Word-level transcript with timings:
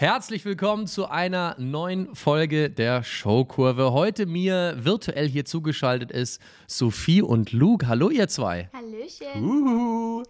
Herzlich 0.00 0.44
willkommen 0.44 0.86
zu 0.86 1.08
einer 1.08 1.56
neuen 1.58 2.14
Folge 2.14 2.70
der 2.70 3.02
Showkurve. 3.02 3.92
Heute 3.92 4.26
mir 4.26 4.76
virtuell 4.78 5.28
hier 5.28 5.44
zugeschaltet 5.44 6.12
ist 6.12 6.40
Sophie 6.68 7.20
und 7.20 7.50
Luke. 7.50 7.88
Hallo 7.88 8.08
ihr 8.08 8.28
zwei. 8.28 8.70
Hallöchen. 8.72 9.42
Uhu. 9.42 10.22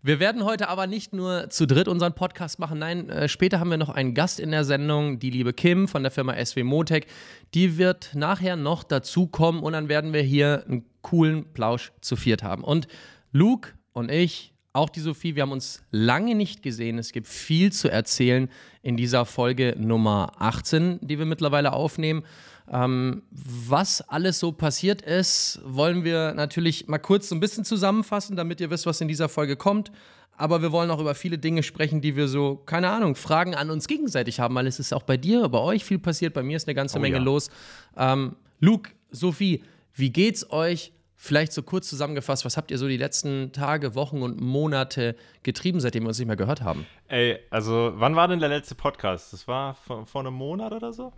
Wir 0.00 0.20
werden 0.20 0.44
heute 0.44 0.68
aber 0.68 0.86
nicht 0.86 1.12
nur 1.12 1.50
zu 1.50 1.66
dritt 1.66 1.88
unseren 1.88 2.14
Podcast 2.14 2.60
machen. 2.60 2.78
Nein, 2.78 3.10
äh, 3.10 3.28
später 3.28 3.58
haben 3.58 3.70
wir 3.70 3.78
noch 3.78 3.88
einen 3.88 4.14
Gast 4.14 4.38
in 4.38 4.52
der 4.52 4.62
Sendung, 4.62 5.18
die 5.18 5.30
liebe 5.30 5.52
Kim 5.52 5.88
von 5.88 6.04
der 6.04 6.12
Firma 6.12 6.36
SW 6.36 6.62
Motec. 6.62 7.08
Die 7.52 7.78
wird 7.78 8.12
nachher 8.14 8.54
noch 8.54 8.84
dazukommen 8.84 9.60
und 9.64 9.72
dann 9.72 9.88
werden 9.88 10.12
wir 10.12 10.22
hier 10.22 10.62
einen 10.68 10.84
coolen 11.02 11.52
Plausch 11.52 11.90
zu 12.00 12.14
viert 12.14 12.44
haben. 12.44 12.62
Und 12.62 12.86
Luke 13.32 13.70
und 13.92 14.08
ich 14.08 14.54
auch 14.72 14.88
die 14.88 15.00
Sophie, 15.00 15.34
wir 15.34 15.42
haben 15.42 15.52
uns 15.52 15.82
lange 15.90 16.34
nicht 16.34 16.62
gesehen. 16.62 16.98
Es 16.98 17.12
gibt 17.12 17.26
viel 17.26 17.72
zu 17.72 17.90
erzählen 17.90 18.48
in 18.82 18.96
dieser 18.96 19.26
Folge 19.26 19.74
Nummer 19.76 20.32
18, 20.38 21.00
die 21.02 21.18
wir 21.18 21.26
mittlerweile 21.26 21.72
aufnehmen. 21.72 22.22
Ähm, 22.70 23.22
was 23.30 24.00
alles 24.02 24.38
so 24.38 24.52
passiert 24.52 25.02
ist, 25.02 25.60
wollen 25.64 26.04
wir 26.04 26.34
natürlich 26.34 26.86
mal 26.86 26.98
kurz 26.98 27.28
so 27.28 27.34
ein 27.34 27.40
bisschen 27.40 27.64
zusammenfassen, 27.64 28.36
damit 28.36 28.60
ihr 28.60 28.70
wisst, 28.70 28.86
was 28.86 29.00
in 29.00 29.08
dieser 29.08 29.28
Folge 29.28 29.56
kommt. 29.56 29.90
Aber 30.36 30.62
wir 30.62 30.70
wollen 30.70 30.90
auch 30.90 31.00
über 31.00 31.16
viele 31.16 31.36
Dinge 31.36 31.64
sprechen, 31.64 32.00
die 32.00 32.14
wir 32.14 32.28
so, 32.28 32.56
keine 32.64 32.90
Ahnung, 32.90 33.16
Fragen 33.16 33.54
an 33.56 33.70
uns 33.70 33.88
gegenseitig 33.88 34.38
haben, 34.38 34.54
weil 34.54 34.68
es 34.68 34.78
ist 34.78 34.92
auch 34.92 35.02
bei 35.02 35.16
dir, 35.16 35.48
bei 35.48 35.58
euch 35.58 35.84
viel 35.84 35.98
passiert, 35.98 36.32
bei 36.32 36.44
mir 36.44 36.56
ist 36.56 36.68
eine 36.68 36.76
ganze 36.76 36.98
oh, 36.98 37.00
Menge 37.00 37.16
ja. 37.16 37.22
los. 37.22 37.50
Ähm, 37.96 38.36
Luke, 38.60 38.90
Sophie, 39.10 39.64
wie 39.94 40.10
geht's 40.10 40.48
euch? 40.50 40.92
Vielleicht 41.22 41.52
so 41.52 41.62
kurz 41.62 41.86
zusammengefasst, 41.86 42.46
was 42.46 42.56
habt 42.56 42.70
ihr 42.70 42.78
so 42.78 42.88
die 42.88 42.96
letzten 42.96 43.52
Tage, 43.52 43.94
Wochen 43.94 44.22
und 44.22 44.40
Monate 44.40 45.14
getrieben, 45.42 45.78
seitdem 45.78 46.04
wir 46.04 46.08
uns 46.08 46.18
nicht 46.18 46.26
mehr 46.26 46.36
gehört 46.36 46.62
haben? 46.62 46.86
Ey, 47.08 47.38
also 47.50 47.92
wann 47.96 48.16
war 48.16 48.26
denn 48.26 48.40
der 48.40 48.48
letzte 48.48 48.74
Podcast? 48.74 49.34
Das 49.34 49.46
war 49.46 49.74
vor, 49.74 50.06
vor 50.06 50.22
einem 50.22 50.32
Monat 50.32 50.72
oder 50.72 50.94
so? 50.94 51.12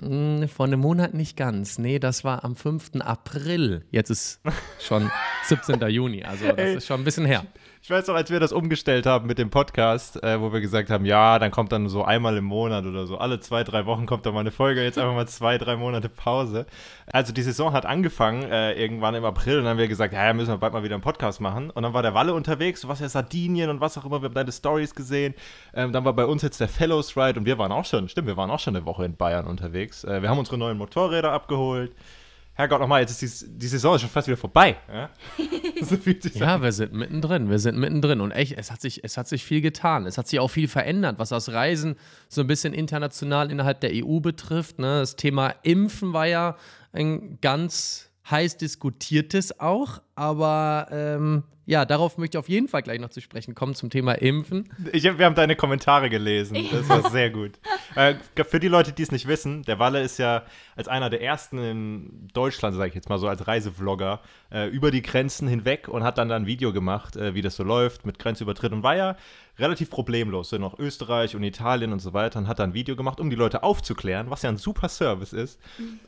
Hm, 0.00 0.48
vor 0.48 0.64
einem 0.64 0.80
Monat 0.80 1.12
nicht 1.12 1.36
ganz. 1.36 1.78
Nee, 1.78 1.98
das 1.98 2.24
war 2.24 2.42
am 2.42 2.56
5. 2.56 2.92
April. 3.00 3.84
Jetzt 3.90 4.08
ist 4.08 4.40
schon 4.80 5.10
17. 5.44 5.78
Juni, 5.90 6.24
also 6.24 6.46
das 6.46 6.56
Ey, 6.56 6.76
ist 6.76 6.86
schon 6.86 7.02
ein 7.02 7.04
bisschen 7.04 7.26
her. 7.26 7.44
Ich 7.84 7.90
weiß 7.90 8.06
noch, 8.06 8.14
als 8.14 8.30
wir 8.30 8.40
das 8.40 8.50
umgestellt 8.50 9.04
haben 9.04 9.26
mit 9.26 9.36
dem 9.36 9.50
Podcast, 9.50 10.22
äh, 10.22 10.40
wo 10.40 10.54
wir 10.54 10.62
gesagt 10.62 10.88
haben, 10.88 11.04
ja, 11.04 11.38
dann 11.38 11.50
kommt 11.50 11.70
dann 11.70 11.90
so 11.90 12.02
einmal 12.02 12.34
im 12.38 12.44
Monat 12.46 12.86
oder 12.86 13.06
so, 13.06 13.18
alle 13.18 13.40
zwei, 13.40 13.62
drei 13.62 13.84
Wochen 13.84 14.06
kommt 14.06 14.24
dann 14.24 14.32
mal 14.32 14.40
eine 14.40 14.52
Folge, 14.52 14.82
jetzt 14.82 14.96
einfach 14.96 15.12
mal 15.12 15.28
zwei, 15.28 15.58
drei 15.58 15.76
Monate 15.76 16.08
Pause. 16.08 16.64
Also 17.12 17.34
die 17.34 17.42
Saison 17.42 17.74
hat 17.74 17.84
angefangen, 17.84 18.44
äh, 18.44 18.72
irgendwann 18.72 19.14
im 19.14 19.26
April, 19.26 19.58
und 19.58 19.64
dann 19.64 19.72
haben 19.72 19.78
wir 19.78 19.88
gesagt, 19.88 20.14
ja, 20.14 20.32
müssen 20.32 20.48
wir 20.48 20.56
bald 20.56 20.72
mal 20.72 20.82
wieder 20.82 20.94
einen 20.94 21.02
Podcast 21.02 21.42
machen. 21.42 21.68
Und 21.68 21.82
dann 21.82 21.92
war 21.92 22.00
der 22.00 22.14
Walle 22.14 22.32
unterwegs, 22.32 22.80
du 22.80 22.88
warst 22.88 23.02
ja 23.02 23.08
Sardinien 23.10 23.68
und 23.68 23.82
was 23.82 23.98
auch 23.98 24.06
immer, 24.06 24.22
wir 24.22 24.28
haben 24.28 24.34
deine 24.34 24.52
Stories 24.52 24.94
gesehen. 24.94 25.34
Ähm, 25.74 25.92
dann 25.92 26.06
war 26.06 26.14
bei 26.14 26.24
uns 26.24 26.40
jetzt 26.40 26.62
der 26.62 26.68
Fellows 26.68 27.14
Ride 27.18 27.38
und 27.38 27.44
wir 27.44 27.58
waren 27.58 27.70
auch 27.70 27.84
schon, 27.84 28.08
stimmt, 28.08 28.28
wir 28.28 28.38
waren 28.38 28.50
auch 28.50 28.60
schon 28.60 28.74
eine 28.74 28.86
Woche 28.86 29.04
in 29.04 29.14
Bayern 29.14 29.46
unterwegs. 29.46 30.04
Äh, 30.04 30.22
wir 30.22 30.30
haben 30.30 30.38
unsere 30.38 30.56
neuen 30.56 30.78
Motorräder 30.78 31.32
abgeholt. 31.32 31.92
Herrgott 32.56 32.80
nochmal, 32.80 33.00
jetzt 33.00 33.20
ist 33.20 33.42
die, 33.42 33.58
die 33.58 33.66
Saison 33.66 33.96
ist 33.96 34.02
schon 34.02 34.10
fast 34.10 34.28
wieder 34.28 34.36
vorbei. 34.36 34.76
Ja, 34.92 35.10
so 35.82 35.96
ja 36.34 36.62
wir 36.62 36.70
sind 36.70 36.92
mittendrin, 36.92 37.50
wir 37.50 37.58
sind 37.58 37.76
mittendrin. 37.78 38.20
Und 38.20 38.30
echt, 38.30 38.56
es 38.56 38.70
hat, 38.70 38.80
sich, 38.80 39.02
es 39.02 39.16
hat 39.16 39.26
sich 39.26 39.44
viel 39.44 39.60
getan. 39.60 40.06
Es 40.06 40.18
hat 40.18 40.28
sich 40.28 40.38
auch 40.38 40.48
viel 40.48 40.68
verändert, 40.68 41.18
was 41.18 41.30
das 41.30 41.52
Reisen 41.52 41.96
so 42.28 42.42
ein 42.42 42.46
bisschen 42.46 42.72
international 42.72 43.50
innerhalb 43.50 43.80
der 43.80 43.90
EU 43.92 44.20
betrifft. 44.20 44.78
Ne? 44.78 45.00
Das 45.00 45.16
Thema 45.16 45.54
Impfen 45.62 46.12
war 46.12 46.26
ja 46.26 46.56
ein 46.92 47.38
ganz 47.40 48.03
heiß 48.30 48.56
diskutiertes 48.56 49.60
auch, 49.60 50.00
aber 50.14 50.88
ähm, 50.90 51.44
ja, 51.66 51.86
darauf 51.86 52.18
möchte 52.18 52.36
ich 52.36 52.38
auf 52.38 52.48
jeden 52.48 52.68
Fall 52.68 52.82
gleich 52.82 53.00
noch 53.00 53.08
zu 53.08 53.20
sprechen 53.20 53.54
kommen 53.54 53.74
zum 53.74 53.88
Thema 53.88 54.12
Impfen. 54.12 54.68
Ich, 54.92 55.04
wir 55.04 55.24
haben 55.24 55.34
deine 55.34 55.56
Kommentare 55.56 56.10
gelesen. 56.10 56.56
Das 56.74 56.88
war 56.88 57.10
sehr 57.10 57.30
gut. 57.30 57.52
Äh, 57.94 58.16
für 58.44 58.58
die 58.58 58.68
Leute, 58.68 58.92
die 58.92 59.02
es 59.02 59.12
nicht 59.12 59.28
wissen, 59.28 59.62
der 59.62 59.78
Walle 59.78 60.02
ist 60.02 60.18
ja 60.18 60.42
als 60.76 60.88
einer 60.88 61.08
der 61.08 61.22
ersten 61.22 61.58
in 61.58 62.28
Deutschland, 62.32 62.74
sage 62.74 62.88
ich 62.88 62.94
jetzt 62.94 63.08
mal 63.08 63.18
so, 63.18 63.28
als 63.28 63.46
Reisevlogger 63.46 64.20
äh, 64.50 64.68
über 64.68 64.90
die 64.90 65.02
Grenzen 65.02 65.46
hinweg 65.46 65.88
und 65.88 66.02
hat 66.02 66.18
dann 66.18 66.32
ein 66.32 66.46
Video 66.46 66.72
gemacht, 66.72 67.16
äh, 67.16 67.34
wie 67.34 67.42
das 67.42 67.56
so 67.56 67.62
läuft 67.62 68.04
mit 68.04 68.18
Grenzübertritt 68.18 68.72
und 68.72 68.82
war 68.82 68.96
ja 68.96 69.16
relativ 69.58 69.90
problemlos 69.90 70.52
in 70.52 70.60
noch 70.60 70.78
Österreich 70.78 71.36
und 71.36 71.42
Italien 71.42 71.92
und 71.92 72.00
so 72.00 72.12
weiter 72.12 72.38
und 72.38 72.48
hat 72.48 72.58
dann 72.58 72.70
ein 72.70 72.74
Video 72.74 72.96
gemacht, 72.96 73.20
um 73.20 73.30
die 73.30 73.36
Leute 73.36 73.62
aufzuklären, 73.62 74.30
was 74.30 74.42
ja 74.42 74.48
ein 74.48 74.56
super 74.56 74.88
Service 74.88 75.32
ist. 75.32 75.60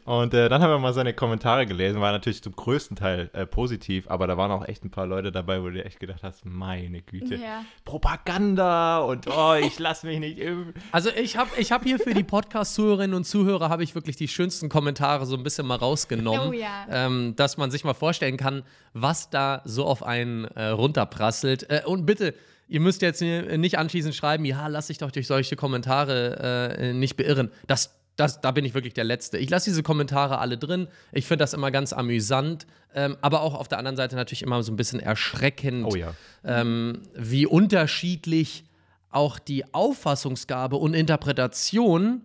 Und 0.04 0.34
äh, 0.34 0.48
dann 0.48 0.62
haben 0.62 0.70
wir 0.70 0.78
mal 0.78 0.92
seine 0.92 1.14
Kommentare 1.14 1.66
gelesen, 1.66 2.00
war 2.00 2.12
natürlich 2.12 2.42
zum 2.42 2.56
größten 2.56 2.96
Teil 2.96 3.30
äh, 3.32 3.46
positiv, 3.46 4.08
aber 4.08 4.26
da 4.26 4.36
waren 4.36 4.50
auch 4.50 4.66
echt 4.66 4.84
ein 4.84 4.90
paar 4.90 5.06
Leute 5.06 5.30
dabei, 5.30 5.62
wo 5.62 5.68
du 5.68 5.84
echt 5.84 6.00
gedacht 6.00 6.22
hast, 6.22 6.44
meine 6.44 7.02
Güte, 7.02 7.36
ja. 7.36 7.64
Propaganda 7.84 8.98
und 8.98 9.26
oh, 9.28 9.54
ich 9.54 9.78
lasse 9.78 10.06
mich 10.06 10.18
nicht 10.18 10.38
impfen. 10.38 10.74
Also 10.92 11.10
ich 11.10 11.36
habe 11.36 11.50
ich 11.58 11.72
hab 11.72 11.82
hier 11.84 11.98
für 11.98 12.14
die 12.14 12.24
Podcast-Zuhörerinnen 12.24 13.14
und 13.14 13.24
Zuhörer 13.24 13.68
habe 13.68 13.82
ich 13.84 13.94
wirklich 13.94 14.16
die 14.16 14.28
schönsten 14.28 14.68
Kommentare 14.68 15.26
so 15.26 15.36
ein 15.36 15.42
bisschen 15.42 15.66
mal 15.66 15.76
rausgenommen, 15.76 16.48
oh, 16.48 16.52
ja. 16.52 16.86
ähm, 16.88 17.34
dass 17.36 17.56
man 17.56 17.70
sich 17.70 17.84
mal 17.84 17.94
vorstellen 17.94 18.36
kann, 18.36 18.62
was 18.92 19.30
da 19.30 19.62
so 19.64 19.84
auf 19.84 20.02
einen 20.02 20.44
äh, 20.44 20.68
runterprasselt. 20.68 21.68
Äh, 21.70 21.82
und 21.84 22.06
bitte, 22.06 22.34
ihr 22.68 22.80
müsst 22.80 23.02
jetzt 23.02 23.20
nicht 23.22 23.78
anschließend 23.78 24.14
schreiben, 24.14 24.44
ja, 24.44 24.66
lass 24.66 24.88
dich 24.88 24.98
doch 24.98 25.10
durch 25.10 25.26
solche 25.26 25.56
Kommentare 25.56 26.76
äh, 26.78 26.92
nicht 26.92 27.16
beirren. 27.16 27.50
Das, 27.66 27.94
das, 28.16 28.40
da 28.40 28.50
bin 28.50 28.64
ich 28.64 28.74
wirklich 28.74 28.94
der 28.94 29.04
Letzte. 29.04 29.38
Ich 29.38 29.50
lasse 29.50 29.70
diese 29.70 29.82
Kommentare 29.82 30.38
alle 30.38 30.58
drin. 30.58 30.88
Ich 31.12 31.26
finde 31.26 31.42
das 31.42 31.54
immer 31.54 31.70
ganz 31.70 31.92
amüsant, 31.92 32.66
ähm, 32.94 33.16
aber 33.20 33.42
auch 33.42 33.54
auf 33.54 33.68
der 33.68 33.78
anderen 33.78 33.96
Seite 33.96 34.16
natürlich 34.16 34.42
immer 34.42 34.62
so 34.62 34.72
ein 34.72 34.76
bisschen 34.76 35.00
erschreckend, 35.00 35.86
oh 35.86 35.94
ja. 35.94 36.14
ähm, 36.44 37.02
wie 37.14 37.46
unterschiedlich 37.46 38.64
auch 39.10 39.38
die 39.38 39.72
Auffassungsgabe 39.72 40.76
und 40.76 40.94
Interpretation 40.94 42.22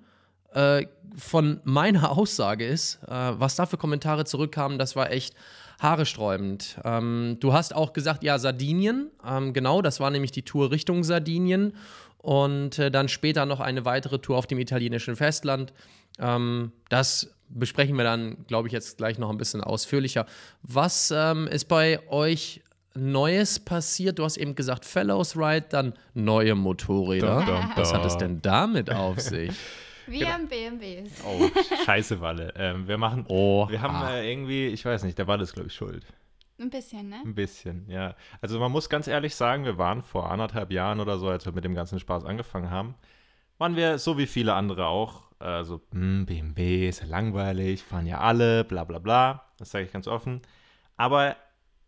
äh, 0.54 0.86
von 1.16 1.62
meiner 1.64 2.12
Aussage 2.12 2.66
ist. 2.66 3.00
Äh, 3.04 3.10
was 3.10 3.56
da 3.56 3.66
für 3.66 3.78
Kommentare 3.78 4.26
zurückkamen, 4.26 4.80
das 4.80 4.96
war 4.96 5.12
echt 5.12 5.36
Haare 5.82 6.06
sträubend. 6.06 6.80
Ähm, 6.84 7.38
du 7.40 7.54
hast 7.54 7.76
auch 7.76 7.92
gesagt, 7.92 8.24
ja, 8.24 8.38
Sardinien. 8.38 9.10
Ähm, 9.28 9.52
genau, 9.52 9.82
das 9.82 10.00
war 10.00 10.12
nämlich 10.12 10.32
die 10.32 10.44
Tour 10.44 10.70
Richtung 10.70 11.04
Sardinien. 11.04 11.74
Und 12.20 12.78
äh, 12.78 12.92
dann 12.92 13.10
später 13.10 13.48
noch 13.48 13.60
eine 13.60 13.84
weitere 13.84 14.20
Tour 14.20 14.38
auf 14.38 14.46
dem 14.46 14.60
italienischen 14.60 15.16
Festland. 15.16 15.74
Ähm, 16.20 16.72
das 16.90 17.34
besprechen 17.50 17.96
wir 17.96 18.04
dann, 18.04 18.46
glaube 18.46 18.68
ich, 18.68 18.74
jetzt 18.74 18.98
gleich 18.98 19.18
noch 19.18 19.32
ein 19.32 19.40
bisschen 19.40 19.62
ausführlicher. 19.62 20.28
Was 20.62 21.12
ähm, 21.16 21.48
ist 21.48 21.68
bei 21.68 22.00
euch 22.10 22.62
Neues 22.94 23.60
passiert? 23.60 24.20
Du 24.20 24.24
hast 24.24 24.38
eben 24.38 24.54
gesagt, 24.54 24.86
Fellows 24.86 25.36
Ride, 25.36 25.66
dann 25.70 25.94
neue 26.14 26.54
Motorräder. 26.54 27.40
Da, 27.40 27.46
da, 27.46 27.62
da. 27.62 27.72
Was 27.76 27.92
hat 27.92 28.06
es 28.06 28.18
denn 28.18 28.40
damit 28.44 28.92
auf 28.92 29.20
sich? 29.20 29.52
Wir 30.08 30.20
genau. 30.20 30.32
haben 30.32 30.48
BMWs. 30.48 31.24
Oh, 31.26 31.50
scheiße, 31.86 32.22
Walle. 32.22 32.54
Ähm, 32.56 32.88
wir 32.88 32.98
machen, 32.98 33.26
oh, 33.28 33.68
wir 33.70 33.82
haben 33.82 34.06
äh, 34.08 34.30
irgendwie, 34.30 34.68
ich 34.68 34.84
weiß 34.86 35.04
nicht, 35.04 35.18
der 35.18 35.28
Walle 35.28 35.44
ist, 35.44 35.54
glaube 35.54 35.68
ich, 35.68 35.76
schuld. 35.76 36.06
Ein 36.60 36.70
bisschen, 36.70 37.10
ne? 37.10 37.22
Ein 37.26 37.34
bisschen, 37.34 37.90
ja. 37.90 38.16
Also 38.40 38.60
man 38.60 38.72
muss 38.72 38.88
ganz 38.90 39.08
ehrlich 39.08 39.36
sagen, 39.36 39.66
wir 39.66 39.78
waren 39.78 40.04
vor 40.04 40.32
anderthalb 40.32 40.72
Jahren 40.72 41.00
oder 41.00 41.18
so, 41.18 41.28
als 41.28 41.46
wir 41.46 41.54
mit 41.54 41.64
dem 41.64 41.74
ganzen 41.74 42.00
Spaß 42.00 42.24
angefangen 42.24 42.70
haben, 42.70 42.96
waren 43.58 43.76
wir 43.76 43.98
so 43.98 44.18
wie 44.18 44.28
viele 44.28 44.54
andere 44.54 44.86
auch, 44.86 45.24
also 45.40 45.82
hm, 45.92 46.26
BMW 46.28 46.88
ist 46.88 47.02
ja 47.02 47.08
langweilig, 47.08 47.84
fahren 47.84 48.06
ja 48.06 48.20
alle, 48.20 48.64
bla 48.64 48.84
bla 48.84 49.00
bla. 49.00 49.46
Das 49.58 49.72
sage 49.72 49.86
ich 49.86 49.92
ganz 49.92 50.08
offen. 50.08 50.42
Aber 50.98 51.36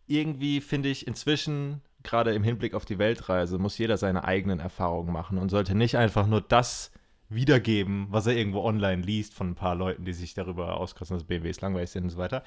irgendwie 0.06 0.60
finde 0.60 0.88
ich 0.88 1.06
inzwischen, 1.06 1.80
gerade 2.02 2.34
im 2.34 2.42
Hinblick 2.42 2.74
auf 2.74 2.84
die 2.84 2.98
Weltreise, 2.98 3.58
muss 3.58 3.78
jeder 3.78 3.96
seine 3.96 4.24
eigenen 4.24 4.58
Erfahrungen 4.58 5.12
machen 5.12 5.38
und 5.38 5.50
sollte 5.50 5.76
nicht 5.76 5.96
einfach 5.96 6.26
nur 6.26 6.40
das 6.40 6.90
wiedergeben, 7.34 8.06
was 8.10 8.26
er 8.26 8.36
irgendwo 8.36 8.62
online 8.62 9.02
liest 9.02 9.34
von 9.34 9.50
ein 9.50 9.54
paar 9.54 9.74
Leuten, 9.74 10.04
die 10.04 10.12
sich 10.12 10.34
darüber 10.34 10.76
auskosten, 10.76 11.16
dass 11.16 11.24
BMWs 11.24 11.60
langweilig 11.60 11.90
sind 11.90 12.04
und 12.04 12.10
so 12.10 12.18
weiter. 12.18 12.42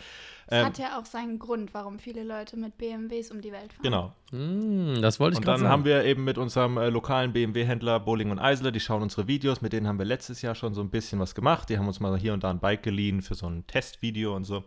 Das 0.48 0.60
ähm, 0.60 0.66
hat 0.66 0.78
ja 0.78 1.00
auch 1.00 1.06
seinen 1.06 1.40
Grund, 1.40 1.74
warum 1.74 2.00
viele 2.00 2.24
Leute 2.24 2.58
mit 2.58 2.78
BMWs 2.78 3.32
um 3.32 3.42
die 3.42 3.52
Welt 3.52 3.74
fahren. 3.74 3.84
Genau. 3.84 4.14
Mm, 4.32 5.02
das 5.02 5.20
wollte 5.20 5.36
ich 5.36 5.40
Und 5.40 5.48
dann 5.48 5.60
sagen. 5.60 5.72
haben 5.72 5.86
wir 5.86 6.04
eben 6.06 6.24
mit 6.24 6.38
unserem 6.38 6.78
äh, 6.78 6.90
lokalen 6.90 7.34
BMW-Händler 7.34 8.00
Bowling 8.00 8.32
und 8.32 8.40
Eisler, 8.40 8.72
die 8.72 8.80
schauen 8.80 9.02
unsere 9.02 9.28
Videos, 9.28 9.62
mit 9.62 9.74
denen 9.74 9.88
haben 9.88 10.00
wir 10.00 10.06
letztes 10.06 10.42
Jahr 10.42 10.56
schon 10.56 10.74
so 10.74 10.82
ein 10.82 10.90
bisschen 10.90 11.20
was 11.20 11.36
gemacht. 11.36 11.70
Die 11.70 11.78
haben 11.78 11.88
uns 11.88 12.00
mal 12.00 12.18
hier 12.18 12.34
und 12.34 12.44
da 12.44 12.50
ein 12.50 12.60
Bike 12.60 12.84
geliehen 12.84 13.22
für 13.22 13.36
so 13.36 13.48
ein 13.48 13.66
Testvideo 13.68 14.36
und 14.36 14.44
so. 14.44 14.64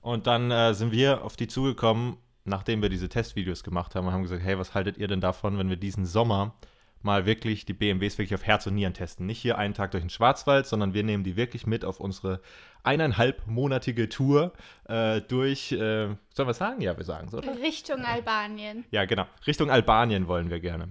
Und 0.00 0.26
dann 0.26 0.50
äh, 0.50 0.74
sind 0.74 0.92
wir 0.92 1.24
auf 1.24 1.36
die 1.36 1.46
zugekommen, 1.46 2.16
nachdem 2.44 2.82
wir 2.82 2.90
diese 2.90 3.08
Testvideos 3.08 3.64
gemacht 3.64 3.94
haben 3.94 4.06
und 4.06 4.12
haben 4.12 4.22
gesagt, 4.22 4.42
hey, 4.42 4.58
was 4.58 4.74
haltet 4.74 4.98
ihr 4.98 5.08
denn 5.08 5.20
davon, 5.20 5.56
wenn 5.58 5.70
wir 5.70 5.76
diesen 5.76 6.04
Sommer 6.04 6.54
mal 7.04 7.26
wirklich 7.26 7.64
die 7.64 7.72
BMWs 7.72 8.18
wirklich 8.18 8.34
auf 8.34 8.44
Herz 8.44 8.66
und 8.66 8.74
Nieren 8.74 8.94
testen. 8.94 9.26
Nicht 9.26 9.40
hier 9.40 9.58
einen 9.58 9.74
Tag 9.74 9.90
durch 9.90 10.02
den 10.02 10.10
Schwarzwald, 10.10 10.66
sondern 10.66 10.94
wir 10.94 11.02
nehmen 11.02 11.24
die 11.24 11.36
wirklich 11.36 11.66
mit 11.66 11.84
auf 11.84 12.00
unsere 12.00 12.40
eineinhalbmonatige 12.82 14.08
Tour 14.08 14.52
äh, 14.88 15.20
durch, 15.22 15.72
äh, 15.72 16.08
sollen 16.34 16.48
wir 16.48 16.54
sagen? 16.54 16.80
Ja, 16.80 16.96
wir 16.96 17.04
sagen 17.04 17.28
es, 17.28 17.34
oder? 17.34 17.56
Richtung 17.62 18.04
Albanien. 18.04 18.84
Ja, 18.90 19.04
genau. 19.04 19.26
Richtung 19.46 19.70
Albanien 19.70 20.28
wollen 20.28 20.50
wir 20.50 20.60
gerne. 20.60 20.88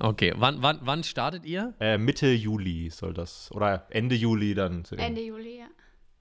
okay, 0.00 0.34
wann, 0.36 0.62
wann, 0.62 0.78
wann 0.82 1.02
startet 1.02 1.44
ihr? 1.44 1.74
Äh, 1.80 1.98
Mitte 1.98 2.28
Juli 2.28 2.90
soll 2.90 3.14
das, 3.14 3.50
oder 3.52 3.86
Ende 3.90 4.14
Juli 4.14 4.54
dann. 4.54 4.84
Ende 4.96 5.22
Juli, 5.22 5.58
ja 5.58 5.66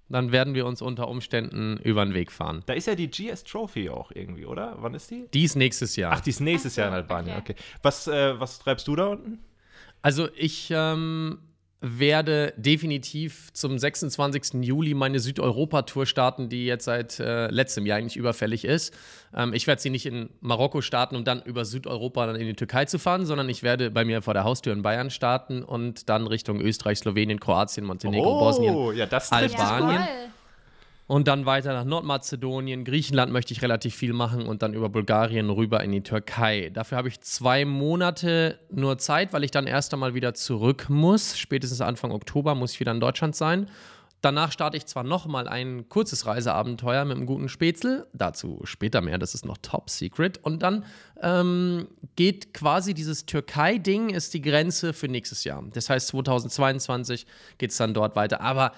dann 0.10 0.32
werden 0.32 0.54
wir 0.54 0.66
uns 0.66 0.82
unter 0.82 1.08
Umständen 1.08 1.78
über 1.78 2.04
den 2.04 2.14
Weg 2.14 2.32
fahren. 2.32 2.64
Da 2.66 2.74
ist 2.74 2.88
ja 2.88 2.96
die 2.96 3.10
GS 3.10 3.44
Trophy 3.44 3.90
auch 3.90 4.12
irgendwie, 4.12 4.46
oder? 4.46 4.76
Wann 4.80 4.94
ist 4.94 5.12
die? 5.12 5.28
Die 5.34 5.44
ist 5.44 5.56
nächstes 5.56 5.96
Jahr. 5.96 6.14
Ach, 6.14 6.22
die 6.22 6.32
ist 6.32 6.40
nächstes 6.40 6.76
so, 6.76 6.82
Jahr 6.82 6.90
in 6.90 6.96
Albanien, 6.96 7.38
okay. 7.38 7.54
okay. 7.54 7.64
Was, 7.82 8.08
äh, 8.08 8.40
was 8.40 8.60
treibst 8.60 8.88
du 8.88 8.96
da 8.96 9.08
unten? 9.08 9.40
Also 10.02 10.30
ich 10.36 10.72
ähm, 10.72 11.40
werde 11.82 12.54
definitiv 12.58 13.54
zum 13.54 13.80
26. 13.80 14.66
Juli 14.66 14.94
meine 14.94 15.20
Südeuropa-Tour 15.20 16.06
starten, 16.06 16.50
die 16.50 16.66
jetzt 16.66 16.86
seit 16.86 17.20
äh, 17.20 17.48
letztem 17.48 17.86
Jahr 17.86 17.98
eigentlich 17.98 18.18
überfällig 18.18 18.66
ist. 18.66 18.94
Ähm, 19.34 19.54
ich 19.54 19.66
werde 19.66 19.82
sie 19.82 19.90
nicht 19.90 20.06
in 20.06 20.30
Marokko 20.42 20.82
starten, 20.82 21.16
um 21.16 21.24
dann 21.24 21.42
über 21.44 21.64
Südeuropa 21.64 22.26
dann 22.26 22.36
in 22.36 22.48
die 22.48 22.54
Türkei 22.54 22.86
zu 22.86 23.00
fahren, 23.00 23.26
sondern 23.26 23.48
ich 23.48 23.64
werde 23.64 23.92
bei 23.92 24.04
mir 24.04 24.22
vor 24.22 24.34
der 24.34 24.44
Haustür 24.44 24.74
in 24.74 24.82
Bayern 24.82 25.10
starten 25.10 25.64
und 25.64 26.10
dann 26.10 26.28
Richtung 26.28 26.60
Österreich, 26.60 27.00
Slowenien, 27.00 27.40
Kroatien, 27.40 27.86
Montenegro, 27.86 28.38
Oh, 28.38 28.40
Bosnien, 28.40 28.98
ja, 28.98 29.08
Albanien. 29.32 30.02
Und 31.10 31.28
dann 31.28 31.48
weiter 31.48 31.74
nach 31.74 31.86
Nordmazedonien, 31.86 32.86
Griechenland 32.86 33.32
möchte 33.32 33.52
ich 33.52 33.64
relativ 33.64 33.96
viel 33.96 34.14
machen 34.14 34.46
und 34.46 34.62
dann 34.62 34.76
über 34.76 34.90
Bulgarien 34.90 35.50
rüber 35.50 35.84
in 35.84 35.92
die 35.92 36.04
Türkei. 36.04 36.70
Dafür 36.72 37.00
habe 37.00 37.08
ich 37.08 37.20
zwei 37.22 37.66
Monate 37.66 38.60
nur 38.70 39.00
Zeit, 39.00 39.34
weil 39.34 39.44
ich 39.44 39.50
dann 39.50 39.66
erst 39.66 39.92
einmal 39.92 40.14
wieder 40.14 40.36
zurück 40.36 40.86
muss. 40.88 41.36
Spätestens 41.36 41.82
Anfang 41.82 42.12
Oktober 42.12 42.54
muss 42.54 42.74
ich 42.74 42.80
wieder 42.80 42.92
in 42.92 43.00
Deutschland 43.00 43.36
sein. 43.36 43.72
Danach 44.22 44.52
starte 44.52 44.78
ich 44.78 44.86
zwar 44.86 45.02
nochmal 45.04 45.48
ein 45.48 45.90
kurzes 45.90 46.28
Reiseabenteuer 46.28 47.06
mit 47.06 47.18
einem 47.18 47.26
guten 47.26 47.50
Spätzle, 47.50 48.06
dazu 48.14 48.62
später 48.66 49.02
mehr, 49.02 49.18
das 49.18 49.34
ist 49.34 49.48
noch 49.48 49.58
top 49.64 49.90
secret. 49.90 50.38
Und 50.38 50.62
dann 50.62 50.86
ähm, 51.24 51.88
geht 52.18 52.54
quasi 52.54 52.94
dieses 52.94 53.26
Türkei-Ding, 53.26 54.12
ist 54.12 54.36
die 54.36 54.44
Grenze 54.44 54.94
für 54.94 55.08
nächstes 55.08 55.44
Jahr. 55.44 55.64
Das 55.74 55.90
heißt, 55.90 56.10
2022 56.10 57.26
geht 57.58 57.72
es 57.72 57.78
dann 57.78 57.96
dort 57.96 58.16
weiter. 58.16 58.42
Aber 58.42 58.74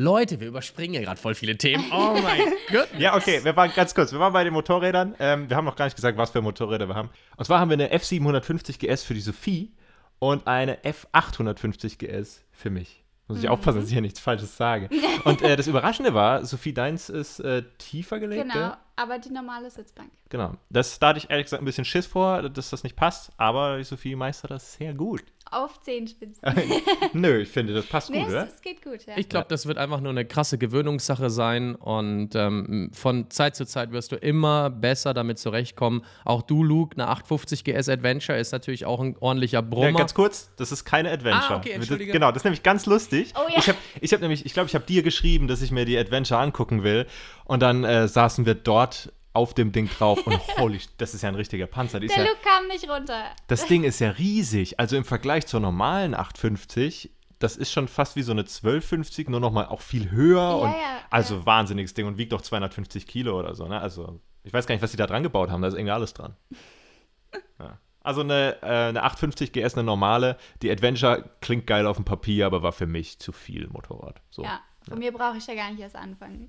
Leute, 0.00 0.38
wir 0.38 0.46
überspringen 0.46 0.94
ja 0.94 1.00
gerade 1.00 1.20
voll 1.20 1.34
viele 1.34 1.58
Themen. 1.58 1.84
Oh 1.90 2.16
mein 2.22 2.40
Gott. 2.72 2.86
Ja, 2.98 3.16
okay, 3.16 3.42
wir 3.42 3.56
waren 3.56 3.72
ganz 3.74 3.96
kurz, 3.96 4.12
wir 4.12 4.20
waren 4.20 4.32
bei 4.32 4.44
den 4.44 4.52
Motorrädern. 4.52 5.16
Ähm, 5.18 5.50
wir 5.50 5.56
haben 5.56 5.64
noch 5.64 5.74
gar 5.74 5.86
nicht 5.86 5.96
gesagt, 5.96 6.16
was 6.16 6.30
für 6.30 6.40
Motorräder 6.40 6.86
wir 6.86 6.94
haben. 6.94 7.10
Und 7.36 7.46
zwar 7.46 7.58
haben 7.58 7.68
wir 7.68 7.74
eine 7.74 7.92
F750 7.92 8.78
GS 8.78 9.02
für 9.02 9.14
die 9.14 9.20
Sophie 9.20 9.72
und 10.20 10.46
eine 10.46 10.76
F850 10.84 11.98
GS 11.98 12.44
für 12.52 12.70
mich. 12.70 13.02
Muss 13.26 13.42
ich 13.42 13.48
aufpassen, 13.48 13.80
dass 13.80 13.88
ich 13.88 13.92
hier 13.92 14.00
nichts 14.00 14.20
Falsches 14.20 14.56
sage. 14.56 14.88
Und 15.24 15.42
äh, 15.42 15.54
das 15.54 15.66
Überraschende 15.66 16.14
war, 16.14 16.46
Sophie, 16.46 16.72
deins 16.72 17.10
ist 17.10 17.40
äh, 17.40 17.62
tiefer 17.76 18.20
gelegt. 18.20 18.42
Genau, 18.42 18.54
gell? 18.54 18.76
aber 18.96 19.18
die 19.18 19.28
normale 19.28 19.70
Sitzbank. 19.70 20.10
Genau. 20.30 20.54
Das, 20.70 20.98
da 20.98 21.08
hatte 21.08 21.18
ich 21.18 21.28
ehrlich 21.28 21.44
gesagt 21.44 21.62
ein 21.62 21.66
bisschen 21.66 21.84
Schiss 21.84 22.06
vor, 22.06 22.48
dass 22.48 22.70
das 22.70 22.84
nicht 22.84 22.96
passt, 22.96 23.30
aber 23.36 23.76
die 23.76 23.84
Sophie 23.84 24.16
meistert 24.16 24.50
das 24.52 24.74
sehr 24.74 24.94
gut. 24.94 25.24
Auf 25.50 25.80
Zehenspitzen. 25.80 26.42
Nö, 27.12 27.38
ich 27.38 27.48
finde, 27.48 27.74
das 27.74 27.86
passt 27.86 28.10
nee, 28.10 28.20
gut, 28.20 28.28
oder? 28.28 28.46
es, 28.46 28.54
es 28.54 28.62
geht 28.62 28.82
gut, 28.82 29.06
ja. 29.06 29.14
Ich 29.16 29.28
glaube, 29.28 29.46
das 29.48 29.66
wird 29.66 29.78
einfach 29.78 30.00
nur 30.00 30.10
eine 30.10 30.24
krasse 30.24 30.58
Gewöhnungssache 30.58 31.30
sein 31.30 31.74
und 31.74 32.34
ähm, 32.34 32.90
von 32.92 33.30
Zeit 33.30 33.56
zu 33.56 33.64
Zeit 33.66 33.92
wirst 33.92 34.12
du 34.12 34.16
immer 34.16 34.70
besser 34.70 35.14
damit 35.14 35.38
zurechtkommen. 35.38 36.04
Auch 36.24 36.42
du, 36.42 36.62
Luke, 36.62 36.96
eine 36.96 37.08
850 37.08 37.64
GS 37.64 37.88
Adventure 37.88 38.38
ist 38.38 38.52
natürlich 38.52 38.84
auch 38.84 39.00
ein 39.00 39.16
ordentlicher 39.18 39.58
Ja, 39.58 39.62
Brummer. 39.62 39.98
ganz 39.98 40.14
kurz, 40.14 40.50
das 40.56 40.72
ist 40.72 40.84
keine 40.84 41.10
Adventure. 41.10 41.54
Ah, 41.54 41.56
okay, 41.56 41.70
entschuldige. 41.70 42.12
Das, 42.12 42.14
genau, 42.14 42.28
das 42.28 42.38
ist 42.38 42.44
nämlich 42.44 42.62
ganz 42.62 42.86
lustig. 42.86 43.32
Oh 43.36 43.48
ja. 43.48 43.58
Ich 43.58 43.68
habe 43.68 43.78
ich 44.00 44.12
hab 44.12 44.20
nämlich, 44.20 44.46
ich 44.46 44.52
glaube, 44.52 44.68
ich 44.68 44.74
habe 44.74 44.84
dir 44.84 45.02
geschrieben, 45.02 45.48
dass 45.48 45.62
ich 45.62 45.70
mir 45.70 45.84
die 45.84 45.96
Adventure 45.98 46.40
angucken 46.40 46.82
will. 46.82 47.06
Und 47.44 47.62
dann 47.62 47.84
äh, 47.84 48.08
saßen 48.08 48.44
wir 48.44 48.54
dort 48.54 49.12
auf 49.38 49.54
dem 49.54 49.70
Ding 49.72 49.88
drauf 49.88 50.26
und 50.26 50.36
holy, 50.58 50.80
das 50.98 51.14
ist 51.14 51.22
ja 51.22 51.28
ein 51.28 51.36
richtiger 51.36 51.66
Panzer. 51.66 52.00
Die 52.00 52.06
ist 52.06 52.16
Der 52.16 52.24
ja, 52.24 52.30
Luke 52.30 52.42
kam 52.42 52.66
nicht 52.66 52.88
runter. 52.90 53.24
das 53.46 53.66
Ding 53.66 53.84
ist 53.84 54.00
ja 54.00 54.10
riesig. 54.10 54.80
Also 54.80 54.96
im 54.96 55.04
Vergleich 55.04 55.46
zur 55.46 55.60
normalen 55.60 56.14
850, 56.14 57.10
das 57.38 57.56
ist 57.56 57.70
schon 57.72 57.86
fast 57.86 58.16
wie 58.16 58.22
so 58.22 58.32
eine 58.32 58.40
1250, 58.42 59.28
nur 59.28 59.38
noch 59.38 59.52
mal 59.52 59.66
auch 59.66 59.80
viel 59.80 60.10
höher. 60.10 60.58
und 60.58 60.70
ja, 60.70 61.00
also 61.10 61.36
ja. 61.36 61.46
wahnsinniges 61.46 61.94
Ding 61.94 62.06
und 62.06 62.18
wiegt 62.18 62.32
doch 62.32 62.40
250 62.42 63.06
Kilo 63.06 63.38
oder 63.38 63.54
so. 63.54 63.68
Ne? 63.68 63.80
Also 63.80 64.20
ich 64.42 64.52
weiß 64.52 64.66
gar 64.66 64.74
nicht, 64.74 64.82
was 64.82 64.90
sie 64.90 64.96
da 64.96 65.06
dran 65.06 65.22
gebaut 65.22 65.50
haben. 65.50 65.62
Da 65.62 65.68
ist 65.68 65.74
irgendwie 65.74 65.92
alles 65.92 66.12
dran. 66.14 66.36
Ja. 67.60 67.78
Also 68.00 68.22
eine, 68.22 68.56
äh, 68.62 68.88
eine 68.88 69.02
850 69.02 69.52
GS, 69.52 69.74
eine 69.74 69.82
normale. 69.82 70.38
Die 70.62 70.70
Adventure 70.70 71.28
klingt 71.42 71.66
geil 71.66 71.86
auf 71.86 71.96
dem 71.96 72.04
Papier, 72.06 72.46
aber 72.46 72.62
war 72.62 72.72
für 72.72 72.86
mich 72.86 73.18
zu 73.18 73.32
viel 73.32 73.66
Motorrad. 73.68 74.22
So. 74.30 74.44
Ja, 74.44 74.60
von 74.88 74.98
mir 74.98 75.12
brauche 75.12 75.36
ich 75.38 75.46
ja 75.46 75.54
gar 75.54 75.70
nicht 75.70 75.80
erst 75.80 75.96
anfangen. 75.96 76.48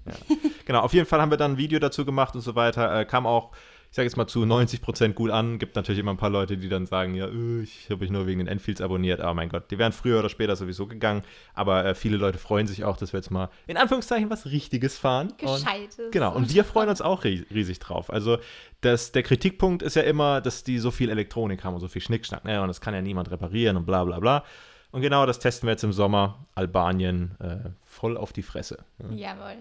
Genau, 0.65 0.79
auf 0.81 0.93
jeden 0.93 1.05
Fall 1.05 1.21
haben 1.21 1.31
wir 1.31 1.37
dann 1.37 1.53
ein 1.53 1.57
Video 1.57 1.79
dazu 1.79 2.05
gemacht 2.05 2.35
und 2.35 2.41
so 2.41 2.55
weiter. 2.55 2.99
Äh, 3.01 3.05
kam 3.05 3.25
auch, 3.25 3.51
ich 3.91 3.95
sage 3.95 4.05
jetzt 4.05 4.17
mal 4.17 4.27
zu 4.27 4.45
90 4.45 4.81
Prozent 4.83 5.15
gut 5.15 5.31
an. 5.31 5.57
Gibt 5.57 5.75
natürlich 5.75 5.99
immer 5.99 6.11
ein 6.11 6.17
paar 6.17 6.29
Leute, 6.29 6.57
die 6.57 6.69
dann 6.69 6.85
sagen, 6.85 7.15
ja, 7.15 7.25
äh, 7.27 7.61
ich 7.63 7.87
habe 7.89 8.01
mich 8.01 8.11
nur 8.11 8.27
wegen 8.27 8.37
den 8.39 8.47
Enfields 8.47 8.81
abonniert. 8.81 9.19
Aber 9.19 9.33
mein 9.33 9.49
Gott, 9.49 9.71
die 9.71 9.79
wären 9.79 9.91
früher 9.91 10.19
oder 10.19 10.29
später 10.29 10.55
sowieso 10.55 10.85
gegangen. 10.85 11.23
Aber 11.55 11.83
äh, 11.85 11.95
viele 11.95 12.17
Leute 12.17 12.37
freuen 12.37 12.67
sich 12.67 12.83
auch, 12.83 12.97
dass 12.97 13.13
wir 13.13 13.19
jetzt 13.19 13.31
mal 13.31 13.49
in 13.65 13.77
Anführungszeichen 13.77 14.29
was 14.29 14.45
Richtiges 14.45 14.97
fahren. 14.99 15.29
Und, 15.31 15.37
Gescheites. 15.39 16.11
genau, 16.11 16.35
und 16.35 16.53
wir 16.53 16.63
freuen 16.63 16.89
uns 16.89 17.01
auch 17.01 17.23
rie- 17.23 17.45
riesig 17.51 17.79
drauf. 17.79 18.11
Also 18.13 18.37
das, 18.81 19.11
der 19.11 19.23
Kritikpunkt 19.23 19.81
ist 19.81 19.95
ja 19.95 20.03
immer, 20.03 20.39
dass 20.39 20.63
die 20.63 20.77
so 20.77 20.91
viel 20.91 21.09
Elektronik 21.09 21.63
haben 21.63 21.73
und 21.73 21.79
so 21.81 21.87
viel 21.87 22.01
Schnickschnack. 22.03 22.45
Ne? 22.45 22.61
Und 22.61 22.67
das 22.67 22.81
kann 22.81 22.93
ja 22.93 23.01
niemand 23.01 23.31
reparieren 23.31 23.75
und 23.75 23.85
bla 23.87 24.03
bla 24.03 24.19
bla. 24.19 24.43
Und 24.91 25.01
genau 25.01 25.25
das 25.25 25.39
testen 25.39 25.67
wir 25.67 25.71
jetzt 25.71 25.83
im 25.83 25.93
Sommer. 25.93 26.45
Albanien 26.55 27.35
äh, 27.39 27.69
voll 27.85 28.17
auf 28.17 28.33
die 28.33 28.41
Fresse. 28.41 28.79
Ja. 28.99 29.33
Jawohl. 29.33 29.57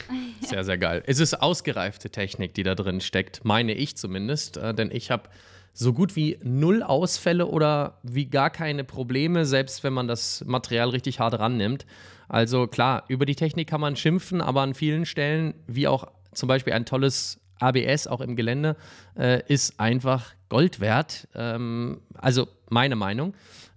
Sehr, 0.40 0.64
sehr 0.64 0.78
geil. 0.78 1.02
Es 1.06 1.20
ist 1.20 1.34
ausgereifte 1.34 2.10
Technik, 2.10 2.54
die 2.54 2.62
da 2.62 2.74
drin 2.74 3.00
steckt, 3.00 3.44
meine 3.44 3.74
ich 3.74 3.96
zumindest. 3.96 4.56
Äh, 4.56 4.74
denn 4.74 4.90
ich 4.90 5.10
habe 5.10 5.24
so 5.72 5.92
gut 5.92 6.16
wie 6.16 6.38
null 6.42 6.82
Ausfälle 6.82 7.46
oder 7.46 7.98
wie 8.02 8.26
gar 8.26 8.50
keine 8.50 8.84
Probleme, 8.84 9.44
selbst 9.44 9.84
wenn 9.84 9.92
man 9.92 10.08
das 10.08 10.44
Material 10.46 10.88
richtig 10.88 11.20
hart 11.20 11.38
rannimmt. 11.38 11.86
Also 12.28 12.66
klar, 12.66 13.04
über 13.08 13.26
die 13.26 13.34
Technik 13.34 13.68
kann 13.68 13.80
man 13.80 13.96
schimpfen, 13.96 14.40
aber 14.40 14.62
an 14.62 14.74
vielen 14.74 15.04
Stellen, 15.04 15.54
wie 15.66 15.88
auch 15.88 16.06
zum 16.32 16.48
Beispiel 16.48 16.72
ein 16.72 16.86
tolles 16.86 17.40
ABS, 17.60 18.06
auch 18.06 18.20
im 18.20 18.36
Gelände, 18.36 18.76
äh, 19.16 19.42
ist 19.46 19.78
einfach 19.78 20.32
Gold 20.48 20.80
wert. 20.80 21.28
Ähm, 21.34 22.00
also 22.14 22.48
meine 22.68 22.96
Meinung. 22.96 23.34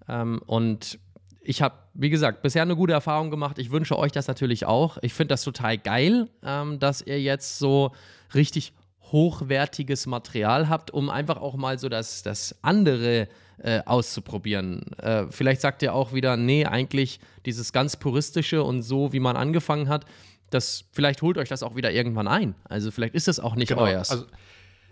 Ähm, 0.07 0.41
und 0.45 0.99
ich 1.41 1.61
habe, 1.61 1.75
wie 1.93 2.09
gesagt, 2.09 2.41
bisher 2.41 2.61
eine 2.61 2.75
gute 2.75 2.93
Erfahrung 2.93 3.29
gemacht. 3.29 3.59
Ich 3.59 3.71
wünsche 3.71 3.97
euch 3.97 4.11
das 4.11 4.27
natürlich 4.27 4.65
auch. 4.65 4.97
Ich 5.01 5.13
finde 5.13 5.33
das 5.33 5.43
total 5.43 5.77
geil, 5.77 6.29
ähm, 6.43 6.79
dass 6.79 7.01
ihr 7.01 7.21
jetzt 7.21 7.59
so 7.59 7.91
richtig 8.33 8.73
hochwertiges 9.11 10.07
Material 10.07 10.69
habt, 10.69 10.91
um 10.91 11.09
einfach 11.09 11.37
auch 11.37 11.55
mal 11.55 11.77
so 11.77 11.87
das, 11.89 12.23
das 12.23 12.55
andere 12.63 13.27
äh, 13.59 13.81
auszuprobieren. 13.85 14.93
Äh, 14.97 15.25
vielleicht 15.29 15.61
sagt 15.61 15.83
ihr 15.83 15.93
auch 15.93 16.13
wieder, 16.13 16.35
nee, 16.35 16.65
eigentlich 16.65 17.19
dieses 17.45 17.71
ganz 17.71 17.97
puristische 17.97 18.63
und 18.63 18.81
so, 18.81 19.13
wie 19.13 19.19
man 19.19 19.35
angefangen 19.35 19.89
hat, 19.89 20.05
das, 20.49 20.85
vielleicht 20.91 21.21
holt 21.21 21.37
euch 21.37 21.49
das 21.49 21.63
auch 21.63 21.75
wieder 21.75 21.91
irgendwann 21.91 22.27
ein. 22.27 22.55
Also 22.65 22.91
vielleicht 22.91 23.15
ist 23.15 23.27
das 23.27 23.39
auch 23.39 23.55
nicht 23.55 23.69
Genau, 23.69 23.83
euers. 23.83 24.11
Also 24.11 24.25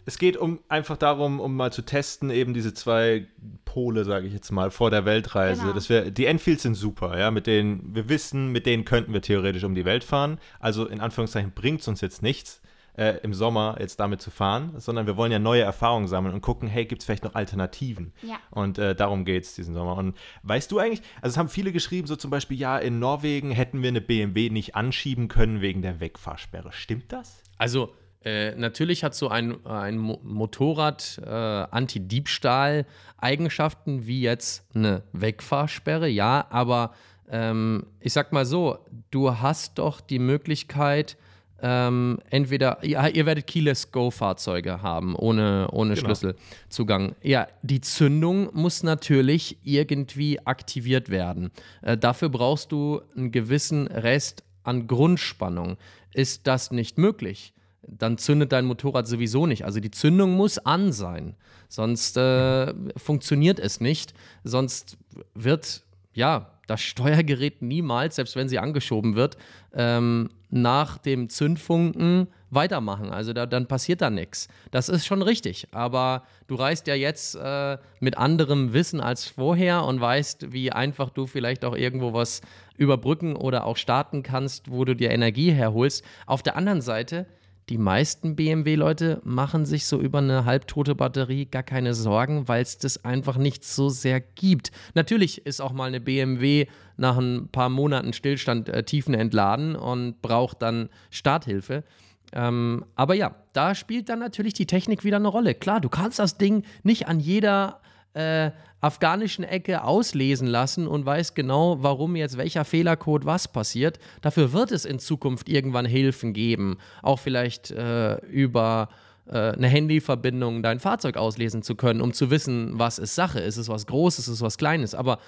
es 0.05 0.17
geht 0.17 0.37
um 0.37 0.59
einfach 0.67 0.97
darum, 0.97 1.39
um 1.39 1.55
mal 1.55 1.71
zu 1.71 1.83
testen, 1.83 2.29
eben 2.29 2.53
diese 2.53 2.73
zwei 2.73 3.27
Pole, 3.65 4.03
sage 4.03 4.27
ich 4.27 4.33
jetzt 4.33 4.51
mal, 4.51 4.71
vor 4.71 4.89
der 4.89 5.05
Weltreise. 5.05 5.61
Genau. 5.61 5.73
Das 5.73 5.89
wär, 5.89 6.11
die 6.11 6.25
Enfields 6.25 6.63
sind 6.63 6.75
super, 6.75 7.17
ja, 7.17 7.31
mit 7.31 7.47
denen 7.47 7.95
wir 7.95 8.09
wissen, 8.09 8.51
mit 8.51 8.65
denen 8.65 8.85
könnten 8.85 9.13
wir 9.13 9.21
theoretisch 9.21 9.63
um 9.63 9.75
die 9.75 9.85
Welt 9.85 10.03
fahren. 10.03 10.39
Also 10.59 10.87
in 10.87 11.01
Anführungszeichen 11.01 11.51
bringt 11.51 11.81
es 11.81 11.87
uns 11.87 12.01
jetzt 12.01 12.21
nichts, 12.23 12.61
äh, 12.97 13.19
im 13.23 13.33
Sommer 13.33 13.77
jetzt 13.79 13.99
damit 13.99 14.21
zu 14.21 14.31
fahren, 14.31 14.73
sondern 14.77 15.07
wir 15.07 15.17
wollen 15.17 15.31
ja 15.31 15.39
neue 15.39 15.61
Erfahrungen 15.61 16.07
sammeln 16.07 16.33
und 16.33 16.41
gucken, 16.41 16.67
hey, 16.67 16.85
gibt 16.85 17.01
es 17.01 17.05
vielleicht 17.05 17.23
noch 17.23 17.35
Alternativen? 17.35 18.13
Ja. 18.21 18.37
Und 18.49 18.77
äh, 18.79 18.95
darum 18.95 19.23
geht 19.23 19.43
es 19.43 19.55
diesen 19.55 19.73
Sommer. 19.73 19.95
Und 19.95 20.17
weißt 20.43 20.71
du 20.71 20.79
eigentlich, 20.79 21.01
also 21.21 21.33
es 21.33 21.37
haben 21.37 21.49
viele 21.49 21.71
geschrieben, 21.71 22.07
so 22.07 22.15
zum 22.15 22.31
Beispiel, 22.31 22.57
ja, 22.57 22.77
in 22.77 22.99
Norwegen 22.99 23.51
hätten 23.51 23.81
wir 23.81 23.89
eine 23.89 24.01
BMW 24.01 24.49
nicht 24.49 24.75
anschieben 24.75 25.27
können 25.27 25.61
wegen 25.61 25.81
der 25.81 25.99
Wegfahrsperre. 25.99 26.71
Stimmt 26.71 27.11
das? 27.11 27.41
Also, 27.57 27.93
äh, 28.23 28.53
natürlich 28.55 29.03
hat 29.03 29.15
so 29.15 29.29
ein, 29.29 29.65
ein 29.65 29.97
Mo 29.97 30.19
Motorrad 30.23 31.19
äh, 31.25 31.29
Anti-Diebstahl-Eigenschaften 31.29 34.05
wie 34.05 34.21
jetzt 34.21 34.63
eine 34.75 35.01
Wegfahrsperre, 35.13 36.07
ja, 36.07 36.45
aber 36.49 36.93
ähm, 37.29 37.87
ich 37.99 38.13
sag 38.13 38.31
mal 38.31 38.45
so, 38.45 38.77
du 39.09 39.39
hast 39.39 39.79
doch 39.79 40.01
die 40.01 40.19
Möglichkeit, 40.19 41.17
ähm, 41.63 42.19
entweder, 42.29 42.85
ja, 42.85 43.07
ihr 43.07 43.25
werdet 43.25 43.47
Keyless 43.47 43.91
Go-Fahrzeuge 43.91 44.81
haben, 44.81 45.15
ohne, 45.15 45.67
ohne 45.71 45.93
Genau. 45.93 46.07
Schlüsselzugang. 46.07 47.15
Ja, 47.21 47.47
die 47.61 47.81
Zündung 47.81 48.49
muss 48.53 48.81
natürlich 48.83 49.57
irgendwie 49.63 50.39
aktiviert 50.45 51.09
werden. 51.09 51.51
Äh, 51.83 51.97
dafür 51.97 52.29
brauchst 52.29 52.71
du 52.71 53.01
einen 53.15 53.31
gewissen 53.31 53.87
Rest 53.87 54.43
an 54.63 54.87
Grundspannung. 54.87 55.77
Ist 56.13 56.47
das 56.47 56.71
nicht 56.71 56.97
möglich? 56.97 57.53
Dann 57.87 58.17
zündet 58.17 58.51
dein 58.51 58.65
Motorrad 58.65 59.07
sowieso 59.07 59.47
nicht. 59.47 59.65
Also 59.65 59.79
die 59.79 59.91
Zündung 59.91 60.31
muss 60.33 60.59
an 60.59 60.91
sein. 60.91 61.35
Sonst 61.67 62.17
äh, 62.17 62.73
funktioniert 62.97 63.59
es 63.59 63.81
nicht. 63.81 64.13
Sonst 64.43 64.97
wird, 65.33 65.83
ja, 66.13 66.51
das 66.67 66.81
Steuergerät 66.81 67.61
niemals, 67.61 68.15
selbst 68.15 68.35
wenn 68.35 68.47
sie 68.47 68.59
angeschoben 68.59 69.15
wird, 69.15 69.37
ähm, 69.73 70.29
nach 70.49 70.97
dem 70.97 71.29
Zündfunken 71.29 72.27
weitermachen. 72.49 73.09
Also 73.09 73.33
da, 73.33 73.45
dann 73.45 73.67
passiert 73.67 74.01
da 74.01 74.09
nichts. 74.09 74.47
Das 74.71 74.89
ist 74.89 75.05
schon 75.05 75.21
richtig. 75.21 75.67
Aber 75.71 76.23
du 76.47 76.55
reist 76.55 76.87
ja 76.87 76.95
jetzt 76.95 77.35
äh, 77.35 77.77
mit 77.99 78.17
anderem 78.17 78.73
Wissen 78.73 79.01
als 79.01 79.27
vorher 79.27 79.83
und 79.83 79.99
weißt, 79.99 80.51
wie 80.51 80.71
einfach 80.71 81.09
du 81.09 81.25
vielleicht 81.25 81.65
auch 81.65 81.75
irgendwo 81.75 82.13
was 82.13 82.41
überbrücken 82.77 83.35
oder 83.35 83.65
auch 83.65 83.77
starten 83.77 84.23
kannst, 84.23 84.71
wo 84.71 84.85
du 84.85 84.95
dir 84.95 85.11
Energie 85.11 85.51
herholst. 85.51 86.03
Auf 86.25 86.43
der 86.43 86.55
anderen 86.55 86.81
Seite, 86.81 87.25
die 87.71 87.77
meisten 87.77 88.35
BMW-Leute 88.35 89.21
machen 89.23 89.65
sich 89.65 89.85
so 89.85 89.97
über 89.97 90.17
eine 90.17 90.43
halbtote 90.43 90.93
Batterie 90.93 91.45
gar 91.45 91.63
keine 91.63 91.93
Sorgen, 91.93 92.49
weil 92.49 92.61
es 92.61 92.77
das 92.77 93.05
einfach 93.05 93.37
nicht 93.37 93.63
so 93.63 93.87
sehr 93.87 94.19
gibt. 94.19 94.73
Natürlich 94.93 95.45
ist 95.45 95.61
auch 95.61 95.71
mal 95.71 95.85
eine 95.85 96.01
BMW 96.01 96.67
nach 96.97 97.17
ein 97.17 97.47
paar 97.49 97.69
Monaten 97.69 98.11
Stillstand 98.11 98.67
äh, 98.67 98.83
tiefenentladen 98.83 99.77
und 99.77 100.21
braucht 100.21 100.61
dann 100.61 100.89
Starthilfe. 101.11 101.85
Ähm, 102.33 102.83
aber 102.95 103.13
ja, 103.13 103.35
da 103.53 103.73
spielt 103.73 104.09
dann 104.09 104.19
natürlich 104.19 104.53
die 104.53 104.67
Technik 104.67 105.05
wieder 105.05 105.15
eine 105.15 105.29
Rolle. 105.29 105.55
Klar, 105.55 105.79
du 105.79 105.87
kannst 105.87 106.19
das 106.19 106.37
Ding 106.37 106.65
nicht 106.83 107.07
an 107.07 107.21
jeder 107.21 107.79
äh, 108.13 108.51
afghanischen 108.81 109.43
Ecke 109.43 109.83
auslesen 109.83 110.47
lassen 110.47 110.87
und 110.87 111.05
weißt 111.05 111.35
genau, 111.35 111.81
warum 111.81 112.15
jetzt 112.15 112.37
welcher 112.37 112.65
Fehlercode 112.65 113.25
was 113.25 113.47
passiert. 113.47 113.99
Dafür 114.21 114.53
wird 114.53 114.71
es 114.71 114.85
in 114.85 114.99
Zukunft 114.99 115.49
irgendwann 115.49 115.85
Hilfen 115.85 116.33
geben, 116.33 116.77
auch 117.03 117.19
vielleicht 117.19 117.71
äh, 117.71 118.15
über 118.25 118.89
äh, 119.27 119.51
eine 119.51 119.67
Handyverbindung 119.67 120.63
dein 120.63 120.79
Fahrzeug 120.79 121.15
auslesen 121.15 121.61
zu 121.61 121.75
können, 121.75 122.01
um 122.01 122.11
zu 122.13 122.31
wissen, 122.31 122.79
was 122.79 122.97
ist 122.97 123.15
Sache, 123.15 123.39
ist 123.39 123.57
es 123.57 123.69
was 123.69 123.85
Großes, 123.85 124.27
ist 124.27 124.33
es 124.35 124.41
was 124.41 124.57
Kleines. 124.57 124.95
Aber 124.95 125.19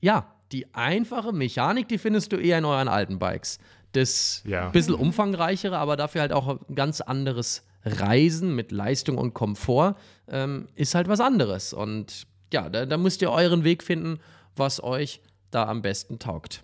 ja, 0.00 0.34
die 0.52 0.72
einfache 0.74 1.32
Mechanik, 1.32 1.88
die 1.88 1.98
findest 1.98 2.32
du 2.32 2.36
eher 2.36 2.58
in 2.58 2.64
euren 2.64 2.88
alten 2.88 3.18
Bikes. 3.18 3.58
Das 3.92 4.42
Ja. 4.46 4.68
bisschen 4.68 4.94
umfangreichere, 4.94 5.78
aber 5.78 5.96
dafür 5.96 6.20
halt 6.20 6.32
auch 6.32 6.60
ein 6.68 6.74
ganz 6.74 7.00
anderes 7.00 7.64
Reisen 7.84 8.54
mit 8.54 8.72
Leistung 8.72 9.18
und 9.18 9.34
Komfort 9.34 9.96
ähm, 10.28 10.68
ist 10.74 10.94
halt 10.94 11.08
was 11.08 11.20
anderes. 11.20 11.72
Und 11.72 12.26
ja, 12.52 12.68
da, 12.68 12.86
da 12.86 12.96
müsst 12.96 13.22
ihr 13.22 13.30
euren 13.30 13.64
Weg 13.64 13.82
finden, 13.82 14.18
was 14.56 14.82
euch 14.82 15.20
da 15.50 15.66
am 15.66 15.82
besten 15.82 16.18
taugt. 16.18 16.62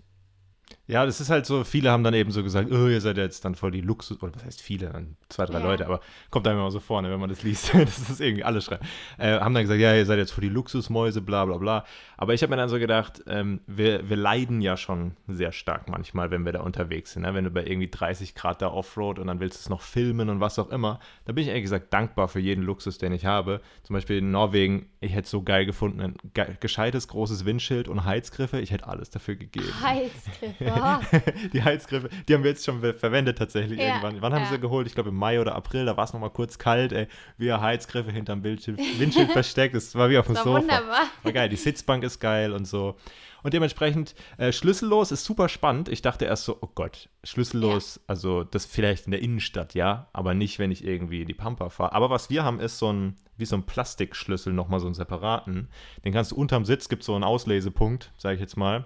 Ja, 0.87 1.05
das 1.05 1.19
ist 1.19 1.29
halt 1.29 1.45
so, 1.45 1.65
viele 1.65 1.91
haben 1.91 2.03
dann 2.03 2.13
eben 2.13 2.31
so 2.31 2.43
gesagt, 2.43 2.71
oh, 2.71 2.87
ihr 2.87 3.01
seid 3.01 3.17
jetzt 3.17 3.43
dann 3.43 3.55
voll 3.55 3.71
die 3.71 3.81
Luxus, 3.81 4.21
oder 4.23 4.33
was 4.33 4.45
heißt 4.45 4.61
viele, 4.61 4.87
dann 4.87 5.17
zwei, 5.27 5.45
drei 5.45 5.59
Ja. 5.59 5.65
Leute, 5.65 5.85
aber 5.85 5.99
kommt 6.29 6.47
einem 6.47 6.59
immer 6.59 6.71
so 6.71 6.79
vorne, 6.79 7.11
wenn 7.11 7.19
man 7.19 7.29
das 7.29 7.43
liest, 7.43 7.73
das 7.73 8.09
ist 8.09 8.21
irgendwie 8.21 8.45
alle 8.45 8.61
schreiben, 8.61 8.85
äh, 9.17 9.37
haben 9.39 9.53
dann 9.53 9.63
gesagt, 9.63 9.81
ja, 9.81 9.93
ihr 9.93 10.05
seid 10.05 10.17
jetzt 10.17 10.31
voll 10.31 10.43
die 10.43 10.49
Luxusmäuse, 10.49 11.21
bla 11.21 11.43
bla 11.43 11.57
bla. 11.57 11.85
Aber 12.15 12.33
ich 12.33 12.41
habe 12.41 12.51
mir 12.51 12.57
dann 12.57 12.69
so 12.69 12.79
gedacht, 12.79 13.21
ähm, 13.27 13.59
wir, 13.67 14.09
wir 14.09 14.15
leiden 14.15 14.61
ja 14.61 14.77
schon 14.77 15.17
sehr 15.27 15.51
stark 15.51 15.89
manchmal, 15.89 16.31
wenn 16.31 16.45
wir 16.45 16.53
da 16.53 16.61
unterwegs 16.61 17.11
sind. 17.13 17.23
Ne? 17.23 17.33
Wenn 17.33 17.43
du 17.43 17.51
bei 17.51 17.65
irgendwie 17.65 17.89
30 17.89 18.33
Grad 18.33 18.61
da 18.61 18.69
Offroad 18.69 19.19
und 19.19 19.27
dann 19.27 19.39
willst 19.41 19.57
du 19.57 19.61
es 19.61 19.69
noch 19.69 19.81
filmen 19.81 20.29
und 20.29 20.39
was 20.39 20.57
auch 20.57 20.69
immer, 20.69 20.99
da 21.25 21.33
bin 21.33 21.43
ich 21.43 21.49
ehrlich 21.49 21.63
gesagt 21.63 21.93
dankbar 21.93 22.27
für 22.29 22.39
jeden 22.39 22.63
Luxus, 22.63 22.97
den 22.97 23.11
ich 23.11 23.25
habe. 23.25 23.61
Zum 23.83 23.93
Beispiel 23.93 24.17
in 24.19 24.31
Norwegen, 24.31 24.87
ich 25.01 25.11
hätte 25.11 25.25
es 25.25 25.31
so 25.31 25.43
geil 25.43 25.65
gefunden, 25.65 25.99
ein 25.99 26.15
ge 26.33 26.45
gescheites 26.59 27.09
großes 27.09 27.45
Windschild 27.45 27.87
und 27.87 28.05
Heizgriffe, 28.05 28.59
ich 28.59 28.71
hätte 28.71 28.87
alles 28.87 29.09
dafür 29.09 29.35
gegeben. 29.35 29.73
Heizgriffe. 29.81 30.76
Die 31.53 31.63
Heizgriffe, 31.63 32.09
die 32.27 32.33
haben 32.33 32.43
wir 32.43 32.51
jetzt 32.51 32.65
schon 32.65 32.81
ver- 32.81 32.93
verwendet 32.93 33.37
tatsächlich 33.37 33.79
Ja, 33.79 33.87
irgendwann. 33.87 34.21
Wann 34.21 34.33
haben 34.33 34.43
ja. 34.43 34.49
sie 34.49 34.59
geholt? 34.59 34.87
Ich 34.87 34.93
glaube 34.93 35.09
im 35.09 35.15
Mai 35.15 35.39
oder 35.41 35.55
April, 35.55 35.85
da 35.85 35.97
war 35.97 36.03
es 36.03 36.13
nochmal 36.13 36.29
kurz 36.31 36.57
kalt, 36.57 36.91
ey. 36.91 37.07
Wir 37.37 37.61
Heizgriffe 37.61 38.11
hinterm 38.11 38.43
Windschild, 38.43 38.79
Windschild 38.99 39.31
versteckt, 39.33 39.75
das 39.75 39.95
war 39.95 40.09
wie 40.09 40.17
auf 40.17 40.25
dem 40.27 40.35
war 40.35 40.43
Sofa. 40.43 40.59
wunderbar. 40.61 41.03
War 41.23 41.31
geil, 41.31 41.49
die 41.49 41.55
Sitzbank 41.55 42.03
ist 42.03 42.19
geil 42.19 42.51
und 42.53 42.65
so. 42.65 42.95
Und 43.43 43.53
dementsprechend, 43.53 44.15
äh, 44.37 44.51
schlüssellos 44.51 45.11
ist 45.11 45.23
super 45.23 45.47
spannend. 45.47 45.87
Ich 45.89 46.01
dachte 46.01 46.25
erst 46.25 46.43
so, 46.45 46.57
oh 46.59 46.67
Gott, 46.73 47.07
schlüssellos, 47.23 48.01
also 48.07 48.43
das 48.43 48.65
vielleicht 48.65 49.05
in 49.05 49.11
der 49.11 49.21
Innenstadt, 49.21 49.73
ja, 49.75 50.07
aber 50.11 50.33
nicht, 50.33 50.59
wenn 50.59 50.71
ich 50.71 50.83
irgendwie 50.83 51.21
in 51.21 51.27
die 51.27 51.33
Pampa 51.35 51.69
fahre. 51.69 51.93
Aber 51.93 52.09
was 52.09 52.29
wir 52.29 52.43
haben, 52.43 52.59
ist 52.59 52.79
so 52.79 52.91
ein, 52.91 53.15
wie 53.37 53.45
so 53.45 53.55
ein 53.55 53.63
Plastikschlüssel, 53.63 54.51
nochmal 54.51 54.79
so 54.79 54.87
einen 54.87 54.95
separaten. 54.95 55.69
Den 56.03 56.11
kannst 56.13 56.31
du 56.31 56.35
unterm 56.35 56.65
Sitz, 56.65 56.89
gibt 56.89 57.03
so 57.03 57.13
einen 57.15 57.23
Auslesepunkt, 57.23 58.11
sage 58.17 58.35
ich 58.35 58.41
jetzt 58.41 58.57
mal. 58.57 58.85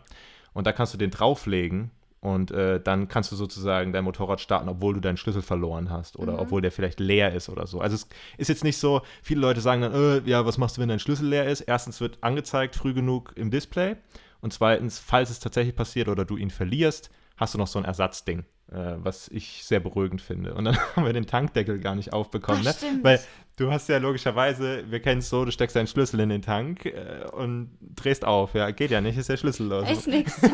Und 0.53 0.67
da 0.67 0.71
kannst 0.71 0.93
du 0.93 0.97
den 0.97 1.11
drauflegen 1.11 1.91
und 2.21 2.51
äh, 2.51 2.79
dann 2.79 3.07
kannst 3.07 3.31
du 3.31 3.35
sozusagen 3.35 3.93
dein 3.93 4.03
Motorrad 4.03 4.39
starten, 4.39 4.69
obwohl 4.69 4.93
du 4.93 4.99
deinen 4.99 5.17
Schlüssel 5.17 5.41
verloren 5.41 5.89
hast 5.89 6.19
oder 6.19 6.39
obwohl 6.39 6.61
der 6.61 6.71
vielleicht 6.71 6.99
leer 6.99 7.33
ist 7.33 7.49
oder 7.49 7.65
so. 7.65 7.81
Also 7.81 7.95
es 7.95 8.07
ist 8.37 8.47
jetzt 8.47 8.63
nicht 8.63 8.77
so, 8.77 9.01
viele 9.23 9.41
Leute 9.41 9.59
sagen 9.59 9.81
dann, 9.81 9.93
äh, 9.93 10.21
ja, 10.25 10.45
was 10.45 10.59
machst 10.59 10.77
du, 10.77 10.81
wenn 10.81 10.89
dein 10.89 10.99
Schlüssel 10.99 11.27
leer 11.27 11.47
ist? 11.47 11.61
Erstens 11.61 11.99
wird 11.99 12.19
angezeigt 12.21 12.75
früh 12.75 12.93
genug 12.93 13.33
im 13.35 13.49
Display 13.49 13.95
und 14.39 14.53
zweitens, 14.53 14.99
falls 14.99 15.31
es 15.31 15.39
tatsächlich 15.39 15.75
passiert 15.75 16.09
oder 16.09 16.23
du 16.23 16.37
ihn 16.37 16.51
verlierst, 16.51 17.09
hast 17.37 17.55
du 17.55 17.57
noch 17.57 17.67
so 17.67 17.79
ein 17.79 17.85
Ersatzding, 17.85 18.45
was 18.71 19.27
ich 19.27 19.65
sehr 19.65 19.79
beruhigend 19.79 20.21
finde. 20.21 20.53
Und 20.53 20.65
dann 20.65 20.77
haben 20.95 21.05
wir 21.05 21.13
den 21.13 21.27
Tankdeckel 21.27 21.79
gar 21.79 21.95
nicht 21.95 22.13
aufbekommen, 22.13 22.65
Ach, 22.65 22.81
ne? 22.81 22.99
weil 23.01 23.19
du 23.57 23.71
hast 23.71 23.89
ja 23.89 23.97
logischerweise, 23.97 24.89
wir 24.89 25.01
kennen 25.01 25.19
es 25.19 25.29
so, 25.29 25.45
du 25.45 25.51
steckst 25.51 25.75
deinen 25.75 25.87
Schlüssel 25.87 26.19
in 26.21 26.29
den 26.29 26.41
Tank 26.41 26.85
äh, 26.85 27.25
und 27.31 27.71
drehst 27.81 28.25
auf. 28.25 28.53
Ja, 28.53 28.71
geht 28.71 28.91
ja 28.91 29.01
nicht, 29.01 29.17
ist 29.17 29.29
der 29.29 29.37
Schlüssel 29.37 29.67
los. 29.67 29.89
Ist 29.89 30.07
nichts 30.07 30.39
zum. 30.39 30.51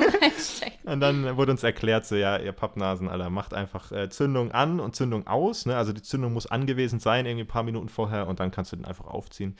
Und 0.83 1.01
dann 1.01 1.35
wurde 1.35 1.51
uns 1.51 1.63
erklärt, 1.63 2.05
so, 2.05 2.15
ja, 2.15 2.37
ihr 2.37 2.53
Pappnasen, 2.53 3.09
Alter, 3.09 3.29
macht 3.29 3.53
einfach 3.53 3.91
äh, 3.91 4.09
Zündung 4.09 4.51
an 4.51 4.79
und 4.79 4.95
Zündung 4.95 5.27
aus. 5.27 5.65
Ne? 5.65 5.75
Also 5.75 5.91
die 5.91 6.01
Zündung 6.01 6.33
muss 6.33 6.47
angewiesen 6.47 6.99
sein, 6.99 7.25
irgendwie 7.25 7.43
ein 7.43 7.47
paar 7.47 7.63
Minuten 7.63 7.89
vorher 7.89 8.27
und 8.27 8.39
dann 8.39 8.51
kannst 8.51 8.71
du 8.71 8.77
den 8.77 8.85
einfach 8.85 9.05
aufziehen. 9.05 9.57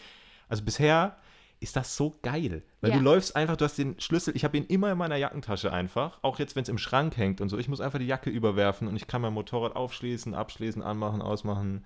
Also 0.48 0.64
bisher 0.64 1.18
ist 1.60 1.76
das 1.76 1.96
so 1.96 2.18
geil. 2.22 2.64
Weil 2.82 2.92
Ja. 2.92 2.98
du 2.98 3.04
läufst 3.04 3.36
einfach, 3.36 3.58
du 3.58 3.66
hast 3.66 3.78
den 3.78 4.00
Schlüssel, 4.00 4.36
ich 4.36 4.44
habe 4.44 4.58
ihn 4.58 4.66
immer 4.66 4.92
in 4.92 4.98
meiner 4.98 5.16
Jackentasche 5.16 5.72
einfach, 5.74 6.20
auch 6.22 6.40
jetzt, 6.40 6.56
wenn 6.56 6.64
es 6.64 6.70
im 6.70 6.78
Schrank 6.78 7.18
hängt 7.18 7.42
und 7.42 7.50
so. 7.50 7.58
Ich 7.58 7.68
muss 7.68 7.82
einfach 7.82 8.00
die 8.00 8.06
Jacke 8.08 8.30
überwerfen 8.30 8.88
und 8.88 8.96
ich 8.96 9.08
kann 9.08 9.22
mein 9.22 9.34
Motorrad 9.34 9.76
aufschließen, 9.76 10.34
abschließen, 10.36 10.82
anmachen, 10.84 11.22
ausmachen. 11.22 11.84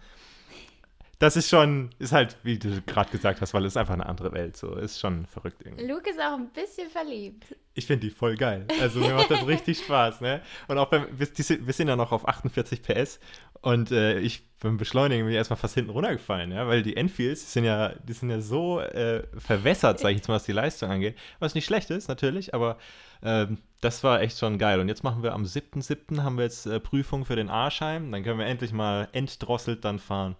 Das 1.20 1.36
ist 1.38 1.50
schon, 1.50 1.92
ist 2.00 2.14
halt, 2.14 2.36
wie 2.42 2.58
du 2.58 2.82
gerade 2.82 3.12
gesagt 3.12 3.42
hast, 3.42 3.54
weil 3.54 3.64
es 3.66 3.74
ist 3.74 3.78
einfach 3.78 3.94
eine 3.94 4.08
andere 4.08 4.32
Welt. 4.32 4.58
So, 4.58 4.74
ist 4.74 5.00
schon 5.00 5.28
verrückt 5.28 5.62
irgendwie. 5.64 5.86
Luke 5.86 6.10
ist 6.10 6.20
auch 6.20 6.34
ein 6.34 6.50
bisschen 6.50 6.90
verliebt. 6.90 7.56
Ich 7.76 7.86
finde 7.86 8.08
die 8.08 8.10
voll 8.10 8.36
geil. 8.36 8.66
Also 8.82 9.00
mir 9.02 9.14
macht 9.14 9.30
das 9.30 9.46
richtig 9.46 9.78
Spaß, 9.86 10.22
ne? 10.22 10.42
Und 10.68 10.80
auch 10.80 10.90
beim, 10.90 11.06
wir, 11.12 11.28
wir 11.32 11.74
sind 11.74 11.90
ja 11.90 11.96
noch 11.96 12.12
auf 12.12 12.28
48 12.28 12.82
PS 12.82 13.20
und 13.62 13.92
äh, 13.92 14.20
ich 14.20 14.44
beim 14.62 14.78
Beschleunigen 14.78 15.26
bin 15.26 15.32
ich 15.32 15.38
erstmal 15.38 15.58
fast 15.58 15.74
hinten 15.74 15.90
runtergefallen, 15.90 16.52
ja, 16.52 16.68
weil 16.68 16.84
die 16.84 16.96
Enfields, 16.96 17.46
die 17.46 17.50
sind 17.50 17.64
ja, 17.64 17.94
die 18.04 18.14
sind 18.14 18.30
ja 18.30 18.42
so 18.42 18.80
äh, 18.80 19.24
verwässert, 19.38 20.00
sage 20.00 20.12
ich 20.12 20.20
jetzt 20.20 20.28
mal, 20.28 20.36
was 20.36 20.44
die 20.44 20.52
Leistung 20.52 20.92
angeht. 20.92 21.18
Was 21.40 21.56
nicht 21.56 21.66
schlecht 21.66 21.90
ist, 21.90 22.08
natürlich, 22.08 22.54
aber 22.54 22.78
ähm, 23.24 23.58
das 23.82 24.04
war 24.04 24.22
echt 24.22 24.38
schon 24.38 24.60
geil. 24.60 24.80
Und 24.80 24.88
jetzt 24.88 25.04
machen 25.04 25.24
wir 25.24 25.34
am 25.34 25.44
7.7. 25.46 26.22
haben 26.22 26.38
wir 26.38 26.44
jetzt 26.44 26.68
äh, 26.68 26.80
Prüfung 26.80 27.26
für 27.26 27.36
den 27.36 27.50
A-Schein. 27.50 28.12
Dann 28.12 28.24
können 28.24 28.38
wir 28.38 28.46
endlich 28.46 28.72
mal 28.72 29.08
entdrosselt 29.14 29.84
dann 29.84 29.98
fahren. 29.98 30.36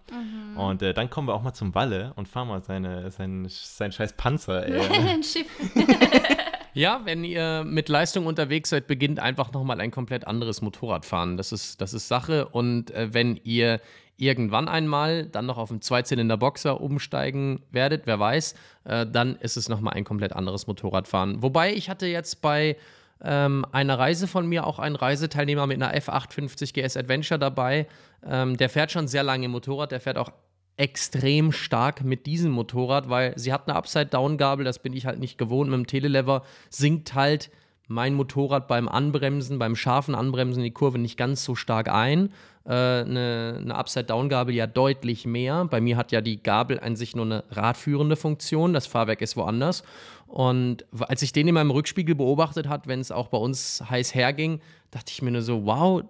Und 0.56 0.82
äh, 0.82 0.94
dann 0.94 1.10
kommen 1.10 1.26
wir 1.26 1.34
auch 1.34 1.42
mal 1.42 1.52
zum 1.52 1.74
Walle 1.74 2.12
und 2.14 2.28
fahren 2.28 2.46
mal 2.46 2.62
seine, 2.62 3.10
sein, 3.10 3.46
sein 3.48 3.90
scheiß 3.90 4.12
Panzer, 4.12 4.64
ey. 4.66 5.22
Schiff. 5.24 5.46
Ja, 6.74 7.02
wenn 7.04 7.22
ihr 7.22 7.64
mit 7.64 7.90
Leistung 7.90 8.24
unterwegs 8.26 8.70
seid, 8.70 8.86
beginnt 8.86 9.20
einfach 9.20 9.52
nochmal 9.52 9.80
ein 9.80 9.90
komplett 9.90 10.26
anderes 10.26 10.62
Motorradfahren. 10.62 11.36
Das 11.36 11.52
ist, 11.52 11.82
das 11.82 11.92
ist 11.92 12.08
Sache. 12.08 12.48
Und 12.48 12.90
äh, 12.92 13.12
wenn 13.12 13.38
ihr 13.44 13.80
irgendwann 14.16 14.68
einmal 14.68 15.26
dann 15.26 15.44
noch 15.44 15.58
auf 15.58 15.70
einen 15.70 15.82
Zweizylinder-Boxer 15.82 16.80
umsteigen 16.80 17.60
werdet, 17.72 18.06
wer 18.06 18.18
weiß, 18.18 18.54
äh, 18.84 19.06
dann 19.06 19.36
ist 19.36 19.56
es 19.56 19.68
nochmal 19.68 19.94
ein 19.94 20.04
komplett 20.04 20.32
anderes 20.32 20.66
Motorradfahren. 20.66 21.42
Wobei 21.42 21.74
ich 21.74 21.90
hatte 21.90 22.06
jetzt 22.06 22.40
bei 22.40 22.76
ähm, 23.22 23.66
einer 23.70 23.98
Reise 23.98 24.26
von 24.26 24.46
mir 24.46 24.66
auch 24.66 24.78
einen 24.78 24.96
Reiseteilnehmer 24.96 25.66
mit 25.66 25.82
einer 25.82 25.94
F850 25.94 26.72
GS 26.72 26.96
Adventure 26.96 27.38
dabei. 27.38 27.86
Ähm, 28.26 28.56
der 28.56 28.70
fährt 28.70 28.92
schon 28.92 29.08
sehr 29.08 29.22
lange 29.22 29.48
Motorrad, 29.48 29.92
der 29.92 30.00
fährt 30.00 30.16
auch 30.16 30.32
extrem 30.76 31.52
stark 31.52 32.02
mit 32.02 32.26
diesem 32.26 32.52
Motorrad, 32.52 33.08
weil 33.08 33.38
sie 33.38 33.52
hat 33.52 33.68
eine 33.68 33.76
Upside-Down-Gabel, 33.76 34.64
das 34.64 34.78
bin 34.78 34.92
ich 34.94 35.06
halt 35.06 35.18
nicht 35.18 35.38
gewohnt. 35.38 35.70
Mit 35.70 35.78
dem 35.78 35.86
Telelever 35.86 36.42
sinkt 36.70 37.14
halt 37.14 37.50
mein 37.88 38.14
Motorrad 38.14 38.68
beim 38.68 38.88
Anbremsen, 38.88 39.58
beim 39.58 39.76
scharfen 39.76 40.14
Anbremsen 40.14 40.62
die 40.62 40.70
Kurve 40.70 40.98
nicht 40.98 41.16
ganz 41.16 41.44
so 41.44 41.54
stark 41.54 41.88
ein. 41.88 42.30
Äh, 42.64 42.70
eine 42.72 43.58
eine 43.60 43.74
Upside-Down-Gabel 43.74 44.54
ja 44.54 44.66
deutlich 44.66 45.26
mehr. 45.26 45.66
Bei 45.66 45.80
mir 45.80 45.96
hat 45.96 46.12
ja 46.12 46.20
die 46.20 46.42
Gabel 46.42 46.80
an 46.80 46.96
sich 46.96 47.14
nur 47.14 47.26
eine 47.26 47.44
radführende 47.50 48.16
Funktion, 48.16 48.72
das 48.72 48.86
Fahrwerk 48.86 49.20
ist 49.20 49.36
woanders. 49.36 49.82
Und 50.26 50.86
als 51.00 51.22
ich 51.22 51.32
den 51.32 51.48
in 51.48 51.54
meinem 51.54 51.70
Rückspiegel 51.70 52.14
beobachtet 52.14 52.68
hat, 52.68 52.86
wenn 52.86 53.00
es 53.00 53.12
auch 53.12 53.28
bei 53.28 53.38
uns 53.38 53.82
heiß 53.90 54.14
herging, 54.14 54.60
dachte 54.90 55.12
ich 55.12 55.20
mir 55.20 55.30
nur 55.30 55.42
so, 55.42 55.66
wow, 55.66 56.02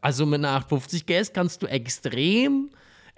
also 0.00 0.26
mit 0.26 0.40
einer 0.40 0.50
850 0.50 1.06
GS 1.06 1.32
kannst 1.32 1.62
du 1.62 1.66
extrem, 1.66 2.70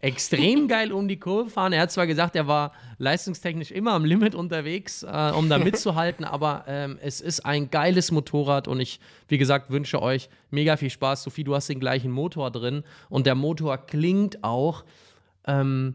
extrem 0.02 0.66
geil 0.66 0.92
um 0.92 1.06
die 1.06 1.18
Kurve 1.18 1.48
fahren. 1.48 1.72
Er 1.72 1.82
hat 1.82 1.92
zwar 1.92 2.08
gesagt, 2.08 2.34
er 2.34 2.48
war 2.48 2.72
leistungstechnisch 2.98 3.70
immer 3.70 3.92
am 3.92 4.04
Limit 4.04 4.34
unterwegs, 4.34 5.04
äh, 5.04 5.32
um 5.34 5.48
da 5.48 5.58
mitzuhalten, 5.60 6.24
aber 6.24 6.64
ähm, 6.66 6.98
es 7.00 7.20
ist 7.20 7.46
ein 7.46 7.70
geiles 7.70 8.10
Motorrad 8.10 8.66
und 8.66 8.80
ich, 8.80 8.98
wie 9.28 9.38
gesagt, 9.38 9.70
wünsche 9.70 10.02
euch 10.02 10.28
mega 10.50 10.76
viel 10.76 10.90
Spaß. 10.90 11.22
Sophie, 11.22 11.44
du 11.44 11.54
hast 11.54 11.68
den 11.68 11.78
gleichen 11.78 12.10
Motor 12.10 12.50
drin 12.50 12.82
und 13.08 13.26
der 13.26 13.36
Motor 13.36 13.78
klingt 13.78 14.42
auch 14.42 14.84
ähm, 15.46 15.94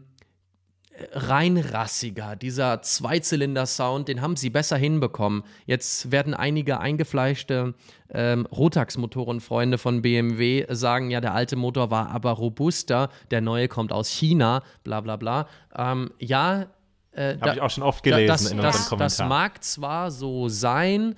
reinrassiger. 1.12 2.36
Dieser 2.36 2.82
Zweizylinder-Sound, 2.82 4.08
den 4.08 4.20
haben 4.20 4.36
sie 4.36 4.50
besser 4.50 4.76
hinbekommen. 4.76 5.42
Jetzt 5.66 6.10
werden 6.10 6.34
einige 6.34 6.80
eingefleischte 6.80 7.74
ähm, 8.10 8.46
Rotax-Motorenfreunde 8.46 9.78
von 9.78 10.02
BMW 10.02 10.66
sagen, 10.70 11.10
ja, 11.10 11.20
der 11.20 11.34
alte 11.34 11.56
Motor 11.56 11.90
war 11.90 12.10
aber 12.10 12.32
robuster, 12.32 13.10
der 13.30 13.40
neue 13.40 13.68
kommt 13.68 13.92
aus 13.92 14.08
China, 14.08 14.62
bla 14.84 15.00
bla 15.00 15.16
bla. 15.16 15.46
Ähm, 15.76 16.10
ja, 16.18 16.66
äh, 17.12 17.36
Habe 17.40 17.54
ich 17.54 17.60
auch 17.60 17.70
schon 17.70 17.84
oft 17.84 18.04
da- 18.06 18.10
gelesen 18.10 18.28
das, 18.28 18.50
in 18.50 18.58
unseren 18.58 18.62
das, 18.72 18.76
das 18.78 18.88
Kommentaren. 18.88 19.28
mag 19.28 19.64
zwar 19.64 20.10
so 20.10 20.48
sein, 20.48 21.14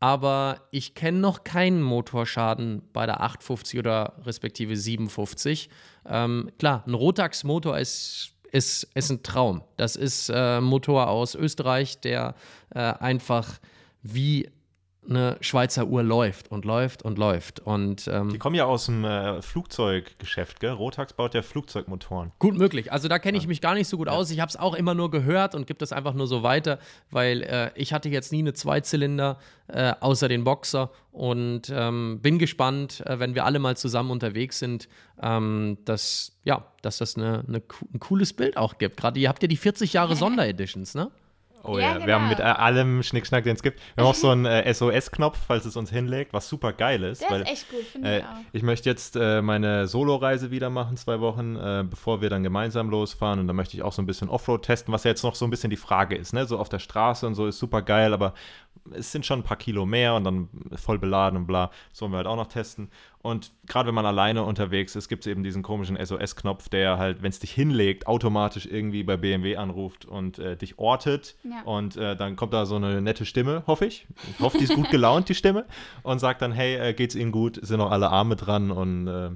aber 0.00 0.58
ich 0.70 0.94
kenne 0.94 1.18
noch 1.18 1.44
keinen 1.44 1.80
Motorschaden 1.82 2.82
bei 2.92 3.06
der 3.06 3.22
850 3.22 3.78
oder 3.78 4.14
respektive 4.24 4.76
750. 4.76 5.70
Ähm, 6.06 6.50
klar, 6.58 6.84
ein 6.86 6.92
Rotax-Motor 6.94 7.78
ist, 7.78 8.33
ist, 8.54 8.88
ist 8.94 9.10
ein 9.10 9.22
Traum. 9.24 9.62
Das 9.76 9.96
ist 9.96 10.30
äh, 10.32 10.60
Motor 10.60 11.08
aus 11.08 11.34
Österreich, 11.34 11.98
der 11.98 12.36
äh, 12.72 12.78
einfach 12.78 13.58
wie 14.02 14.48
eine 15.08 15.36
Schweizer 15.40 15.86
Uhr 15.86 16.02
läuft 16.02 16.50
und 16.50 16.64
läuft 16.64 17.02
und 17.02 17.18
läuft. 17.18 17.60
Und, 17.60 18.08
ähm, 18.08 18.30
Die 18.30 18.38
kommen 18.38 18.54
ja 18.54 18.64
aus 18.64 18.86
dem 18.86 19.04
äh, 19.04 19.42
Flugzeuggeschäft, 19.42 20.60
gell? 20.60 20.72
Rotax 20.72 21.12
baut 21.12 21.34
ja 21.34 21.42
Flugzeugmotoren. 21.42 22.32
Gut 22.38 22.56
möglich. 22.56 22.92
Also 22.92 23.08
da 23.08 23.18
kenne 23.18 23.38
ich 23.38 23.46
mich 23.46 23.60
gar 23.60 23.74
nicht 23.74 23.88
so 23.88 23.96
gut 23.96 24.08
aus. 24.08 24.30
Ich 24.30 24.40
habe 24.40 24.48
es 24.48 24.56
auch 24.56 24.74
immer 24.74 24.94
nur 24.94 25.10
gehört 25.10 25.54
und 25.54 25.66
gebe 25.66 25.78
das 25.78 25.92
einfach 25.92 26.14
nur 26.14 26.26
so 26.26 26.42
weiter, 26.42 26.78
weil 27.10 27.42
äh, 27.42 27.70
ich 27.74 27.92
hatte 27.92 28.08
jetzt 28.08 28.32
nie 28.32 28.40
eine 28.40 28.52
Zweizylinder 28.52 29.38
äh, 29.68 29.94
außer 30.00 30.28
den 30.28 30.44
Boxer 30.44 30.90
und 31.12 31.70
ähm, 31.70 32.20
bin 32.20 32.38
gespannt, 32.38 33.02
äh, 33.06 33.18
wenn 33.18 33.34
wir 33.34 33.44
alle 33.44 33.58
mal 33.58 33.76
zusammen 33.76 34.10
unterwegs 34.10 34.58
sind, 34.58 34.88
ähm, 35.22 35.78
dass, 35.84 36.32
ja, 36.44 36.66
dass 36.82 36.98
das 36.98 37.16
eine, 37.16 37.44
eine, 37.46 37.62
ein 37.92 38.00
cooles 38.00 38.32
Bild 38.32 38.56
auch 38.56 38.78
gibt. 38.78 38.96
Gerade 38.96 39.20
ihr 39.20 39.28
habt 39.28 39.42
ja 39.42 39.48
die 39.48 39.56
40 39.56 39.92
Jahre 39.92 40.16
Sondereditions, 40.16 40.94
ne? 40.94 41.10
Oh 41.64 41.78
Ja, 41.78 41.84
ja, 41.84 41.92
genau. 41.94 42.06
wir 42.06 42.14
haben 42.14 42.28
mit 42.28 42.40
äh, 42.40 42.42
allem 42.42 43.02
Schnickschnack, 43.02 43.44
den 43.44 43.56
es 43.56 43.62
gibt. 43.62 43.80
Wir 43.94 44.04
haben 44.04 44.10
auch 44.10 44.14
so 44.14 44.30
einen 44.30 44.44
äh, 44.44 44.72
SOS-Knopf, 44.72 45.38
falls 45.46 45.64
es 45.64 45.76
uns 45.76 45.90
hinlegt, 45.90 46.32
was 46.32 46.48
super 46.48 46.72
geil 46.72 47.02
ist. 47.02 47.22
Der 47.22 47.30
weil, 47.30 47.42
ist 47.42 47.50
echt 47.50 47.70
gut, 47.70 47.84
finde 47.84 48.08
äh, 48.08 48.18
ich 48.18 48.24
auch. 48.24 48.28
ich 48.52 48.62
möchte 48.62 48.90
jetzt 48.90 49.16
äh, 49.16 49.40
meine 49.40 49.86
Solo-Reise 49.86 50.50
wieder 50.50 50.68
machen, 50.70 50.96
zwei 50.96 51.20
Wochen, 51.20 51.56
äh, 51.56 51.84
bevor 51.88 52.20
wir 52.20 52.28
dann 52.28 52.42
gemeinsam 52.42 52.90
losfahren. 52.90 53.40
Und 53.40 53.48
da 53.48 53.54
möchte 53.54 53.76
ich 53.76 53.82
auch 53.82 53.92
so 53.92 54.02
ein 54.02 54.06
bisschen 54.06 54.28
Offroad 54.28 54.62
testen, 54.62 54.92
was 54.92 55.04
ja 55.04 55.10
jetzt 55.10 55.22
noch 55.22 55.34
so 55.34 55.46
ein 55.46 55.50
bisschen 55.50 55.70
die 55.70 55.76
Frage 55.76 56.16
ist. 56.16 56.32
Ne? 56.34 56.46
So 56.46 56.58
auf 56.58 56.68
der 56.68 56.78
Straße 56.78 57.26
und 57.26 57.34
so 57.34 57.46
ist 57.46 57.58
super 57.58 57.82
geil, 57.82 58.12
aber 58.12 58.34
es 58.92 59.12
sind 59.12 59.24
schon 59.24 59.40
ein 59.40 59.42
paar 59.42 59.56
Kilo 59.56 59.86
mehr 59.86 60.14
und 60.14 60.24
dann 60.24 60.48
voll 60.76 60.98
beladen 60.98 61.38
und 61.38 61.46
bla. 61.46 61.70
Das 61.90 62.00
wollen 62.02 62.12
wir 62.12 62.18
halt 62.18 62.26
auch 62.26 62.36
noch 62.36 62.48
testen. 62.48 62.90
Und 63.22 63.52
gerade 63.66 63.86
wenn 63.86 63.94
man 63.94 64.04
alleine 64.04 64.42
unterwegs 64.42 64.94
ist, 64.96 65.08
gibt 65.08 65.24
es 65.24 65.30
eben 65.30 65.42
diesen 65.42 65.62
komischen 65.62 65.96
SOS-Knopf, 65.96 66.68
der 66.68 66.98
halt, 66.98 67.22
wenn 67.22 67.30
es 67.30 67.38
dich 67.38 67.52
hinlegt, 67.52 68.06
automatisch 68.06 68.66
irgendwie 68.66 69.02
bei 69.02 69.16
BMW 69.16 69.56
anruft 69.56 70.04
und 70.04 70.38
äh, 70.38 70.56
dich 70.56 70.78
ortet. 70.78 71.36
Ja. 71.44 71.62
Und 71.62 71.96
äh, 71.96 72.16
dann 72.16 72.36
kommt 72.36 72.52
da 72.52 72.66
so 72.66 72.76
eine 72.76 73.00
nette 73.00 73.24
Stimme, 73.24 73.62
hoffe 73.66 73.86
ich. 73.86 74.06
Ich 74.30 74.40
hoffe, 74.40 74.58
die 74.58 74.64
ist 74.64 74.74
gut 74.74 74.90
gelaunt, 74.90 75.28
die 75.28 75.34
Stimme. 75.34 75.64
Und 76.02 76.18
sagt 76.18 76.42
dann, 76.42 76.52
hey, 76.52 76.76
äh, 76.76 76.92
geht's 76.92 77.14
Ihnen 77.14 77.32
gut? 77.32 77.58
Sind 77.62 77.78
noch 77.78 77.90
alle 77.90 78.10
Arme 78.10 78.36
dran? 78.36 78.70
Und 78.70 79.08
äh, 79.08 79.30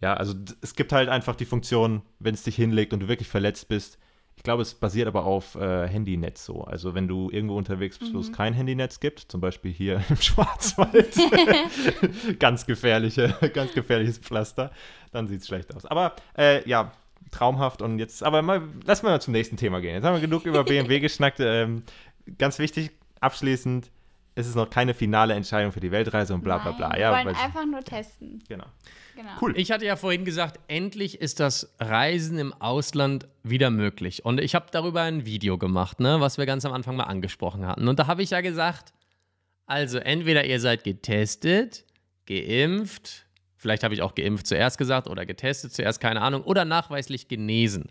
ja, 0.00 0.14
also 0.14 0.34
es 0.62 0.74
gibt 0.74 0.92
halt 0.92 1.08
einfach 1.08 1.36
die 1.36 1.44
Funktion, 1.44 2.02
wenn 2.18 2.34
es 2.34 2.42
dich 2.42 2.56
hinlegt 2.56 2.92
und 2.92 3.00
du 3.00 3.08
wirklich 3.08 3.28
verletzt 3.28 3.68
bist. 3.68 3.98
Ich 4.46 4.48
glaube, 4.48 4.62
es 4.62 4.74
basiert 4.74 5.08
aber 5.08 5.24
auf 5.24 5.56
äh, 5.56 5.88
Handynetz 5.88 6.44
so. 6.44 6.62
Also 6.62 6.94
wenn 6.94 7.08
du 7.08 7.30
irgendwo 7.32 7.56
unterwegs 7.56 7.98
bist, 7.98 8.14
wo 8.14 8.20
es 8.20 8.32
kein 8.32 8.54
Handynetz 8.54 9.00
gibt, 9.00 9.18
zum 9.18 9.40
Beispiel 9.40 9.72
hier 9.72 10.04
im 10.08 10.18
Schwarzwald, 10.18 11.16
ganz 12.38 12.64
gefährliche, 12.64 13.34
ganz 13.52 13.74
gefährliches 13.74 14.18
Pflaster, 14.18 14.70
dann 15.10 15.26
sieht 15.26 15.40
es 15.40 15.48
schlecht 15.48 15.74
aus. 15.74 15.84
Aber 15.84 16.14
äh, 16.38 16.62
ja, 16.68 16.92
traumhaft 17.32 17.82
und 17.82 17.98
jetzt, 17.98 18.22
aber 18.22 18.40
mal, 18.40 18.62
lass 18.84 19.02
mal 19.02 19.20
zum 19.20 19.32
nächsten 19.32 19.56
Thema 19.56 19.80
gehen. 19.80 19.96
Jetzt 19.96 20.04
haben 20.04 20.14
wir 20.14 20.20
genug 20.20 20.46
über 20.46 20.62
BMW 20.62 21.00
geschnackt. 21.00 21.40
Ähm, 21.40 21.82
ganz 22.38 22.60
wichtig, 22.60 22.92
abschließend, 23.18 23.90
es 24.36 24.46
ist 24.46 24.54
noch 24.54 24.68
keine 24.70 24.92
finale 24.94 25.34
Entscheidung 25.34 25.72
für 25.72 25.80
die 25.80 25.90
Weltreise 25.90 26.34
und 26.34 26.42
bla 26.44 26.58
bla 26.58 26.72
bla. 26.72 26.90
Nein, 26.90 27.00
Ja, 27.00 27.10
wir 27.16 27.24
wollen 27.24 27.36
einfach 27.36 27.64
nur 27.64 27.82
testen. 27.82 28.44
genau. 28.48 28.66
Genau. 29.16 29.30
Cool. 29.40 29.56
Ich 29.56 29.72
hatte 29.72 29.86
ja 29.86 29.96
vorhin 29.96 30.26
gesagt, 30.26 30.60
endlich 30.68 31.22
ist 31.22 31.40
das 31.40 31.74
Reisen 31.80 32.38
im 32.38 32.52
Ausland 32.52 33.26
wieder 33.42 33.70
möglich. 33.70 34.26
Und 34.26 34.38
ich 34.42 34.54
habe 34.54 34.66
darüber 34.70 35.00
ein 35.02 35.24
Video 35.24 35.56
gemacht, 35.56 36.00
ne, 36.00 36.20
was 36.20 36.36
wir 36.36 36.44
ganz 36.44 36.66
am 36.66 36.74
Anfang 36.74 36.96
mal 36.96 37.04
angesprochen 37.04 37.66
hatten. 37.66 37.88
Und 37.88 37.98
da 37.98 38.08
habe 38.08 38.22
ich 38.22 38.28
ja 38.28 38.42
gesagt, 38.42 38.92
also 39.64 39.96
entweder 39.96 40.44
ihr 40.44 40.60
seid 40.60 40.84
getestet, 40.84 41.86
geimpft, 42.26 43.24
vielleicht 43.56 43.84
habe 43.84 43.94
ich 43.94 44.02
auch 44.02 44.14
geimpft 44.14 44.46
zuerst 44.46 44.76
gesagt 44.76 45.08
oder 45.08 45.24
getestet 45.24 45.72
zuerst, 45.72 45.98
keine 45.98 46.20
Ahnung, 46.20 46.42
oder 46.42 46.66
nachweislich 46.66 47.26
genesen. 47.26 47.88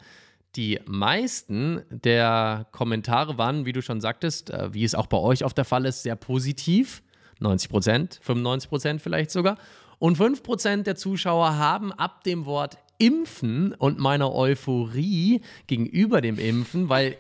Die 0.55 0.79
meisten 0.85 1.83
der 1.89 2.67
Kommentare 2.71 3.38
waren, 3.38 3.65
wie 3.65 3.74
du 3.74 3.81
schon 3.81 4.00
sagtest, 4.00 4.50
äh, 4.51 4.74
wie 4.74 4.83
es 4.83 4.95
auch 4.95 5.07
bei 5.07 5.17
euch 5.17 5.43
auf 5.43 5.53
der 5.53 5.65
Fall 5.65 5.85
ist, 5.85 6.03
sehr 6.03 6.15
positiv. 6.15 7.03
90 7.39 7.69
Prozent, 7.69 8.19
95 8.21 8.69
Prozent 8.69 9.01
vielleicht 9.01 9.31
sogar. 9.31 9.57
Und 9.99 10.17
5 10.17 10.43
Prozent 10.43 10.88
der 10.88 10.95
Zuschauer 10.95 11.58
haben 11.58 11.91
ab 11.91 12.23
dem 12.23 12.45
Wort 12.45 12.77
Impfen 12.97 13.73
und 13.73 13.99
meiner 13.99 14.34
Euphorie 14.34 15.41
gegenüber 15.67 16.21
dem 16.21 16.39
Impfen, 16.39 16.88
weil 16.88 17.17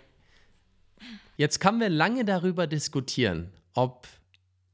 jetzt 1.35 1.59
können 1.59 1.81
wir 1.81 1.89
lange 1.89 2.23
darüber 2.23 2.65
diskutieren, 2.67 3.51
ob 3.73 4.07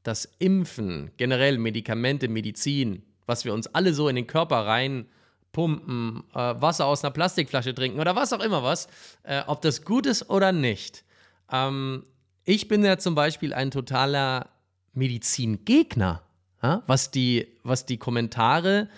das 0.04 0.28
Impfen, 0.38 1.10
generell 1.16 1.58
Medikamente, 1.58 2.28
Medizin, 2.28 3.02
was 3.26 3.44
wir 3.44 3.52
uns 3.52 3.66
alle 3.68 3.94
so 3.94 4.08
in 4.08 4.16
den 4.16 4.26
Körper 4.26 4.66
reinpumpen, 4.66 5.08
äh, 5.10 5.21
Wasser 5.54 6.86
aus 6.86 7.04
einer 7.04 7.12
Plastikflasche 7.12 7.74
trinken 7.74 8.00
oder 8.00 8.16
was 8.16 8.32
auch 8.32 8.40
immer 8.40 8.62
was, 8.62 8.88
äh, 9.22 9.42
ob 9.46 9.60
das 9.62 9.84
gut 9.84 10.06
ist 10.06 10.30
oder 10.30 10.52
nicht. 10.52 11.04
Ähm, 11.50 12.04
ich 12.44 12.68
bin 12.68 12.84
ja 12.84 12.98
zum 12.98 13.14
Beispiel 13.14 13.54
ein 13.54 13.70
totaler 13.70 14.48
Medizingegner, 14.94 16.22
ja? 16.62 16.82
was, 16.86 17.10
die, 17.10 17.46
was 17.62 17.86
die 17.86 17.98
Kommentare 17.98 18.88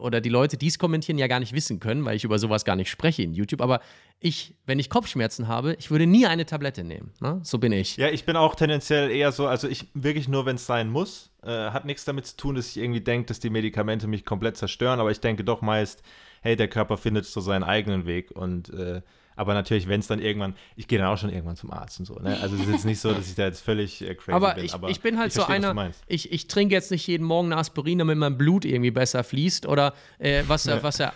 oder 0.00 0.20
die 0.20 0.28
Leute, 0.28 0.56
die 0.56 0.66
es 0.66 0.78
kommentieren, 0.78 1.18
ja 1.18 1.26
gar 1.26 1.40
nicht 1.40 1.52
wissen 1.52 1.80
können, 1.80 2.04
weil 2.04 2.16
ich 2.16 2.24
über 2.24 2.38
sowas 2.38 2.64
gar 2.64 2.76
nicht 2.76 2.90
spreche 2.90 3.22
in 3.22 3.34
YouTube. 3.34 3.60
Aber 3.60 3.80
ich, 4.18 4.54
wenn 4.66 4.78
ich 4.78 4.90
Kopfschmerzen 4.90 5.48
habe, 5.48 5.74
ich 5.78 5.90
würde 5.90 6.06
nie 6.06 6.26
eine 6.26 6.46
Tablette 6.46 6.84
nehmen. 6.84 7.12
Ne? 7.20 7.40
So 7.42 7.58
bin 7.58 7.72
ich. 7.72 7.96
Ja, 7.96 8.08
ich 8.08 8.24
bin 8.24 8.36
auch 8.36 8.54
tendenziell 8.54 9.10
eher 9.10 9.32
so, 9.32 9.46
also 9.46 9.68
ich 9.68 9.86
wirklich 9.94 10.28
nur, 10.28 10.46
wenn 10.46 10.56
es 10.56 10.66
sein 10.66 10.90
muss. 10.90 11.30
Äh, 11.42 11.70
hat 11.70 11.86
nichts 11.86 12.04
damit 12.04 12.26
zu 12.26 12.36
tun, 12.36 12.54
dass 12.54 12.68
ich 12.68 12.76
irgendwie 12.76 13.00
denke, 13.00 13.26
dass 13.26 13.40
die 13.40 13.50
Medikamente 13.50 14.06
mich 14.06 14.26
komplett 14.26 14.56
zerstören, 14.56 15.00
aber 15.00 15.10
ich 15.10 15.20
denke 15.20 15.42
doch 15.42 15.62
meist, 15.62 16.02
hey, 16.42 16.54
der 16.56 16.68
Körper 16.68 16.98
findet 16.98 17.24
so 17.24 17.40
seinen 17.40 17.64
eigenen 17.64 18.06
Weg 18.06 18.30
und 18.30 18.68
äh, 18.70 19.00
aber 19.36 19.54
natürlich, 19.54 19.88
wenn 19.88 20.00
es 20.00 20.06
dann 20.06 20.20
irgendwann, 20.20 20.54
ich 20.76 20.88
gehe 20.88 20.98
dann 20.98 21.08
auch 21.08 21.18
schon 21.18 21.30
irgendwann 21.30 21.56
zum 21.56 21.70
Arzt 21.70 21.98
und 22.00 22.06
so, 22.06 22.14
ne? 22.16 22.38
Also 22.40 22.56
es 22.56 22.62
ist 22.62 22.70
jetzt 22.70 22.84
nicht 22.84 23.00
so, 23.00 23.12
dass 23.12 23.28
ich 23.28 23.34
da 23.34 23.44
jetzt 23.44 23.60
völlig 23.60 24.02
äh, 24.02 24.14
crazy 24.14 24.32
Aber 24.32 24.54
bin. 24.54 24.64
ich, 24.64 24.74
ich 24.88 25.00
bin 25.00 25.18
halt 25.18 25.32
so 25.32 25.42
verstehe, 25.42 25.62
was 25.62 25.74
du 25.74 25.80
einer, 25.80 25.92
ich, 26.06 26.32
ich 26.32 26.46
trinke 26.48 26.74
jetzt 26.74 26.90
nicht 26.90 27.06
jeden 27.06 27.24
Morgen 27.24 27.52
eine 27.52 27.60
Aspirin, 27.60 27.98
damit 27.98 28.18
mein 28.18 28.36
Blut 28.36 28.64
irgendwie 28.64 28.90
besser 28.90 29.24
fließt 29.24 29.66
oder 29.66 29.94
äh, 30.18 30.42
was, 30.46 30.64
ja. 30.64 30.82
was 30.82 30.98
ja, 30.98 31.12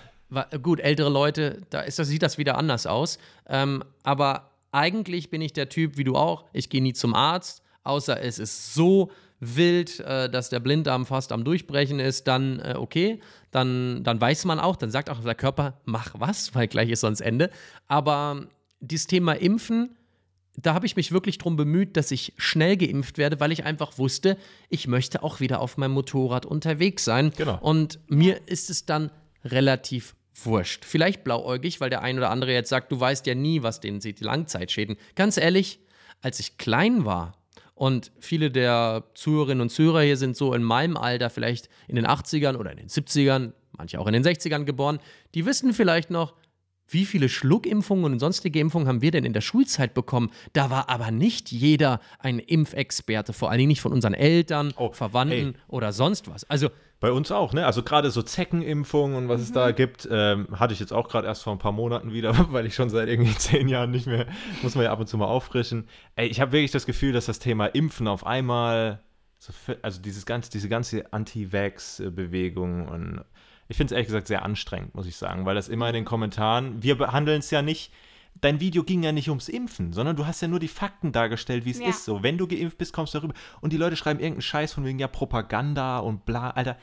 gut, 0.62 0.80
ältere 0.80 1.10
Leute, 1.10 1.62
da 1.70 1.80
ist 1.80 1.98
das, 1.98 2.08
sieht 2.08 2.22
das 2.22 2.38
wieder 2.38 2.56
anders 2.56 2.86
aus. 2.86 3.18
Ähm, 3.48 3.84
aber 4.02 4.50
eigentlich 4.72 5.30
bin 5.30 5.40
ich 5.40 5.52
der 5.52 5.68
Typ, 5.68 5.96
wie 5.96 6.04
du 6.04 6.16
auch, 6.16 6.44
ich 6.52 6.68
gehe 6.68 6.82
nie 6.82 6.92
zum 6.92 7.14
Arzt, 7.14 7.62
außer 7.84 8.20
es 8.20 8.38
ist 8.38 8.74
so 8.74 9.10
wild, 9.44 10.00
äh, 10.00 10.28
dass 10.28 10.48
der 10.48 10.60
Blinddarm 10.60 11.06
fast 11.06 11.32
am 11.32 11.44
Durchbrechen 11.44 12.00
ist, 12.00 12.26
dann 12.28 12.60
äh, 12.60 12.74
okay, 12.76 13.20
dann, 13.50 14.02
dann 14.04 14.20
weiß 14.20 14.44
man 14.44 14.58
auch, 14.58 14.76
dann 14.76 14.90
sagt 14.90 15.10
auch 15.10 15.20
der 15.20 15.34
Körper, 15.34 15.80
mach 15.84 16.14
was, 16.18 16.54
weil 16.54 16.68
gleich 16.68 16.90
ist 16.90 17.00
sonst 17.00 17.20
Ende. 17.20 17.50
Aber 17.86 18.46
dieses 18.80 19.06
Thema 19.06 19.32
Impfen, 19.32 19.96
da 20.56 20.74
habe 20.74 20.86
ich 20.86 20.96
mich 20.96 21.10
wirklich 21.10 21.38
drum 21.38 21.56
bemüht, 21.56 21.96
dass 21.96 22.10
ich 22.10 22.32
schnell 22.36 22.76
geimpft 22.76 23.18
werde, 23.18 23.40
weil 23.40 23.50
ich 23.50 23.64
einfach 23.64 23.98
wusste, 23.98 24.36
ich 24.68 24.86
möchte 24.86 25.22
auch 25.22 25.40
wieder 25.40 25.60
auf 25.60 25.76
meinem 25.76 25.92
Motorrad 25.92 26.46
unterwegs 26.46 27.04
sein. 27.04 27.32
Genau. 27.36 27.58
Und 27.60 27.98
mir 28.08 28.40
ist 28.46 28.70
es 28.70 28.86
dann 28.86 29.10
relativ 29.44 30.14
wurscht. 30.42 30.84
Vielleicht 30.84 31.24
blauäugig, 31.24 31.80
weil 31.80 31.90
der 31.90 32.02
ein 32.02 32.18
oder 32.18 32.30
andere 32.30 32.52
jetzt 32.52 32.68
sagt, 32.68 32.92
du 32.92 33.00
weißt 33.00 33.26
ja 33.26 33.34
nie, 33.34 33.62
was 33.62 33.80
denen 33.80 34.00
sind 34.00 34.20
die 34.20 34.24
Langzeitschäden. 34.24 34.96
Ganz 35.16 35.36
ehrlich, 35.36 35.80
als 36.20 36.40
ich 36.40 36.56
klein 36.56 37.04
war 37.04 37.43
und 37.74 38.12
viele 38.20 38.50
der 38.50 39.04
Zuhörerinnen 39.14 39.62
und 39.62 39.70
Zuhörer 39.70 40.02
hier 40.02 40.16
sind 40.16 40.36
so 40.36 40.54
in 40.54 40.62
meinem 40.62 40.96
Alter, 40.96 41.30
vielleicht 41.30 41.68
in 41.88 41.96
den 41.96 42.06
80ern 42.06 42.56
oder 42.56 42.70
in 42.70 42.78
den 42.78 42.88
70ern, 42.88 43.52
manche 43.76 43.98
auch 43.98 44.06
in 44.06 44.12
den 44.12 44.24
60ern 44.24 44.64
geboren, 44.64 45.00
die 45.34 45.44
wissen 45.44 45.72
vielleicht 45.72 46.10
noch, 46.10 46.34
wie 46.86 47.06
viele 47.06 47.28
Schluckimpfungen 47.28 48.12
und 48.12 48.18
sonstige 48.18 48.60
Impfungen 48.60 48.86
haben 48.86 49.00
wir 49.00 49.10
denn 49.10 49.24
in 49.24 49.32
der 49.32 49.40
Schulzeit 49.40 49.94
bekommen? 49.94 50.30
Da 50.52 50.70
war 50.70 50.90
aber 50.90 51.10
nicht 51.10 51.50
jeder 51.50 52.00
ein 52.18 52.38
Impfexperte, 52.38 53.32
vor 53.32 53.50
allen 53.50 53.58
Dingen 53.58 53.68
nicht 53.68 53.80
von 53.80 53.92
unseren 53.92 54.14
Eltern, 54.14 54.72
Oh, 54.76 54.92
Verwandten 54.92 55.54
oder 55.66 55.92
sonst 55.92 56.28
was. 56.28 56.44
Also 56.44 56.68
Bei 57.04 57.12
uns 57.12 57.30
auch, 57.30 57.52
ne? 57.52 57.66
Also 57.66 57.82
gerade 57.82 58.10
so 58.10 58.22
Zeckenimpfungen 58.22 59.14
und 59.16 59.28
was 59.28 59.42
es 59.42 59.50
Mhm. 59.50 59.54
da 59.54 59.70
gibt, 59.72 60.08
ähm, 60.10 60.48
hatte 60.58 60.72
ich 60.72 60.80
jetzt 60.80 60.92
auch 60.92 61.08
gerade 61.08 61.26
erst 61.26 61.42
vor 61.42 61.52
ein 61.52 61.58
paar 61.58 61.72
Monaten 61.72 62.12
wieder, 62.14 62.32
weil 62.50 62.64
ich 62.64 62.74
schon 62.74 62.88
seit 62.88 63.08
irgendwie 63.08 63.34
zehn 63.38 63.68
Jahren 63.68 63.90
nicht 63.90 64.06
mehr, 64.06 64.26
muss 64.62 64.74
man 64.74 64.84
ja 64.84 64.90
ab 64.92 65.00
und 65.00 65.06
zu 65.06 65.18
mal 65.18 65.26
auffrischen. 65.26 65.86
Ey, 66.16 66.26
ich 66.28 66.40
habe 66.40 66.52
wirklich 66.52 66.70
das 66.70 66.86
Gefühl, 66.86 67.12
dass 67.12 67.26
das 67.26 67.38
Thema 67.40 67.66
Impfen 67.66 68.08
auf 68.08 68.24
einmal, 68.26 69.00
so, 69.38 69.52
vö- 69.52 69.76
also 69.82 70.00
dieses 70.00 70.24
ganze, 70.24 70.50
diese 70.50 70.68
ganze 70.70 71.12
Anti-Vax-Bewegung 71.12 72.88
und 72.88 73.20
ich 73.68 73.76
finde 73.76 73.88
es 73.88 73.92
ehrlich 73.92 74.06
gesagt 74.08 74.26
sehr 74.26 74.42
anstrengend, 74.44 74.94
muss 74.94 75.06
ich 75.06 75.16
sagen, 75.16 75.46
weil 75.46 75.54
das 75.54 75.68
immer 75.68 75.88
in 75.88 75.94
den 75.94 76.04
Kommentaren, 76.04 76.82
wir 76.82 76.96
behandeln 76.98 77.38
es 77.40 77.50
ja 77.50 77.62
nicht, 77.62 77.92
dein 78.40 78.60
Video 78.60 78.82
ging 78.84 79.02
ja 79.02 79.12
nicht 79.12 79.28
ums 79.28 79.48
Impfen, 79.48 79.92
sondern 79.92 80.16
du 80.16 80.26
hast 80.26 80.40
ja 80.42 80.48
nur 80.48 80.60
die 80.60 80.68
Fakten 80.68 81.12
dargestellt, 81.12 81.64
wie 81.64 81.70
es 81.70 81.78
Ja. 81.80 81.88
ist. 81.88 82.04
So, 82.04 82.22
wenn 82.22 82.38
du 82.38 82.46
geimpft 82.46 82.78
bist, 82.78 82.92
kommst 82.92 83.14
du 83.14 83.18
darüber. 83.18 83.34
Und 83.60 83.72
die 83.72 83.76
Leute 83.76 83.96
schreiben 83.96 84.20
irgendeinen 84.20 84.42
Scheiß 84.42 84.72
von 84.74 84.84
wegen 84.84 84.98
ja 84.98 85.08
Propaganda 85.08 85.98
und 85.98 86.26
bla. 86.26 86.50
Alter, 86.50 86.76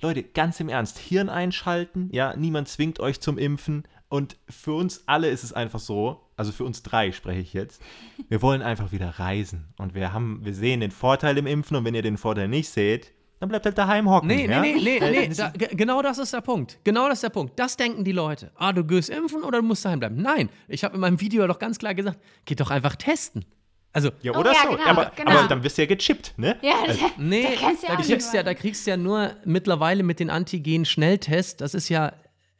Leute, 0.00 0.22
ganz 0.22 0.58
im 0.60 0.68
Ernst, 0.68 0.98
Hirn 0.98 1.28
einschalten, 1.28 2.08
ja, 2.12 2.34
niemand 2.36 2.68
zwingt 2.68 2.98
euch 3.00 3.20
zum 3.20 3.38
Impfen. 3.38 3.84
Und 4.08 4.36
für 4.48 4.72
uns 4.74 5.04
alle 5.06 5.28
ist 5.30 5.42
es 5.42 5.52
einfach 5.52 5.78
so, 5.78 6.20
also 6.36 6.52
für 6.52 6.64
uns 6.64 6.82
drei 6.82 7.12
spreche 7.12 7.40
ich 7.40 7.52
jetzt, 7.54 7.80
wir 8.28 8.42
wollen 8.42 8.60
einfach 8.60 8.92
wieder 8.92 9.08
reisen. 9.18 9.72
Und 9.78 9.94
wir 9.94 10.12
haben, 10.12 10.44
wir 10.44 10.54
sehen 10.54 10.80
den 10.80 10.90
Vorteil 10.90 11.38
im 11.38 11.46
Impfen 11.46 11.76
und 11.76 11.84
wenn 11.84 11.94
ihr 11.94 12.02
den 12.02 12.18
Vorteil 12.18 12.48
nicht 12.48 12.68
seht, 12.68 13.12
dann 13.42 13.48
bleibt 13.48 13.64
halt 13.66 13.76
daheim 13.76 14.08
hocken. 14.08 14.28
Nee, 14.28 14.46
ja? 14.46 14.60
nee, 14.60 14.76
nee, 14.80 15.00
nee, 15.00 15.26
nee. 15.26 15.34
Da, 15.34 15.50
genau 15.72 16.00
das 16.00 16.18
ist 16.18 16.32
der 16.32 16.42
Punkt. 16.42 16.78
Genau 16.84 17.08
das 17.08 17.14
ist 17.14 17.24
der 17.24 17.30
Punkt. 17.30 17.58
Das 17.58 17.76
denken 17.76 18.04
die 18.04 18.12
Leute. 18.12 18.52
Ah, 18.54 18.72
du 18.72 18.84
gehst 18.84 19.10
impfen 19.10 19.42
oder 19.42 19.58
du 19.60 19.66
musst 19.66 19.84
daheim 19.84 19.98
bleiben. 19.98 20.22
Nein, 20.22 20.48
ich 20.68 20.84
habe 20.84 20.94
in 20.94 21.00
meinem 21.00 21.20
Video 21.20 21.44
doch 21.48 21.58
ganz 21.58 21.76
klar 21.78 21.92
gesagt, 21.92 22.20
geht 22.44 22.60
doch 22.60 22.70
einfach 22.70 22.94
testen. 22.94 23.44
Also, 23.92 24.10
Ja, 24.22 24.30
Oh 24.32 24.38
oder 24.38 24.52
ja, 24.52 24.62
so. 24.62 24.70
genau, 24.70 24.84
aber, 24.84 25.12
genau. 25.16 25.30
aber 25.32 25.48
dann 25.48 25.64
wirst 25.64 25.76
du 25.76 25.82
ja 25.82 25.86
gechippt, 25.86 26.34
ne? 26.36 26.56
Ja, 26.62 26.74
nee, 27.18 27.42
da 27.42 27.48
ja 27.50 27.56
da 27.58 27.94
auch 27.94 27.96
kriegst 27.96 28.10
nicht 28.10 28.34
ja, 28.34 28.42
da 28.44 28.54
kriegst 28.54 28.86
du 28.86 28.90
ja 28.92 28.96
nur 28.96 29.32
mittlerweile 29.44 30.04
mit 30.04 30.20
den 30.20 30.30
Antigen-Schnelltests, 30.30 31.56
das 31.56 31.74
ist 31.74 31.88
ja, 31.88 32.12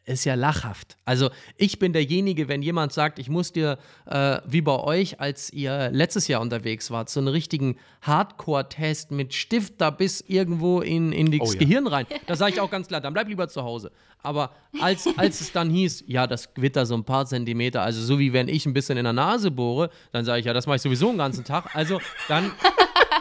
ist 0.04 0.24
ja 0.24 0.34
lachhaft. 0.34 0.96
Also 1.04 1.30
ich 1.56 1.78
bin 1.78 1.92
derjenige, 1.92 2.48
wenn 2.48 2.62
jemand 2.62 2.92
sagt, 2.92 3.18
ich 3.18 3.28
muss 3.28 3.52
dir, 3.52 3.78
äh, 4.06 4.38
wie 4.46 4.60
bei 4.60 4.78
euch, 4.78 5.20
als 5.20 5.52
ihr 5.52 5.90
letztes 5.90 6.28
Jahr 6.28 6.40
unterwegs 6.40 6.90
wart, 6.90 7.08
so 7.08 7.20
einen 7.20 7.28
richtigen 7.28 7.76
Hardcore-Test 8.02 9.12
mit 9.12 9.32
Stift 9.34 9.74
da 9.78 9.90
bis 9.90 10.20
irgendwo 10.26 10.80
in, 10.80 11.12
in 11.12 11.30
das 11.30 11.40
Oh 11.40 11.52
ja. 11.52 11.58
Gehirn 11.58 11.86
rein, 11.86 12.06
da 12.26 12.34
sage 12.34 12.54
ich 12.54 12.60
auch 12.60 12.70
ganz 12.70 12.88
klar, 12.88 13.00
dann 13.00 13.12
bleib 13.12 13.28
lieber 13.28 13.48
zu 13.48 13.62
Hause. 13.62 13.92
Aber 14.22 14.52
als, 14.80 15.08
als 15.16 15.40
es 15.40 15.52
dann 15.52 15.70
hieß, 15.70 16.04
ja, 16.06 16.26
das 16.26 16.54
Gewitter 16.54 16.86
so 16.86 16.94
ein 16.94 17.04
paar 17.04 17.26
Zentimeter, 17.26 17.82
also 17.82 18.00
so 18.02 18.18
wie 18.18 18.32
wenn 18.32 18.48
ich 18.48 18.66
ein 18.66 18.72
bisschen 18.72 18.96
in 18.98 19.04
der 19.04 19.12
Nase 19.12 19.50
bohre, 19.50 19.90
dann 20.12 20.24
sage 20.24 20.40
ich, 20.40 20.46
ja, 20.46 20.52
das 20.52 20.66
mache 20.66 20.76
ich 20.76 20.82
sowieso 20.82 21.08
den 21.08 21.18
ganzen 21.18 21.44
Tag. 21.44 21.74
Also 21.74 22.00
dann, 22.28 22.50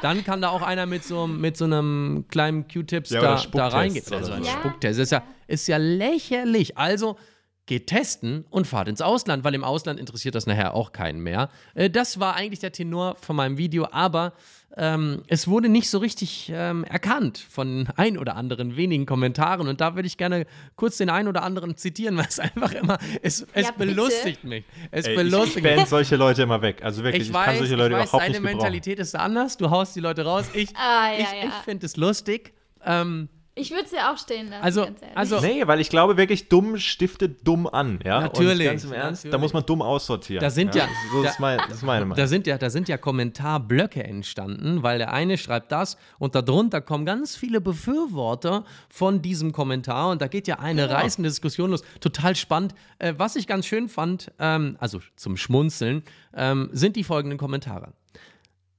dann 0.02 0.24
kann 0.24 0.42
da 0.42 0.50
auch 0.50 0.62
einer 0.62 0.86
mit 0.86 1.04
so, 1.04 1.28
mit 1.28 1.58
so 1.58 1.66
einem 1.66 2.26
kleinen 2.30 2.68
Q-Tips 2.68 3.12
Ja, 3.12 3.22
da, 3.22 3.44
da 3.54 3.68
reingehen. 3.68 4.04
Also 4.12 4.32
ein. 4.32 4.44
Spucktest. 4.44 5.00
Ist 5.00 5.12
ja, 5.12 5.24
ist 5.48 5.68
ja 5.68 5.78
lächerlich. 5.78 6.78
Also 6.78 7.18
geht 7.68 7.88
testen 7.88 8.46
und 8.50 8.68
fahrt 8.68 8.88
ins 8.88 9.02
Ausland, 9.02 9.44
weil 9.44 9.54
im 9.56 9.64
Ausland 9.64 10.00
interessiert 10.00 10.36
das 10.36 10.46
nachher 10.48 10.74
auch 10.74 10.92
keinen 10.92 11.20
mehr. 11.22 11.50
Äh, 11.76 11.90
das 11.90 12.20
war 12.20 12.36
eigentlich 12.36 12.60
der 12.60 12.72
Tenor 12.72 13.16
von 13.22 13.36
meinem 13.36 13.58
Video, 13.58 13.88
aber 13.92 14.34
ähm, 14.78 15.24
es 15.28 15.48
wurde 15.50 15.68
nicht 15.70 15.90
so 15.90 15.98
richtig 16.00 16.50
ähm, 16.54 16.84
erkannt 16.86 17.38
von 17.38 17.90
ein 17.98 18.18
oder 18.18 18.36
anderen 18.38 18.78
wenigen 18.78 19.06
Kommentaren 19.06 19.68
und 19.68 19.82
da 19.82 19.96
würde 19.96 20.08
ich 20.08 20.18
gerne 20.18 20.46
kurz 20.78 20.98
den 20.98 21.10
einen 21.10 21.28
oder 21.28 21.44
anderen 21.44 21.76
zitieren, 21.78 22.18
weil 22.18 22.26
es 22.28 22.40
einfach 22.40 22.72
immer, 22.74 22.98
es, 23.22 23.46
es 23.54 23.68
Ja, 23.68 23.72
belustigt 23.78 24.44
mich. 24.46 24.64
Es 24.90 25.06
Ey, 25.06 25.12
ich 25.12 25.18
belustigt 25.18 25.58
ich 25.58 25.64
mich. 25.64 25.76
ban 25.76 25.86
solche 25.86 26.16
Leute 26.16 26.42
immer 26.44 26.62
weg. 26.62 26.84
Also 26.84 27.04
wirklich, 27.04 27.24
ich, 27.24 27.28
Ich 27.30 27.34
kann 27.34 27.48
weiß, 27.48 27.58
solche 27.60 27.74
ich 27.74 27.80
Leute 27.80 27.96
weiß 27.96 28.10
überhaupt 28.10 28.24
deine 28.24 28.40
nicht. 28.40 28.44
Mentalität 28.54 29.00
ist 29.00 29.16
anders. 29.16 29.58
Du 29.58 29.70
haust 29.70 29.96
die 29.96 30.00
Leute 30.00 30.24
raus. 30.24 30.46
Ich, 30.54 30.74
Ah, 30.76 31.12
ja, 31.12 31.20
ich, 31.20 31.44
ja. 31.44 31.50
ich 31.50 31.54
finde 31.66 31.86
es 31.86 31.98
lustig. 31.98 32.54
Ähm, 32.84 33.28
Ich 33.62 33.72
würde 33.72 33.84
es 33.86 33.92
ja 33.92 34.12
auch 34.12 34.18
stehen 34.18 34.50
lassen. 34.50 34.64
also, 34.64 34.88
also 35.16 35.40
Nee, 35.40 35.66
weil 35.68 35.80
ich 35.80 35.90
glaube 35.90 36.18
wirklich, 36.18 36.50
dumm 36.50 36.78
stiftet 36.78 37.48
dumm 37.48 37.68
an. 37.68 38.00
Ja? 38.04 38.22
Natürlich, 38.22 38.68
Und 38.68 38.74
ganz 38.74 38.84
im 38.86 38.94
Ernst, 38.94 39.24
da 39.24 39.28
natürlich. 39.30 39.42
muss 39.42 39.54
man 39.54 39.66
dumm 39.66 39.82
aussortieren. 39.82 40.42
Da 40.42 40.50
sind 40.50 40.74
ja- 40.76 40.88
So 41.14 41.24
da- 41.24 41.30
ist, 41.30 41.40
mein, 41.40 41.58
das 41.60 41.78
ist 41.78 41.84
meine 41.84 42.06
Meinung. 42.06 42.18
da 42.18 42.28
sind 42.28 42.48
ja, 42.48 42.58
da 42.58 42.70
sind 42.70 42.90
ja 42.90 42.98
Kommentarblöcke 42.98 44.04
entstanden, 44.04 44.84
weil 44.84 44.98
der 44.98 45.14
eine 45.14 45.38
schreibt 45.38 45.72
das 45.72 45.98
und 46.20 46.36
darunter 46.36 46.82
kommen 46.82 47.06
ganz 47.06 47.36
viele 47.36 47.62
Befürworter 47.62 48.66
von 48.90 49.22
diesem 49.22 49.52
Kommentar 49.52 50.10
und 50.10 50.22
da 50.22 50.28
geht 50.28 50.48
ja 50.48 50.60
eine 50.60 50.90
reißende 50.90 51.30
Diskussion 51.30 51.72
los. 51.72 51.84
Total 52.00 52.36
spannend. 52.36 52.74
Äh, 53.00 53.14
was 53.18 53.36
ich 53.36 53.48
ganz 53.48 53.66
schön 53.66 53.90
fand, 53.90 54.32
ähm, 54.40 54.76
also 54.80 55.00
zum 55.16 55.38
Schmunzeln, 55.38 56.04
ähm, 56.36 56.70
sind 56.72 56.96
die 56.96 57.04
folgenden 57.04 57.38
Kommentare. 57.38 57.94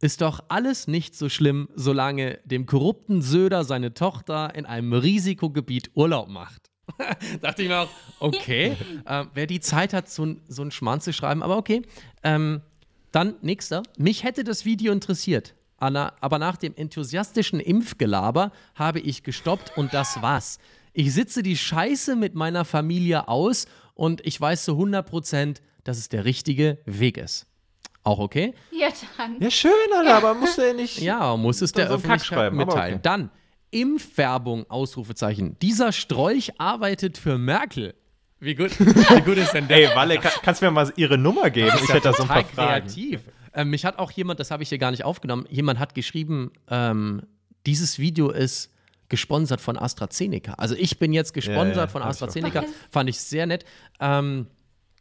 Ist 0.02 0.20
doch 0.20 0.40
alles 0.48 0.88
nicht 0.88 1.14
so 1.14 1.28
schlimm, 1.28 1.68
solange 1.76 2.40
dem 2.44 2.66
korrupten 2.66 3.22
Söder 3.22 3.62
seine 3.62 3.94
Tochter 3.94 4.52
in 4.56 4.66
einem 4.66 4.92
Risikogebiet 4.92 5.92
Urlaub 5.94 6.28
macht. 6.28 6.72
Dachte 7.40 7.62
ich 7.62 7.68
mir 7.68 7.78
auch, 7.78 7.88
okay, 8.18 8.76
äh, 9.06 9.26
wer 9.32 9.46
die 9.46 9.60
Zeit 9.60 9.92
hat, 9.92 10.10
so, 10.10 10.34
so 10.48 10.62
einen 10.62 10.72
Schmarrn 10.72 11.00
zu 11.00 11.12
schreiben, 11.12 11.40
aber 11.40 11.56
okay. 11.56 11.82
Ähm, 12.24 12.62
dann 13.12 13.36
nächster. 13.42 13.84
Mich 13.96 14.24
hätte 14.24 14.42
das 14.42 14.64
Video 14.64 14.92
interessiert, 14.92 15.54
Anna, 15.76 16.14
aber 16.20 16.40
nach 16.40 16.56
dem 16.56 16.74
enthusiastischen 16.74 17.60
Impfgelaber 17.60 18.50
habe 18.74 18.98
ich 18.98 19.22
gestoppt 19.22 19.78
und 19.78 19.94
das 19.94 20.20
war's. 20.20 20.58
Ich 20.92 21.14
sitze 21.14 21.44
die 21.44 21.56
Scheiße 21.56 22.16
mit 22.16 22.34
meiner 22.34 22.64
Familie 22.64 23.28
aus 23.28 23.66
und 23.94 24.20
ich 24.26 24.40
weiß 24.40 24.64
zu 24.64 24.72
100 24.72 25.08
Prozent, 25.08 25.62
dass 25.84 25.96
es 25.96 26.08
der 26.08 26.24
richtige 26.24 26.78
Weg 26.86 27.18
ist. 27.18 27.46
Auch 28.04 28.18
okay? 28.18 28.52
ja, 28.72 28.88
dann. 29.16 29.36
ja, 29.40 29.50
schön, 29.50 29.70
Alter, 29.96 30.16
aber 30.16 30.34
musst 30.34 30.58
du 30.58 30.66
ja 30.66 30.72
nicht. 30.72 30.98
Ja, 31.00 31.36
muss 31.36 31.62
es 31.62 31.72
der 31.72 31.88
so 31.88 31.94
Öffentlichkeit 31.94 32.52
mitteilen. 32.52 32.94
okay. 32.94 33.00
Dann 33.02 33.30
Impfwerbung, 33.70 34.68
Ausrufezeichen. 34.70 35.56
Dieser 35.62 35.92
Strolch 35.92 36.52
arbeitet 36.58 37.16
für 37.18 37.38
Merkel. 37.38 37.94
Wie 38.40 38.54
gut, 38.56 38.78
wie 38.80 39.20
gut 39.22 39.36
ist 39.38 39.52
denn 39.52 39.68
der? 39.68 39.76
Ey, 39.90 39.96
Walle, 39.96 40.18
kann, 40.18 40.32
kannst 40.42 40.60
du 40.60 40.66
mir 40.66 40.72
mal 40.72 40.92
ihre 40.96 41.16
Nummer 41.16 41.48
geben? 41.50 41.70
Ich 41.82 41.88
hätte 41.88 42.08
da 42.08 42.12
so 42.12 42.22
ein 42.24 42.28
paar 42.28 42.44
Fragen. 42.44 42.86
kreativ. 42.86 43.20
Ähm, 43.54 43.70
mich 43.70 43.84
hat 43.84 43.98
auch 43.98 44.10
jemand, 44.10 44.40
das 44.40 44.50
habe 44.50 44.62
ich 44.62 44.68
hier 44.68 44.78
gar 44.78 44.90
nicht 44.90 45.04
aufgenommen, 45.04 45.46
jemand 45.48 45.78
hat 45.78 45.94
geschrieben, 45.94 46.50
ähm, 46.68 47.22
dieses 47.66 47.98
Video 47.98 48.30
ist 48.30 48.70
gesponsert 49.08 49.60
von 49.60 49.78
AstraZeneca. 49.78 50.54
Also 50.54 50.74
ich 50.74 50.98
bin 50.98 51.12
jetzt 51.12 51.34
gesponsert 51.34 51.76
Ja, 51.76 51.82
ja, 51.82 51.86
von. 51.86 52.02
AstraZeneca. 52.02 52.64
Fand 52.90 53.10
ich 53.10 53.20
sehr 53.20 53.46
nett. 53.46 53.64
Ähm, 54.00 54.46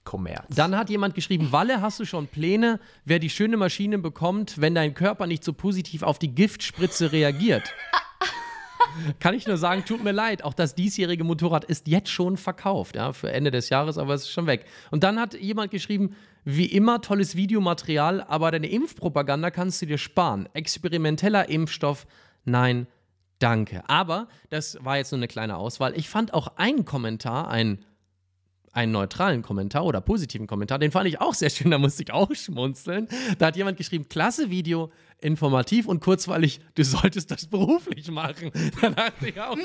Kommerz. 0.04 0.56
dann 0.56 0.76
hat 0.76 0.90
jemand 0.90 1.14
geschrieben, 1.14 1.52
Walle, 1.52 1.82
hast 1.82 2.00
du 2.00 2.06
schon 2.06 2.28
Pläne, 2.28 2.80
wer 3.06 3.20
die 3.20 3.30
schöne 3.30 3.58
Maschine 3.58 4.00
bekommt, 4.00 4.60
wenn 4.60 4.74
dein 4.74 4.94
Körper 4.94 5.28
nicht 5.28 5.44
so 5.44 5.54
positiv 5.54 6.02
auf 6.02 6.18
die 6.18 6.34
Giftspritze 6.34 7.12
reagiert? 7.12 7.74
Kann 9.20 9.34
ich 9.36 9.48
nur 9.48 9.58
sagen, 9.58 9.86
tut 9.86 10.04
mir 10.04 10.12
leid, 10.12 10.44
auch 10.44 10.54
das 10.54 10.76
diesjährige 10.76 11.24
Motorrad 11.24 11.64
ist 11.64 11.88
jetzt 11.88 12.10
schon 12.10 12.38
verkauft, 12.38 12.96
ja, 12.96 13.14
für 13.14 13.32
Ende 13.32 13.52
des 13.52 13.70
Jahres, 13.70 13.98
aber 13.98 14.14
es 14.14 14.24
ist 14.24 14.32
schon 14.32 14.48
weg. 14.48 14.66
Und 14.90 15.04
dann 15.04 15.20
hat 15.20 15.34
jemand 15.34 15.72
geschrieben, 15.72 16.16
wie 16.44 16.66
immer 16.66 17.02
tolles 17.02 17.36
Videomaterial, 17.36 18.22
aber 18.22 18.52
deine 18.52 18.70
Impfpropaganda 18.70 19.52
kannst 19.52 19.82
du 19.82 19.86
dir 19.86 19.98
sparen. 19.98 20.50
Experimenteller 20.54 21.50
Impfstoff, 21.50 22.08
nein, 22.44 22.88
danke. 23.40 23.88
Aber 23.88 24.28
das 24.50 24.78
war 24.84 24.98
jetzt 24.98 25.12
nur 25.12 25.20
eine 25.20 25.28
kleine 25.28 25.58
Auswahl. 25.58 25.94
Ich 25.96 26.10
fand 26.10 26.34
auch 26.34 26.58
einen 26.58 26.86
Kommentar, 26.86 27.50
einen 27.50 27.86
einen 28.74 28.92
neutralen 28.92 29.42
Kommentar 29.42 29.86
oder 29.86 30.02
positiven 30.02 30.48
Kommentar, 30.48 30.80
den 30.80 30.92
fand 30.92 31.08
ich 31.08 31.20
auch 31.20 31.34
sehr 31.34 31.50
schön, 31.50 31.72
da 31.72 31.78
musste 31.78 32.04
ich 32.04 32.14
auch 32.14 32.34
schmunzeln. 32.34 33.08
Da 33.38 33.48
hat 33.48 33.58
jemand 33.58 33.78
geschrieben, 33.78 34.08
klasse 34.08 34.50
Video, 34.50 34.92
informativ 35.20 35.88
und 35.88 36.02
kurzweilig, 36.02 36.62
du 36.76 36.84
solltest 36.84 37.32
das 37.32 37.46
beruflich 37.48 38.10
machen. 38.12 38.52
Da 38.82 38.90
dachte 38.90 39.28
ich 39.28 39.40
auch, 39.40 39.58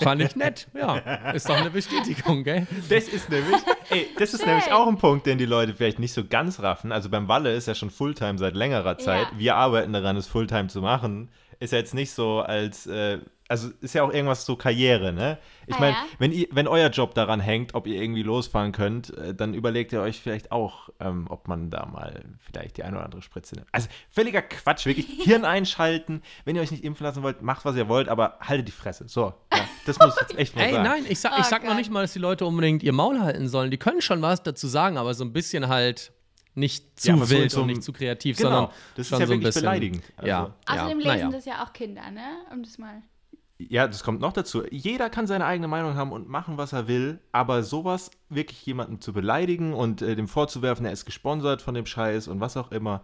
fand 0.00 0.20
ich 0.22 0.36
nett. 0.36 0.66
Ja, 0.74 0.96
ist 1.30 1.48
doch 1.48 1.56
eine 1.56 1.70
Bestätigung, 1.70 2.44
gell? 2.44 2.66
Das 2.88 3.08
ist 3.08 3.30
nämlich, 3.30 3.56
ey, 3.90 4.08
das 4.18 4.34
ist 4.34 4.44
nämlich 4.44 4.70
auch 4.70 4.86
ein 4.86 4.98
Punkt, 4.98 5.26
den 5.26 5.38
die 5.38 5.46
Leute 5.46 5.72
vielleicht 5.72 5.98
nicht 5.98 6.12
so 6.12 6.24
ganz 6.26 6.60
raffen. 6.60 6.92
Also 6.92 7.08
beim 7.08 7.28
Walle 7.28 7.54
ist 7.54 7.66
ja 7.66 7.74
schon 7.74 7.90
Fulltime 7.90 8.38
seit 8.38 8.54
längerer 8.54 8.98
Zeit. 8.98 9.28
Ja. 9.32 9.38
Wir 9.38 9.56
arbeiten 9.56 9.92
daran, 9.92 10.16
es 10.16 10.26
Fulltime 10.26 10.68
zu 10.68 10.82
machen. 10.82 11.30
Ist 11.60 11.72
ja 11.72 11.78
jetzt 11.78 11.94
nicht 11.94 12.10
so 12.10 12.40
als, 12.40 12.86
äh, 12.86 13.18
also 13.48 13.68
ist 13.80 13.94
ja 13.94 14.02
auch 14.02 14.12
irgendwas 14.12 14.46
so 14.46 14.56
Karriere, 14.56 15.12
ne? 15.12 15.38
Ich 15.66 15.74
Ah, 15.74 15.80
meine, 15.80 15.92
ja? 15.96 16.04
wenn, 16.18 16.32
ihr- 16.32 16.48
wenn 16.50 16.66
euer 16.66 16.88
Job 16.88 17.14
daran 17.14 17.40
hängt, 17.40 17.74
ob 17.74 17.86
ihr 17.86 18.00
irgendwie 18.00 18.22
losfahren 18.22 18.72
könnt, 18.72 19.16
äh, 19.18 19.34
dann 19.34 19.52
überlegt 19.54 19.92
ihr 19.92 20.00
euch 20.00 20.18
vielleicht 20.20 20.50
auch, 20.50 20.88
ähm, 21.00 21.26
ob 21.28 21.46
man 21.46 21.68
da 21.70 21.84
mal 21.86 22.24
vielleicht 22.40 22.78
die 22.78 22.84
eine 22.84 22.96
oder 22.96 23.04
andere 23.04 23.20
Spritze 23.22 23.54
nimmt. 23.56 23.66
Also 23.72 23.88
völliger 24.10 24.40
Quatsch, 24.42 24.86
wirklich. 24.86 25.06
Hirn 25.24 25.44
einschalten. 25.44 26.22
Wenn 26.44 26.56
ihr 26.56 26.62
euch 26.62 26.70
nicht 26.70 26.84
impfen 26.84 27.04
lassen 27.04 27.22
wollt, 27.22 27.42
macht, 27.42 27.64
was 27.66 27.76
ihr 27.76 27.88
wollt, 27.88 28.08
aber 28.08 28.38
haltet 28.40 28.68
die 28.68 28.72
Fresse. 28.72 29.08
So, 29.08 29.34
ja, 29.52 29.68
das 29.86 29.98
muss 29.98 30.14
ich 30.16 30.20
jetzt 30.22 30.38
echt 30.38 30.56
mal 30.56 30.62
Ey, 30.62 30.72
sagen. 30.72 30.84
nein, 30.84 31.06
ich 31.08 31.20
sag, 31.20 31.32
Oh 31.36 31.40
ich 31.40 31.46
sag 31.46 31.62
noch 31.62 31.68
Gott. 31.70 31.78
nicht 31.78 31.90
mal, 31.90 32.00
dass 32.02 32.14
die 32.14 32.18
Leute 32.20 32.46
unbedingt 32.46 32.82
ihr 32.82 32.92
Maul 32.92 33.20
halten 33.20 33.48
sollen. 33.48 33.70
Die 33.70 33.78
können 33.78 34.00
schon 34.00 34.22
was 34.22 34.42
dazu 34.42 34.68
sagen, 34.68 34.96
aber 34.96 35.12
so 35.12 35.22
ein 35.24 35.32
bisschen 35.34 35.68
halt 35.68 36.12
nicht 36.54 36.98
zu 37.00 37.08
Ja, 37.10 37.28
wild 37.28 37.50
so 37.50 37.60
und 37.62 37.66
nicht 37.66 37.82
zu 37.82 37.92
kreativ, 37.92 38.36
Genau, 38.38 38.48
sondern 38.50 38.70
das 38.96 39.00
ist 39.06 39.08
schon 39.08 39.20
ja 39.20 39.26
so 39.26 39.32
ein 39.32 39.40
bisschen, 39.40 39.62
beleidigend. 39.62 40.02
Also- 40.16 40.28
ja, 40.28 40.54
Außerdem 40.66 41.00
ja, 41.00 41.12
lesen 41.12 41.26
naja. 41.26 41.36
das 41.36 41.44
ja 41.44 41.64
auch 41.64 41.72
Kinder, 41.72 42.10
ne? 42.12 42.22
Um 42.52 42.62
das 42.62 42.78
mal. 42.78 43.02
Ja, 43.58 43.86
das 43.86 44.02
kommt 44.02 44.20
noch 44.20 44.32
dazu. 44.32 44.64
Jeder 44.70 45.08
kann 45.10 45.26
seine 45.28 45.46
eigene 45.46 45.68
Meinung 45.68 45.94
haben 45.94 46.10
und 46.12 46.28
machen, 46.28 46.58
was 46.58 46.72
er 46.72 46.88
will, 46.88 47.20
aber 47.30 47.62
sowas 47.62 48.10
wirklich 48.28 48.66
jemanden 48.66 49.00
zu 49.00 49.12
beleidigen 49.12 49.74
und 49.74 50.02
äh, 50.02 50.16
dem 50.16 50.26
vorzuwerfen, 50.26 50.84
er 50.86 50.92
ist 50.92 51.04
gesponsert 51.04 51.62
von 51.62 51.74
dem 51.74 51.86
Scheiß 51.86 52.26
und 52.28 52.40
was 52.40 52.56
auch 52.56 52.72
immer. 52.72 53.02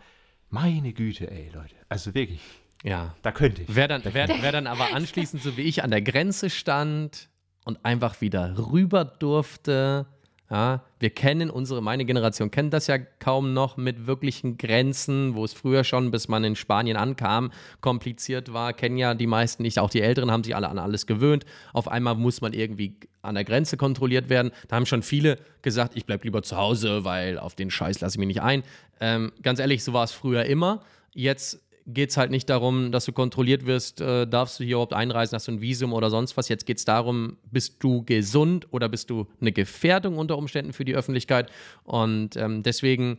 Meine 0.48 0.92
Güte, 0.92 1.30
ey, 1.30 1.50
Leute. 1.54 1.76
Also 1.88 2.14
wirklich, 2.14 2.40
Ja. 2.82 3.14
da 3.22 3.30
könnte 3.30 3.62
ich. 3.62 3.68
Wer 3.74 3.86
dann, 3.86 4.02
wer, 4.04 4.28
wer 4.28 4.52
dann 4.52 4.66
aber 4.66 4.92
anschließend, 4.92 5.40
so 5.40 5.56
wie 5.56 5.62
ich, 5.62 5.84
an 5.84 5.90
der 5.92 6.02
Grenze 6.02 6.50
stand 6.50 7.28
und 7.64 7.84
einfach 7.84 8.20
wieder 8.20 8.58
rüber 8.58 9.04
durfte, 9.04 10.06
ja, 10.50 10.82
wir 10.98 11.10
kennen 11.10 11.48
unsere, 11.48 11.80
meine 11.80 12.04
Generation 12.04 12.50
kennt 12.50 12.74
das 12.74 12.88
ja 12.88 12.98
kaum 12.98 13.52
noch 13.54 13.76
mit 13.76 14.08
wirklichen 14.08 14.58
Grenzen, 14.58 15.36
wo 15.36 15.44
es 15.44 15.52
früher 15.52 15.84
schon, 15.84 16.10
bis 16.10 16.26
man 16.26 16.42
in 16.42 16.56
Spanien 16.56 16.96
ankam, 16.96 17.52
kompliziert 17.80 18.52
war, 18.52 18.72
kennen 18.72 18.98
ja 18.98 19.14
die 19.14 19.28
meisten 19.28 19.62
nicht, 19.62 19.78
auch 19.78 19.90
die 19.90 20.00
Älteren 20.00 20.32
haben 20.32 20.42
sich 20.42 20.56
alle 20.56 20.68
an 20.68 20.78
alles 20.78 21.06
gewöhnt. 21.06 21.44
Auf 21.72 21.86
einmal 21.86 22.16
muss 22.16 22.40
man 22.40 22.52
irgendwie 22.52 22.96
an 23.22 23.36
der 23.36 23.44
Grenze 23.44 23.76
kontrolliert 23.76 24.28
werden. 24.28 24.50
Da 24.66 24.76
haben 24.76 24.86
schon 24.86 25.02
viele 25.02 25.38
gesagt, 25.62 25.92
ich 25.94 26.04
bleib 26.04 26.24
lieber 26.24 26.42
zu 26.42 26.56
Hause, 26.56 27.04
weil 27.04 27.38
auf 27.38 27.54
den 27.54 27.70
Scheiß 27.70 28.00
lasse 28.00 28.16
ich 28.16 28.18
mich 28.18 28.26
nicht 28.26 28.42
ein. 28.42 28.64
Ähm, 29.00 29.30
ganz 29.42 29.60
ehrlich, 29.60 29.84
so 29.84 29.92
war 29.92 30.02
es 30.02 30.12
früher 30.12 30.44
immer. 30.46 30.82
Jetzt 31.14 31.60
geht 31.92 32.10
es 32.10 32.16
halt 32.16 32.30
nicht 32.30 32.48
darum, 32.48 32.92
dass 32.92 33.04
du 33.04 33.12
kontrolliert 33.12 33.66
wirst, 33.66 34.00
äh, 34.00 34.26
darfst 34.26 34.60
du 34.60 34.64
hier 34.64 34.76
überhaupt 34.76 34.92
einreisen, 34.92 35.36
hast 35.36 35.48
du 35.48 35.52
ein 35.52 35.60
Visum 35.60 35.92
oder 35.92 36.10
sonst 36.10 36.36
was. 36.36 36.48
Jetzt 36.48 36.66
geht 36.66 36.78
es 36.78 36.84
darum, 36.84 37.36
bist 37.50 37.76
du 37.82 38.04
gesund 38.04 38.68
oder 38.72 38.88
bist 38.88 39.10
du 39.10 39.26
eine 39.40 39.52
Gefährdung 39.52 40.18
unter 40.18 40.38
Umständen 40.38 40.72
für 40.72 40.84
die 40.84 40.94
Öffentlichkeit. 40.94 41.50
Und 41.84 42.36
ähm, 42.36 42.62
deswegen 42.62 43.18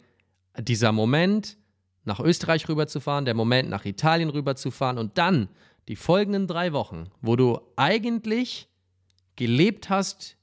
dieser 0.60 0.92
Moment, 0.92 1.58
nach 2.04 2.20
Österreich 2.20 2.68
rüberzufahren, 2.68 3.26
der 3.26 3.36
Moment, 3.36 3.70
nach 3.70 3.86
Italien 3.86 4.30
rüberzufahren 4.30 4.98
und 4.98 5.18
dann 5.18 5.50
die 5.88 5.96
folgenden 5.96 6.48
drei 6.48 6.74
Wochen, 6.74 7.10
wo 7.22 7.36
du 7.36 7.60
eigentlich 7.76 8.68
gelebt 9.36 9.90
hast, 9.90 10.38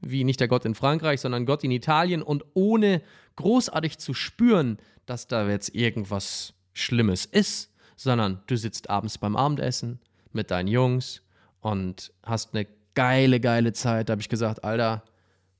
wie 0.00 0.24
nicht 0.24 0.40
der 0.40 0.48
Gott 0.48 0.64
in 0.64 0.74
Frankreich, 0.74 1.20
sondern 1.20 1.46
Gott 1.46 1.64
in 1.64 1.70
Italien 1.70 2.22
und 2.22 2.44
ohne 2.54 3.02
großartig 3.36 3.98
zu 3.98 4.14
spüren, 4.14 4.78
dass 5.06 5.26
da 5.26 5.48
jetzt 5.48 5.74
irgendwas 5.74 6.54
Schlimmes 6.72 7.26
ist, 7.26 7.69
sondern 8.00 8.40
du 8.46 8.56
sitzt 8.56 8.88
abends 8.88 9.18
beim 9.18 9.36
Abendessen 9.36 10.00
mit 10.32 10.50
deinen 10.50 10.68
Jungs 10.68 11.20
und 11.60 12.12
hast 12.22 12.54
eine 12.54 12.66
geile, 12.94 13.40
geile 13.40 13.74
Zeit. 13.74 14.08
Da 14.08 14.12
habe 14.12 14.22
ich 14.22 14.30
gesagt, 14.30 14.64
Alter, 14.64 15.02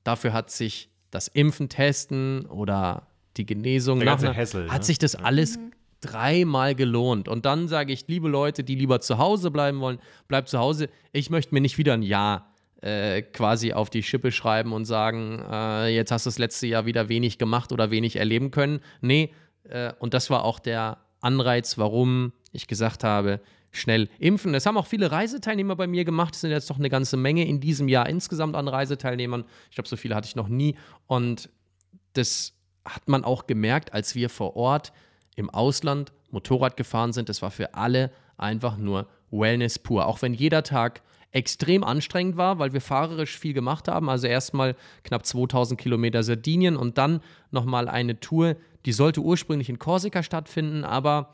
dafür 0.03 0.33
hat 0.33 0.49
sich 0.49 0.89
das 1.11 1.27
Impfen, 1.27 1.69
Testen 1.69 2.47
oder 2.47 3.05
die 3.37 3.45
Genesung 3.45 3.99
Der 3.99 4.15
nach 4.15 4.35
Hassel, 4.35 4.71
hat 4.71 4.79
ne? 4.79 4.83
sich 4.83 4.97
das 4.97 5.13
alles 5.15 5.59
dreimal 6.01 6.73
gelohnt. 6.73 7.27
Und 7.27 7.45
dann 7.45 7.67
sage 7.67 7.93
ich, 7.93 8.07
liebe 8.07 8.27
Leute, 8.27 8.63
die 8.63 8.73
lieber 8.73 9.01
zu 9.01 9.19
Hause 9.19 9.51
bleiben 9.51 9.79
wollen, 9.79 9.99
bleibt 10.27 10.49
zu 10.49 10.57
Hause. 10.57 10.89
Ich 11.11 11.29
möchte 11.29 11.53
mir 11.53 11.61
nicht 11.61 11.77
wieder 11.77 11.93
ein 11.93 12.01
Jahr 12.01 12.51
äh, 12.81 13.21
quasi 13.21 13.73
auf 13.73 13.91
die 13.91 14.01
Schippe 14.01 14.31
schreiben 14.31 14.73
und 14.73 14.85
sagen, 14.85 15.43
äh, 15.47 15.89
jetzt 15.89 16.11
hast 16.11 16.25
du 16.25 16.29
das 16.29 16.39
letzte 16.39 16.65
Jahr 16.65 16.87
wieder 16.87 17.07
wenig 17.07 17.37
gemacht 17.37 17.71
oder 17.71 17.91
wenig 17.91 18.15
erleben 18.15 18.49
können. 18.49 18.79
Nee, 18.99 19.31
äh, 19.65 19.93
und 19.99 20.15
das 20.15 20.31
war 20.31 20.43
auch 20.43 20.57
der 20.57 20.97
Anreiz, 21.21 21.77
warum 21.77 22.33
ich 22.51 22.67
gesagt 22.67 23.03
habe, 23.03 23.39
schnell 23.71 24.09
impfen. 24.19 24.53
Das 24.53 24.65
haben 24.65 24.77
auch 24.77 24.87
viele 24.87 25.11
Reiseteilnehmer 25.11 25.75
bei 25.75 25.87
mir 25.87 26.03
gemacht. 26.03 26.35
Es 26.35 26.41
sind 26.41 26.51
jetzt 26.51 26.69
doch 26.69 26.77
eine 26.77 26.89
ganze 26.89 27.17
Menge 27.17 27.47
in 27.47 27.59
diesem 27.59 27.87
Jahr 27.87 28.09
insgesamt 28.09 28.55
an 28.55 28.67
Reiseteilnehmern. 28.67 29.45
Ich 29.69 29.75
glaube, 29.75 29.87
so 29.87 29.95
viele 29.95 30.15
hatte 30.15 30.27
ich 30.27 30.35
noch 30.35 30.49
nie. 30.49 30.75
Und 31.07 31.49
das 32.13 32.53
hat 32.83 33.07
man 33.07 33.23
auch 33.23 33.47
gemerkt, 33.47 33.93
als 33.93 34.15
wir 34.15 34.29
vor 34.29 34.55
Ort 34.55 34.91
im 35.35 35.49
Ausland 35.49 36.11
Motorrad 36.31 36.75
gefahren 36.75 37.13
sind. 37.13 37.29
Das 37.29 37.41
war 37.41 37.51
für 37.51 37.73
alle 37.73 38.11
einfach 38.37 38.77
nur 38.77 39.07
Wellness 39.29 39.79
pur. 39.79 40.05
Auch 40.05 40.21
wenn 40.21 40.33
jeder 40.33 40.63
Tag 40.63 41.01
extrem 41.31 41.83
anstrengend 41.83 42.35
war, 42.35 42.59
weil 42.59 42.73
wir 42.73 42.81
fahrerisch 42.81 43.37
viel 43.37 43.53
gemacht 43.53 43.87
haben. 43.87 44.09
Also 44.09 44.27
erstmal 44.27 44.75
knapp 45.03 45.25
2000 45.25 45.79
Kilometer 45.79 46.23
Sardinien 46.23 46.75
und 46.75 46.97
dann 46.97 47.21
nochmal 47.51 47.87
eine 47.87 48.19
Tour, 48.19 48.57
die 48.85 48.93
sollte 48.93 49.21
ursprünglich 49.21 49.69
in 49.69 49.79
Korsika 49.79 50.23
stattfinden, 50.23 50.83
aber 50.83 51.33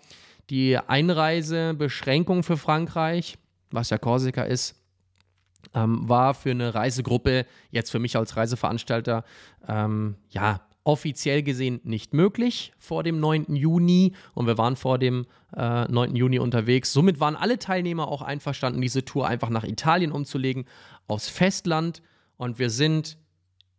die 0.49 0.77
Einreisebeschränkung 0.77 2.43
für 2.43 2.57
Frankreich, 2.57 3.37
was 3.71 3.89
ja 3.89 3.97
Korsika 3.97 4.43
ist, 4.43 4.75
ähm, 5.73 6.07
war 6.07 6.33
für 6.33 6.51
eine 6.51 6.73
Reisegruppe, 6.73 7.45
jetzt 7.71 7.91
für 7.91 7.99
mich 7.99 8.15
als 8.15 8.37
Reiseveranstalter, 8.37 9.23
ähm, 9.67 10.15
ja, 10.29 10.61
offiziell 10.83 11.43
gesehen 11.43 11.81
nicht 11.83 12.13
möglich 12.13 12.71
vor 12.77 13.03
dem 13.03 13.19
9. 13.19 13.57
Juni 13.57 14.13
und 14.33 14.47
wir 14.47 14.57
waren 14.57 14.77
vor 14.77 14.97
dem 14.97 15.25
äh, 15.53 15.83
9. 15.83 16.15
Juni 16.15 16.39
unterwegs. 16.39 16.93
Somit 16.93 17.19
waren 17.19 17.35
alle 17.35 17.59
Teilnehmer 17.59 18.07
auch 18.07 18.21
einverstanden, 18.21 18.79
diese 18.79 19.03
Tour 19.03 19.27
einfach 19.27 19.49
nach 19.49 19.65
Italien 19.65 20.13
umzulegen, 20.13 20.63
aufs 21.07 21.27
Festland 21.27 22.01
und 22.37 22.57
wir 22.57 22.69
sind 22.69 23.17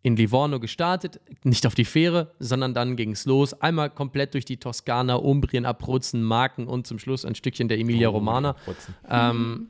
in 0.03 0.17
Livorno 0.17 0.61
gestartet, 0.61 1.21
nicht 1.43 1.67
auf 1.67 1.75
die 1.75 1.85
Fähre, 1.85 2.33
sondern 2.39 2.73
dann 2.73 2.97
ging 2.97 3.13
es 3.13 3.27
los. 3.27 3.53
Einmal 3.55 3.91
komplett 3.91 4.35
durch 4.35 4.45
die 4.45 4.57
Toskana, 4.57 5.17
Umbrien, 5.17 5.67
Abruzzen, 5.67 6.23
Marken 6.23 6.67
und 6.67 6.87
zum 6.87 6.99
Schluss 6.99 7.25
ein 7.25 7.35
Stückchen 7.35 7.69
der 7.69 7.79
Emilia 7.79 8.09
Romana. 8.09 8.53
Putzen. 8.53 8.95
Ähm, 9.09 9.69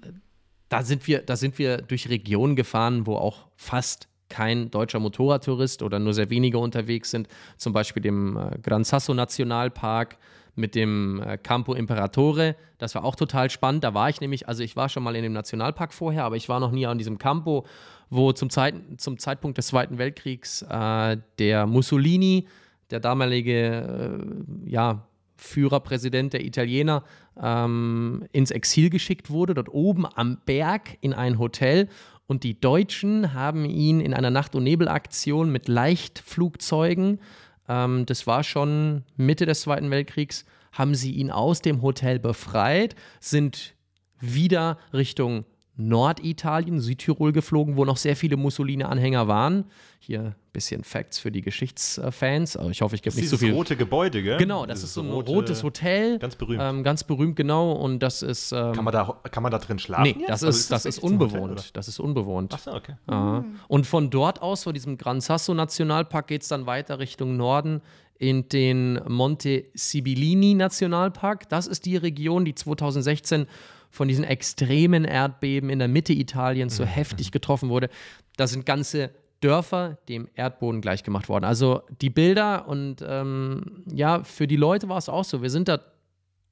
da, 0.69 0.83
sind 0.83 1.07
wir, 1.07 1.23
da 1.23 1.37
sind 1.37 1.59
wir 1.59 1.79
durch 1.79 2.09
Regionen 2.09 2.57
gefahren, 2.57 3.07
wo 3.07 3.17
auch 3.17 3.47
fast 3.57 4.09
kein 4.29 4.71
deutscher 4.71 4.99
Motorradtourist 4.99 5.83
oder 5.83 5.99
nur 5.99 6.13
sehr 6.13 6.29
wenige 6.29 6.59
unterwegs 6.59 7.11
sind. 7.11 7.29
Zum 7.57 7.73
Beispiel 7.73 8.03
dem 8.03 8.37
äh, 8.37 8.59
Gran 8.63 8.85
Sasso 8.85 9.15
Nationalpark 9.15 10.19
mit 10.55 10.75
dem 10.75 11.23
äh, 11.23 11.39
Campo 11.39 11.73
Imperatore. 11.73 12.57
Das 12.77 12.95
war 12.95 13.05
auch 13.05 13.17
total 13.17 13.49
spannend. 13.49 13.85
Da 13.85 13.95
war 13.95 14.11
ich 14.11 14.21
nämlich, 14.21 14.47
also 14.49 14.63
ich 14.63 14.77
war 14.77 14.89
schon 14.89 15.03
mal 15.03 15.17
in 15.17 15.23
dem 15.23 15.33
Nationalpark 15.33 15.95
vorher, 15.95 16.25
aber 16.25 16.37
ich 16.37 16.49
war 16.49 16.61
noch 16.61 16.73
nie 16.73 16.87
an 16.87 16.99
diesem 16.99 17.17
Campo, 17.17 17.65
wo 18.11 18.33
zum, 18.33 18.51
Zeit, 18.51 18.75
zum 18.99 19.19
Zeitpunkt 19.19 19.59
des 19.59 19.69
Zweiten 19.69 19.99
Weltkriegs 19.99 20.63
äh, 20.63 21.17
der 21.39 21.67
Mussolini, 21.67 22.47
der 22.91 23.01
damalige 23.01 24.25
äh, 24.67 24.71
ja, 24.71 25.07
Führerpräsident 25.37 26.33
der 26.33 26.45
Italiener, 26.45 27.05
ähm, 27.41 28.25
ins 28.33 28.51
Exil 28.51 28.91
geschickt 28.91 29.31
wurde, 29.31 29.55
dort 29.55 29.69
oben 29.69 30.07
am 30.07 30.39
Berg 30.47 30.97
in 31.01 31.13
ein 31.13 31.39
Hotel. 31.39 31.89
Und 32.27 32.45
die 32.45 32.61
Deutschen 32.61 33.33
haben 33.35 33.65
ihn 33.65 34.01
in 34.01 34.13
einer 34.13 34.31
Nacht- 34.31 34.55
und 34.55 34.65
Nebelaktion 34.65 35.51
mit 35.51 35.69
Leichtflugzeugen, 35.69 37.21
ähm, 37.69 38.07
das 38.07 38.27
war 38.27 38.43
schon 38.43 39.05
Mitte 39.17 39.47
des 39.47 39.61
Zweiten 39.61 39.91
Weltkriegs, 39.91 40.45
haben 40.73 40.95
sie 40.95 41.13
ihn 41.13 41.31
aus 41.31 41.61
dem 41.61 41.83
Hotel 41.83 42.19
befreit, 42.19 42.95
sind 43.21 43.75
wieder 44.21 44.79
Richtung 44.93 45.45
Norditalien, 45.81 46.81
Südtirol 46.81 47.33
geflogen, 47.33 47.77
wo 47.77 47.85
noch 47.85 47.97
sehr 47.97 48.17
viele 48.17 48.37
Mussolini-Anhänger 48.37 49.29
waren. 49.29 49.65
Hier 50.01 50.21
ein 50.21 50.35
bisschen 50.53 50.83
Facts 50.85 51.19
für 51.21 51.31
die 51.31 51.41
Geschichtsfans. 51.41 52.57
Aber 52.57 52.71
ich 52.71 52.83
hoffe, 52.83 52.97
ich 52.97 53.03
gebe 53.03 53.15
nicht 53.17 53.29
so 53.29 53.37
viel. 53.37 53.53
rote 53.53 53.77
Gebäude, 53.77 54.23
gell? 54.23 54.39
Genau, 54.39 54.67
das 54.67 54.79
Dieses 54.81 54.91
ist 54.91 54.95
so 54.95 55.03
ein 55.03 55.11
rote- 55.11 55.31
rotes 55.31 55.63
Hotel. 55.63 56.19
Ganz 56.19 56.35
berühmt. 56.37 56.61
Ähm, 56.63 56.83
ganz 56.83 57.05
berühmt, 57.05 57.37
genau. 57.37 57.73
Und 57.73 58.01
das 58.01 58.23
ist. 58.23 58.51
Ähm, 58.53 58.73
Kann 58.75 58.85
man 58.85 58.93
da, 58.93 59.21
kann 59.31 59.43
man 59.43 59.53
da 59.53 59.59
drin 59.59 59.79
schlafen? 59.79 60.03
nee, 60.03 60.17
jetzt? 60.19 60.29
das 60.31 60.43
Also 60.45 60.49
ist, 60.59 60.73
das 60.73 60.85
ist 60.85 60.97
wirklich 61.03 61.13
ein 61.13 61.21
Hotel, 61.21 61.41
unbewohnt. 61.43 61.77
Das 61.77 61.89
ist 61.89 62.01
unbewohnt. 62.01 62.55
Achso, 62.55 62.75
okay. 62.75 62.95
Aha. 63.07 63.45
Und 63.69 63.87
von 63.87 64.11
dort 64.11 64.43
aus, 64.43 64.65
von 64.65 64.75
diesem 64.75 64.99
Gran 64.99 65.21
Sasso 65.21 65.55
Nationalpark, 65.55 66.27
geht 66.27 66.43
es 66.43 66.49
dann 66.49 66.67
weiter 66.67 66.99
Richtung 66.99 67.37
Norden 67.37 67.81
in 68.19 68.49
den 68.49 69.01
Monte 69.07 69.67
Sibillini 69.75 70.55
Nationalpark. 70.55 71.49
Das 71.49 71.69
ist 71.69 71.87
die 71.87 71.97
Region, 71.97 72.45
die 72.45 72.55
2016 72.57 73.47
von 73.91 74.09
diesen 74.09 74.25
extremen 74.25 75.05
Erdbeben 75.05 75.71
in 75.71 75.79
der 75.79 75.89
Mitte 75.89 76.13
Italiens 76.13 76.77
so 76.77 76.85
heftig 76.85 77.33
getroffen 77.33 77.69
wurde. 77.69 77.89
Da 78.37 78.47
sind 78.47 78.67
ganze 78.67 79.11
Dörfer 79.41 79.99
dem 80.09 80.29
Erdboden 80.35 80.81
gleichgemacht 80.81 81.29
worden. 81.29 81.45
Also 81.45 81.83
die 82.01 82.11
Bilder 82.11 82.69
und 82.69 83.05
ähm, 83.07 83.85
ja, 83.93 84.25
für 84.25 84.47
die 84.47 84.57
Leute 84.57 84.89
war 84.89 84.99
es 84.99 85.09
auch 85.09 85.25
so. 85.25 85.43
Wir 85.43 85.51
sind 85.51 85.69
da 85.69 85.81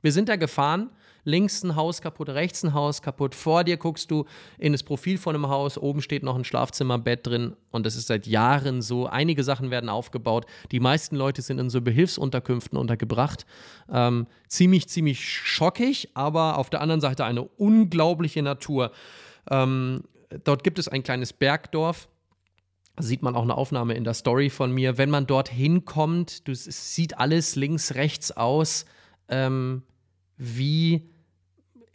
wir 0.03 0.13
sind 0.13 0.29
da 0.29 0.37
gefahren, 0.37 0.91
links 1.27 1.63
ein 1.63 1.77
Haus 1.77 2.01
kaputt, 2.01 2.31
rechts 2.31 2.63
ein 2.65 2.73
Haus 2.73 3.03
kaputt. 3.03 3.35
Vor 3.35 3.65
dir 3.65 3.77
guckst 3.77 4.11
du 4.11 4.25
in 4.59 4.73
das 4.73 4.83
Profil 4.83 5.19
von 5.19 5.35
einem 5.35 5.49
Haus, 5.49 5.77
oben 5.77 6.01
steht 6.01 6.23
noch 6.23 6.37
ein 6.37 6.45
Schlafzimmerbett 6.45 7.27
drin 7.27 7.57
und 7.73 7.85
das 7.85 7.97
ist 7.97 8.07
seit 8.07 8.27
Jahren 8.27 8.81
so. 8.81 9.07
Einige 9.07 9.45
Sachen 9.45 9.71
werden 9.71 9.91
aufgebaut. 9.91 10.47
Die 10.71 10.81
meisten 10.81 11.17
Leute 11.17 11.43
sind 11.43 11.59
in 11.59 11.69
so 11.69 11.81
Behilfsunterkünften 11.83 12.79
untergebracht. 12.79 13.45
Ähm, 13.93 14.27
ziemlich, 14.49 14.89
ziemlich 14.89 15.29
schockig, 15.29 16.11
aber 16.15 16.59
auf 16.59 16.71
der 16.71 16.81
anderen 16.81 17.01
Seite 17.01 17.25
eine 17.25 17.43
unglaubliche 17.43 18.43
Natur. 18.43 18.93
Ähm, 19.51 20.05
dort 20.45 20.65
gibt 20.65 20.79
es 20.79 20.89
ein 20.89 21.03
kleines 21.03 21.33
Bergdorf. 21.33 22.09
Sieht 22.99 23.23
man 23.23 23.35
auch 23.35 23.43
eine 23.43 23.57
Aufnahme 23.57 23.95
in 23.95 24.05
der 24.05 24.15
Story 24.15 24.49
von 24.49 24.73
mir. 24.73 24.97
Wenn 24.97 25.11
man 25.11 25.27
dort 25.27 25.51
hinkommt, 25.51 26.47
du, 26.49 26.53
es 26.53 26.95
sieht 26.95 27.19
alles 27.19 27.57
links, 27.57 27.95
rechts 27.95 28.33
aus 28.33 28.87
ähm, 29.29 29.83
wie 30.37 31.11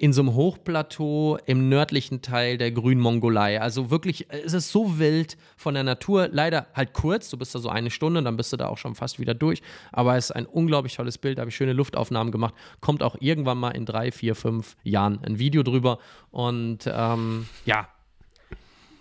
in 0.01 0.13
so 0.13 0.23
einem 0.23 0.33
Hochplateau 0.33 1.37
im 1.45 1.69
nördlichen 1.69 2.23
Teil 2.23 2.57
der 2.57 2.71
grünen 2.71 2.99
Mongolei. 2.99 3.61
Also 3.61 3.91
wirklich, 3.91 4.25
es 4.31 4.51
ist 4.53 4.71
so 4.71 4.97
wild 4.97 5.37
von 5.55 5.75
der 5.75 5.83
Natur. 5.83 6.27
Leider 6.31 6.65
halt 6.73 6.93
kurz, 6.93 7.29
du 7.29 7.37
bist 7.37 7.53
da 7.53 7.59
so 7.59 7.69
eine 7.69 7.91
Stunde, 7.91 8.23
dann 8.23 8.35
bist 8.35 8.51
du 8.51 8.57
da 8.57 8.65
auch 8.65 8.79
schon 8.79 8.95
fast 8.95 9.19
wieder 9.19 9.35
durch. 9.35 9.61
Aber 9.91 10.17
es 10.17 10.25
ist 10.25 10.31
ein 10.31 10.47
unglaublich 10.47 10.95
tolles 10.95 11.19
Bild, 11.19 11.37
da 11.37 11.41
habe 11.41 11.49
ich 11.49 11.55
schöne 11.55 11.73
Luftaufnahmen 11.73 12.31
gemacht. 12.31 12.55
Kommt 12.79 13.03
auch 13.03 13.15
irgendwann 13.19 13.59
mal 13.59 13.69
in 13.69 13.85
drei, 13.85 14.11
vier, 14.11 14.33
fünf 14.33 14.75
Jahren 14.81 15.19
ein 15.23 15.37
Video 15.37 15.61
drüber. 15.61 15.99
Und 16.31 16.79
ähm, 16.91 17.45
ja. 17.65 17.87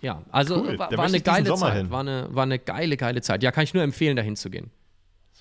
Ja, 0.03 0.21
also 0.31 0.57
Cool, 0.57 0.77
war, 0.77 0.89
da 0.89 0.97
war 0.97 1.05
eine 1.05 1.19
geile 1.19 1.51
Zeit. 1.55 1.77
hin. 1.77 1.89
War 1.89 2.01
eine, 2.01 2.27
war 2.29 2.43
eine 2.43 2.59
geile, 2.59 2.95
geile 2.95 3.21
Zeit. 3.21 3.41
Ja, 3.41 3.51
kann 3.51 3.63
ich 3.63 3.73
nur 3.73 3.81
empfehlen, 3.81 4.15
dahin 4.15 4.35
zu 4.35 4.51
gehen. 4.51 4.69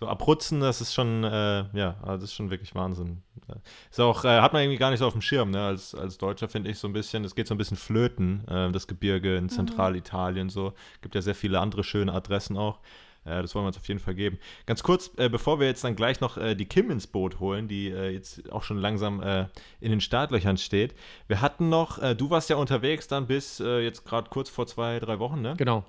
So 0.01 0.09
Abruzzen, 0.09 0.61
das 0.61 0.81
ist 0.81 0.95
schon, 0.95 1.25
äh, 1.25 1.65
ja, 1.75 1.97
also 2.01 2.15
das 2.15 2.25
ist 2.25 2.35
schon 2.35 2.49
wirklich 2.49 2.75
Wahnsinn. 2.75 3.23
Äh, 3.49 3.57
Ist 3.91 4.01
auch, 4.01 4.25
äh, 4.25 4.41
hat 4.41 4.55
man 4.55 4.63
irgendwie 4.63 4.79
gar 4.79 4.89
nicht 4.89 5.01
so 5.01 5.07
auf 5.07 5.13
dem 5.13 5.21
Schirm, 5.21 5.51
ne? 5.51 5.63
Als, 5.63 5.95
als 5.95 6.17
Deutscher 6.17 6.49
finde 6.49 6.71
ich 6.71 6.79
so 6.79 6.89
ein 6.89 6.95
bisschen, 6.95 7.23
es 7.23 7.35
geht 7.35 7.47
so 7.47 7.55
ein 7.55 7.59
bisschen 7.59 7.77
flöten, 7.77 8.49
äh, 8.49 8.73
das 8.73 8.87
Gebirge 8.87 9.37
in 9.37 9.51
Zentralitalien 9.51 10.49
so. 10.49 10.73
Gibt 11.03 11.15
ja 11.15 11.21
sehr 11.21 11.35
viele 11.35 11.61
andere 11.61 11.85
schöne 11.85 12.15
Adressen 12.15 12.57
auch. 12.57 12.79
Äh, 13.27 13.43
das 13.43 13.55
wollen 13.55 13.65
wir 13.65 13.69
uns 13.69 13.77
auf 13.77 13.87
jeden 13.89 14.01
Fall 14.01 14.15
geben. 14.15 14.39
Ganz 14.65 14.83
kurz, 14.83 15.11
äh, 15.19 15.29
bevor 15.29 15.61
wir 15.61 15.67
jetzt 15.67 15.85
dann 15.85 15.97
gleich 15.97 16.23
noch 16.23 16.39
äh, 16.39 16.55
die 16.55 16.65
Kim 16.67 16.91
ins 16.91 17.07
Boot 17.07 17.39
holen, 17.39 17.69
die 17.69 17.89
äh, 17.91 18.09
jetzt 18.09 18.51
auch 18.51 18.63
schon 18.63 18.79
langsam 18.79 19.23
äh, 19.23 19.49
in 19.81 19.91
den 19.91 20.01
Startlöchern 20.01 20.57
steht. 20.57 20.95
Wir 21.29 21.43
hatten 21.43 21.69
noch, 21.69 21.99
äh, 21.99 22.15
du 22.15 22.31
warst 22.31 22.49
ja 22.49 22.57
unterwegs 22.57 23.07
dann 23.07 23.27
bis 23.27 23.61
äh, 23.61 23.81
jetzt 23.81 24.07
gerade 24.07 24.31
kurz 24.31 24.49
vor 24.49 24.67
zwei, 24.67 24.99
drei 24.99 25.19
Wochen, 25.19 25.43
ne? 25.43 25.57
Genau. 25.59 25.85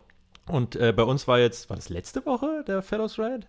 Und 0.47 0.75
äh, 0.75 0.91
bei 0.91 1.03
uns 1.03 1.29
war 1.29 1.39
jetzt, 1.39 1.69
war 1.69 1.77
das 1.77 1.87
letzte 1.87 2.25
Woche 2.25 2.65
der 2.67 2.81
Fellows 2.81 3.17
Ride? 3.17 3.47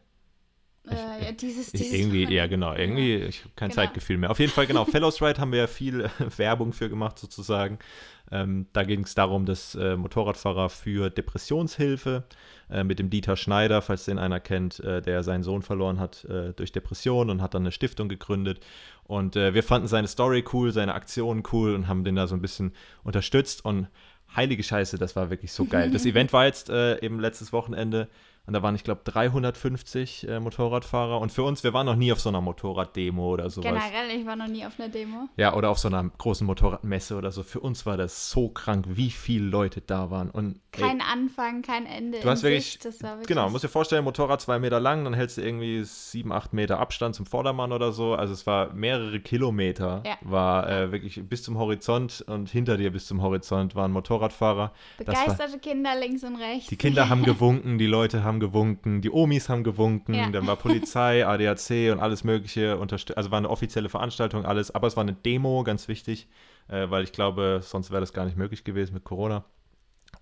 Äh, 0.88 1.25
ja, 1.27 1.33
dieses, 1.33 1.73
Ich, 1.73 1.81
dieses 1.81 1.99
irgendwie, 1.99 2.25
ja 2.25 2.47
genau, 2.49 2.75
irgendwie, 2.75 3.14
ich 3.14 3.40
habe 3.40 3.51
kein 3.55 3.71
Genau. 3.71 3.83
Zeitgefühl 3.83 4.18
mehr. 4.18 4.31
Auf 4.31 4.40
jeden 4.40 4.53
Fall, 4.53 4.66
genau, 4.66 4.85
Fellows 4.87 5.23
Ride 5.23 5.40
haben 5.40 5.53
wir 5.53 5.61
ja 5.61 5.66
viel 5.68 6.01
äh, 6.03 6.09
Werbung 6.37 6.73
für 6.73 6.88
gemacht 6.88 7.18
sozusagen. 7.18 7.79
Ähm, 8.31 8.66
da 8.73 8.83
ging 8.83 9.05
es 9.05 9.14
darum, 9.14 9.45
dass 9.47 9.75
äh, 9.75 9.97
Motorradfahrer 9.97 10.71
für 10.71 11.11
Depressionshilfe 11.11 12.25
äh, 12.71 12.83
mit 12.83 12.99
dem 12.99 13.11
Dieter 13.11 13.37
Schneider, 13.37 13.83
falls 13.83 14.07
den 14.07 14.18
einer 14.18 14.40
kennt, 14.40 14.81
äh, 14.81 15.03
der 15.03 15.23
seinen 15.23 15.42
Sohn 15.42 15.62
verloren 15.62 16.01
hat 16.01 16.25
äh, 16.25 16.53
durch 16.55 16.73
Depression 16.73 17.31
und 17.31 17.42
hat 17.42 17.55
dann 17.55 17.62
eine 17.62 17.73
Stiftung 17.73 18.09
gegründet. 18.09 18.61
Und 19.05 19.35
wir 19.35 19.62
fanden 19.62 19.88
seine 19.88 20.09
Story 20.09 20.42
cool, 20.55 20.73
seine 20.73 20.95
Aktionen 20.95 21.42
cool 21.53 21.75
und 21.75 21.87
haben 21.87 22.03
den 22.03 22.14
da 22.14 22.27
so 22.27 22.35
ein 22.35 22.40
bisschen 22.40 22.73
unterstützt. 23.03 23.62
Und 23.62 23.88
heilige 24.35 24.62
Scheiße, 24.62 24.97
das 24.97 25.16
war 25.16 25.29
wirklich 25.29 25.53
so 25.53 25.66
geil. 25.66 25.90
Das 25.90 26.07
Event 26.07 26.33
war 26.33 26.47
jetzt 26.47 26.71
eben 26.71 27.21
letztes 27.21 27.53
Wochenende 27.53 28.09
und 28.47 28.55
da 28.55 28.63
waren, 28.63 28.75
ich 28.75 28.83
glaube, 28.85 29.03
350 29.05 30.29
äh, 30.29 30.41
Motorradfahrer. 30.41 31.21
Und 31.21 31.31
für 31.31 31.43
uns, 31.45 31.63
wir 31.63 31.73
waren 31.73 31.87
noch 31.87 31.97
nie 31.97 32.13
auf 32.13 32.21
so 32.21 32.29
einer 32.29 32.41
Motorraddemo 32.41 33.33
oder 33.33 33.49
sowas. 33.51 33.71
Generell, 33.71 34.19
ich 34.19 34.27
war 34.27 34.37
noch 34.37 34.49
nie 34.49 34.65
auf 34.67 34.79
einer 34.79 34.89
Demo. 34.89 35.29
Ja, 35.37 35.55
oder 35.55 35.71
auf 35.71 35.79
so 35.79 35.89
einer 35.89 36.03
großen 36.19 36.47
Motorradmesse 36.47 37.17
oder 37.17 37.31
so. 37.31 37.43
Für 37.43 37.61
uns 37.61 37.87
war 37.87 37.97
das 37.97 38.31
so 38.31 38.49
krank, 38.49 38.87
wie 38.89 39.11
viele 39.11 39.47
Leute 39.47 39.81
da 39.81 40.11
waren. 40.11 40.31
Und 40.31 40.61
ey, 40.73 40.81
Kein 40.83 41.01
Anfang, 41.01 41.63
kein 41.63 41.87
Ende. 41.87 42.21
Du 42.21 42.29
hast 42.29 42.43
wirklich, 42.43 42.65
Sicht. 42.73 42.85
Das 42.85 43.03
war 43.03 43.13
wirklich 43.13 43.29
genau, 43.29 43.49
musst 43.51 43.65
dir 43.65 43.69
vorstellen, 43.69 44.05
Motorrad 44.05 44.41
zwei 44.41 44.59
Meter 44.59 44.81
lang, 44.81 45.05
dann 45.05 45.15
hältst 45.15 45.37
du 45.37 45.43
irgendwie 45.43 45.85
sieben, 45.85 46.33
acht 46.33 46.53
Meter 46.53 46.81
Abstand 46.81 47.15
zum 47.15 47.27
Vordermann 47.27 47.73
oder 47.73 47.93
so. 47.93 48.15
Also 48.15 48.33
es 48.33 48.47
war 48.47 48.73
mehrere 48.73 49.21
Kilometer, 49.21 50.03
Ja. 50.05 50.17
war 50.23 50.69
äh, 50.69 50.91
wirklich 50.93 51.23
bis 51.29 51.43
zum 51.43 51.59
Horizont 51.59 52.25
und 52.27 52.49
hinter 52.51 52.77
dir 52.77 52.91
bis 52.91 53.07
zum 53.07 53.23
Horizont 53.23 53.75
waren 53.75 53.93
Motorradfahrer. 53.93 54.73
Das 54.99 55.07
war, 55.07 55.15
begeisterte 55.15 55.59
Kinder 55.59 55.95
links 55.99 56.25
und 56.25 56.37
rechts. 56.37 56.67
die 56.69 56.77
Kinder 56.77 57.09
haben 57.09 57.23
gewunken, 57.25 57.79
die 57.79 57.87
Leute 57.87 58.25
haben 58.25 58.32
gewunken, 58.40 59.01
die 59.01 59.11
Omis 59.11 59.49
haben 59.49 59.64
gewunken, 59.64 60.14
Ja. 60.14 60.31
dann 60.31 60.47
war 60.47 60.57
Polizei, 60.57 61.27
ADAC 61.27 61.92
und 61.92 62.01
alles 62.01 62.25
mögliche. 62.25 62.79
Also 63.16 63.31
war 63.31 63.38
eine 63.38 63.51
offizielle 63.51 63.88
Veranstaltung, 63.88 64.45
alles. 64.45 64.71
Aber 64.71 64.87
es 64.87 64.97
war 64.97 65.03
eine 65.03 65.14
Demo, 65.14 65.62
ganz 65.64 65.88
wichtig, 65.88 66.29
äh, 66.68 66.88
weil 66.90 67.05
ich 67.05 67.12
glaube, 67.12 67.61
sonst 67.62 67.90
wäre 67.90 68.01
das 68.01 68.12
gar 68.12 68.25
nicht 68.25 68.37
möglich 68.37 68.64
gewesen 68.64 68.95
mit 68.95 69.05
Corona. 69.05 69.45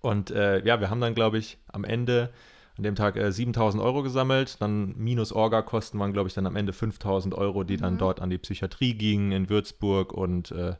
Und 0.01 0.31
äh, 0.31 0.63
ja, 0.65 0.79
wir 0.79 0.89
haben 0.89 1.01
dann, 1.01 1.13
glaube 1.15 1.37
ich, 1.37 1.57
am 1.67 1.83
Ende 1.83 2.29
an 2.77 2.83
dem 2.83 2.95
Tag 2.95 3.17
äh, 3.17 3.31
7000 3.31 3.83
Euro 3.83 4.01
gesammelt. 4.03 4.61
Dann 4.61 4.95
minus 4.97 5.33
Orga-Kosten 5.33 5.99
waren, 5.99 6.13
glaube 6.13 6.29
ich, 6.29 6.33
dann 6.33 6.47
am 6.47 6.55
Ende 6.55 6.73
5000 6.73 7.35
Euro, 7.35 7.63
die 7.63 7.77
dann 7.77 7.97
dort 7.97 8.21
an 8.21 8.29
die 8.29 8.37
Psychiatrie 8.37 8.93
gingen 8.93 9.31
in 9.33 9.49
Würzburg. 9.49 10.13
Und 10.13 10.51
äh, 10.51 10.75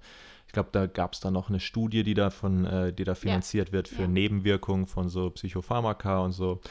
ich 0.47 0.53
glaube, 0.53 0.69
da 0.71 0.85
gab 0.87 1.13
es 1.13 1.19
dann 1.19 1.33
noch 1.33 1.49
eine 1.49 1.59
Studie, 1.59 2.03
die 2.03 2.13
davon, 2.13 2.65
äh, 2.65 2.93
die 2.93 3.03
da 3.03 3.13
finanziert 3.15 3.71
wird 3.73 3.87
für 3.89 4.03
Ja. 4.03 4.07
Nebenwirkungen 4.07 4.87
von 4.87 5.09
so 5.09 5.29
Psychopharmaka 5.29 6.19
und 6.19 6.31
so. 6.31 6.61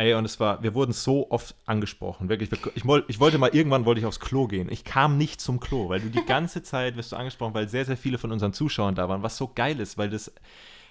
Ey, 0.00 0.14
und 0.14 0.24
es 0.24 0.40
war, 0.40 0.62
wir 0.62 0.74
wurden 0.74 0.92
so 0.92 1.30
oft 1.30 1.54
angesprochen, 1.66 2.28
wirklich. 2.30 2.50
wir- 2.50 2.58
Ich, 2.74 2.84
ich 3.08 3.20
wollte 3.20 3.38
mal, 3.38 3.50
irgendwann 3.54 3.84
wollte 3.84 4.00
ich 4.00 4.06
aufs 4.06 4.18
Klo 4.20 4.46
gehen. 4.46 4.68
Ich 4.70 4.82
kam 4.84 5.18
nicht 5.18 5.40
zum 5.40 5.60
Klo, 5.60 5.88
weil 5.90 6.00
du 6.00 6.08
die 6.08 6.24
ganze 6.26 6.62
Zeit 6.62 6.96
wirst 6.96 7.12
du 7.12 7.16
angesprochen, 7.16 7.52
weil 7.54 7.68
sehr, 7.68 7.84
sehr 7.84 7.96
viele 7.98 8.16
von 8.16 8.32
unseren 8.32 8.52
Zuschauern 8.52 8.94
da 8.94 9.08
waren, 9.08 9.22
was 9.22 9.36
so 9.36 9.48
geil 9.54 9.78
ist, 9.78 9.98
weil 9.98 10.08
das 10.08 10.32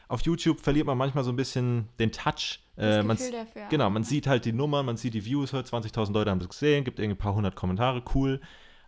auf 0.10 0.22
YouTube 0.22 0.60
verliert 0.62 0.86
man 0.86 0.98
manchmal 0.98 1.24
so 1.24 1.32
ein 1.32 1.36
bisschen 1.36 1.88
den 2.00 2.12
Touch. 2.12 2.60
Das 2.76 2.98
Äh, 2.98 3.04
man, 3.04 3.18
Gefühl 3.18 3.32
dafür. 3.32 3.64
genau, 3.70 3.90
man 3.90 4.04
sieht 4.04 4.28
halt 4.28 4.46
die 4.46 4.54
Nummern, 4.54 4.86
man 4.86 4.96
sieht 4.98 5.14
die 5.14 5.26
Views, 5.26 5.54
hört 5.54 5.68
20.000 5.68 6.14
Leute 6.14 6.32
haben 6.32 6.40
das 6.40 6.50
gesehen, 6.50 6.84
gibt 6.84 7.00
irgendwie 7.00 7.16
ein 7.16 7.24
paar 7.24 7.34
hundert 7.36 7.56
Kommentare, 7.56 8.02
cool. 8.16 8.40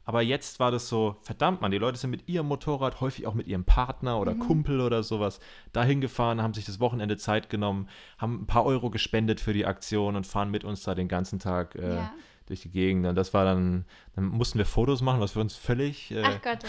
Aber 0.03 0.21
jetzt 0.21 0.59
war 0.59 0.71
das 0.71 0.89
so, 0.89 1.17
verdammt 1.21 1.61
man, 1.61 1.71
die 1.71 1.77
Leute 1.77 1.97
sind 1.97 2.09
mit 2.09 2.27
ihrem 2.27 2.47
Motorrad, 2.47 3.01
häufig 3.01 3.27
auch 3.27 3.33
mit 3.33 3.47
ihrem 3.47 3.63
Partner 3.63 4.19
oder 4.19 4.33
Kumpel 4.33 4.81
oder 4.81 5.03
sowas, 5.03 5.39
dahin 5.73 6.01
gefahren, 6.01 6.41
haben 6.41 6.53
sich 6.53 6.65
das 6.65 6.79
Wochenende 6.79 7.17
Zeit 7.17 7.49
genommen, 7.49 7.87
haben 8.17 8.41
ein 8.41 8.47
paar 8.47 8.65
Euro 8.65 8.89
gespendet 8.89 9.39
für 9.39 9.53
die 9.53 9.65
Aktion 9.65 10.15
und 10.15 10.25
fahren 10.25 10.49
mit 10.49 10.63
uns 10.63 10.83
da 10.83 10.95
den 10.95 11.07
ganzen 11.07 11.39
Tag 11.39 11.75
äh, 11.75 11.95
Ja. 11.95 12.11
Durch 12.47 12.61
die 12.61 12.69
Gegend. 12.69 13.05
Und 13.05 13.15
das 13.15 13.33
war 13.33 13.45
dann, 13.45 13.85
dann 14.15 14.25
mussten 14.25 14.57
wir 14.57 14.65
Fotos 14.65 15.01
machen, 15.01 15.19
was 15.19 15.31
für 15.33 15.39
uns 15.39 15.55
völlig. 15.55 16.11
Äh, 16.11 16.21
Ach 16.23 16.41
Gott, 16.41 16.59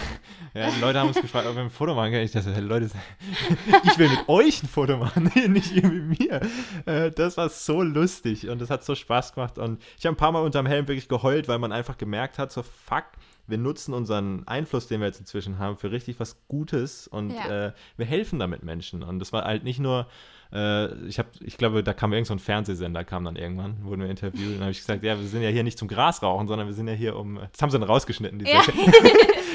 ja. 0.54 0.61
ja, 0.66 0.70
die 0.70 0.80
Leute 0.80 1.00
haben 1.00 1.08
uns 1.08 1.20
gefragt, 1.20 1.46
ob 1.46 1.54
wir 1.54 1.62
ein 1.62 1.70
Foto 1.70 1.94
machen 1.94 2.12
können. 2.12 2.24
Ich 2.24 2.32
dachte, 2.32 2.61
Leute, 2.61 2.90
ich 3.85 3.98
will 3.98 4.08
mit 4.08 4.28
euch 4.28 4.62
ein 4.62 4.68
Foto 4.68 4.96
machen, 4.96 5.30
nicht 5.52 5.72
ihr 5.72 5.87
mit 5.88 6.18
mir. 6.20 6.40
Äh, 6.87 7.11
das 7.11 7.37
war 7.37 7.48
so 7.48 7.82
lustig 7.82 8.48
und 8.48 8.61
das 8.61 8.70
hat 8.70 8.85
so 8.85 8.94
Spaß 8.94 9.35
gemacht. 9.35 9.58
Und 9.58 9.82
ich 9.98 10.06
habe 10.06 10.14
ein 10.14 10.18
paar 10.18 10.32
Mal 10.32 10.42
unterm 10.42 10.66
Helm 10.66 10.87
wirklich 10.88 11.08
geheult, 11.08 11.48
weil 11.48 11.58
man 11.58 11.72
einfach 11.72 11.98
gemerkt 11.98 12.38
hat, 12.38 12.52
so 12.52 12.62
fuck, 12.62 13.04
wir 13.48 13.58
nutzen 13.58 13.92
unseren 13.92 14.46
Einfluss, 14.46 14.87
den 14.87 15.00
wir 15.00 15.08
jetzt 15.08 15.18
inzwischen 15.20 15.58
haben, 15.58 15.76
für 15.76 15.90
richtig 15.90 16.20
was 16.20 16.37
Gutes 16.46 17.08
und 17.08 17.30
Ja. 17.30 17.66
äh, 17.68 17.72
wir 17.96 18.06
helfen 18.06 18.38
damit 18.38 18.62
Menschen. 18.62 19.02
Und 19.02 19.18
das 19.18 19.32
war 19.32 19.44
halt 19.44 19.64
nicht 19.64 19.80
nur, 19.80 20.06
äh, 20.52 20.92
ich 21.06 21.18
habe, 21.18 21.28
ich 21.40 21.56
glaube, 21.56 21.82
da 21.82 21.92
kam 21.94 22.12
irgend 22.12 22.26
so 22.26 22.34
ein 22.34 22.38
Fernsehsender, 22.38 23.04
kam 23.04 23.24
dann 23.24 23.36
irgendwann, 23.36 23.84
wurden 23.84 24.02
wir 24.02 24.10
interviewt 24.10 24.46
und 24.46 24.52
dann 24.54 24.60
habe 24.62 24.70
ich 24.72 24.78
gesagt, 24.78 25.02
ja, 25.02 25.18
wir 25.18 25.26
sind 25.26 25.42
ja 25.42 25.48
hier 25.48 25.62
nicht 25.64 25.78
zum 25.78 25.88
Gras 25.88 26.22
rauchen, 26.22 26.46
sondern 26.48 26.66
wir 26.66 26.74
sind 26.74 26.88
ja 26.88 26.94
hier 26.94 27.16
um, 27.16 27.36
das 27.52 27.60
haben 27.62 27.70
sie 27.70 27.78
dann 27.78 27.88
rausgeschnitten, 27.88 28.38
die 28.38 28.46
Ja. 28.50 28.62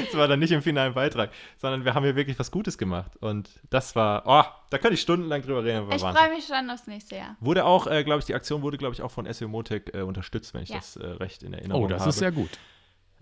Das 0.06 0.16
war 0.16 0.28
dann 0.28 0.38
nicht 0.40 0.52
im 0.52 0.62
finalen 0.62 0.94
Beitrag, 0.94 1.32
sondern 1.58 1.84
wir 1.84 1.96
haben 1.96 2.04
hier 2.04 2.16
wirklich 2.16 2.38
was 2.38 2.52
Gutes 2.52 2.78
gemacht. 2.78 3.12
Und 3.20 3.50
das 3.72 3.96
war, 3.96 4.22
oh, 4.28 4.44
da 4.70 4.78
könnte 4.78 4.94
ich 4.94 5.02
stundenlang 5.02 5.42
drüber 5.42 5.64
reden. 5.64 5.88
Ich 5.92 6.02
freue 6.02 6.30
mich 6.30 6.46
schon 6.46 6.70
aufs 6.70 6.86
nächste 6.86 7.16
Jahr. 7.16 7.36
Wurde 7.40 7.66
auch, 7.66 7.88
äh, 7.88 8.04
glaube 8.04 8.20
ich, 8.20 8.26
die 8.26 8.36
Aktion 8.36 8.62
wurde, 8.62 8.78
glaube 8.78 8.94
ich, 8.94 9.02
auch 9.02 9.10
von 9.10 9.32
SEO 9.34 9.48
Motec 9.48 9.96
äh, 9.96 10.02
unterstützt, 10.02 10.54
wenn 10.54 10.62
ich 10.62 10.70
Ja. 10.70 10.76
das 10.78 10.98
äh, 10.98 11.06
recht 11.06 11.42
in 11.42 11.54
Erinnerung 11.54 11.86
Oh, 11.86 11.88
das 11.88 12.02
habe. 12.02 12.10
ist 12.12 12.20
sehr 12.20 12.32
gut. 12.32 12.50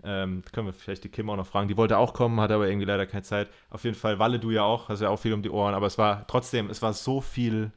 Ähm, 0.06 0.42
können 0.52 0.68
wir 0.68 0.72
vielleicht 0.72 1.02
die 1.04 1.08
Kim 1.08 1.28
auch 1.30 1.36
noch 1.36 1.46
fragen. 1.46 1.68
Die 1.68 1.76
wollte 1.76 1.98
auch 1.98 2.14
kommen, 2.14 2.40
hatte 2.40 2.54
aber 2.54 2.68
irgendwie 2.68 2.86
leider 2.86 3.06
keine 3.06 3.22
Zeit. 3.22 3.48
Auf 3.70 3.82
jeden 3.84 3.96
Fall, 3.96 4.18
Walle, 4.18 4.38
du 4.38 4.50
ja 4.50 4.62
auch, 4.62 4.88
hast 4.88 5.02
ja 5.02 5.08
auch 5.08 5.18
viel 5.18 5.32
um 5.32 5.42
die 5.42 5.50
Ohren, 5.50 5.74
aber 5.74 5.86
es 5.86 5.98
war 5.98 6.26
trotzdem, 6.28 6.70
es 6.70 6.80
war 6.80 6.92
so 6.92 7.20
viel, 7.20 7.72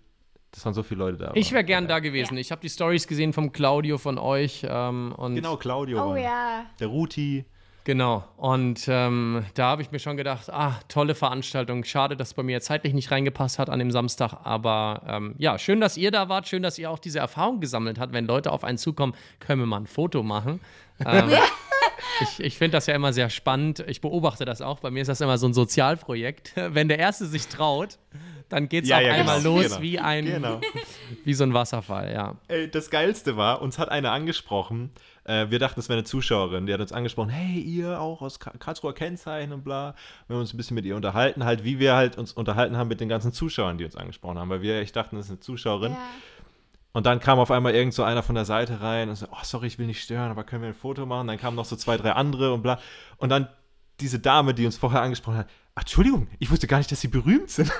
das 0.52 0.64
waren 0.64 0.74
so 0.74 0.84
viele 0.84 1.00
Leute 1.00 1.18
da. 1.18 1.32
Ich 1.34 1.52
wäre 1.52 1.64
gern 1.64 1.88
da. 1.88 1.96
da 1.96 2.00
gewesen. 2.00 2.36
Ja. 2.36 2.42
Ich 2.42 2.52
habe 2.52 2.62
die 2.62 2.70
Stories 2.70 3.08
gesehen 3.08 3.34
vom 3.34 3.52
Claudio 3.52 3.98
von 3.98 4.20
euch. 4.20 4.66
Ähm, 4.70 5.14
und 5.18 5.36
Genau, 5.36 5.58
Claudio. 5.58 6.12
Oh 6.12 6.16
ja. 6.16 6.66
Der 6.80 6.88
Ruti. 6.88 7.46
Genau. 7.86 8.24
Und 8.38 8.86
ähm, 8.88 9.44
da 9.56 9.70
habe 9.70 9.82
ich 9.82 9.90
mir 9.90 9.98
schon 9.98 10.16
gedacht, 10.16 10.52
ah, 10.52 10.80
tolle 10.90 11.16
Veranstaltung. 11.16 11.84
Schade, 11.84 12.16
dass 12.16 12.30
es 12.30 12.34
bei 12.36 12.44
mir 12.44 12.62
zeitlich 12.62 12.94
nicht 12.94 13.10
reingepasst 13.10 13.58
hat 13.58 13.70
an 13.72 13.80
dem 13.80 13.90
Samstag. 13.90 14.34
Aber 14.44 15.02
ähm, 15.08 15.34
ja, 15.40 15.58
schön, 15.58 15.82
dass 15.82 15.98
ihr 15.98 16.12
da 16.12 16.30
wart. 16.30 16.48
Schön, 16.48 16.62
dass 16.62 16.78
ihr 16.78 16.92
auch 16.92 17.00
diese 17.00 17.18
Erfahrung 17.18 17.60
gesammelt 17.60 17.98
habt. 18.00 18.14
Wenn 18.14 18.28
Leute 18.28 18.52
auf 18.52 18.64
einen 18.64 18.78
zukommen, 18.78 19.16
können 19.40 19.62
wir 19.62 19.66
mal 19.66 19.78
ein 19.78 19.88
Foto 19.88 20.22
machen. 20.22 20.60
Ähm, 21.06 21.30
ich 22.22 22.40
ich 22.44 22.58
finde 22.58 22.78
das 22.78 22.86
ja 22.88 22.96
immer 22.96 23.14
sehr 23.14 23.30
spannend. 23.30 23.84
Ich 23.88 24.02
beobachte 24.02 24.46
das 24.46 24.62
auch. 24.62 24.80
Bei 24.80 24.92
mir 24.92 25.02
ist 25.02 25.08
das 25.08 25.22
immer 25.22 25.38
so 25.38 25.48
ein 25.48 25.54
Sozialprojekt. 25.54 26.54
Wenn 26.56 26.88
der 26.88 27.00
Erste 27.00 27.26
sich 27.26 27.48
traut, 27.48 27.98
dann 28.50 28.68
geht 28.70 28.84
es 28.86 28.90
Ja, 28.90 28.98
auf 28.98 29.04
ja, 29.04 29.14
einmal 29.14 29.38
genau. 29.40 29.56
los 29.58 29.66
Genau. 29.70 29.82
wie, 29.82 30.00
ein, 30.00 30.26
Genau. 30.26 30.60
wie 31.24 31.34
so 31.34 31.44
ein 31.44 31.54
Wasserfall. 31.54 32.12
Ja. 32.14 32.36
Ey, 32.48 32.70
das 32.70 32.90
Geilste 32.90 33.38
war, 33.38 33.62
uns 33.62 33.78
hat 33.78 33.90
eine 33.90 34.12
angesprochen. 34.12 34.90
Äh, 35.26 35.48
wir 35.52 35.60
dachten, 35.60 35.80
es 35.80 35.88
wäre 35.90 35.98
eine 36.00 36.06
Zuschauerin. 36.06 36.66
Die 36.66 36.74
hat 36.74 36.80
uns 36.82 36.92
angesprochen, 36.92 37.30
hey, 37.30 37.60
ihr 37.60 38.02
auch 38.02 38.22
aus 38.24 38.40
Ka- 38.40 38.54
Karlsruher 38.58 38.94
Kennzeichen 38.96 39.54
und 39.54 39.64
bla. 39.64 39.94
Wir 40.28 40.34
haben 40.36 40.42
uns 40.42 40.54
ein 40.54 40.58
bisschen 40.58 40.74
mit 40.76 40.86
ihr 40.86 40.96
unterhalten, 40.96 41.44
halt 41.46 41.64
wie 41.64 41.78
wir 41.80 41.94
halt 41.96 42.18
uns 42.18 42.32
unterhalten 42.34 42.76
haben 42.78 42.88
mit 42.88 43.00
den 43.00 43.10
ganzen 43.10 43.32
Zuschauern, 43.34 43.78
die 43.78 43.86
uns 43.86 43.96
angesprochen 43.96 44.40
haben. 44.40 44.50
Weil 44.50 44.62
wir 44.64 44.80
echt 44.80 44.96
dachten, 44.96 45.16
das 45.18 45.26
ist 45.26 45.32
eine 45.32 45.40
Zuschauerin. 45.42 45.92
ja. 45.92 45.98
Und 46.92 47.06
dann 47.06 47.20
kam 47.20 47.40
auf 47.40 47.52
einmal 47.52 47.76
irgend 47.76 47.94
so 47.94 48.04
einer 48.04 48.24
von 48.24 48.36
der 48.36 48.46
Seite 48.46 48.82
rein 48.82 49.10
und 49.10 49.16
so, 49.16 49.28
oh, 49.32 49.38
sorry, 49.44 49.68
ich 49.68 49.78
will 49.78 49.86
nicht 49.86 50.02
stören, 50.02 50.32
aber 50.32 50.44
können 50.44 50.64
wir 50.64 50.70
ein 50.70 50.76
Foto 50.76 51.06
machen? 51.06 51.28
Dann 51.28 51.38
kamen 51.38 51.56
noch 51.56 51.66
so 51.66 51.76
zwei, 51.76 51.98
drei 51.98 52.14
andere 52.14 52.54
und 52.54 52.64
bla. 52.64 52.80
Und 53.18 53.30
dann 53.30 53.48
diese 54.00 54.20
Dame, 54.20 54.54
die 54.54 54.66
uns 54.66 54.78
vorher 54.78 55.02
angesprochen 55.02 55.38
hat, 55.40 55.50
"Ach, 55.76 55.82
Entschuldigung, 55.82 56.28
ich 56.40 56.50
wusste 56.50 56.68
gar 56.68 56.78
nicht, 56.78 56.92
dass 56.92 57.02
sie 57.02 57.10
berühmt 57.10 57.50
sind. 57.50 57.72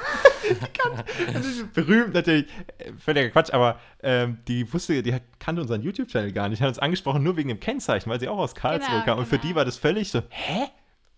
Ist 1.34 1.74
berühmt 1.74 2.14
natürlich, 2.14 2.46
äh, 2.78 2.92
völliger 2.94 3.30
Quatsch, 3.30 3.52
aber 3.54 3.80
ähm, 4.04 4.40
die 4.48 4.72
wusste, 4.74 5.02
die 5.02 5.16
kannte 5.40 5.62
unseren 5.62 5.82
YouTube-Channel 5.82 6.32
gar 6.34 6.50
nicht, 6.50 6.62
hat 6.62 6.68
uns 6.68 6.80
angesprochen 6.80 7.24
nur 7.24 7.38
wegen 7.38 7.50
dem 7.50 7.60
Kennzeichen, 7.60 8.10
weil 8.10 8.20
sie 8.20 8.28
auch 8.28 8.38
aus 8.38 8.54
Karlsruhe 8.56 8.90
Genau, 8.92 9.06
kam. 9.06 9.20
Und 9.20 9.26
für 9.28 9.38
genau. 9.38 9.48
die 9.50 9.56
war 9.56 9.66
das 9.66 9.78
völlig 9.78 10.12
so, 10.12 10.22
hä? 10.30 10.68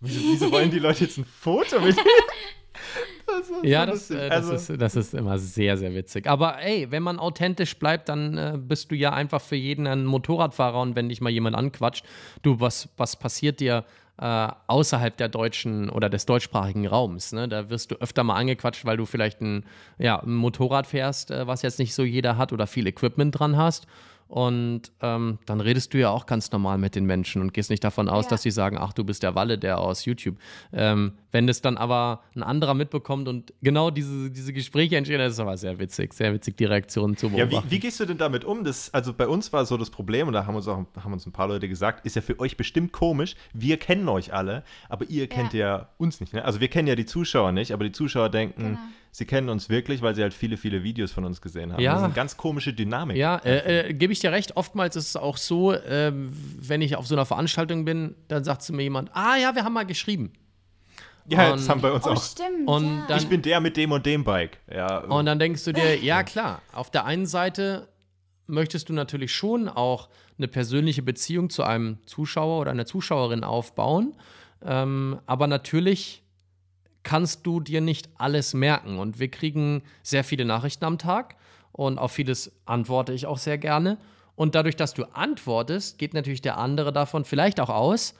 Wieso, 0.00 0.20
wieso 0.20 0.52
wollen 0.52 0.70
die 0.70 0.78
Leute 0.78 1.04
jetzt 1.04 1.18
ein 1.18 1.24
Foto 1.24 1.80
mit? 1.80 1.96
Das 3.26 3.50
Ja, 3.62 3.86
so 3.86 3.92
das, 3.92 4.10
äh, 4.10 4.28
das, 4.28 4.50
Also- 4.50 4.72
ist, 4.72 4.80
das 4.82 4.96
ist 4.96 5.14
immer 5.14 5.38
sehr, 5.38 5.76
sehr 5.76 5.94
witzig. 5.94 6.26
Aber 6.26 6.60
ey, 6.60 6.90
wenn 6.90 7.02
man 7.02 7.18
authentisch 7.18 7.78
bleibt, 7.78 8.08
dann 8.08 8.36
äh, 8.36 8.58
bist 8.58 8.90
du 8.90 8.94
ja 8.94 9.12
einfach 9.12 9.40
für 9.40 9.56
jeden 9.56 9.86
ein 9.86 10.04
Motorradfahrer 10.04 10.80
und 10.80 10.96
wenn 10.96 11.08
dich 11.08 11.20
mal 11.20 11.30
jemand 11.30 11.56
anquatscht, 11.56 12.04
du, 12.42 12.60
was, 12.60 12.88
was 12.96 13.16
passiert 13.16 13.60
dir 13.60 13.84
äh, 14.18 14.48
außerhalb 14.66 15.16
der 15.16 15.28
deutschen 15.28 15.88
oder 15.88 16.08
des 16.10 16.26
deutschsprachigen 16.26 16.86
Raums? 16.86 17.32
Ne? 17.32 17.48
Da 17.48 17.70
wirst 17.70 17.90
du 17.90 17.94
öfter 17.96 18.24
mal 18.24 18.36
angequatscht, 18.36 18.84
weil 18.84 18.96
du 18.96 19.06
vielleicht 19.06 19.40
ein, 19.40 19.64
ja, 19.98 20.20
ein 20.22 20.34
Motorrad 20.34 20.86
fährst, 20.86 21.30
äh, 21.30 21.46
was 21.46 21.62
jetzt 21.62 21.78
nicht 21.78 21.94
so 21.94 22.02
jeder 22.04 22.36
hat 22.36 22.52
oder 22.52 22.66
viel 22.66 22.86
Equipment 22.86 23.38
dran 23.38 23.56
hast. 23.56 23.86
Und 24.28 24.92
ähm, 25.02 25.38
dann 25.44 25.60
redest 25.60 25.92
du 25.92 25.98
ja 25.98 26.08
auch 26.10 26.24
ganz 26.26 26.50
normal 26.52 26.78
mit 26.78 26.94
den 26.94 27.04
Menschen 27.04 27.42
und 27.42 27.52
gehst 27.52 27.68
nicht 27.68 27.84
davon 27.84 28.08
aus, 28.08 28.24
Ja. 28.24 28.30
dass 28.30 28.42
sie 28.42 28.50
sagen, 28.50 28.78
ach, 28.78 28.92
du 28.94 29.04
bist 29.04 29.22
der 29.22 29.34
Walle, 29.34 29.58
der 29.58 29.78
aus 29.78 30.04
YouTube. 30.06 30.36
Ähm, 30.72 31.12
wenn 31.32 31.46
das 31.46 31.60
dann 31.60 31.76
aber 31.76 32.22
ein 32.34 32.42
anderer 32.42 32.72
mitbekommt 32.74 33.28
und 33.28 33.52
genau 33.62 33.90
diese, 33.90 34.30
diese 34.30 34.52
Gespräche 34.52 34.96
entstehen, 34.96 35.18
das 35.18 35.34
ist 35.34 35.38
aber 35.40 35.56
sehr 35.58 35.78
witzig, 35.78 36.14
sehr 36.14 36.32
witzig, 36.32 36.56
die 36.56 36.64
Reaktionen 36.64 37.16
zu 37.16 37.26
Ja, 37.28 37.44
beobachten. 37.44 37.70
wie, 37.70 37.74
wie 37.76 37.80
gehst 37.80 38.00
du 38.00 38.06
denn 38.06 38.18
damit 38.18 38.44
um? 38.44 38.64
Das, 38.64 38.92
also 38.94 39.12
bei 39.12 39.28
uns 39.28 39.52
war 39.52 39.66
so 39.66 39.76
das 39.76 39.90
Problem, 39.90 40.26
und 40.28 40.32
da 40.32 40.46
haben 40.46 40.54
uns 40.56 40.66
auch 40.68 40.84
haben 41.02 41.12
uns 41.12 41.26
ein 41.26 41.32
paar 41.32 41.48
Leute 41.48 41.68
gesagt, 41.68 42.06
ist 42.06 42.16
ja 42.16 42.22
für 42.22 42.38
euch 42.40 42.56
bestimmt 42.56 42.92
komisch. 42.92 43.34
Wir 43.52 43.76
kennen 43.76 44.08
euch 44.08 44.32
alle, 44.32 44.62
aber 44.88 45.04
ihr 45.10 45.26
kennt 45.26 45.52
ja, 45.52 45.88
uns 45.98 46.20
nicht. 46.20 46.32
Ne? 46.32 46.42
Also 46.44 46.60
wir 46.60 46.68
kennen 46.68 46.88
ja 46.88 46.94
die 46.94 47.06
Zuschauer 47.06 47.52
nicht, 47.52 47.72
aber 47.72 47.84
die 47.84 47.92
Zuschauer 47.92 48.30
denken, 48.30 48.62
Genau. 48.62 48.78
Sie 49.14 49.26
kennen 49.26 49.48
uns 49.50 49.68
wirklich, 49.68 50.02
weil 50.02 50.14
sie 50.14 50.22
halt 50.22 50.34
viele, 50.34 50.56
viele 50.56 50.82
Videos 50.82 51.12
von 51.12 51.24
uns 51.24 51.40
gesehen 51.40 51.72
haben. 51.72 51.80
Ja. 51.80 51.92
Das 51.92 52.00
ist 52.00 52.04
eine 52.06 52.14
ganz 52.14 52.36
komische 52.36 52.72
Dynamik. 52.72 53.16
Ja, 53.16 53.36
äh, 53.44 53.90
äh, 53.90 53.92
gebe 53.94 54.12
ich 54.12 54.18
dir 54.20 54.32
recht. 54.32 54.56
Oftmals 54.56 54.96
ist 54.96 55.08
es 55.10 55.16
auch 55.16 55.36
so, 55.36 55.74
ähm, 55.74 56.32
wenn 56.58 56.80
ich 56.82 56.96
auf 56.96 57.06
so 57.06 57.14
einer 57.14 57.26
Veranstaltung 57.26 57.84
bin, 57.84 58.16
dann 58.28 58.42
sagt 58.42 58.62
zu 58.62 58.72
mir 58.72 58.82
jemand, 58.82 59.10
ah 59.14 59.36
ja, 59.36 59.54
wir 59.54 59.64
haben 59.64 59.74
mal 59.74 59.84
geschrieben. 59.86 60.32
Ja, 61.28 61.52
Und- 61.52 61.60
das 61.60 61.68
haben 61.68 61.80
bei 61.82 61.92
uns 61.92 62.04
Oh, 62.04 62.10
auch. 62.10 62.22
stimmt. 62.22 62.66
Und 62.66 62.84
ja. 63.00 63.04
dann- 63.06 63.18
Ich 63.18 63.28
bin 63.28 63.42
der 63.42 63.60
mit 63.60 63.76
dem 63.76 63.92
und 63.92 64.04
dem 64.06 64.24
Bike. 64.24 64.58
Ja, 64.74 64.98
Und 65.04 65.26
dann 65.26 65.38
denkst 65.38 65.62
du 65.64 65.72
dir, 65.72 65.96
ja 66.02 66.22
klar, 66.24 66.62
auf 66.72 66.90
der 66.90 67.04
einen 67.04 67.26
Seite 67.26 67.88
möchtest 68.48 68.88
du 68.88 68.92
natürlich 68.92 69.32
schon 69.32 69.68
auch 69.68 70.08
eine 70.38 70.48
persönliche 70.48 71.02
Beziehung 71.02 71.48
zu 71.50 71.62
einem 71.62 71.98
Zuschauer 72.06 72.60
oder 72.62 72.70
einer 72.72 72.86
Zuschauerin 72.86 73.44
aufbauen, 73.44 74.14
ähm, 74.64 75.20
aber 75.26 75.46
natürlich 75.46 76.21
kannst 77.02 77.46
du 77.46 77.60
dir 77.60 77.80
nicht 77.80 78.08
alles 78.18 78.54
merken. 78.54 78.98
Und 78.98 79.18
wir 79.18 79.28
kriegen 79.28 79.82
sehr 80.02 80.24
viele 80.24 80.44
Nachrichten 80.44 80.84
am 80.84 80.98
Tag 80.98 81.36
und 81.72 81.98
auf 81.98 82.12
vieles 82.12 82.52
antworte 82.64 83.12
ich 83.12 83.26
auch 83.26 83.38
sehr 83.38 83.58
gerne. 83.58 83.98
Und 84.34 84.54
dadurch, 84.54 84.76
dass 84.76 84.94
du 84.94 85.04
antwortest, 85.14 85.98
geht 85.98 86.14
natürlich 86.14 86.42
der 86.42 86.58
andere 86.58 86.92
davon 86.92 87.24
vielleicht 87.24 87.60
auch 87.60 87.68
aus, 87.68 88.14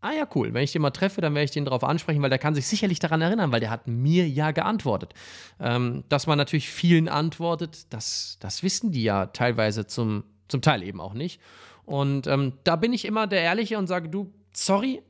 ah 0.00 0.12
ja, 0.12 0.26
cool, 0.34 0.54
wenn 0.54 0.64
ich 0.64 0.72
den 0.72 0.82
mal 0.82 0.90
treffe, 0.90 1.20
dann 1.20 1.34
werde 1.34 1.44
ich 1.44 1.50
den 1.50 1.64
darauf 1.64 1.84
ansprechen, 1.84 2.22
weil 2.22 2.30
der 2.30 2.38
kann 2.38 2.54
sich 2.54 2.66
sicherlich 2.66 2.98
daran 2.98 3.20
erinnern, 3.20 3.52
weil 3.52 3.60
der 3.60 3.70
hat 3.70 3.86
mir 3.86 4.28
ja 4.28 4.50
geantwortet. 4.50 5.12
Ähm, 5.58 6.04
dass 6.08 6.26
man 6.26 6.38
natürlich 6.38 6.70
vielen 6.70 7.08
antwortet, 7.08 7.92
das, 7.92 8.38
das 8.40 8.62
wissen 8.62 8.92
die 8.92 9.02
ja 9.02 9.26
teilweise 9.26 9.86
zum, 9.86 10.24
zum 10.48 10.62
Teil 10.62 10.82
eben 10.82 11.00
auch 11.00 11.14
nicht. 11.14 11.40
Und 11.84 12.26
ähm, 12.26 12.54
da 12.64 12.76
bin 12.76 12.92
ich 12.92 13.04
immer 13.04 13.26
der 13.26 13.42
Ehrliche 13.42 13.76
und 13.78 13.86
sage, 13.86 14.08
du, 14.08 14.32
sorry, 14.52 15.02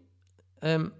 ähm, 0.62 0.92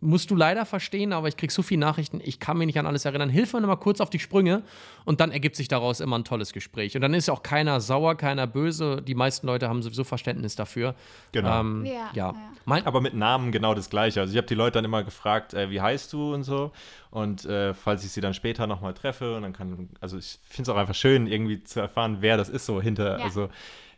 musst 0.00 0.30
du 0.30 0.36
leider 0.36 0.64
verstehen, 0.64 1.12
aber 1.12 1.28
ich 1.28 1.36
kriege 1.36 1.52
so 1.52 1.62
viele 1.62 1.80
Nachrichten, 1.80 2.20
ich 2.22 2.38
kann 2.38 2.56
mich 2.58 2.66
nicht 2.66 2.78
an 2.78 2.86
alles 2.86 3.04
erinnern. 3.04 3.28
Hilf 3.30 3.52
mir 3.52 3.60
nochmal 3.60 3.78
kurz 3.78 4.00
auf 4.00 4.10
die 4.10 4.18
Sprünge 4.18 4.62
und 5.04 5.20
dann 5.20 5.32
ergibt 5.32 5.56
sich 5.56 5.68
daraus 5.68 6.00
immer 6.00 6.18
ein 6.18 6.24
tolles 6.24 6.52
Gespräch. 6.52 6.94
Und 6.94 7.02
dann 7.02 7.14
ist 7.14 7.28
auch 7.28 7.42
keiner 7.42 7.80
sauer, 7.80 8.14
keiner 8.16 8.46
böse. 8.46 9.02
Die 9.02 9.14
meisten 9.14 9.46
Leute 9.46 9.68
haben 9.68 9.82
sowieso 9.82 10.04
Verständnis 10.04 10.54
dafür. 10.54 10.94
Genau. 11.32 11.60
Ähm, 11.60 11.84
Ja, 11.84 11.92
ja. 11.92 12.10
ja. 12.14 12.34
Mein, 12.64 12.86
Aber 12.86 13.00
mit 13.00 13.14
Namen 13.14 13.50
genau 13.50 13.74
das 13.74 13.90
gleiche. 13.90 14.20
Also 14.20 14.32
ich 14.32 14.36
habe 14.36 14.46
die 14.46 14.54
Leute 14.54 14.74
dann 14.74 14.84
immer 14.84 15.02
gefragt, 15.02 15.54
äh, 15.54 15.70
wie 15.70 15.80
heißt 15.80 16.12
du 16.12 16.34
und 16.34 16.44
so. 16.44 16.70
Und 17.10 17.44
äh, 17.46 17.74
falls 17.74 18.04
ich 18.04 18.12
sie 18.12 18.20
dann 18.20 18.34
später 18.34 18.66
nochmal 18.66 18.94
treffe, 18.94 19.34
und 19.34 19.42
dann 19.42 19.52
kann, 19.52 19.88
also 20.00 20.18
ich 20.18 20.38
finde 20.48 20.70
es 20.70 20.74
auch 20.74 20.78
einfach 20.78 20.94
schön, 20.94 21.26
irgendwie 21.26 21.64
zu 21.64 21.80
erfahren, 21.80 22.18
wer 22.20 22.36
das 22.36 22.48
ist 22.48 22.66
so 22.66 22.80
hinter. 22.80 23.18
Ja. 23.18 23.24
Also 23.24 23.48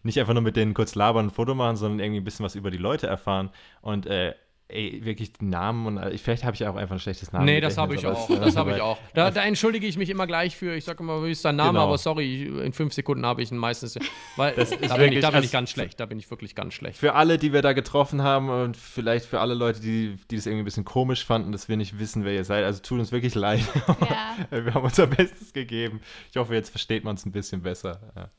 nicht 0.03 0.19
einfach 0.19 0.33
nur 0.33 0.43
mit 0.43 0.57
denen 0.57 0.73
kurz 0.73 0.95
labern 0.95 1.27
und 1.27 1.31
ein 1.31 1.35
Foto 1.35 1.55
machen, 1.55 1.77
sondern 1.77 2.01
irgendwie 2.01 2.21
ein 2.21 2.25
bisschen 2.25 2.45
was 2.45 2.55
über 2.55 2.71
die 2.71 2.79
Leute 2.79 3.07
erfahren. 3.07 3.51
Und 3.83 4.07
äh, 4.07 4.35
ey, 4.73 5.05
wirklich 5.05 5.33
die 5.33 5.45
Namen 5.45 5.87
und 5.87 6.19
vielleicht 6.19 6.45
habe 6.45 6.55
ich 6.55 6.67
auch 6.67 6.77
einfach 6.77 6.97
ein 6.97 7.01
schlechtes 7.01 7.33
Namen. 7.33 7.45
Nee, 7.47 7.61
das 7.61 7.77
habe 7.79 7.95
ich 7.95 8.07
auch. 8.07 8.29
Das 8.29 8.57
habe 8.57 8.73
ich 8.73 8.81
auch. 8.81 8.99
Da, 9.15 9.31
da 9.31 9.43
entschuldige 9.43 9.87
ich 9.87 9.97
mich 9.97 10.09
immer 10.11 10.27
gleich 10.27 10.57
für. 10.57 10.75
Ich 10.75 10.85
sage 10.85 11.03
immer, 11.03 11.25
wie 11.25 11.31
ist 11.31 11.45
dein 11.45 11.57
Name? 11.57 11.71
Genau. 11.73 11.87
Aber 11.89 11.99
sorry, 11.99 12.45
in 12.45 12.73
fünf 12.73 12.93
Sekunden 12.95 13.27
habe 13.27 13.43
ich 13.43 13.51
ihn 13.51 13.59
meistens. 13.59 13.99
Weil 14.37 14.55
Das 14.55 14.71
da, 14.71 14.77
ist 14.77 14.97
bin 14.97 15.13
ich, 15.13 15.21
da 15.21 15.31
bin 15.31 15.43
ich 15.43 15.53
ganz 15.53 15.71
schlecht. 15.71 16.01
Da 16.01 16.07
bin 16.07 16.19
ich 16.19 16.31
wirklich 16.31 16.55
ganz 16.55 16.75
schlecht. 16.75 16.99
Für 16.99 17.15
alle, 17.15 17.39
die 17.39 17.53
wir 17.53 17.63
da 17.63 17.73
getroffen 17.73 18.23
haben 18.23 18.49
und 18.49 18.77
vielleicht 18.77 19.27
für 19.27 19.41
alle 19.41 19.55
Leute, 19.55 19.81
die, 19.81 20.17
die 20.31 20.37
das 20.37 20.47
irgendwie 20.47 20.63
ein 20.63 20.65
bisschen 20.65 20.85
komisch 20.85 21.25
fanden, 21.25 21.53
dass 21.53 21.69
wir 21.69 21.77
nicht 21.77 21.99
wissen, 21.99 22.25
wer 22.25 22.33
ihr 22.33 22.45
seid. 22.45 22.65
Also 22.65 22.81
tut 22.83 22.99
uns 22.99 23.13
wirklich 23.13 23.35
leid. 23.35 23.65
Ja. 23.87 24.37
Wir 24.65 24.75
haben 24.75 24.85
unser 24.85 25.07
Bestes 25.07 25.53
gegeben. 25.53 26.01
Ich 26.31 26.37
hoffe, 26.37 26.55
jetzt 26.55 26.71
versteht 26.71 27.05
man 27.05 27.17
es 27.17 27.27
ein 27.27 27.33
bisschen 27.33 27.63
besser. 27.63 28.13
Ja. 28.17 28.31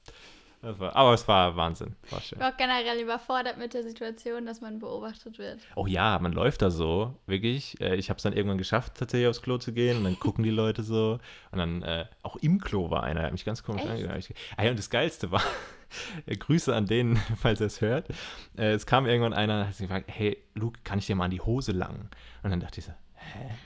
War, 0.61 0.95
aber 0.95 1.13
es 1.13 1.27
war 1.27 1.55
Wahnsinn. 1.55 1.95
War 2.11 2.21
schön. 2.21 2.37
Ich 2.37 2.39
war 2.43 2.53
auch 2.53 2.57
generell 2.57 3.01
überfordert 3.01 3.57
mit 3.57 3.73
der 3.73 3.81
Situation, 3.83 4.45
dass 4.45 4.61
man 4.61 4.77
beobachtet 4.79 5.39
wird. 5.39 5.59
Oh 5.75 5.87
ja, 5.87 6.19
man 6.19 6.33
läuft 6.33 6.61
da 6.61 6.69
so, 6.69 7.15
wirklich. 7.25 7.81
Äh, 7.81 7.95
Ich 7.95 8.09
habe 8.09 8.17
es 8.17 8.23
dann 8.23 8.33
irgendwann 8.33 8.59
geschafft, 8.59 8.93
tatsächlich 8.95 9.27
aufs 9.27 9.41
Klo 9.41 9.57
zu 9.57 9.73
gehen 9.73 9.97
und 9.97 10.03
dann 10.03 10.19
gucken 10.19 10.43
die 10.43 10.51
Leute 10.51 10.83
so. 10.83 11.19
Und 11.51 11.57
dann 11.57 11.81
äh, 11.81 12.05
auch 12.21 12.35
im 12.37 12.59
Klo 12.61 12.91
war 12.91 13.03
einer, 13.03 13.21
der 13.21 13.25
hat 13.25 13.31
mich 13.31 13.45
ganz 13.45 13.63
komisch 13.63 13.83
angeguckt. 13.85 14.33
Ah 14.57 14.63
ja, 14.63 14.69
und 14.69 14.77
das 14.77 14.89
Geilste 14.91 15.31
war, 15.31 15.41
äh, 16.27 16.35
Grüße 16.37 16.75
an 16.75 16.85
den, 16.85 17.17
falls 17.37 17.59
er 17.59 17.67
es 17.67 17.81
hört. 17.81 18.09
Äh, 18.57 18.71
es 18.73 18.85
kam 18.85 19.07
irgendwann 19.07 19.33
einer 19.33 19.61
und 19.61 19.67
hat 19.67 19.73
sich 19.75 19.87
gefragt, 19.87 20.09
hey, 20.09 20.37
Luke, 20.53 20.79
kann 20.83 20.99
ich 20.99 21.07
dir 21.07 21.15
mal 21.15 21.25
an 21.25 21.31
die 21.31 21.41
Hose 21.41 21.71
langen? 21.71 22.09
Und 22.43 22.51
dann 22.51 22.59
dachte 22.59 22.79
ich 22.79 22.85
so, 22.85 22.91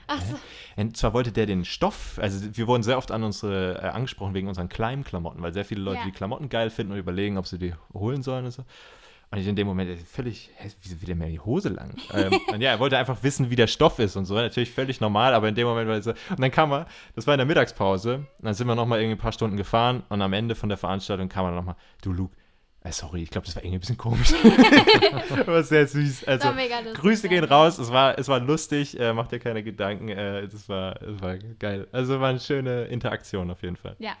Ach 0.06 0.20
so. 0.20 0.38
und 0.76 0.96
zwar 0.96 1.12
wollte 1.14 1.32
der 1.32 1.46
den 1.46 1.64
Stoff, 1.64 2.18
also 2.20 2.56
wir 2.56 2.66
wurden 2.66 2.82
sehr 2.82 2.98
oft 2.98 3.10
an 3.10 3.22
unsere 3.22 3.78
äh, 3.82 3.86
angesprochen 3.88 4.34
wegen 4.34 4.48
unseren 4.48 4.68
Kleim-Klamotten, 4.68 5.42
weil 5.42 5.52
sehr 5.52 5.64
viele 5.64 5.80
Leute 5.82 5.98
Ja. 6.00 6.04
die 6.06 6.12
Klamotten 6.12 6.48
geil 6.48 6.70
finden 6.70 6.92
und 6.92 6.98
überlegen, 6.98 7.38
ob 7.38 7.46
sie 7.46 7.58
die 7.58 7.74
holen 7.94 8.22
sollen 8.22 8.44
und 8.46 8.50
so. 8.52 8.64
Und 9.32 9.38
ich 9.38 9.46
in 9.48 9.56
dem 9.56 9.66
Moment 9.66 9.90
äh, 9.90 9.96
völlig, 9.96 10.50
hä, 10.56 10.70
wieso 10.82 11.00
will 11.00 11.06
der 11.06 11.16
mir 11.16 11.26
die 11.28 11.40
Hose 11.40 11.68
lang? 11.70 11.96
ähm, 12.14 12.32
und 12.52 12.60
ja, 12.60 12.70
er 12.70 12.78
wollte 12.78 12.96
einfach 12.96 13.22
wissen, 13.24 13.50
wie 13.50 13.56
der 13.56 13.66
Stoff 13.66 13.98
ist 13.98 14.14
und 14.16 14.24
so. 14.24 14.34
Natürlich 14.34 14.70
völlig 14.70 15.00
normal, 15.00 15.34
aber 15.34 15.48
in 15.48 15.54
dem 15.56 15.66
Moment 15.66 15.88
war 15.88 15.96
es 15.96 16.04
so. 16.04 16.12
Und 16.30 16.40
dann 16.40 16.50
kam 16.52 16.70
er, 16.72 16.86
das 17.16 17.26
war 17.26 17.34
in 17.34 17.38
der 17.38 17.46
Mittagspause, 17.46 18.18
und 18.18 18.26
dann 18.44 18.54
sind 18.54 18.68
wir 18.68 18.76
nochmal 18.76 19.00
irgendwie 19.00 19.16
ein 19.16 19.20
paar 19.20 19.32
Stunden 19.32 19.56
gefahren 19.56 20.04
und 20.10 20.22
am 20.22 20.32
Ende 20.32 20.54
von 20.54 20.68
der 20.68 20.78
Veranstaltung 20.78 21.28
kam 21.28 21.44
er 21.46 21.52
nochmal, 21.52 21.74
du 22.02 22.12
Luke, 22.12 22.36
sorry, 22.92 23.22
ich 23.22 23.30
glaube, 23.30 23.46
das 23.46 23.56
war 23.56 23.62
irgendwie 23.62 23.76
ein 23.76 23.80
bisschen 23.80 23.96
komisch. 23.96 24.32
aber 25.46 25.62
sehr 25.62 25.86
süß. 25.86 26.24
Also, 26.24 26.48
Grüße 26.94 27.28
gehen 27.28 27.44
raus, 27.44 27.78
es 27.78 27.90
war, 27.90 28.18
es 28.18 28.28
war 28.28 28.40
lustig, 28.40 28.98
äh, 28.98 29.12
macht 29.12 29.32
dir 29.32 29.38
keine 29.38 29.62
Gedanken, 29.62 30.08
äh, 30.08 30.48
das, 30.48 30.68
war, 30.68 30.94
das 30.94 31.20
war 31.20 31.36
geil. 31.36 31.86
Also 31.92 32.20
war 32.20 32.30
eine 32.30 32.40
schöne 32.40 32.84
Interaktion 32.84 33.50
auf 33.50 33.62
jeden 33.62 33.76
Fall. 33.76 33.96
Ja. 33.98 34.12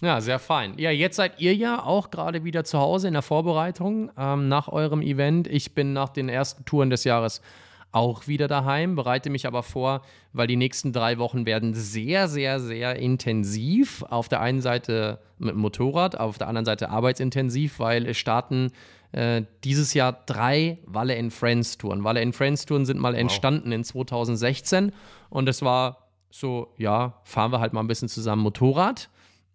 Ja, 0.00 0.20
sehr 0.20 0.38
fein. 0.38 0.78
Ja, 0.78 0.90
jetzt 0.90 1.16
seid 1.16 1.40
ihr 1.40 1.54
ja 1.54 1.82
auch 1.84 2.10
gerade 2.10 2.44
wieder 2.44 2.64
zu 2.64 2.78
Hause 2.78 3.08
in 3.08 3.12
der 3.12 3.22
Vorbereitung 3.22 4.10
ähm, 4.16 4.48
nach 4.48 4.68
eurem 4.68 5.00
Event. 5.00 5.46
Ich 5.46 5.74
bin 5.74 5.92
nach 5.92 6.08
den 6.08 6.28
ersten 6.28 6.64
Touren 6.64 6.90
des 6.90 7.04
Jahres 7.04 7.40
auch 7.92 8.26
wieder 8.26 8.48
daheim, 8.48 8.96
bereite 8.96 9.30
mich 9.30 9.46
aber 9.46 9.62
vor, 9.62 10.02
weil 10.32 10.46
die 10.46 10.56
nächsten 10.56 10.92
drei 10.92 11.18
Wochen 11.18 11.46
werden 11.46 11.74
sehr, 11.74 12.26
sehr, 12.28 12.58
sehr 12.58 12.96
intensiv. 12.96 14.02
Auf 14.08 14.28
der 14.28 14.40
einen 14.40 14.60
Seite 14.60 15.18
mit 15.38 15.50
dem 15.50 15.60
Motorrad, 15.60 16.18
auf 16.18 16.38
der 16.38 16.48
anderen 16.48 16.64
Seite 16.64 16.90
arbeitsintensiv, 16.90 17.78
weil 17.78 18.06
es 18.06 18.16
starten 18.16 18.72
äh, 19.12 19.42
dieses 19.62 19.92
Jahr 19.94 20.24
drei 20.26 20.78
Walle 20.86 21.14
in 21.14 21.30
Friends 21.30 21.78
Touren. 21.78 22.02
Walle 22.02 22.22
in 22.22 22.32
Friends 22.32 22.64
Touren 22.64 22.86
sind 22.86 22.98
mal 22.98 23.14
entstanden 23.14 23.72
in 23.72 23.84
2016 23.84 24.92
und 25.28 25.48
es 25.48 25.62
war 25.62 26.08
so, 26.30 26.72
ja, 26.78 27.20
fahren 27.24 27.52
wir 27.52 27.60
halt 27.60 27.74
mal 27.74 27.80
ein 27.80 27.88
bisschen 27.88 28.08
zusammen 28.08 28.42
Motorrad 28.42 29.10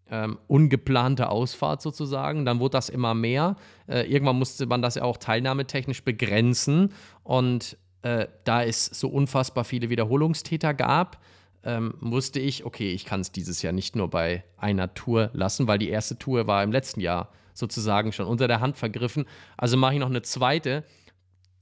ähm, 0.09 0.37
ungeplante 0.47 1.29
Ausfahrt 1.29 1.81
sozusagen. 1.81 2.45
Dann 2.45 2.59
wurde 2.59 2.73
das 2.73 2.89
immer 2.89 3.13
mehr. 3.13 3.55
Äh, 3.87 4.01
irgendwann 4.11 4.37
musste 4.37 4.65
man 4.65 4.81
das 4.81 4.95
ja 4.95 5.03
auch 5.03 5.17
teilnahmetechnisch 5.17 6.03
begrenzen. 6.03 6.93
Und 7.23 7.77
äh, 8.07 8.27
da 8.45 8.63
es 8.63 8.85
so 8.85 9.09
unfassbar 9.09 9.65
viele 9.65 9.89
Wiederholungstäter 9.89 10.73
gab, 10.73 11.21
ähm, 11.63 11.95
wusste 11.99 12.39
ich, 12.39 12.63
okay, 12.63 12.91
ich 12.91 13.03
kann 13.03 13.19
es 13.19 13.33
dieses 13.33 13.61
Jahr 13.61 13.73
nicht 13.73 13.97
nur 13.97 14.09
bei 14.09 14.45
einer 14.55 14.93
Tour 14.93 15.29
lassen, 15.33 15.67
weil 15.67 15.77
die 15.77 15.89
erste 15.89 16.17
Tour 16.17 16.47
war 16.47 16.63
im 16.63 16.71
letzten 16.71 17.01
Jahr 17.01 17.33
sozusagen 17.53 18.13
schon 18.13 18.27
unter 18.27 18.47
der 18.47 18.61
Hand 18.61 18.77
vergriffen. 18.77 19.25
Also 19.57 19.75
mache 19.75 19.95
ich 19.95 19.99
noch 19.99 20.09
eine 20.09 20.21
zweite, 20.21 20.85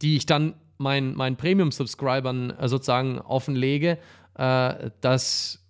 die 0.03 0.17
ich 0.17 0.27
dann 0.27 0.53
meinen, 0.77 1.15
meinen 1.15 1.35
Premium-Subscribern 1.35 2.51
äh, 2.51 2.67
sozusagen 2.67 3.19
offenlege. 3.19 3.97
Äh, 4.35 4.91
das 5.01 5.64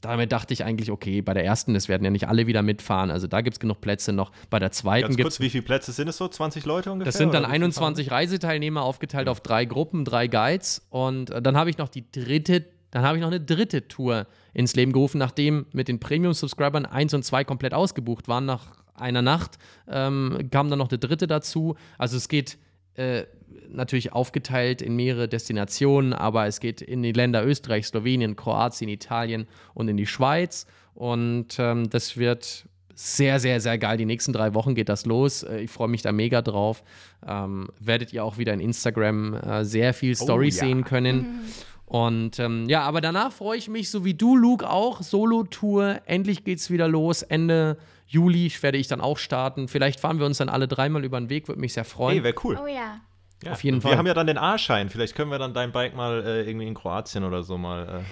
damit 0.00 0.32
dachte 0.32 0.54
ich 0.54 0.64
eigentlich, 0.64 0.90
okay, 0.90 1.22
bei 1.22 1.34
der 1.34 1.44
ersten, 1.44 1.74
es 1.74 1.88
werden 1.88 2.04
ja 2.04 2.10
nicht 2.10 2.28
alle 2.28 2.46
wieder 2.46 2.62
mitfahren. 2.62 3.10
Also 3.10 3.26
da 3.26 3.40
gibt 3.40 3.54
es 3.54 3.60
genug 3.60 3.80
Plätze 3.80 4.12
noch. 4.12 4.32
Bei 4.50 4.58
der 4.58 4.70
zweiten 4.70 5.16
gibt 5.16 5.30
es. 5.30 5.40
wie 5.40 5.50
viele 5.50 5.62
Plätze 5.62 5.92
sind 5.92 6.08
es 6.08 6.16
so? 6.16 6.28
20 6.28 6.64
Leute 6.66 6.92
ungefähr? 6.92 7.06
Das 7.06 7.18
sind 7.18 7.34
dann 7.34 7.44
oder 7.44 7.50
wie 7.50 7.56
viel 7.56 7.62
21 7.62 8.10
Reiseteilnehmer 8.10 8.82
aufgeteilt 8.82 9.28
auf 9.28 9.40
drei 9.40 9.64
Gruppen, 9.64 10.04
drei 10.04 10.28
Guides. 10.28 10.86
Und 10.90 11.30
äh, 11.30 11.42
dann 11.42 11.56
habe 11.56 11.70
ich 11.70 11.78
noch 11.78 11.88
die 11.88 12.10
dritte, 12.10 12.64
dann 12.90 13.02
habe 13.02 13.18
ich 13.18 13.22
noch 13.22 13.28
eine 13.28 13.40
dritte 13.40 13.88
Tour 13.88 14.26
ins 14.54 14.74
Leben 14.76 14.92
gerufen, 14.92 15.18
nachdem 15.18 15.66
mit 15.72 15.88
den 15.88 16.00
Premium-Subscribern 16.00 16.86
1 16.86 17.14
und 17.14 17.24
2 17.24 17.44
komplett 17.44 17.74
ausgebucht 17.74 18.28
waren. 18.28 18.46
Nach 18.46 18.78
einer 18.94 19.22
Nacht 19.22 19.58
ähm, 19.88 20.48
kam 20.50 20.68
dann 20.70 20.78
noch 20.78 20.90
eine 20.90 20.98
dritte 20.98 21.26
dazu. 21.26 21.76
Also 21.98 22.16
es 22.16 22.28
geht 22.28 22.58
äh, 22.94 23.24
natürlich 23.70 24.12
aufgeteilt 24.12 24.82
in 24.82 24.96
mehrere 24.96 25.28
Destinationen, 25.28 26.12
aber 26.12 26.46
es 26.46 26.60
geht 26.60 26.80
in 26.80 27.02
die 27.02 27.12
Länder 27.12 27.44
Österreich, 27.46 27.86
Slowenien, 27.86 28.36
Kroatien, 28.36 28.88
Italien 28.88 29.46
und 29.74 29.88
in 29.88 29.96
die 29.96 30.06
Schweiz. 30.06 30.66
Und 30.94 31.58
ähm, 31.58 31.88
das 31.90 32.16
wird 32.16 32.66
sehr, 32.94 33.38
sehr, 33.38 33.60
sehr 33.60 33.78
geil. 33.78 33.96
Die 33.96 34.06
nächsten 34.06 34.32
drei 34.32 34.54
Wochen 34.54 34.74
geht 34.74 34.88
das 34.88 35.06
los. 35.06 35.44
Äh, 35.44 35.60
Ich 35.60 35.70
freue 35.70 35.86
mich 35.86 36.02
da 36.02 36.10
mega 36.10 36.42
drauf. 36.42 36.82
Ähm, 37.26 37.68
werdet 37.78 38.12
ihr 38.12 38.24
auch 38.24 38.38
wieder 38.38 38.52
in 38.52 38.60
Instagram 38.60 39.34
äh, 39.34 39.64
sehr 39.64 39.94
viel 39.94 40.16
Stories 40.16 40.58
ja. 40.58 40.66
sehen 40.66 40.84
können. 40.84 41.44
Und 41.86 42.38
ähm, 42.38 42.68
ja, 42.68 42.82
aber 42.82 43.00
danach 43.00 43.32
freue 43.32 43.56
ich 43.56 43.68
mich, 43.68 43.90
so 43.90 44.04
wie 44.04 44.14
du, 44.14 44.36
Luke, 44.36 44.68
auch. 44.68 45.00
Solo-Tour. 45.00 46.00
Endlich 46.06 46.44
geht's 46.44 46.70
wieder 46.70 46.88
los. 46.88 47.22
Ende 47.22 47.78
Juli 48.08 48.52
werde 48.60 48.78
ich 48.78 48.88
dann 48.88 49.00
auch 49.00 49.18
starten. 49.18 49.68
Vielleicht 49.68 50.00
fahren 50.00 50.18
wir 50.18 50.26
uns 50.26 50.38
dann 50.38 50.48
alle 50.48 50.66
dreimal 50.66 51.04
über 51.04 51.20
den 51.20 51.30
Weg. 51.30 51.46
Würde 51.46 51.60
mich 51.60 51.74
sehr 51.74 51.84
freuen. 51.84 52.16
Hey, 52.16 52.24
wäre 52.24 52.34
cool. 52.42 52.58
Oh 52.62 52.66
ja. 52.66 53.00
Ja. 53.44 53.52
auf 53.52 53.62
jeden 53.62 53.80
Fall. 53.80 53.92
Wir 53.92 53.98
haben 53.98 54.06
ja 54.06 54.14
dann 54.14 54.26
den 54.26 54.38
A-Schein. 54.38 54.88
Vielleicht 54.88 55.14
können 55.14 55.30
wir 55.30 55.38
dann 55.38 55.54
dein 55.54 55.70
Bike 55.70 55.94
mal 55.94 56.24
äh, 56.24 56.48
irgendwie 56.48 56.66
in 56.66 56.74
Kroatien 56.74 57.22
oder 57.22 57.42
so 57.44 57.56
mal 57.56 58.02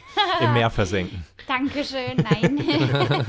äh, 0.41 0.45
im 0.45 0.53
Meer 0.53 0.70
versenken. 0.70 1.24
Dankeschön. 1.49 2.16
Nein. 2.16 2.61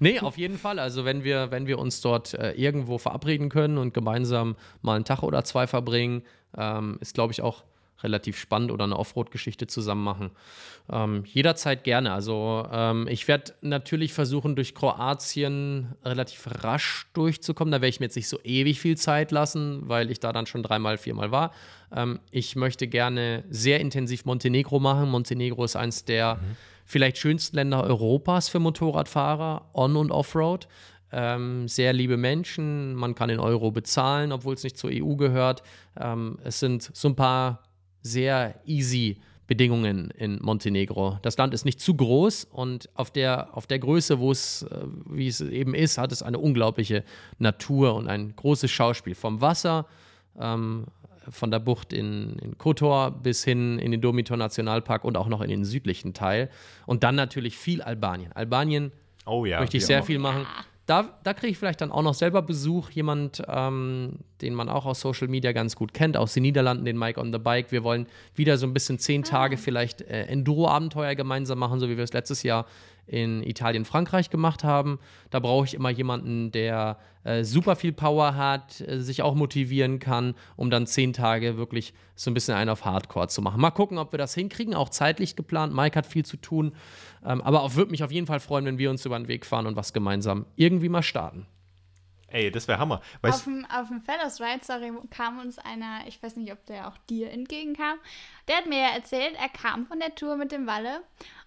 Nee, 0.00 0.20
auf 0.20 0.36
jeden 0.36 0.58
Fall. 0.58 0.78
Also 0.78 1.04
wenn 1.04 1.24
wir, 1.24 1.50
wenn 1.50 1.66
wir 1.66 1.78
uns 1.78 2.00
dort 2.00 2.34
äh, 2.34 2.52
irgendwo 2.52 2.98
verabreden 2.98 3.48
können 3.48 3.78
und 3.78 3.94
gemeinsam 3.94 4.56
mal 4.82 4.94
einen 4.96 5.04
Tag 5.04 5.22
oder 5.22 5.42
zwei 5.44 5.66
verbringen, 5.66 6.22
ähm, 6.56 6.98
ist, 7.00 7.14
glaube 7.14 7.32
ich, 7.32 7.42
auch 7.42 7.64
relativ 8.02 8.38
spannend 8.38 8.70
oder 8.70 8.84
eine 8.84 8.98
Offroad-Geschichte 8.98 9.66
zusammen 9.66 10.04
machen. 10.04 10.30
Ähm, 10.90 11.24
jederzeit 11.26 11.84
gerne. 11.84 12.12
Also 12.12 12.66
ähm, 12.70 13.06
ich 13.08 13.28
werde 13.28 13.54
natürlich 13.60 14.12
versuchen, 14.12 14.56
durch 14.56 14.74
Kroatien 14.74 15.94
relativ 16.04 16.46
rasch 16.62 17.06
durchzukommen. 17.12 17.72
Da 17.72 17.78
werde 17.78 17.88
ich 17.88 18.00
mir 18.00 18.06
jetzt 18.06 18.16
nicht 18.16 18.28
so 18.28 18.38
ewig 18.42 18.80
viel 18.80 18.96
Zeit 18.96 19.32
lassen, 19.32 19.88
weil 19.88 20.10
ich 20.10 20.20
da 20.20 20.32
dann 20.32 20.46
schon 20.46 20.62
dreimal, 20.62 20.98
viermal 20.98 21.30
war. 21.30 21.52
Ähm, 21.94 22.20
ich 22.30 22.56
möchte 22.56 22.88
gerne 22.88 23.44
sehr 23.50 23.80
intensiv 23.80 24.24
Montenegro 24.24 24.78
machen. 24.80 25.10
Montenegro 25.10 25.64
ist 25.64 25.76
eins 25.76 26.04
der 26.04 26.36
mhm. 26.36 26.56
vielleicht 26.84 27.18
schönsten 27.18 27.56
Länder 27.56 27.82
Europas 27.82 28.48
für 28.48 28.60
Motorradfahrer, 28.60 29.70
On- 29.74 29.96
und 29.96 30.10
Offroad. 30.10 30.68
Ähm, 31.10 31.68
sehr 31.68 31.94
liebe 31.94 32.18
Menschen, 32.18 32.94
man 32.94 33.14
kann 33.14 33.30
in 33.30 33.40
Euro 33.40 33.70
bezahlen, 33.70 34.30
obwohl 34.30 34.54
es 34.54 34.62
nicht 34.62 34.76
zur 34.76 34.90
EU 34.92 35.16
gehört. 35.16 35.62
Ähm, 35.98 36.38
es 36.44 36.60
sind 36.60 36.90
so 36.94 37.08
ein 37.08 37.16
paar 37.16 37.62
sehr 38.02 38.60
easy 38.64 39.18
Bedingungen 39.48 40.10
in 40.10 40.38
Montenegro. 40.42 41.18
Das 41.22 41.38
Land 41.38 41.54
ist 41.54 41.64
nicht 41.64 41.80
zu 41.80 41.94
groß 41.94 42.44
und 42.44 42.90
auf 42.94 43.10
der, 43.10 43.56
auf 43.56 43.66
der 43.66 43.78
Größe, 43.78 44.18
wo 44.20 44.30
es, 44.30 44.62
äh, 44.62 44.84
wie 45.06 45.26
es 45.26 45.40
eben 45.40 45.74
ist, 45.74 45.96
hat 45.96 46.12
es 46.12 46.22
eine 46.22 46.38
unglaubliche 46.38 47.02
Natur 47.38 47.94
und 47.94 48.08
ein 48.08 48.36
großes 48.36 48.70
Schauspiel. 48.70 49.14
Vom 49.14 49.40
Wasser, 49.40 49.86
ähm, 50.38 50.84
von 51.30 51.50
der 51.50 51.60
Bucht 51.60 51.94
in, 51.94 52.38
in 52.40 52.58
Kotor 52.58 53.10
bis 53.10 53.42
hin 53.42 53.78
in 53.78 53.90
den 53.90 54.02
Domitor 54.02 54.36
Nationalpark 54.36 55.04
und 55.04 55.16
auch 55.16 55.28
noch 55.28 55.40
in 55.40 55.48
den 55.48 55.64
südlichen 55.64 56.12
Teil. 56.12 56.50
Und 56.86 57.02
dann 57.02 57.14
natürlich 57.14 57.56
viel 57.56 57.80
Albanien. 57.80 58.32
Albanien 58.32 58.92
oh 59.24 59.46
ja, 59.46 59.60
möchte 59.60 59.78
ich 59.78 59.86
sehr 59.86 60.02
viel 60.02 60.18
machen. 60.18 60.46
Da, 60.88 61.18
da 61.22 61.34
kriege 61.34 61.50
ich 61.50 61.58
vielleicht 61.58 61.82
dann 61.82 61.92
auch 61.92 62.00
noch 62.00 62.14
selber 62.14 62.40
Besuch, 62.40 62.88
jemand, 62.88 63.42
ähm, 63.46 64.20
den 64.40 64.54
man 64.54 64.70
auch 64.70 64.86
aus 64.86 65.00
Social 65.00 65.28
Media 65.28 65.52
ganz 65.52 65.76
gut 65.76 65.92
kennt, 65.92 66.16
aus 66.16 66.32
den 66.32 66.44
Niederlanden, 66.44 66.86
den 66.86 66.98
Mike 66.98 67.20
on 67.20 67.30
the 67.30 67.38
Bike. 67.38 67.70
Wir 67.72 67.84
wollen 67.84 68.06
wieder 68.34 68.56
so 68.56 68.66
ein 68.66 68.72
bisschen 68.72 68.98
zehn 68.98 69.22
Tage 69.22 69.56
ah. 69.56 69.60
vielleicht 69.62 70.00
äh, 70.00 70.22
Enduro-Abenteuer 70.22 71.14
gemeinsam 71.14 71.58
machen, 71.58 71.78
so 71.78 71.90
wie 71.90 71.98
wir 71.98 72.04
es 72.04 72.14
letztes 72.14 72.42
Jahr 72.42 72.64
in 73.08 73.42
Italien, 73.42 73.84
Frankreich 73.84 74.30
gemacht 74.30 74.64
haben. 74.64 74.98
Da 75.30 75.40
brauche 75.40 75.64
ich 75.64 75.74
immer 75.74 75.90
jemanden, 75.90 76.52
der 76.52 76.98
äh, 77.24 77.42
super 77.44 77.76
viel 77.76 77.92
Power 77.92 78.36
hat, 78.36 78.80
äh, 78.80 79.00
sich 79.00 79.22
auch 79.22 79.34
motivieren 79.34 79.98
kann, 79.98 80.34
um 80.56 80.70
dann 80.70 80.86
zehn 80.86 81.12
Tage 81.12 81.56
wirklich 81.56 81.94
so 82.14 82.30
ein 82.30 82.34
bisschen 82.34 82.54
einen 82.54 82.70
auf 82.70 82.84
Hardcore 82.84 83.28
zu 83.28 83.42
machen. 83.42 83.60
Mal 83.60 83.70
gucken, 83.70 83.98
ob 83.98 84.12
wir 84.12 84.18
das 84.18 84.34
hinkriegen, 84.34 84.74
auch 84.74 84.88
zeitlich 84.88 85.36
geplant. 85.36 85.74
Mike 85.74 85.98
hat 85.98 86.06
viel 86.06 86.24
zu 86.24 86.36
tun, 86.36 86.72
ähm, 87.24 87.40
aber 87.40 87.74
würde 87.74 87.90
mich 87.90 88.04
auf 88.04 88.12
jeden 88.12 88.26
Fall 88.26 88.40
freuen, 88.40 88.64
wenn 88.64 88.78
wir 88.78 88.90
uns 88.90 89.04
über 89.04 89.18
den 89.18 89.28
Weg 89.28 89.46
fahren 89.46 89.66
und 89.66 89.76
was 89.76 89.92
gemeinsam 89.92 90.46
irgendwie 90.56 90.88
mal 90.88 91.02
starten. 91.02 91.46
Ey, 92.30 92.50
das 92.50 92.68
wäre 92.68 92.78
Hammer. 92.78 93.00
Weißt 93.22 93.38
auf 93.38 93.44
dem, 93.44 93.66
auf 93.66 93.88
dem 93.88 94.02
Fellows 94.02 94.40
Ride, 94.40 94.60
sorry, 94.62 94.92
kam 95.10 95.38
uns 95.38 95.58
einer, 95.58 96.00
ich 96.06 96.22
weiß 96.22 96.36
nicht, 96.36 96.52
ob 96.52 96.64
der 96.66 96.88
auch 96.88 96.96
dir 97.08 97.30
entgegenkam, 97.30 97.98
der 98.48 98.58
hat 98.58 98.66
mir 98.66 98.78
ja 98.78 98.90
erzählt, 98.94 99.34
er 99.40 99.48
kam 99.48 99.86
von 99.86 99.98
der 99.98 100.14
Tour 100.14 100.36
mit 100.36 100.52
dem 100.52 100.66
Walle 100.66 101.00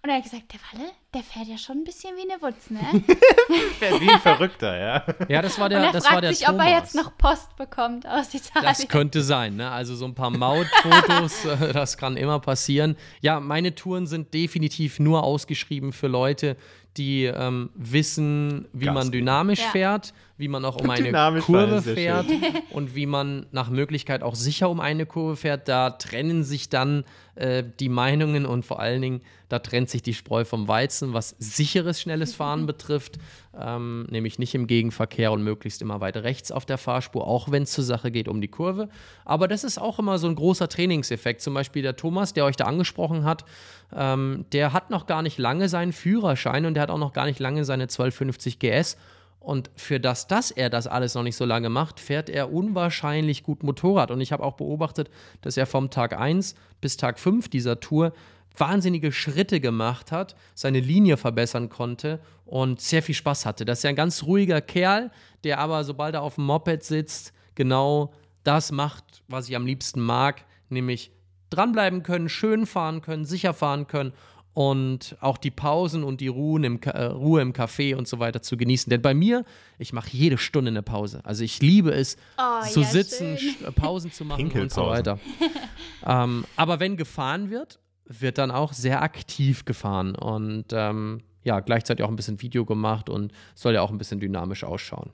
und 0.03 0.09
er 0.09 0.15
hat 0.15 0.23
gesagt, 0.23 0.45
der 0.51 0.59
Walle, 0.71 0.91
der 1.13 1.21
fährt 1.21 1.47
ja 1.47 1.57
schon 1.59 1.77
ein 1.77 1.83
bisschen 1.83 2.15
wie 2.15 2.31
eine 2.31 2.41
Wutz, 2.41 2.71
ne? 2.71 2.79
fährt 3.77 4.01
wie 4.01 4.09
ein 4.09 4.19
Verrückter, 4.19 4.75
ja. 4.75 5.05
Ja, 5.29 5.43
das 5.43 5.59
war 5.59 5.69
der, 5.69 5.79
und 5.79 5.85
er 5.85 5.91
das 5.91 6.03
fragt 6.03 6.15
war 6.15 6.21
der 6.21 6.33
sich, 6.33 6.45
Thomas. 6.45 6.65
ob 6.65 6.67
er 6.67 6.77
jetzt 6.79 6.95
noch 6.95 7.15
Post 7.15 7.55
bekommt 7.57 8.07
aus 8.07 8.33
Italien. 8.33 8.63
Das 8.63 8.87
könnte 8.87 9.21
sein, 9.21 9.57
ne? 9.57 9.69
Also 9.69 9.95
so 9.95 10.05
ein 10.05 10.15
paar 10.15 10.31
Mautfotos, 10.31 11.45
äh, 11.61 11.73
das 11.73 11.97
kann 11.99 12.17
immer 12.17 12.39
passieren. 12.39 12.95
Ja, 13.21 13.39
meine 13.39 13.75
Touren 13.75 14.07
sind 14.07 14.33
definitiv 14.33 14.99
nur 14.99 15.23
ausgeschrieben 15.23 15.93
für 15.93 16.07
Leute, 16.07 16.57
die 16.97 17.25
ähm, 17.25 17.69
wissen, 17.75 18.67
wie 18.73 18.85
Gas 18.85 18.93
man 18.95 19.11
dynamisch 19.11 19.61
ja. 19.61 19.69
fährt, 19.69 20.13
wie 20.37 20.47
man 20.47 20.65
auch 20.65 20.77
um 20.77 20.89
eine 20.89 21.05
dynamisch 21.05 21.45
Kurve 21.45 21.81
fährt 21.81 22.25
und 22.71 22.95
wie 22.95 23.05
man 23.05 23.45
nach 23.51 23.69
Möglichkeit 23.69 24.23
auch 24.23 24.35
sicher 24.35 24.69
um 24.69 24.79
eine 24.79 25.05
Kurve 25.05 25.35
fährt. 25.35 25.67
Da 25.67 25.91
trennen 25.91 26.43
sich 26.43 26.69
dann 26.69 27.03
äh, 27.35 27.63
die 27.79 27.89
Meinungen 27.89 28.45
und 28.45 28.65
vor 28.65 28.79
allen 28.79 29.01
Dingen, 29.01 29.21
da 29.49 29.59
trennt 29.59 29.89
sich 29.89 30.01
die 30.01 30.13
Spreu 30.13 30.43
vom 30.43 30.67
Weizen, 30.67 31.13
was 31.13 31.35
sicheres, 31.39 32.01
schnelles 32.01 32.33
Fahren 32.33 32.65
betrifft, 32.67 33.19
ähm, 33.59 34.07
nämlich 34.09 34.39
nicht 34.39 34.55
im 34.55 34.67
Gegenverkehr 34.67 35.31
und 35.31 35.43
möglichst 35.43 35.81
immer 35.81 36.01
weiter 36.01 36.23
rechts 36.23 36.51
auf 36.51 36.65
der 36.65 36.77
Fahrspur, 36.77 37.27
auch 37.27 37.51
wenn 37.51 37.63
es 37.63 37.71
zur 37.71 37.83
Sache 37.83 38.11
geht 38.11 38.27
um 38.27 38.41
die 38.41 38.47
Kurve. 38.47 38.89
Aber 39.25 39.47
das 39.47 39.63
ist 39.63 39.79
auch 39.79 39.99
immer 39.99 40.17
so 40.17 40.27
ein 40.27 40.35
großer 40.35 40.67
Trainingseffekt. 40.67 41.41
Zum 41.41 41.53
Beispiel 41.53 41.83
der 41.83 41.95
Thomas, 41.95 42.33
der 42.33 42.45
euch 42.45 42.55
da 42.55 42.65
angesprochen 42.65 43.25
hat, 43.25 43.45
ähm, 43.95 44.45
der 44.53 44.73
hat 44.73 44.89
noch 44.89 45.05
gar 45.05 45.21
nicht 45.21 45.37
lange 45.37 45.69
seinen 45.69 45.93
Führerschein 45.93 46.65
und 46.65 46.73
der 46.73 46.83
hat 46.83 46.89
auch 46.89 46.97
noch 46.97 47.13
gar 47.13 47.25
nicht 47.25 47.39
lange 47.39 47.65
seine 47.65 47.83
1250 47.83 48.59
GS. 48.59 48.97
Und 49.41 49.71
für 49.75 49.99
das, 49.99 50.27
dass 50.27 50.51
er 50.51 50.69
das 50.69 50.85
alles 50.85 51.15
noch 51.15 51.23
nicht 51.23 51.35
so 51.35 51.45
lange 51.45 51.69
macht, 51.69 51.99
fährt 51.99 52.29
er 52.29 52.53
unwahrscheinlich 52.53 53.41
gut 53.41 53.63
Motorrad. 53.63 54.11
Und 54.11 54.21
ich 54.21 54.31
habe 54.31 54.43
auch 54.43 54.53
beobachtet, 54.53 55.09
dass 55.41 55.57
er 55.57 55.65
vom 55.65 55.89
Tag 55.89 56.17
1 56.17 56.53
bis 56.79 56.95
Tag 56.95 57.19
5 57.19 57.49
dieser 57.49 57.79
Tour 57.79 58.13
wahnsinnige 58.55 59.11
Schritte 59.11 59.59
gemacht 59.59 60.11
hat, 60.11 60.35
seine 60.53 60.79
Linie 60.79 61.17
verbessern 61.17 61.69
konnte 61.69 62.19
und 62.45 62.81
sehr 62.81 63.01
viel 63.01 63.15
Spaß 63.15 63.47
hatte. 63.47 63.65
Das 63.65 63.79
ist 63.79 63.83
ja 63.83 63.89
ein 63.89 63.95
ganz 63.95 64.23
ruhiger 64.23 64.61
Kerl, 64.61 65.09
der 65.43 65.57
aber, 65.57 65.83
sobald 65.85 66.13
er 66.13 66.21
auf 66.21 66.35
dem 66.35 66.45
Moped 66.45 66.83
sitzt, 66.83 67.33
genau 67.55 68.13
das 68.43 68.71
macht, 68.71 69.23
was 69.27 69.49
ich 69.49 69.55
am 69.55 69.65
liebsten 69.65 70.01
mag, 70.01 70.45
nämlich 70.69 71.11
dranbleiben 71.49 72.03
können, 72.03 72.29
schön 72.29 72.67
fahren 72.67 73.01
können, 73.01 73.25
sicher 73.25 73.53
fahren 73.53 73.87
können 73.87 74.13
und 74.53 75.15
auch 75.21 75.37
die 75.37 75.51
Pausen 75.51 76.03
und 76.03 76.19
die 76.19 76.27
Ruhen 76.27 76.63
im, 76.63 76.79
äh, 76.83 77.03
Ruhe 77.05 77.41
im 77.41 77.53
Café 77.53 77.95
und 77.95 78.07
so 78.07 78.19
weiter 78.19 78.41
zu 78.41 78.57
genießen. 78.57 78.89
Denn 78.89 79.01
bei 79.01 79.13
mir, 79.13 79.45
ich 79.79 79.93
mache 79.93 80.09
jede 80.11 80.37
Stunde 80.37 80.69
eine 80.69 80.81
Pause. 80.81 81.21
Also 81.23 81.43
ich 81.43 81.61
liebe 81.61 81.91
es, 81.91 82.17
oh, 82.37 82.65
zu 82.67 82.81
ja, 82.81 82.87
sitzen, 82.87 83.37
schön. 83.37 83.73
Pausen 83.73 84.11
zu 84.11 84.25
machen 84.25 84.51
und 84.51 84.71
so 84.71 84.87
weiter. 84.87 85.19
ähm, 86.05 86.45
aber 86.55 86.79
wenn 86.79 86.97
gefahren 86.97 87.49
wird, 87.49 87.79
wird 88.05 88.37
dann 88.37 88.51
auch 88.51 88.73
sehr 88.73 89.01
aktiv 89.01 89.63
gefahren 89.63 90.15
und 90.15 90.65
ähm, 90.73 91.21
ja, 91.43 91.59
gleichzeitig 91.61 92.03
auch 92.03 92.09
ein 92.09 92.15
bisschen 92.15 92.41
Video 92.41 92.65
gemacht 92.65 93.09
und 93.09 93.31
soll 93.55 93.73
ja 93.73 93.81
auch 93.81 93.89
ein 93.89 93.97
bisschen 93.97 94.19
dynamisch 94.19 94.63
ausschauen. 94.63 95.11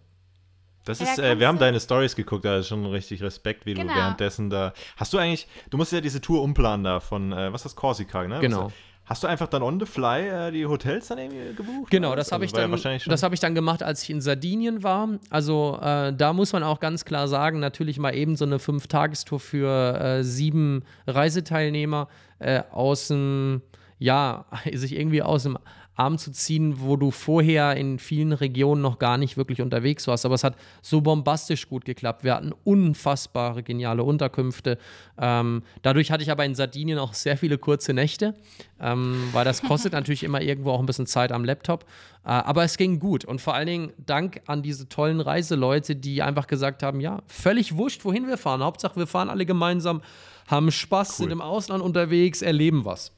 Das 0.83 1.01
ist, 1.01 1.19
äh, 1.19 1.37
wir 1.37 1.47
haben 1.47 1.59
deine 1.59 1.79
Stories 1.81 2.15
geguckt, 2.15 2.45
da 2.45 2.57
ist 2.57 2.69
schon 2.69 2.85
richtig 2.85 3.21
Respekt, 3.21 3.65
wie 3.65 3.73
genau. 3.73 3.91
du 3.91 3.99
währenddessen 3.99 4.49
da. 4.49 4.73
Hast 4.95 5.13
du 5.13 5.17
eigentlich, 5.17 5.47
du 5.69 5.77
musst 5.77 5.91
ja 5.91 5.99
diese 5.99 6.21
Tour 6.21 6.41
umplanen 6.41 6.85
da 6.85 7.01
von, 7.01 7.33
äh, 7.33 7.51
was 7.51 7.61
ist 7.61 7.65
das, 7.65 7.75
Korsika, 7.75 8.25
ne? 8.25 8.39
Genau. 8.39 8.71
Hast 9.07 9.23
du 9.23 9.27
einfach 9.27 9.47
dann 9.47 9.63
on 9.63 9.79
the 9.79 9.85
fly 9.85 10.27
äh, 10.27 10.51
die 10.51 10.65
Hotels 10.65 11.07
dann 11.07 11.17
irgendwie 11.17 11.55
gebucht? 11.55 11.89
Genau, 11.89 12.13
das 12.13 12.33
habe 12.33 12.43
also, 12.43 12.57
ich, 12.57 12.83
dann, 12.83 13.01
das 13.05 13.23
hab 13.23 13.31
ich 13.31 13.39
dann 13.39 13.55
gemacht, 13.55 13.81
als 13.81 14.03
ich 14.03 14.09
in 14.09 14.19
Sardinien 14.19 14.83
war. 14.83 15.07
Also 15.29 15.79
äh, 15.81 16.13
da 16.13 16.33
muss 16.33 16.51
man 16.51 16.61
auch 16.63 16.81
ganz 16.81 17.05
klar 17.05 17.29
sagen, 17.29 17.59
natürlich 17.59 17.99
mal 17.99 18.13
eben 18.13 18.35
so 18.35 18.43
eine 18.43 18.59
Fünf-Tagestour 18.59 19.39
für 19.39 19.99
äh, 19.99 20.23
sieben 20.25 20.83
Reiseteilnehmer 21.07 22.09
äh, 22.39 22.63
aus 22.69 23.07
dem, 23.07 23.61
ja, 23.97 24.45
sich 24.73 24.93
irgendwie 24.93 25.21
aus 25.21 25.43
dem 25.43 25.57
Arm 25.97 26.19
zu 26.19 26.31
ziehen, 26.31 26.75
wo 26.79 26.95
du 26.95 27.09
vorher 27.09 27.75
in 27.75 27.97
vielen 27.97 28.31
Regionen 28.31 28.81
noch 28.81 28.99
gar 28.99 29.17
nicht 29.17 29.35
wirklich 29.35 29.61
unterwegs 29.61 30.07
warst. 30.07 30.25
Aber 30.25 30.35
es 30.35 30.43
hat 30.43 30.55
so 30.83 31.01
bombastisch 31.01 31.67
gut 31.67 31.85
geklappt. 31.85 32.23
Wir 32.23 32.35
hatten 32.35 32.53
unfassbare, 32.63 33.63
geniale 33.63 34.03
Unterkünfte. 34.03 34.77
Ähm, 35.17 35.63
dadurch 35.81 36.11
hatte 36.11 36.21
ich 36.21 36.31
aber 36.31 36.45
in 36.45 36.53
Sardinien 36.53 36.99
auch 36.99 37.15
sehr 37.15 37.35
viele 37.35 37.57
kurze 37.57 37.93
Nächte, 37.93 38.35
ähm, 38.79 39.29
weil 39.31 39.43
das 39.43 39.63
kostet 39.63 39.93
natürlich 39.93 40.23
immer 40.23 40.39
irgendwo 40.41 40.71
auch 40.71 40.79
ein 40.79 40.85
bisschen 40.85 41.07
Zeit 41.07 41.31
am 41.31 41.43
Laptop. 41.43 41.85
Äh, 42.23 42.29
aber 42.29 42.63
es 42.63 42.77
ging 42.77 42.99
gut. 42.99 43.25
Und 43.25 43.41
vor 43.41 43.55
allen 43.55 43.67
Dingen 43.67 43.93
Dank 43.97 44.41
an 44.45 44.61
diese 44.61 44.87
tollen 44.87 45.19
Reiseleute, 45.19 45.95
die 45.95 46.21
einfach 46.21 46.45
gesagt 46.45 46.83
haben: 46.83 46.99
Ja, 46.99 47.23
völlig 47.25 47.75
wurscht, 47.75 48.05
wohin 48.05 48.27
wir 48.27 48.37
fahren. 48.37 48.63
Hauptsache, 48.63 48.97
wir 48.97 49.07
fahren 49.07 49.29
alle 49.29 49.47
gemeinsam, 49.47 50.03
haben 50.45 50.69
Spaß, 50.69 51.09
cool. 51.09 51.15
sind 51.23 51.31
im 51.31 51.41
Ausland 51.41 51.83
unterwegs, 51.83 52.43
erleben 52.43 52.85
was. 52.85 53.16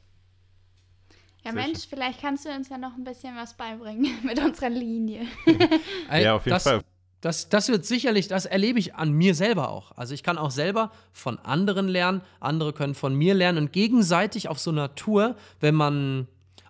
Ja, 1.44 1.52
Sehr 1.52 1.62
Mensch, 1.62 1.80
schön. 1.80 1.90
vielleicht 1.90 2.22
kannst 2.22 2.46
du 2.46 2.50
uns 2.50 2.70
ja 2.70 2.78
noch 2.78 2.96
ein 2.96 3.04
bisschen 3.04 3.36
was 3.36 3.54
beibringen 3.56 4.08
mit 4.24 4.40
unserer 4.40 4.70
Linie. 4.70 5.22
ja, 6.12 6.36
auf 6.36 6.46
jeden 6.46 6.56
das, 6.56 6.64
Fall. 6.64 6.82
Das, 7.22 7.50
das 7.50 7.70
wird 7.70 7.86
sicherlich, 7.86 8.28
das 8.28 8.46
erlebe 8.46 8.80
ich 8.80 8.96
an 8.96 9.12
mir 9.12 9.36
selber 9.36 9.70
auch. 9.70 9.92
Also 9.98 10.14
ich 10.14 10.24
kann 10.24 10.38
auch 10.38 10.52
selber 10.52 10.92
von 11.12 11.38
anderen 11.40 11.88
lernen, 11.88 12.22
andere 12.40 12.72
können 12.74 12.96
von 12.96 13.14
mir 13.16 13.34
lernen 13.34 13.58
und 13.58 13.74
gegenseitig 13.74 14.48
auf 14.48 14.60
so 14.60 14.72
einer 14.72 14.96
Tour, 14.96 15.36
wenn 15.60 15.76
man 15.76 16.28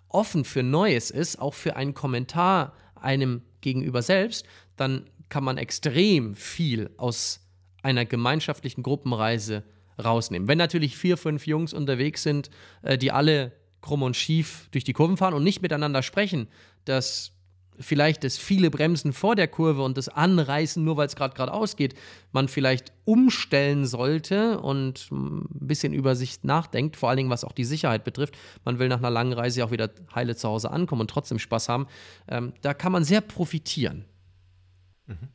offen 0.08 0.44
für 0.44 0.62
Neues 0.62 1.10
ist, 1.10 1.38
auch 1.40 1.54
für 1.54 1.76
einen 1.76 1.94
Kommentar 1.94 2.72
einem 2.96 3.42
gegenüber 3.60 4.02
selbst, 4.02 4.44
dann 4.76 5.08
kann 5.28 5.44
man 5.44 5.56
extrem 5.56 6.34
viel 6.34 6.90
aus 6.96 7.46
einer 7.82 8.04
gemeinschaftlichen 8.04 8.82
Gruppenreise 8.82 9.62
rausnehmen. 10.02 10.48
Wenn 10.48 10.58
natürlich 10.58 10.96
vier, 10.96 11.16
fünf 11.16 11.46
Jungs 11.46 11.72
unterwegs 11.72 12.22
sind, 12.22 12.50
äh, 12.82 12.98
die 12.98 13.12
alle 13.12 13.52
krumm 13.80 14.02
und 14.02 14.16
schief 14.16 14.68
durch 14.70 14.84
die 14.84 14.92
Kurven 14.92 15.16
fahren 15.16 15.34
und 15.34 15.44
nicht 15.44 15.62
miteinander 15.62 16.02
sprechen, 16.02 16.48
dass 16.84 17.32
vielleicht 17.80 18.24
das 18.24 18.36
viele 18.36 18.70
Bremsen 18.70 19.12
vor 19.12 19.34
der 19.34 19.48
Kurve 19.48 19.82
und 19.82 19.96
das 19.96 20.08
Anreißen, 20.08 20.84
nur 20.84 20.96
weil 20.96 21.06
es 21.06 21.16
gerade 21.16 21.34
geradeaus 21.34 21.76
geht, 21.76 21.94
man 22.30 22.46
vielleicht 22.46 22.92
umstellen 23.06 23.86
sollte 23.86 24.60
und 24.60 25.10
ein 25.10 25.46
bisschen 25.50 25.92
über 25.92 26.14
sich 26.14 26.44
nachdenkt, 26.44 26.96
vor 26.96 27.08
allen 27.08 27.16
Dingen 27.16 27.30
was 27.30 27.44
auch 27.44 27.52
die 27.52 27.64
Sicherheit 27.64 28.04
betrifft. 28.04 28.36
Man 28.64 28.78
will 28.78 28.88
nach 28.88 28.98
einer 28.98 29.10
langen 29.10 29.32
Reise 29.32 29.64
auch 29.64 29.70
wieder 29.70 29.90
heile 30.14 30.36
zu 30.36 30.48
Hause 30.48 30.70
ankommen 30.70 31.00
und 31.00 31.10
trotzdem 31.10 31.38
Spaß 31.38 31.68
haben. 31.68 31.86
Ähm, 32.28 32.52
da 32.60 32.74
kann 32.74 32.92
man 32.92 33.04
sehr 33.04 33.22
profitieren. 33.22 34.04
Mhm. 35.06 35.28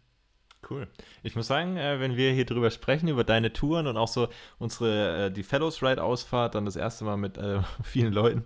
Cool. 0.69 0.87
Ich 1.21 1.35
muss 1.35 1.47
sagen, 1.47 1.77
äh, 1.77 1.99
wenn 1.99 2.17
wir 2.17 2.31
hier 2.31 2.45
drüber 2.45 2.71
sprechen, 2.71 3.07
über 3.07 3.23
deine 3.23 3.53
Touren 3.53 3.87
und 3.87 3.97
auch 3.97 4.07
so 4.07 4.29
unsere, 4.57 5.27
äh, 5.27 5.31
die 5.31 5.43
Fellows 5.43 5.83
Ride 5.83 6.03
Ausfahrt, 6.03 6.55
dann 6.55 6.65
das 6.65 6.75
erste 6.75 7.03
Mal 7.05 7.17
mit 7.17 7.37
äh, 7.37 7.59
vielen 7.83 8.13
Leuten 8.13 8.43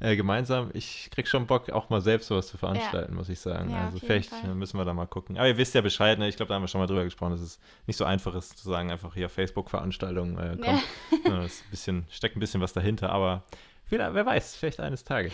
äh, 0.00 0.16
gemeinsam, 0.16 0.70
ich 0.74 1.08
krieg 1.10 1.26
schon 1.26 1.46
Bock, 1.46 1.70
auch 1.70 1.88
mal 1.88 2.00
selbst 2.00 2.28
sowas 2.28 2.48
zu 2.48 2.58
veranstalten, 2.58 3.12
ja. 3.12 3.18
muss 3.18 3.28
ich 3.28 3.40
sagen. 3.40 3.70
Ja, 3.70 3.86
also 3.86 3.98
vielleicht 3.98 4.30
Fall. 4.30 4.54
müssen 4.54 4.76
wir 4.76 4.84
da 4.84 4.92
mal 4.92 5.06
gucken. 5.06 5.38
Aber 5.38 5.48
ihr 5.48 5.56
wisst 5.56 5.74
ja 5.74 5.80
Bescheid, 5.80 6.18
ne? 6.18 6.28
ich 6.28 6.36
glaube, 6.36 6.48
da 6.48 6.56
haben 6.56 6.62
wir 6.62 6.68
schon 6.68 6.80
mal 6.80 6.86
drüber 6.86 7.04
gesprochen, 7.04 7.32
dass 7.32 7.40
es 7.40 7.58
nicht 7.86 7.96
so 7.96 8.04
einfach 8.04 8.34
ist 8.34 8.58
zu 8.58 8.68
sagen, 8.68 8.90
einfach 8.90 9.14
hier 9.14 9.28
Facebook-Veranstaltungen 9.28 10.38
äh, 10.38 10.56
kommen. 10.56 10.82
Ja. 11.24 11.30
ja, 11.30 11.40
ein 11.40 11.50
bisschen, 11.70 12.06
steckt 12.10 12.36
ein 12.36 12.40
bisschen 12.40 12.60
was 12.60 12.72
dahinter, 12.72 13.10
aber 13.10 13.44
wer 13.98 14.26
weiß, 14.26 14.56
vielleicht 14.56 14.80
eines 14.80 15.04
Tages. 15.04 15.32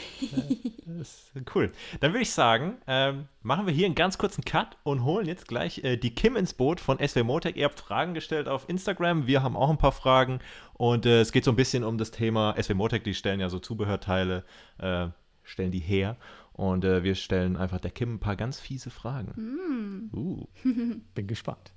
das 0.86 1.30
ist 1.34 1.54
cool. 1.54 1.72
Dann 2.00 2.12
würde 2.12 2.22
ich 2.22 2.32
sagen, 2.32 2.78
ähm, 2.86 3.28
machen 3.42 3.66
wir 3.66 3.72
hier 3.72 3.86
einen 3.86 3.94
ganz 3.94 4.18
kurzen 4.18 4.44
Cut 4.44 4.76
und 4.82 5.04
holen 5.04 5.26
jetzt 5.26 5.48
gleich 5.48 5.84
äh, 5.84 5.96
die 5.96 6.14
Kim 6.14 6.36
ins 6.36 6.54
Boot 6.54 6.80
von 6.80 6.98
SW 6.98 7.22
Motec. 7.22 7.56
Ihr 7.56 7.66
habt 7.66 7.80
Fragen 7.80 8.14
gestellt 8.14 8.48
auf 8.48 8.68
Instagram, 8.68 9.26
wir 9.26 9.42
haben 9.42 9.56
auch 9.56 9.70
ein 9.70 9.78
paar 9.78 9.92
Fragen 9.92 10.40
und 10.74 11.06
äh, 11.06 11.20
es 11.20 11.32
geht 11.32 11.44
so 11.44 11.52
ein 11.52 11.56
bisschen 11.56 11.84
um 11.84 11.98
das 11.98 12.10
Thema 12.10 12.54
SW 12.60 12.74
Motec, 12.74 13.04
die 13.04 13.14
stellen 13.14 13.40
ja 13.40 13.48
so 13.48 13.58
Zubehörteile, 13.58 14.44
äh, 14.78 15.08
stellen 15.44 15.70
die 15.70 15.78
her 15.78 16.16
und 16.52 16.84
äh, 16.84 17.04
wir 17.04 17.14
stellen 17.14 17.56
einfach 17.56 17.80
der 17.80 17.92
Kim 17.92 18.14
ein 18.14 18.20
paar 18.20 18.36
ganz 18.36 18.58
fiese 18.58 18.90
Fragen. 18.90 20.10
Mm. 20.12 20.16
Uh. 20.16 20.46
Bin 21.14 21.26
gespannt. 21.26 21.72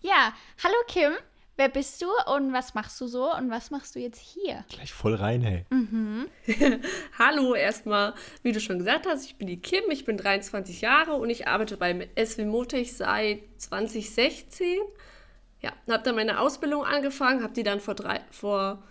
Ja, 0.00 0.32
hallo 0.62 0.76
Kim. 0.86 1.12
Wer 1.58 1.70
bist 1.70 2.02
du 2.02 2.06
und 2.34 2.52
was 2.52 2.74
machst 2.74 3.00
du 3.00 3.06
so 3.06 3.34
und 3.34 3.50
was 3.50 3.70
machst 3.70 3.94
du 3.94 3.98
jetzt 3.98 4.20
hier? 4.20 4.66
Gleich 4.68 4.92
voll 4.92 5.14
rein, 5.14 5.40
hey. 5.40 5.64
Mhm. 5.70 6.26
Hallo 7.18 7.54
erstmal, 7.54 8.12
wie 8.42 8.52
du 8.52 8.60
schon 8.60 8.78
gesagt 8.78 9.06
hast, 9.06 9.24
ich 9.24 9.36
bin 9.36 9.46
die 9.46 9.58
Kim, 9.58 9.84
ich 9.90 10.04
bin 10.04 10.18
23 10.18 10.82
Jahre 10.82 11.14
und 11.14 11.30
ich 11.30 11.48
arbeite 11.48 11.78
beim 11.78 12.02
SW 12.22 12.44
Motech 12.44 12.94
seit 12.94 13.40
2016. 13.56 14.80
Ja, 15.62 15.72
habe 15.88 16.02
dann 16.02 16.16
meine 16.16 16.40
Ausbildung 16.40 16.84
angefangen, 16.84 17.42
habe 17.42 17.54
die 17.54 17.62
dann 17.62 17.80
vor 17.80 17.94
drei, 17.94 18.20
vor 18.30 18.82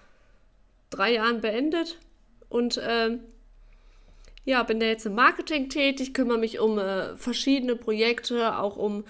drei 0.89 1.13
Jahren 1.13 1.41
beendet 1.41 1.99
und 2.49 2.81
ähm, 2.83 3.19
ja, 4.43 4.63
bin 4.63 4.79
da 4.79 4.87
jetzt 4.87 5.05
im 5.05 5.13
Marketing 5.13 5.69
tätig, 5.69 6.15
kümmere 6.15 6.39
mich 6.39 6.59
um 6.59 6.79
äh, 6.79 7.15
verschiedene 7.15 7.75
Projekte, 7.75 8.57
auch 8.57 8.77
um 8.77 9.03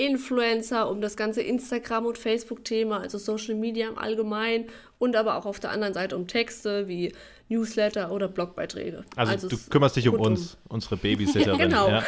Influencer, 0.00 0.90
um 0.90 1.00
das 1.00 1.16
ganze 1.16 1.42
Instagram- 1.42 2.06
und 2.06 2.16
Facebook-Thema, 2.16 3.00
also 3.00 3.18
Social 3.18 3.54
Media 3.54 3.88
im 3.88 3.98
Allgemeinen 3.98 4.66
und 4.98 5.14
aber 5.14 5.36
auch 5.36 5.44
auf 5.44 5.60
der 5.60 5.70
anderen 5.70 5.92
Seite 5.92 6.16
um 6.16 6.26
Texte 6.26 6.88
wie 6.88 7.12
Newsletter 7.48 8.10
oder 8.10 8.28
Blogbeiträge. 8.28 9.04
Also, 9.16 9.32
also 9.32 9.48
du 9.48 9.58
kümmerst 9.68 9.96
dich 9.96 10.08
um 10.08 10.18
uns, 10.18 10.56
unsere 10.68 10.96
Babysitterin. 10.96 11.58
ja, 11.58 11.66
genau. 11.66 11.88
Ja. 11.88 12.02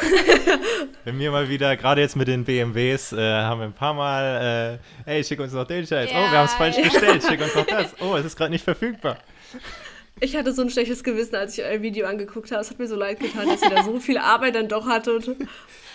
Wenn 1.03 1.19
wir 1.19 1.31
mal 1.31 1.49
wieder, 1.49 1.77
gerade 1.77 2.01
jetzt 2.01 2.15
mit 2.15 2.27
den 2.27 2.45
BMWs, 2.45 3.13
äh, 3.13 3.17
haben 3.17 3.59
wir 3.59 3.65
ein 3.65 3.73
paar 3.73 3.93
Mal, 3.93 4.79
äh, 5.05 5.09
hey, 5.09 5.23
schick 5.23 5.39
uns 5.39 5.53
noch 5.53 5.67
den 5.67 5.85
Scheiß. 5.85 6.09
Ja, 6.11 6.17
oh, 6.17 6.31
wir 6.31 6.37
haben 6.39 6.45
es 6.45 6.53
falsch 6.53 6.77
bestellt, 6.81 7.23
schick 7.23 7.41
uns 7.41 7.53
noch 7.53 7.65
das. 7.65 7.93
Oh, 7.99 8.15
es 8.15 8.25
ist 8.25 8.37
gerade 8.37 8.51
nicht 8.51 8.63
verfügbar. 8.63 9.17
Ich 10.19 10.35
hatte 10.35 10.53
so 10.53 10.61
ein 10.61 10.69
schlechtes 10.69 11.03
Gewissen, 11.03 11.35
als 11.35 11.57
ich 11.57 11.63
euer 11.63 11.81
Video 11.81 12.07
angeguckt 12.07 12.51
habe. 12.51 12.61
Es 12.61 12.69
hat 12.69 12.79
mir 12.79 12.87
so 12.87 12.95
leid 12.95 13.19
getan, 13.19 13.47
dass 13.47 13.61
ihr 13.61 13.69
da 13.71 13.83
so 13.83 13.99
viel 13.99 14.17
Arbeit 14.17 14.55
dann 14.55 14.67
doch 14.67 14.87
hattet. 14.87 15.29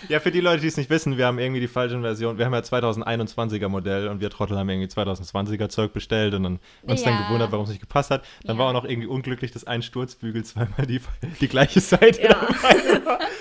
Ja, 0.07 0.19
für 0.19 0.31
die 0.31 0.41
Leute, 0.41 0.61
die 0.61 0.67
es 0.67 0.77
nicht 0.77 0.89
wissen, 0.89 1.17
wir 1.17 1.25
haben 1.25 1.39
irgendwie 1.39 1.61
die 1.61 1.67
falsche 1.67 1.99
Version. 1.99 2.37
Wir 2.37 2.45
haben 2.45 2.53
ja 2.53 2.59
2021er 2.59 3.69
Modell 3.69 4.07
und 4.07 4.21
wir 4.21 4.29
Trottel 4.29 4.57
haben 4.57 4.69
irgendwie 4.69 4.89
2020er 4.89 5.69
Zeug 5.69 5.93
bestellt 5.93 6.33
und 6.33 6.43
dann 6.43 6.59
uns 6.83 7.03
ja. 7.03 7.09
dann 7.09 7.23
gewundert, 7.23 7.51
warum 7.51 7.63
es 7.63 7.69
nicht 7.69 7.81
gepasst 7.81 8.11
hat. 8.11 8.23
Dann 8.43 8.57
ja. 8.57 8.59
war 8.61 8.69
auch 8.69 8.73
noch 8.73 8.85
irgendwie 8.85 9.07
unglücklich, 9.07 9.51
dass 9.51 9.65
ein 9.65 9.81
Sturzbügel 9.81 10.43
zweimal 10.43 10.85
die, 10.85 11.01
die 11.41 11.47
gleiche 11.47 11.79
Seite 11.79 12.21
ja. 12.21 12.47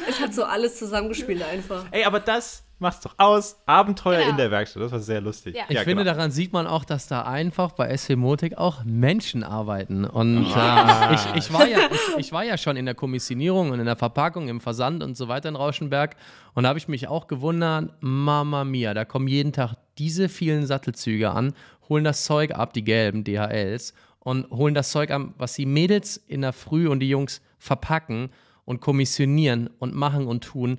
Es 0.09 0.21
hat 0.21 0.33
so 0.33 0.45
alles 0.45 0.79
zusammengespielt 0.79 1.43
einfach. 1.43 1.85
Ey, 1.91 2.05
aber 2.05 2.21
das 2.21 2.65
mach's 2.79 3.01
doch 3.01 3.15
aus. 3.19 3.61
Abenteuer 3.67 4.19
genau. 4.19 4.31
in 4.31 4.37
der 4.37 4.51
Werkstatt. 4.51 4.83
Das 4.83 4.93
war 4.93 5.01
sehr 5.01 5.21
lustig. 5.21 5.57
Ja. 5.57 5.65
Ich 5.69 5.77
ja, 5.77 5.83
finde, 5.83 6.05
genau. 6.05 6.17
daran 6.17 6.31
sieht 6.31 6.53
man 6.53 6.67
auch, 6.67 6.85
dass 6.85 7.07
da 7.07 7.23
einfach 7.23 7.73
bei 7.73 7.95
SC 7.97 8.17
Motik 8.17 8.57
auch 8.57 8.85
Menschen 8.85 9.43
arbeiten. 9.43 10.05
Und 10.05 10.47
ah. 10.55 11.11
äh, 11.11 11.15
ich, 11.15 11.35
ich, 11.35 11.53
war 11.53 11.67
ja, 11.67 11.79
ich, 11.91 12.19
ich, 12.19 12.33
war 12.33 12.45
ja 12.45 12.57
schon 12.57 12.77
in 12.77 12.87
der 12.87 12.95
Kommissionierung 12.95 13.71
und 13.71 13.81
in 13.81 13.87
der 13.87 13.97
Verpackung, 13.97 14.49
im 14.49 14.61
Versand 14.61 15.03
und 15.03 15.17
so 15.17 15.29
weiter 15.29 15.49
in 15.49 15.57
Rauschenberg. 15.57 16.17
Und 16.55 16.65
da 16.65 16.71
habe 16.71 16.79
ich 16.79 16.89
mich 16.89 17.09
auch 17.09 17.27
gewundert, 17.27 17.93
Mama 18.01 18.65
Mia, 18.65 18.95
da 18.95 19.05
kommen 19.05 19.29
jeden 19.29 19.53
Tag 19.53 19.75
diese 19.99 20.29
vielen 20.29 20.67
Sattelzüge 20.67 21.31
an, 21.31 21.55
holen 21.89 22.05
das 22.05 22.25
Zeug 22.25 22.53
ab, 22.53 22.73
die 22.73 22.85
gelben 22.85 23.25
DHLs, 23.25 23.95
und 24.21 24.51
holen 24.51 24.75
das 24.75 24.91
Zeug 24.91 25.11
an, 25.11 25.35
was 25.39 25.55
die 25.55 25.67
Mädels 25.67 26.17
in 26.17 26.43
der 26.43 26.53
Früh 26.53 26.89
und 26.89 27.01
die 27.01 27.09
Jungs 27.09 27.41
verpacken 27.59 28.31
und 28.65 28.81
kommissionieren 28.81 29.71
und 29.79 29.95
machen 29.95 30.27
und 30.27 30.45
tun 30.45 30.79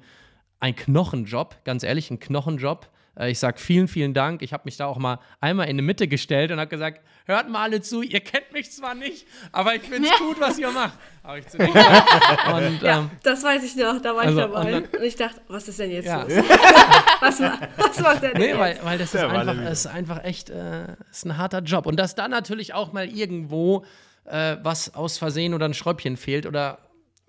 ein 0.60 0.76
Knochenjob, 0.76 1.64
ganz 1.64 1.84
ehrlich, 1.84 2.12
ein 2.12 2.20
Knochenjob. 2.20 2.90
Äh, 3.18 3.32
ich 3.32 3.40
sage 3.40 3.60
vielen, 3.60 3.88
vielen 3.88 4.14
Dank. 4.14 4.42
Ich 4.42 4.54
habe 4.54 4.64
mich 4.66 4.78
da 4.78 4.86
auch 4.86 4.98
mal 4.98 5.20
einmal 5.40 5.70
in 5.70 5.78
die 5.78 5.84
Mitte 5.84 6.08
gestellt 6.08 6.52
und 6.52 6.60
habe 6.60 6.70
gesagt, 6.70 7.02
hört 7.26 7.50
mal 7.50 7.64
alle 7.64 7.82
zu, 7.82 8.02
ihr 8.02 8.20
kennt 8.22 8.52
mich 8.54 8.72
zwar 8.72 8.96
nicht, 8.96 9.26
aber 9.52 9.76
ich 9.76 9.82
finde 9.84 10.10
es 10.10 10.18
gut, 10.18 10.40
was 10.40 10.58
ihr 10.58 10.72
macht. 10.72 10.98
Habe 11.24 11.40
ich 11.40 11.48
zu 11.48 11.58
und, 11.60 12.82
ja, 12.82 13.00
ähm, 13.00 13.12
das 13.24 13.44
weiß 13.44 13.64
ich 13.64 13.76
noch, 13.76 14.02
da 14.02 14.16
war 14.16 14.24
also, 14.24 14.40
ich 14.40 14.46
dabei. 14.46 14.60
Und, 14.60 14.72
dann, 14.72 15.00
und, 15.00 15.06
ich 15.06 15.16
dachte, 15.16 15.42
was 15.48 15.68
ist 15.68 15.80
denn 15.80 15.92
jetzt 15.92 16.08
ja. 16.08 16.24
los? 16.24 16.32
was, 17.20 17.40
was 17.40 18.00
macht 18.00 18.24
der 18.24 18.34
denn 18.34 18.42
nee, 18.42 18.58
weil, 18.58 18.80
weil, 18.84 18.98
das 18.98 19.14
ist, 19.14 19.24
einfach, 19.24 19.72
ist 19.72 19.88
einfach 19.88 20.24
echt 20.24 20.50
äh, 20.50 20.96
ist 21.12 21.26
ein 21.26 21.38
harter 21.38 21.60
Job. 21.60 21.86
Und 21.86 21.98
dass 21.98 22.16
dann 22.16 22.32
natürlich 22.32 22.74
auch 22.74 22.94
mal 22.94 23.08
irgendwo 23.08 23.86
äh, 24.26 24.58
was 24.64 24.96
aus 24.96 25.18
Versehen 25.18 25.54
oder 25.54 25.66
ein 25.66 25.74
Schräubchen 25.74 26.18
fehlt 26.18 26.46
oder 26.46 26.80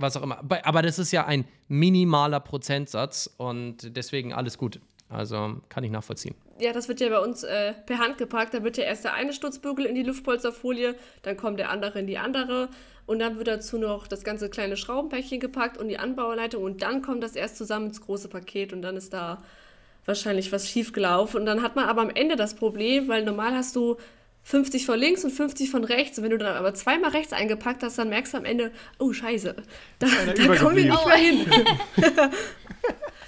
was 0.01 0.17
auch 0.17 0.23
immer. 0.23 0.43
Aber 0.65 0.83
das 0.83 0.99
ist 0.99 1.13
ja 1.13 1.27
ein 1.27 1.45
minimaler 1.69 2.41
Prozentsatz 2.41 3.31
und 3.37 3.97
deswegen 3.97 4.33
alles 4.33 4.59
gut. 4.59 4.81
Also 5.09 5.57
kann 5.69 5.83
ich 5.83 5.91
nachvollziehen. 5.91 6.35
Ja, 6.61 6.73
das 6.73 6.89
wird 6.89 7.01
ja 7.01 7.09
bei 7.09 7.19
uns 7.19 7.43
äh, 7.43 7.73
per 7.87 7.99
Hand 7.99 8.19
gepackt. 8.19 8.55
Da 8.55 8.63
wird 8.63 8.77
ja 8.77 8.85
erst 8.85 9.05
der 9.05 9.15
eine 9.15 9.33
Stutzbügel 9.33 9.85
in 9.87 9.95
die 9.95 10.03
Luftpolsterfolie, 10.03 10.95
dann 11.23 11.37
kommt 11.37 11.59
der 11.59 11.71
andere 11.71 11.99
in 11.99 12.07
die 12.07 12.19
andere 12.19 12.69
und 13.07 13.19
dann 13.19 13.37
wird 13.37 13.49
dazu 13.49 13.77
noch 13.79 14.07
das 14.07 14.23
ganze 14.23 14.49
kleine 14.51 14.77
Schraubenpäckchen 14.77 15.41
gepackt 15.41 15.79
und 15.79 15.89
die 15.89 15.99
Anbauleitung 15.99 16.63
und 16.63 16.83
dann 16.83 17.03
kommt 17.03 17.25
das 17.25 17.35
erst 17.35 17.57
zusammen 17.57 17.87
ins 17.87 18.01
große 18.01 18.29
Paket 18.29 18.73
und 18.73 18.83
dann 18.83 18.97
ist 18.97 19.13
da 19.13 19.43
wahrscheinlich 20.07 20.53
was 20.53 20.69
schief 20.69 20.93
gelaufen. 20.93 21.39
Und 21.39 21.47
dann 21.47 21.63
hat 21.63 21.77
man 21.77 21.87
aber 21.87 22.03
am 22.03 22.11
Ende 22.11 22.37
das 22.37 22.55
Problem, 22.55 23.09
weil 23.09 23.25
normal 23.25 23.53
hast 23.53 23.75
du 23.75 23.97
50 24.43 24.87
von 24.87 24.99
links 24.99 25.25
und 25.25 25.31
50 25.31 25.71
von 25.71 25.85
rechts. 25.85 26.19
Und 26.19 26.25
wenn 26.25 26.31
du 26.31 26.39
dann 26.39 26.57
aber 26.57 26.75
zweimal 26.75 27.11
rechts 27.11 27.33
eingepackt 27.33 27.83
hast, 27.83 27.99
dann 27.99 28.09
merkst 28.09 28.35
du 28.35 28.39
am 28.39 28.45
Ende, 28.45 28.73
oh 28.99 29.13
Scheiße, 29.13 29.55
da, 29.99 30.07
da 30.37 30.57
kommen 30.57 30.77
wir 30.77 30.91
nicht 30.91 31.07
mehr 31.07 31.17
hin. 31.17 31.47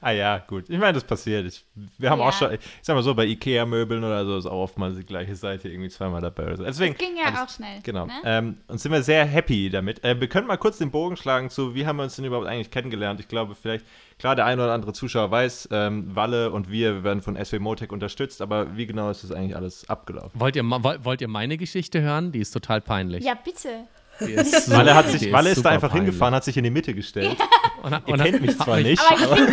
ah 0.00 0.10
ja, 0.10 0.38
gut. 0.38 0.68
Ich 0.68 0.78
meine, 0.78 0.94
das 0.94 1.04
passiert. 1.04 1.46
Ich, 1.46 1.64
wir 1.98 2.10
haben 2.10 2.20
ja. 2.20 2.28
auch 2.28 2.32
schon, 2.32 2.52
ich 2.52 2.60
sag 2.82 2.94
mal 2.94 3.02
so, 3.02 3.14
bei 3.14 3.26
Ikea-Möbeln 3.26 4.02
oder 4.02 4.24
so 4.24 4.38
ist 4.38 4.46
auch 4.46 4.62
oftmals 4.62 4.96
die 4.96 5.04
gleiche 5.04 5.36
Seite 5.36 5.68
irgendwie 5.68 5.90
zweimal 5.90 6.20
dabei. 6.20 6.46
Oder 6.46 6.56
so. 6.58 6.64
Deswegen, 6.64 6.94
das 6.94 7.06
ging 7.06 7.16
ja 7.16 7.24
alles, 7.24 7.40
auch 7.40 7.54
schnell. 7.54 7.80
Genau. 7.82 8.06
Ne? 8.06 8.12
Ähm, 8.24 8.58
und 8.68 8.80
sind 8.80 8.92
wir 8.92 9.02
sehr 9.02 9.24
happy 9.24 9.70
damit. 9.70 10.02
Äh, 10.04 10.20
wir 10.20 10.28
können 10.28 10.46
mal 10.46 10.56
kurz 10.56 10.78
den 10.78 10.90
Bogen 10.90 11.16
schlagen 11.16 11.50
zu, 11.50 11.74
wie 11.74 11.86
haben 11.86 11.96
wir 11.96 12.04
uns 12.04 12.16
denn 12.16 12.24
überhaupt 12.24 12.46
eigentlich 12.46 12.70
kennengelernt? 12.70 13.20
Ich 13.20 13.28
glaube, 13.28 13.54
vielleicht 13.54 13.84
Klar, 14.20 14.36
der 14.36 14.44
eine 14.44 14.62
oder 14.62 14.74
andere 14.74 14.92
Zuschauer 14.92 15.30
weiß, 15.30 15.70
ähm, 15.72 16.14
Walle 16.14 16.50
und 16.50 16.70
wir 16.70 17.04
werden 17.04 17.22
von 17.22 17.42
SW 17.42 17.58
Motec 17.58 17.90
unterstützt, 17.90 18.42
aber 18.42 18.76
wie 18.76 18.84
genau 18.84 19.08
ist 19.08 19.24
das 19.24 19.32
eigentlich 19.32 19.56
alles 19.56 19.88
abgelaufen? 19.88 20.38
Wollt 20.38 20.56
ihr, 20.56 20.62
wollt 20.62 21.22
ihr 21.22 21.28
meine 21.28 21.56
Geschichte 21.56 22.02
hören? 22.02 22.30
Die 22.30 22.40
ist 22.40 22.50
total 22.50 22.82
peinlich. 22.82 23.24
Ja, 23.24 23.32
bitte. 23.34 23.86
Ist, 24.20 24.70
Walle, 24.70 24.94
hat 24.94 25.08
sich, 25.08 25.32
Walle 25.32 25.50
ist, 25.50 25.64
da 25.64 25.70
einfach 25.70 25.90
peinlich. 25.90 26.08
hingefahren, 26.08 26.34
hat 26.34 26.44
sich 26.44 26.56
in 26.56 26.62
die 26.64 26.70
Mitte 26.70 26.94
gestellt. 26.94 27.36
Und, 27.82 27.92
Ihr 27.92 28.08
und 28.12 28.20
kennt 28.22 28.42
mich 28.42 28.58
zwar 28.58 28.78
nicht, 28.80 29.00
aber, 29.00 29.38
ich 29.38 29.48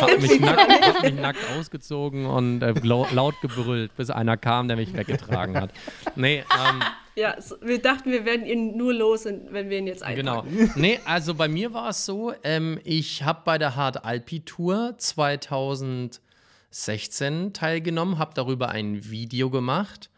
habe 0.00 0.20
mich, 0.20 0.40
hab 0.40 1.02
mich, 1.02 1.14
nackt 1.14 1.40
ausgezogen 1.58 2.24
und 2.24 2.62
äh, 2.62 2.72
laut 2.82 3.34
gebrüllt, 3.40 3.96
bis 3.96 4.10
einer 4.10 4.36
kam, 4.36 4.68
der 4.68 4.76
mich 4.76 4.96
weggetragen 4.96 5.60
hat. 5.60 5.70
Nee, 6.14 6.38
ähm, 6.38 6.44
ja, 7.16 7.34
wir 7.60 7.82
dachten, 7.82 8.12
wir 8.12 8.24
werden 8.24 8.46
ihn 8.46 8.76
nur 8.76 8.94
los, 8.94 9.24
wenn 9.24 9.70
wir 9.70 9.78
ihn 9.78 9.88
jetzt 9.88 10.04
einpacken. 10.04 10.56
Genau. 10.56 10.70
Nee, 10.76 11.00
also 11.04 11.34
bei 11.34 11.48
mir 11.48 11.74
war 11.74 11.88
es 11.88 12.06
so, 12.06 12.32
ähm, 12.44 12.78
ich 12.84 13.24
habe 13.24 13.40
bei 13.44 13.58
der 13.58 13.74
Hard 13.74 14.04
Alpi 14.04 14.44
Tour 14.44 14.94
2016 14.96 17.54
teilgenommen, 17.54 18.18
habe 18.18 18.34
darüber 18.34 18.68
ein 18.68 19.10
Video 19.10 19.50
gemacht 19.50 20.10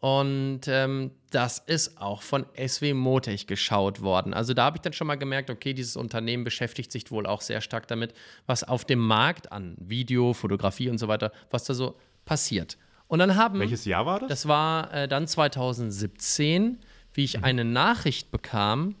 und 0.00 0.62
ähm, 0.66 1.10
das 1.30 1.58
ist 1.58 2.00
auch 2.00 2.22
von 2.22 2.46
SW 2.56 2.94
Motech 2.94 3.46
geschaut 3.46 4.00
worden. 4.00 4.32
Also 4.32 4.54
da 4.54 4.64
habe 4.64 4.78
ich 4.78 4.80
dann 4.80 4.94
schon 4.94 5.06
mal 5.06 5.16
gemerkt, 5.16 5.50
okay, 5.50 5.74
dieses 5.74 5.96
Unternehmen 5.96 6.42
beschäftigt 6.42 6.90
sich 6.90 7.10
wohl 7.10 7.26
auch 7.26 7.42
sehr 7.42 7.60
stark 7.60 7.86
damit, 7.86 8.14
was 8.46 8.64
auf 8.64 8.86
dem 8.86 8.98
Markt 8.98 9.52
an 9.52 9.76
Video, 9.78 10.32
Fotografie 10.32 10.88
und 10.88 10.96
so 10.96 11.06
weiter, 11.06 11.32
was 11.50 11.64
da 11.64 11.74
so 11.74 11.96
passiert. 12.24 12.78
Und 13.08 13.18
dann 13.18 13.36
haben. 13.36 13.58
Welches 13.58 13.84
Jahr 13.84 14.06
war 14.06 14.20
das? 14.20 14.28
Das 14.28 14.48
war 14.48 14.92
äh, 14.94 15.06
dann 15.06 15.26
2017, 15.26 16.78
wie 17.12 17.24
ich 17.24 17.36
mhm. 17.36 17.44
eine 17.44 17.64
Nachricht 17.66 18.30
bekam 18.30 18.94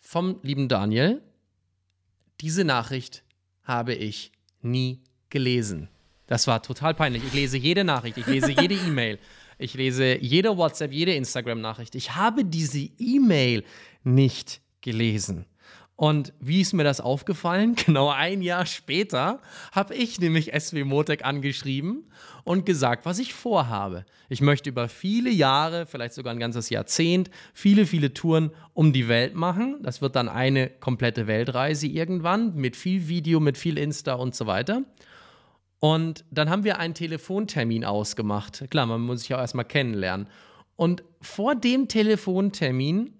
vom 0.00 0.38
lieben 0.42 0.68
Daniel. 0.68 1.22
Diese 2.42 2.64
Nachricht 2.64 3.22
habe 3.62 3.94
ich 3.94 4.32
nie 4.60 5.00
gelesen. 5.30 5.88
Das 6.26 6.46
war 6.46 6.62
total 6.62 6.92
peinlich. 6.92 7.24
Ich 7.24 7.32
lese 7.32 7.56
jede 7.56 7.84
Nachricht, 7.84 8.18
ich 8.18 8.26
lese 8.26 8.50
jede 8.50 8.74
E-Mail, 8.86 9.18
ich 9.58 9.74
lese 9.74 10.18
jede 10.18 10.56
WhatsApp, 10.56 10.92
jede 10.92 11.14
Instagram-Nachricht. 11.14 11.94
Ich 11.94 12.14
habe 12.14 12.44
diese 12.44 12.88
E-Mail 12.98 13.64
nicht 14.04 14.60
gelesen. 14.80 15.46
Und 15.96 16.32
wie 16.40 16.60
ist 16.60 16.72
mir 16.72 16.84
das 16.84 17.00
aufgefallen? 17.00 17.76
Genau 17.86 18.10
ein 18.10 18.42
Jahr 18.42 18.66
später 18.66 19.40
habe 19.70 19.94
ich 19.94 20.18
nämlich 20.18 20.50
SW 20.58 20.84
Motec 20.84 21.24
angeschrieben 21.24 22.10
und 22.44 22.66
gesagt, 22.66 23.06
was 23.06 23.18
ich 23.18 23.34
vorhabe. 23.34 24.04
Ich 24.28 24.40
möchte 24.40 24.70
über 24.70 24.88
viele 24.88 25.30
Jahre, 25.30 25.86
vielleicht 25.86 26.14
sogar 26.14 26.32
ein 26.32 26.40
ganzes 26.40 26.70
Jahrzehnt, 26.70 27.30
viele, 27.54 27.86
viele 27.86 28.14
Touren 28.14 28.50
um 28.74 28.92
die 28.92 29.06
Welt 29.06 29.34
machen. 29.34 29.76
Das 29.82 30.02
wird 30.02 30.16
dann 30.16 30.28
eine 30.28 30.70
komplette 30.70 31.26
Weltreise 31.26 31.86
irgendwann 31.86 32.56
mit 32.56 32.74
viel 32.74 33.06
Video, 33.08 33.38
mit 33.38 33.56
viel 33.58 33.78
Insta 33.78 34.14
und 34.14 34.34
so 34.34 34.46
weiter. 34.46 34.82
Und 35.84 36.24
dann 36.30 36.48
haben 36.48 36.62
wir 36.62 36.78
einen 36.78 36.94
Telefontermin 36.94 37.84
ausgemacht. 37.84 38.70
Klar, 38.70 38.86
man 38.86 39.00
muss 39.00 39.22
sich 39.22 39.34
auch 39.34 39.40
erstmal 39.40 39.64
kennenlernen. 39.64 40.28
Und 40.76 41.02
vor 41.20 41.56
dem 41.56 41.88
Telefontermin 41.88 43.14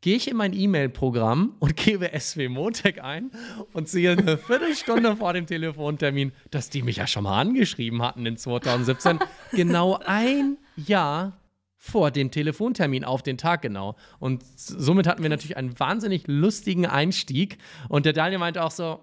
gehe 0.00 0.16
ich 0.16 0.28
in 0.28 0.36
mein 0.36 0.52
E-Mail-Programm 0.52 1.54
und 1.60 1.76
gebe 1.76 2.10
SW 2.18 2.48
Motec 2.48 3.00
ein 3.00 3.30
und 3.72 3.88
sehe 3.88 4.10
eine 4.10 4.38
Viertelstunde 4.38 5.14
vor 5.14 5.34
dem 5.34 5.46
Telefontermin, 5.46 6.32
dass 6.50 6.68
die 6.68 6.82
mich 6.82 6.96
ja 6.96 7.06
schon 7.06 7.22
mal 7.22 7.40
angeschrieben 7.40 8.02
hatten 8.02 8.26
in 8.26 8.36
2017. 8.36 9.20
genau 9.52 10.00
ein 10.04 10.58
Jahr 10.74 11.38
vor 11.76 12.10
dem 12.10 12.32
Telefontermin 12.32 13.04
auf 13.04 13.22
den 13.22 13.38
Tag 13.38 13.62
genau. 13.62 13.94
Und 14.18 14.42
somit 14.56 15.06
hatten 15.06 15.22
wir 15.22 15.30
natürlich 15.30 15.56
einen 15.56 15.78
wahnsinnig 15.78 16.24
lustigen 16.26 16.86
Einstieg. 16.86 17.58
Und 17.88 18.04
der 18.04 18.14
Daniel 18.14 18.40
meinte 18.40 18.64
auch 18.64 18.72
so, 18.72 18.98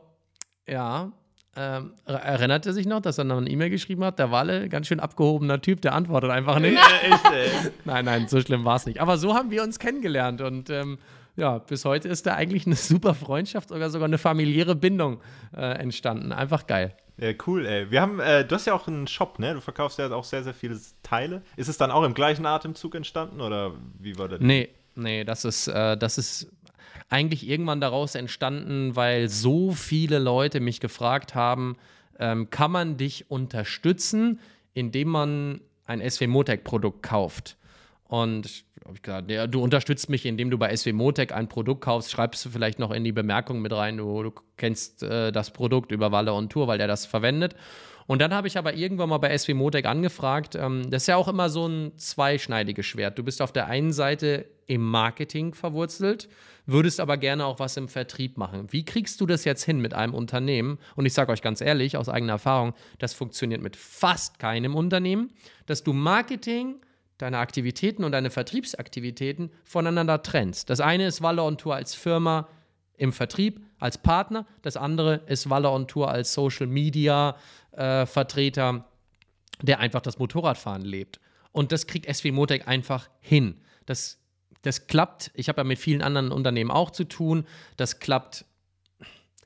ja, 0.68 1.14
ähm, 1.58 1.94
erinnert 2.06 2.66
er 2.66 2.74
sich 2.74 2.86
noch, 2.86 3.02
dass 3.02 3.18
er 3.18 3.24
noch 3.24 3.38
eine 3.38 3.50
E-Mail 3.50 3.70
geschrieben 3.70 4.04
hat? 4.04 4.20
Der 4.20 4.32
Walle, 4.32 4.70
ganz 4.70 4.88
schön 4.88 5.00
abgehobener 5.00 5.60
Typ, 5.60 5.82
der 5.82 5.94
antwortet 5.94 6.30
einfach 6.30 6.60
nicht. 6.60 6.78
nein, 7.86 8.06
nein, 8.06 8.28
so 8.28 8.40
schlimm 8.40 8.64
war 8.64 8.76
es 8.76 8.86
nicht. 8.86 9.02
Aber 9.02 9.18
so 9.18 9.34
haben 9.34 9.50
wir 9.50 9.64
uns 9.64 9.80
kennengelernt 9.80 10.42
und 10.42 10.70
ähm, 10.70 11.00
ja, 11.36 11.60
bis 11.60 11.86
heute 11.86 12.10
ist 12.10 12.26
da 12.26 12.36
eigentlich 12.36 12.66
eine 12.66 12.76
super 12.76 13.14
Freundschaft 13.14 13.72
oder 13.72 13.90
sogar 13.90 14.08
eine 14.08 14.18
familiäre 14.18 14.76
Bindung 14.76 15.22
äh, 15.56 15.62
entstanden. 15.62 16.32
Einfach 16.32 16.68
geil. 16.68 16.96
Ja, 17.18 17.32
cool, 17.48 17.66
ey. 17.66 17.90
Wir 17.90 18.02
haben, 18.02 18.20
äh, 18.20 18.46
du 18.46 18.54
hast 18.54 18.68
ja 18.68 18.74
auch 18.74 18.88
einen 18.88 19.08
Shop, 19.08 19.40
ne? 19.40 19.56
Du 19.56 19.62
verkaufst 19.62 19.98
ja 19.98 20.12
auch 20.12 20.24
sehr, 20.24 20.44
sehr 20.44 20.54
viele 20.54 20.80
Teile. 21.02 21.42
Ist 21.56 21.68
es 21.68 21.78
dann 21.78 21.90
auch 21.90 22.04
im 22.04 22.14
gleichen 22.14 22.46
Atemzug 22.46 22.94
entstanden 22.94 23.42
oder 23.42 23.72
wie 24.00 24.18
war 24.20 24.28
das? 24.28 24.40
Nee, 24.40 24.70
nee, 24.96 25.24
das 25.24 25.44
ist, 25.44 25.68
äh, 25.68 25.98
das 25.98 26.20
ist 26.20 26.52
eigentlich 27.10 27.48
irgendwann 27.48 27.82
daraus 27.82 28.16
entstanden, 28.16 28.96
weil 28.96 29.30
so 29.30 29.72
viele 29.72 30.20
Leute 30.20 30.60
mich 30.60 30.80
gefragt 30.80 31.36
haben, 31.36 31.78
ähm, 32.20 32.50
kann 32.50 32.72
man 32.72 32.98
dich 32.98 33.30
unterstützen, 33.30 34.40
indem 34.74 35.10
man 35.10 35.62
ein 35.86 36.08
SW 36.08 36.28
Motec 36.28 36.64
Produkt 36.64 37.04
kauft? 37.04 37.58
Und 38.06 38.66
habe 38.88 38.96
ich 38.96 39.02
gesagt, 39.02 39.30
ja, 39.30 39.48
du 39.48 39.62
unterstützt 39.62 40.10
mich, 40.10 40.26
indem 40.26 40.50
du 40.50 40.58
bei 40.58 40.76
SW 40.76 40.94
Motec 40.94 41.34
ein 41.34 41.50
Produkt 41.50 41.82
kaufst, 41.82 42.12
schreibst 42.12 42.46
du 42.46 42.50
vielleicht 42.50 42.80
noch 42.80 42.92
in 42.92 43.04
die 43.04 43.12
Bemerkung 43.12 43.62
mit 43.62 43.74
rein, 43.74 43.98
du, 43.98 44.24
du 44.24 44.32
kennst 44.56 45.04
äh, 45.04 45.32
das 45.32 45.52
Produkt 45.52 45.92
über 45.92 46.12
Walle 46.12 46.34
und 46.34 46.52
Tour, 46.52 46.68
weil 46.68 46.78
der 46.78 46.88
das 46.88 47.06
verwendet. 47.06 47.56
Und 48.08 48.20
dann 48.22 48.34
habe 48.34 48.48
ich 48.48 48.58
aber 48.58 48.74
irgendwann 48.74 49.10
mal 49.10 49.18
bei 49.18 49.38
SW 49.38 49.54
Motec 49.54 49.86
angefragt. 49.86 50.56
Ähm, 50.56 50.90
das 50.90 51.04
ist 51.04 51.08
ja 51.08 51.18
auch 51.18 51.28
immer 51.28 51.50
so 51.50 51.68
ein 51.68 51.92
zweischneidiges 51.98 52.86
Schwert. 52.86 53.20
Du 53.20 53.24
bist 53.24 53.42
auf 53.42 53.52
der 53.52 53.68
einen 53.68 53.92
Seite 53.92 54.46
im 54.66 54.82
Marketing 54.82 55.54
verwurzelt, 55.54 56.30
würdest 56.66 57.00
aber 57.00 57.18
gerne 57.18 57.46
auch 57.46 57.60
was 57.60 57.78
im 57.78 57.90
Vertrieb 57.90 58.38
machen. 58.38 58.68
Wie 58.72 58.84
kriegst 58.84 59.22
du 59.22 59.26
das 59.26 59.44
jetzt 59.44 59.64
hin 59.64 59.80
mit 59.80 59.94
einem 59.94 60.14
Unternehmen? 60.14 60.80
Und 60.96 61.06
ich 61.06 61.14
sage 61.14 61.32
euch 61.32 61.42
ganz 61.42 61.62
ehrlich, 61.62 61.98
aus 61.98 62.10
eigener 62.10 62.34
Erfahrung, 62.34 62.74
das 62.98 63.14
funktioniert 63.14 63.62
mit 63.62 63.76
fast 63.76 64.40
keinem 64.40 64.76
Unternehmen, 64.76 65.32
dass 65.66 65.84
du 65.84 65.94
Marketing, 65.94 66.76
deine 67.18 67.40
Aktivitäten 67.40 68.04
und 68.04 68.12
deine 68.12 68.30
Vertriebsaktivitäten 68.30 69.52
voneinander 69.64 70.22
trennst. 70.22 70.70
Das 70.70 70.80
eine 70.80 71.08
ist 71.08 71.22
Walle 71.22 71.42
on 71.42 71.58
Tour 71.58 71.76
als 71.76 71.96
Firma 71.96 72.48
im 72.98 73.14
Vertrieb, 73.14 73.62
als 73.80 73.98
Partner. 73.98 74.46
Das 74.62 74.78
andere 74.78 75.22
ist 75.28 75.50
Walle 75.50 75.70
on 75.70 75.88
Tour 75.88 76.10
als 76.10 76.34
Social 76.34 76.68
Media 76.68 77.36
äh, 77.78 78.06
Vertreter, 78.06 78.86
der 79.62 79.80
einfach 79.80 80.02
das 80.02 80.20
Motorradfahren 80.20 80.84
lebt. 80.84 81.20
Und 81.52 81.72
das 81.72 81.88
kriegt 81.88 82.14
SW 82.14 82.32
Motec 82.32 82.68
einfach 82.68 83.10
hin. 83.20 83.62
Das, 83.86 84.20
das 84.62 84.88
klappt. 84.88 85.32
Ich 85.34 85.50
habe 85.50 85.62
ja 85.62 85.64
mit 85.64 85.80
vielen 85.80 86.02
anderen 86.02 86.32
Unternehmen 86.32 86.72
auch 86.72 86.92
zu 86.92 87.04
tun. 87.04 87.46
Das 87.78 88.00
klappt 88.00 88.46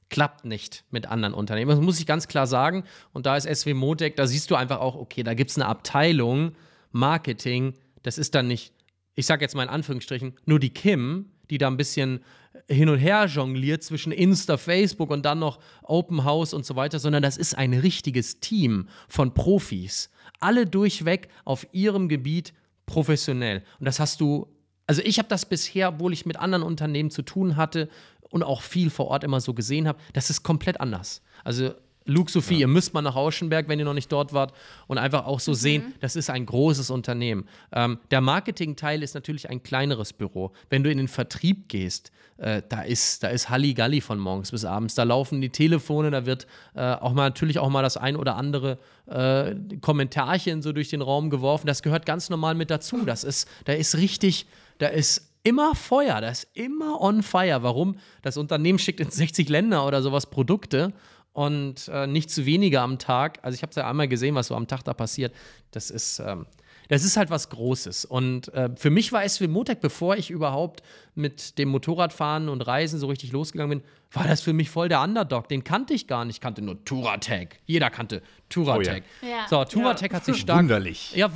klappt 0.09 0.43
nicht 0.45 0.83
mit 0.91 1.07
anderen 1.07 1.33
Unternehmen. 1.33 1.71
Das 1.71 1.79
muss 1.79 1.99
ich 1.99 2.05
ganz 2.05 2.27
klar 2.27 2.45
sagen. 2.45 2.83
Und 3.13 3.25
da 3.25 3.37
ist 3.37 3.47
SW 3.47 3.73
Motec, 3.73 4.17
da 4.17 4.27
siehst 4.27 4.51
du 4.51 4.55
einfach 4.55 4.79
auch, 4.79 4.95
okay, 4.95 5.23
da 5.23 5.33
gibt 5.33 5.49
es 5.49 5.57
eine 5.57 5.65
Abteilung 5.65 6.51
Marketing. 6.91 7.75
Das 8.03 8.17
ist 8.17 8.35
dann 8.35 8.47
nicht, 8.47 8.73
ich 9.15 9.25
sage 9.25 9.41
jetzt 9.41 9.55
mal 9.55 9.63
in 9.63 9.69
Anführungsstrichen, 9.69 10.33
nur 10.45 10.59
die 10.59 10.73
Kim, 10.73 11.31
die 11.51 11.57
da 11.57 11.67
ein 11.67 11.77
bisschen 11.77 12.21
hin 12.67 12.89
und 12.89 12.97
her 12.97 13.25
jongliert 13.25 13.83
zwischen 13.83 14.11
Insta, 14.11 14.57
Facebook 14.57 15.11
und 15.11 15.25
dann 15.25 15.39
noch 15.39 15.59
Open 15.83 16.23
House 16.23 16.53
und 16.53 16.65
so 16.65 16.75
weiter, 16.75 16.97
sondern 16.97 17.21
das 17.21 17.37
ist 17.37 17.55
ein 17.57 17.73
richtiges 17.73 18.39
Team 18.39 18.87
von 19.07 19.33
Profis. 19.33 20.09
Alle 20.39 20.65
durchweg 20.65 21.27
auf 21.45 21.67
ihrem 21.71 22.09
Gebiet 22.09 22.53
professionell. 22.85 23.63
Und 23.79 23.85
das 23.85 23.99
hast 23.99 24.21
du, 24.21 24.47
also 24.87 25.01
ich 25.03 25.19
habe 25.19 25.29
das 25.29 25.45
bisher, 25.45 25.89
obwohl 25.89 26.13
ich 26.13 26.25
mit 26.25 26.37
anderen 26.37 26.63
Unternehmen 26.63 27.11
zu 27.11 27.21
tun 27.21 27.57
hatte 27.57 27.89
und 28.29 28.43
auch 28.43 28.61
viel 28.61 28.89
vor 28.89 29.07
Ort 29.07 29.23
immer 29.23 29.41
so 29.41 29.53
gesehen 29.53 29.87
habe, 29.87 29.99
das 30.13 30.29
ist 30.29 30.43
komplett 30.43 30.79
anders. 30.79 31.21
Also 31.43 31.73
Luke 32.05 32.31
Sophie, 32.31 32.55
ja. 32.55 32.59
ihr 32.61 32.67
müsst 32.67 32.93
mal 32.93 33.01
nach 33.01 33.15
Rauschenberg, 33.15 33.67
wenn 33.67 33.79
ihr 33.79 33.85
noch 33.85 33.93
nicht 33.93 34.11
dort 34.11 34.33
wart, 34.33 34.53
und 34.87 34.97
einfach 34.97 35.25
auch 35.25 35.39
so 35.39 35.51
mhm. 35.51 35.55
sehen, 35.55 35.93
das 35.99 36.15
ist 36.15 36.29
ein 36.29 36.45
großes 36.45 36.89
Unternehmen. 36.89 37.47
Ähm, 37.71 37.99
der 38.09 38.21
Marketing-Teil 38.21 39.03
ist 39.03 39.13
natürlich 39.13 39.49
ein 39.49 39.63
kleineres 39.63 40.13
Büro. 40.13 40.51
Wenn 40.69 40.83
du 40.83 40.91
in 40.91 40.97
den 40.97 41.07
Vertrieb 41.07 41.69
gehst, 41.69 42.11
äh, 42.37 42.63
da 42.67 42.81
ist, 42.81 43.23
da 43.23 43.27
ist 43.27 43.49
Halligalli 43.49 44.01
von 44.01 44.17
morgens 44.17 44.51
bis 44.51 44.65
abends. 44.65 44.95
Da 44.95 45.03
laufen 45.03 45.41
die 45.41 45.49
Telefone, 45.49 46.09
da 46.09 46.25
wird 46.25 46.47
äh, 46.73 46.81
auch 46.81 47.13
mal 47.13 47.29
natürlich 47.29 47.59
auch 47.59 47.69
mal 47.69 47.83
das 47.83 47.97
ein 47.97 48.15
oder 48.15 48.35
andere 48.35 48.79
äh, 49.05 49.55
Kommentarchen 49.79 50.61
so 50.61 50.73
durch 50.73 50.89
den 50.89 51.01
Raum 51.01 51.29
geworfen. 51.29 51.67
Das 51.67 51.83
gehört 51.83 52.05
ganz 52.05 52.29
normal 52.29 52.55
mit 52.55 52.71
dazu. 52.71 53.05
Das 53.05 53.23
ist, 53.23 53.47
da 53.65 53.73
ist 53.73 53.95
richtig, 53.95 54.47
da 54.79 54.87
ist 54.87 55.31
immer 55.43 55.75
Feuer, 55.75 56.21
da 56.21 56.29
ist 56.29 56.47
immer 56.53 56.99
on 57.01 57.23
fire. 57.23 57.63
Warum? 57.63 57.95
Das 58.21 58.37
Unternehmen 58.37 58.79
schickt 58.79 58.99
in 58.99 59.11
60 59.11 59.49
Länder 59.49 59.85
oder 59.85 60.01
sowas 60.01 60.25
Produkte 60.27 60.93
und 61.33 61.87
äh, 61.87 62.07
nicht 62.07 62.29
zu 62.29 62.45
weniger 62.45 62.81
am 62.81 62.99
Tag. 62.99 63.39
Also 63.41 63.55
ich 63.55 63.61
habe 63.61 63.71
es 63.71 63.75
ja 63.75 63.89
einmal 63.89 64.07
gesehen, 64.07 64.35
was 64.35 64.47
so 64.47 64.55
am 64.55 64.67
Tag 64.67 64.83
da 64.83 64.93
passiert. 64.93 65.33
Das 65.71 65.89
ist, 65.89 66.19
ähm, 66.19 66.45
das 66.89 67.03
ist 67.03 67.17
halt 67.17 67.29
was 67.29 67.49
Großes. 67.49 68.05
Und 68.05 68.53
äh, 68.53 68.69
für 68.75 68.89
mich 68.89 69.11
war 69.11 69.27
SW 69.27 69.47
Motec, 69.47 69.81
bevor 69.81 70.17
ich 70.17 70.29
überhaupt 70.29 70.83
mit 71.15 71.57
dem 71.57 71.69
Motorradfahren 71.69 72.49
und 72.49 72.61
Reisen 72.61 72.99
so 72.99 73.07
richtig 73.07 73.31
losgegangen 73.31 73.79
bin, 73.79 73.87
war 74.11 74.27
das 74.27 74.41
für 74.41 74.53
mich 74.53 74.69
voll 74.69 74.89
der 74.89 75.01
Underdog. 75.01 75.47
Den 75.47 75.63
kannte 75.63 75.93
ich 75.93 76.07
gar 76.07 76.25
nicht. 76.25 76.37
Ich 76.37 76.41
kannte 76.41 76.61
nur 76.61 76.83
Touratec. 76.83 77.59
Jeder 77.65 77.89
kannte 77.89 78.21
Touratec. 78.49 79.03
Oh, 79.21 79.25
ja. 79.25 79.45
So, 79.49 79.63
Touratec 79.63 80.11
ja. 80.11 80.17
hat 80.17 80.25
sich 80.25 80.37
stark. 80.37 80.59
Wunderlich. 80.59 81.15
Ja, 81.15 81.33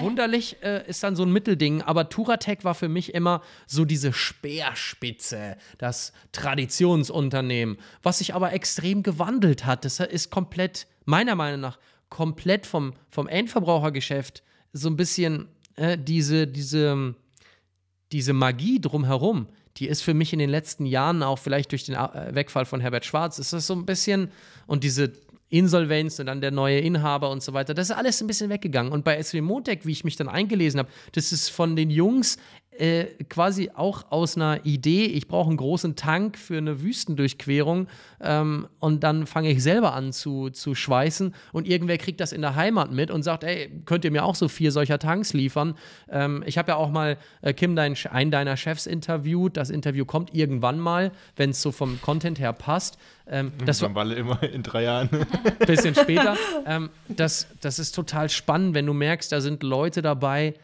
wunderlich 0.00 0.56
äh, 0.62 0.88
ist 0.88 1.02
dann 1.02 1.14
so 1.14 1.22
ein 1.22 1.32
Mittelding. 1.32 1.82
Aber 1.82 2.08
Touratec 2.08 2.64
war 2.64 2.74
für 2.74 2.88
mich 2.88 3.14
immer 3.14 3.42
so 3.66 3.84
diese 3.84 4.12
Speerspitze, 4.12 5.56
das 5.78 6.12
Traditionsunternehmen, 6.32 7.78
was 8.02 8.18
sich 8.18 8.34
aber 8.34 8.52
extrem 8.52 9.02
gewandelt 9.02 9.64
hat. 9.64 9.84
Das 9.84 10.00
ist 10.00 10.30
komplett, 10.30 10.86
meiner 11.04 11.36
Meinung 11.36 11.60
nach, 11.60 11.78
komplett 12.08 12.66
vom, 12.66 12.94
vom 13.10 13.28
Endverbrauchergeschäft 13.28 14.42
so 14.72 14.88
ein 14.88 14.96
bisschen 14.96 15.48
äh, 15.76 15.98
diese, 15.98 16.46
diese, 16.46 17.14
diese 18.12 18.32
Magie 18.32 18.80
drumherum, 18.80 19.48
die 19.76 19.88
ist 19.88 20.02
für 20.02 20.14
mich 20.14 20.32
in 20.32 20.38
den 20.38 20.50
letzten 20.50 20.86
Jahren 20.86 21.22
auch 21.22 21.38
vielleicht 21.38 21.72
durch 21.72 21.84
den 21.84 21.94
äh, 21.94 22.34
Wegfall 22.34 22.64
von 22.64 22.80
Herbert 22.80 23.04
Schwarz, 23.04 23.38
ist 23.38 23.52
das 23.52 23.66
so 23.66 23.74
ein 23.74 23.86
bisschen 23.86 24.30
und 24.66 24.84
diese 24.84 25.12
Insolvenz 25.48 26.18
und 26.18 26.26
dann 26.26 26.40
der 26.40 26.50
neue 26.50 26.80
Inhaber 26.80 27.30
und 27.30 27.42
so 27.42 27.52
weiter. 27.52 27.72
Das 27.72 27.90
ist 27.90 27.96
alles 27.96 28.20
ein 28.20 28.26
bisschen 28.26 28.50
weggegangen. 28.50 28.92
Und 28.92 29.04
bei 29.04 29.22
SW 29.22 29.40
Motec, 29.40 29.86
wie 29.86 29.92
ich 29.92 30.02
mich 30.02 30.16
dann 30.16 30.28
eingelesen 30.28 30.80
habe, 30.80 30.88
das 31.12 31.30
ist 31.30 31.50
von 31.50 31.76
den 31.76 31.90
Jungs 31.90 32.36
äh, 32.78 33.04
quasi 33.28 33.70
auch 33.74 34.10
aus 34.10 34.36
einer 34.36 34.64
Idee, 34.64 35.04
ich 35.04 35.28
brauche 35.28 35.48
einen 35.48 35.56
großen 35.56 35.96
Tank 35.96 36.38
für 36.38 36.58
eine 36.58 36.82
Wüstendurchquerung 36.82 37.88
ähm, 38.20 38.68
und 38.80 39.02
dann 39.02 39.26
fange 39.26 39.50
ich 39.50 39.62
selber 39.62 39.94
an 39.94 40.12
zu, 40.12 40.50
zu 40.50 40.74
schweißen 40.74 41.34
und 41.52 41.68
irgendwer 41.68 41.98
kriegt 41.98 42.20
das 42.20 42.32
in 42.32 42.42
der 42.42 42.54
Heimat 42.54 42.92
mit 42.92 43.10
und 43.10 43.22
sagt, 43.22 43.44
ey, 43.44 43.70
könnt 43.84 44.04
ihr 44.04 44.10
mir 44.10 44.24
auch 44.24 44.34
so 44.34 44.48
vier 44.48 44.72
solcher 44.72 44.98
Tanks 44.98 45.32
liefern? 45.32 45.74
Ähm, 46.10 46.42
ich 46.46 46.58
habe 46.58 46.72
ja 46.72 46.76
auch 46.76 46.90
mal 46.90 47.18
äh, 47.42 47.52
Kim, 47.52 47.76
dein, 47.76 47.96
einen 48.10 48.30
deiner 48.30 48.56
Chefs 48.56 48.86
interviewt. 48.86 49.56
Das 49.56 49.70
Interview 49.70 50.04
kommt 50.04 50.34
irgendwann 50.34 50.78
mal, 50.78 51.12
wenn 51.36 51.50
es 51.50 51.62
so 51.62 51.72
vom 51.72 52.00
Content 52.00 52.38
her 52.38 52.52
passt. 52.52 52.98
Ähm, 53.28 53.52
das 53.64 53.82
war 53.82 54.16
immer 54.16 54.42
in 54.42 54.62
drei 54.62 54.84
Jahren. 54.84 55.08
Bisschen 55.66 55.94
später. 55.94 56.36
Ähm, 56.68 56.90
das, 57.08 57.46
das 57.60 57.78
ist 57.78 57.94
total 57.94 58.28
spannend, 58.28 58.74
wenn 58.74 58.86
du 58.86 58.92
merkst, 58.92 59.30
da 59.30 59.40
sind 59.40 59.62
Leute 59.62 60.02
dabei, 60.02 60.54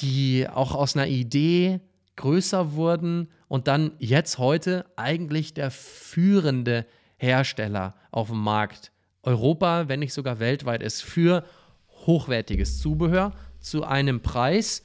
die 0.00 0.48
auch 0.48 0.74
aus 0.74 0.96
einer 0.96 1.06
Idee 1.06 1.80
größer 2.16 2.72
wurden 2.72 3.28
und 3.48 3.68
dann 3.68 3.92
jetzt 3.98 4.38
heute 4.38 4.86
eigentlich 4.96 5.54
der 5.54 5.70
führende 5.70 6.86
Hersteller 7.16 7.94
auf 8.10 8.28
dem 8.28 8.40
Markt 8.40 8.92
Europa, 9.22 9.88
wenn 9.88 10.00
nicht 10.00 10.12
sogar 10.12 10.38
weltweit 10.38 10.82
ist, 10.82 11.02
für 11.02 11.44
hochwertiges 12.06 12.78
Zubehör 12.78 13.32
zu 13.58 13.84
einem 13.84 14.22
Preis, 14.22 14.84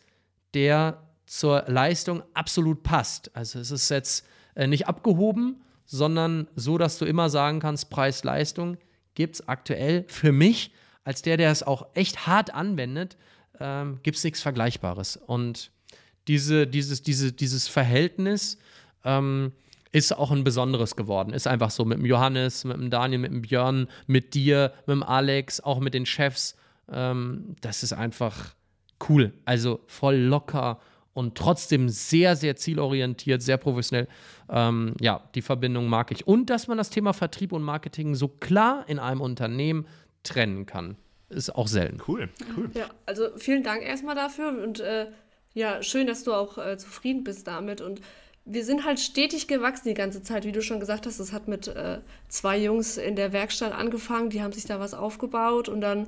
der 0.54 1.04
zur 1.26 1.64
Leistung 1.68 2.24
absolut 2.34 2.84
passt. 2.84 3.36
Also 3.36 3.60
es 3.60 3.72
ist 3.72 3.90
jetzt 3.90 4.26
äh, 4.56 4.68
nicht 4.68 4.88
abgehoben, 4.88 5.62
sondern 5.86 6.48
so, 6.56 6.78
dass 6.78 6.98
du 6.98 7.06
immer 7.06 7.30
sagen 7.30 7.60
kannst, 7.60 7.90
Preis-Leistung 7.90 8.78
gibt 9.14 9.36
es 9.36 9.48
aktuell 9.48 10.06
für 10.08 10.32
mich, 10.32 10.74
als 11.04 11.22
der, 11.22 11.38
der 11.38 11.52
es 11.52 11.64
auch 11.64 11.88
echt 11.94 12.28
hart 12.28 12.54
anwendet, 12.54 13.18
ähm, 13.62 14.00
gibt 14.04 14.18
es 14.18 14.24
nichts 14.24 14.42
Vergleichbares. 14.42 15.18
Und 15.18 15.72
diese, 16.28 16.68
dieses, 16.68 17.02
diese, 17.02 17.32
dieses 17.32 17.68
Verhältnis 17.68 18.58
ähm, 19.04 19.52
ist 19.92 20.16
auch 20.18 20.32
ein 20.32 20.44
besonderes 20.44 20.96
geworden. 20.96 21.34
Ist 21.34 21.48
einfach 21.48 21.72
so 21.72 21.86
mit 21.86 21.98
dem 21.98 22.06
Johannes, 22.06 22.64
mit 22.64 22.78
dem 22.78 22.90
Daniel, 22.90 23.20
mit 23.20 23.32
dem 23.32 23.42
Björn, 23.42 23.88
mit 24.08 24.34
dir, 24.34 24.74
mit 24.86 24.96
dem 24.96 25.04
Alex, 25.04 25.60
auch 25.62 25.80
mit 25.80 25.94
den 25.94 26.06
Chefs. 26.06 26.56
Ähm, 26.92 27.56
das 27.62 27.84
ist 27.84 27.94
einfach 27.94 28.56
cool. 29.10 29.34
Also 29.46 29.82
voll 29.88 30.16
locker 30.16 30.80
und 31.14 31.36
trotzdem 31.36 31.90
sehr, 31.90 32.36
sehr 32.36 32.56
zielorientiert, 32.56 33.42
sehr 33.42 33.58
professionell. 33.58 34.08
Ähm, 34.50 34.94
ja, 35.00 35.24
die 35.36 35.42
Verbindung 35.42 35.88
mag 35.88 36.12
ich. 36.12 36.26
Und 36.26 36.50
dass 36.50 36.68
man 36.68 36.78
das 36.78 36.90
Thema 36.90 37.14
Vertrieb 37.14 37.52
und 37.52 37.64
Marketing 37.64 38.16
so 38.16 38.28
klar 38.28 38.86
in 38.88 39.00
einem 39.00 39.22
Unternehmen 39.22 39.88
trennen 40.24 40.66
kann. 40.66 40.96
Ist 41.32 41.56
auch 41.56 41.68
selten. 41.68 42.02
Cool, 42.08 42.30
cool. 42.58 42.70
Ja, 42.74 42.90
also 43.06 43.30
vielen 43.38 43.64
Dank 43.64 43.84
erstmal 43.84 44.16
dafür 44.16 44.50
und 44.50 44.80
äh, 44.80 45.08
ja, 45.54 45.82
schön, 45.84 46.08
dass 46.08 46.24
du 46.24 46.34
auch 46.34 46.58
äh, 46.58 46.78
zufrieden 46.78 47.24
bist 47.24 47.48
damit 47.48 47.82
und 47.82 48.02
wir 48.46 48.66
sind 48.66 48.86
halt 48.86 49.00
stetig 49.00 49.48
gewachsen 49.48 49.88
die 49.88 49.94
ganze 49.94 50.24
Zeit, 50.24 50.46
wie 50.46 50.52
du 50.52 50.62
schon 50.62 50.80
gesagt 50.80 51.06
hast. 51.06 51.20
Das 51.20 51.32
hat 51.32 51.48
mit 51.48 51.68
äh, 51.68 52.00
zwei 52.28 52.58
Jungs 52.58 52.98
in 52.98 53.16
der 53.16 53.34
Werkstatt 53.34 53.74
angefangen, 53.74 54.30
die 54.30 54.42
haben 54.42 54.52
sich 54.52 54.66
da 54.66 54.80
was 54.80 54.94
aufgebaut 54.94 55.70
und 55.70 55.82
dann 55.82 56.08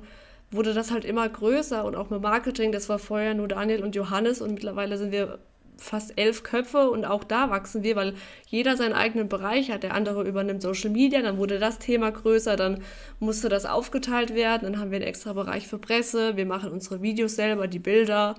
wurde 0.50 0.74
das 0.74 0.90
halt 0.90 1.04
immer 1.04 1.28
größer 1.28 1.84
und 1.84 1.96
auch 1.96 2.10
mit 2.10 2.22
Marketing. 2.22 2.72
Das 2.72 2.88
war 2.88 2.98
vorher 2.98 3.34
nur 3.34 3.48
Daniel 3.48 3.82
und 3.82 3.94
Johannes 3.94 4.40
und 4.40 4.54
mittlerweile 4.54 4.98
sind 4.98 5.12
wir 5.12 5.38
fast 5.78 6.18
elf 6.18 6.42
Köpfe 6.42 6.90
und 6.90 7.04
auch 7.04 7.24
da 7.24 7.50
wachsen 7.50 7.82
wir, 7.82 7.96
weil 7.96 8.14
jeder 8.46 8.76
seinen 8.76 8.92
eigenen 8.92 9.28
Bereich 9.28 9.70
hat. 9.70 9.82
Der 9.82 9.94
andere 9.94 10.22
übernimmt 10.22 10.62
Social 10.62 10.90
Media, 10.90 11.22
dann 11.22 11.38
wurde 11.38 11.58
das 11.58 11.78
Thema 11.78 12.10
größer, 12.10 12.56
dann 12.56 12.82
musste 13.20 13.48
das 13.48 13.66
aufgeteilt 13.66 14.34
werden, 14.34 14.62
dann 14.62 14.80
haben 14.80 14.90
wir 14.90 14.96
einen 14.96 15.06
extra 15.06 15.32
Bereich 15.32 15.66
für 15.66 15.78
Presse, 15.78 16.36
wir 16.36 16.46
machen 16.46 16.70
unsere 16.70 17.02
Videos 17.02 17.36
selber, 17.36 17.68
die 17.68 17.78
Bilder 17.78 18.36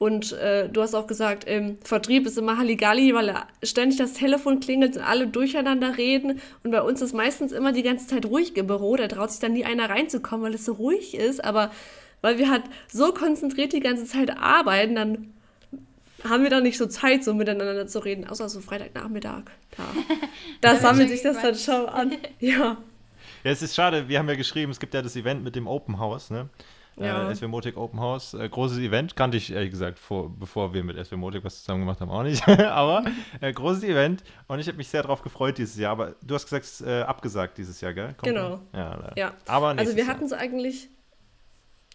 und 0.00 0.32
äh, 0.32 0.66
du 0.70 0.80
hast 0.80 0.94
auch 0.94 1.06
gesagt, 1.06 1.44
im 1.44 1.76
Vertrieb 1.84 2.24
ist 2.24 2.38
immer 2.38 2.56
Halligalli, 2.56 3.14
weil 3.14 3.34
ständig 3.62 3.98
das 3.98 4.14
Telefon 4.14 4.58
klingelt 4.58 4.96
und 4.96 5.02
alle 5.02 5.26
durcheinander 5.26 5.98
reden. 5.98 6.40
Und 6.64 6.70
bei 6.70 6.80
uns 6.80 7.02
ist 7.02 7.12
meistens 7.12 7.52
immer 7.52 7.72
die 7.72 7.82
ganze 7.82 8.06
Zeit 8.06 8.24
ruhig 8.24 8.56
im 8.56 8.66
Büro. 8.66 8.96
Da 8.96 9.08
traut 9.08 9.30
sich 9.30 9.40
dann 9.40 9.52
nie 9.52 9.66
einer 9.66 9.90
reinzukommen, 9.90 10.46
weil 10.46 10.54
es 10.54 10.64
so 10.64 10.72
ruhig 10.72 11.14
ist. 11.14 11.44
Aber 11.44 11.70
weil 12.22 12.38
wir 12.38 12.50
halt 12.50 12.62
so 12.90 13.12
konzentriert 13.12 13.74
die 13.74 13.80
ganze 13.80 14.06
Zeit 14.06 14.38
arbeiten, 14.38 14.94
dann 14.94 15.34
haben 16.28 16.42
wir 16.42 16.50
da 16.50 16.60
nicht 16.60 16.78
so 16.78 16.86
Zeit, 16.86 17.24
so 17.24 17.34
miteinander 17.34 17.86
zu 17.86 17.98
reden, 18.00 18.26
außer 18.26 18.48
so 18.48 18.60
Freitagnachmittag. 18.60 19.44
Da, 19.76 19.84
da 20.60 20.76
sammelt 20.76 21.08
sich 21.08 21.22
das 21.22 21.40
dann 21.40 21.54
schon 21.54 21.88
an. 21.88 22.12
Ja. 22.38 22.78
Ja, 23.42 23.50
es 23.50 23.62
ist 23.62 23.74
schade, 23.74 24.08
wir 24.08 24.18
haben 24.18 24.28
ja 24.28 24.34
geschrieben, 24.34 24.70
es 24.70 24.80
gibt 24.80 24.92
ja 24.92 25.00
das 25.00 25.16
Event 25.16 25.42
mit 25.42 25.56
dem 25.56 25.66
Open 25.66 25.98
House, 25.98 26.30
ne? 26.30 26.50
Ja. 26.96 27.30
Äh, 27.30 27.34
SW 27.34 27.46
Motic 27.46 27.76
Open 27.76 27.98
House, 28.00 28.34
äh, 28.34 28.46
großes 28.48 28.78
Event, 28.78 29.16
kannte 29.16 29.38
ich 29.38 29.50
ehrlich 29.52 29.70
gesagt, 29.70 29.98
vor, 29.98 30.30
bevor 30.38 30.74
wir 30.74 30.84
mit 30.84 31.02
SW 31.02 31.16
Motic 31.16 31.42
was 31.44 31.60
zusammen 31.60 31.80
gemacht 31.80 32.00
haben, 32.00 32.10
auch 32.10 32.22
nicht. 32.22 32.46
aber 32.48 33.04
äh, 33.40 33.52
großes 33.52 33.84
Event 33.84 34.22
und 34.48 34.58
ich 34.58 34.68
habe 34.68 34.76
mich 34.76 34.88
sehr 34.88 35.02
darauf 35.02 35.22
gefreut 35.22 35.56
dieses 35.56 35.76
Jahr. 35.78 35.92
Aber 35.92 36.14
du 36.22 36.34
hast 36.34 36.44
gesagt, 36.44 36.64
es 36.64 36.80
äh, 36.82 37.02
abgesagt 37.02 37.56
dieses 37.56 37.80
Jahr, 37.80 37.94
gell? 37.94 38.08
Kommt 38.08 38.22
genau. 38.22 38.60
Ja, 38.74 39.12
ja. 39.16 39.32
Aber 39.46 39.68
also 39.68 39.96
wir 39.96 40.06
hatten 40.06 40.24
es 40.24 40.32
eigentlich 40.32 40.88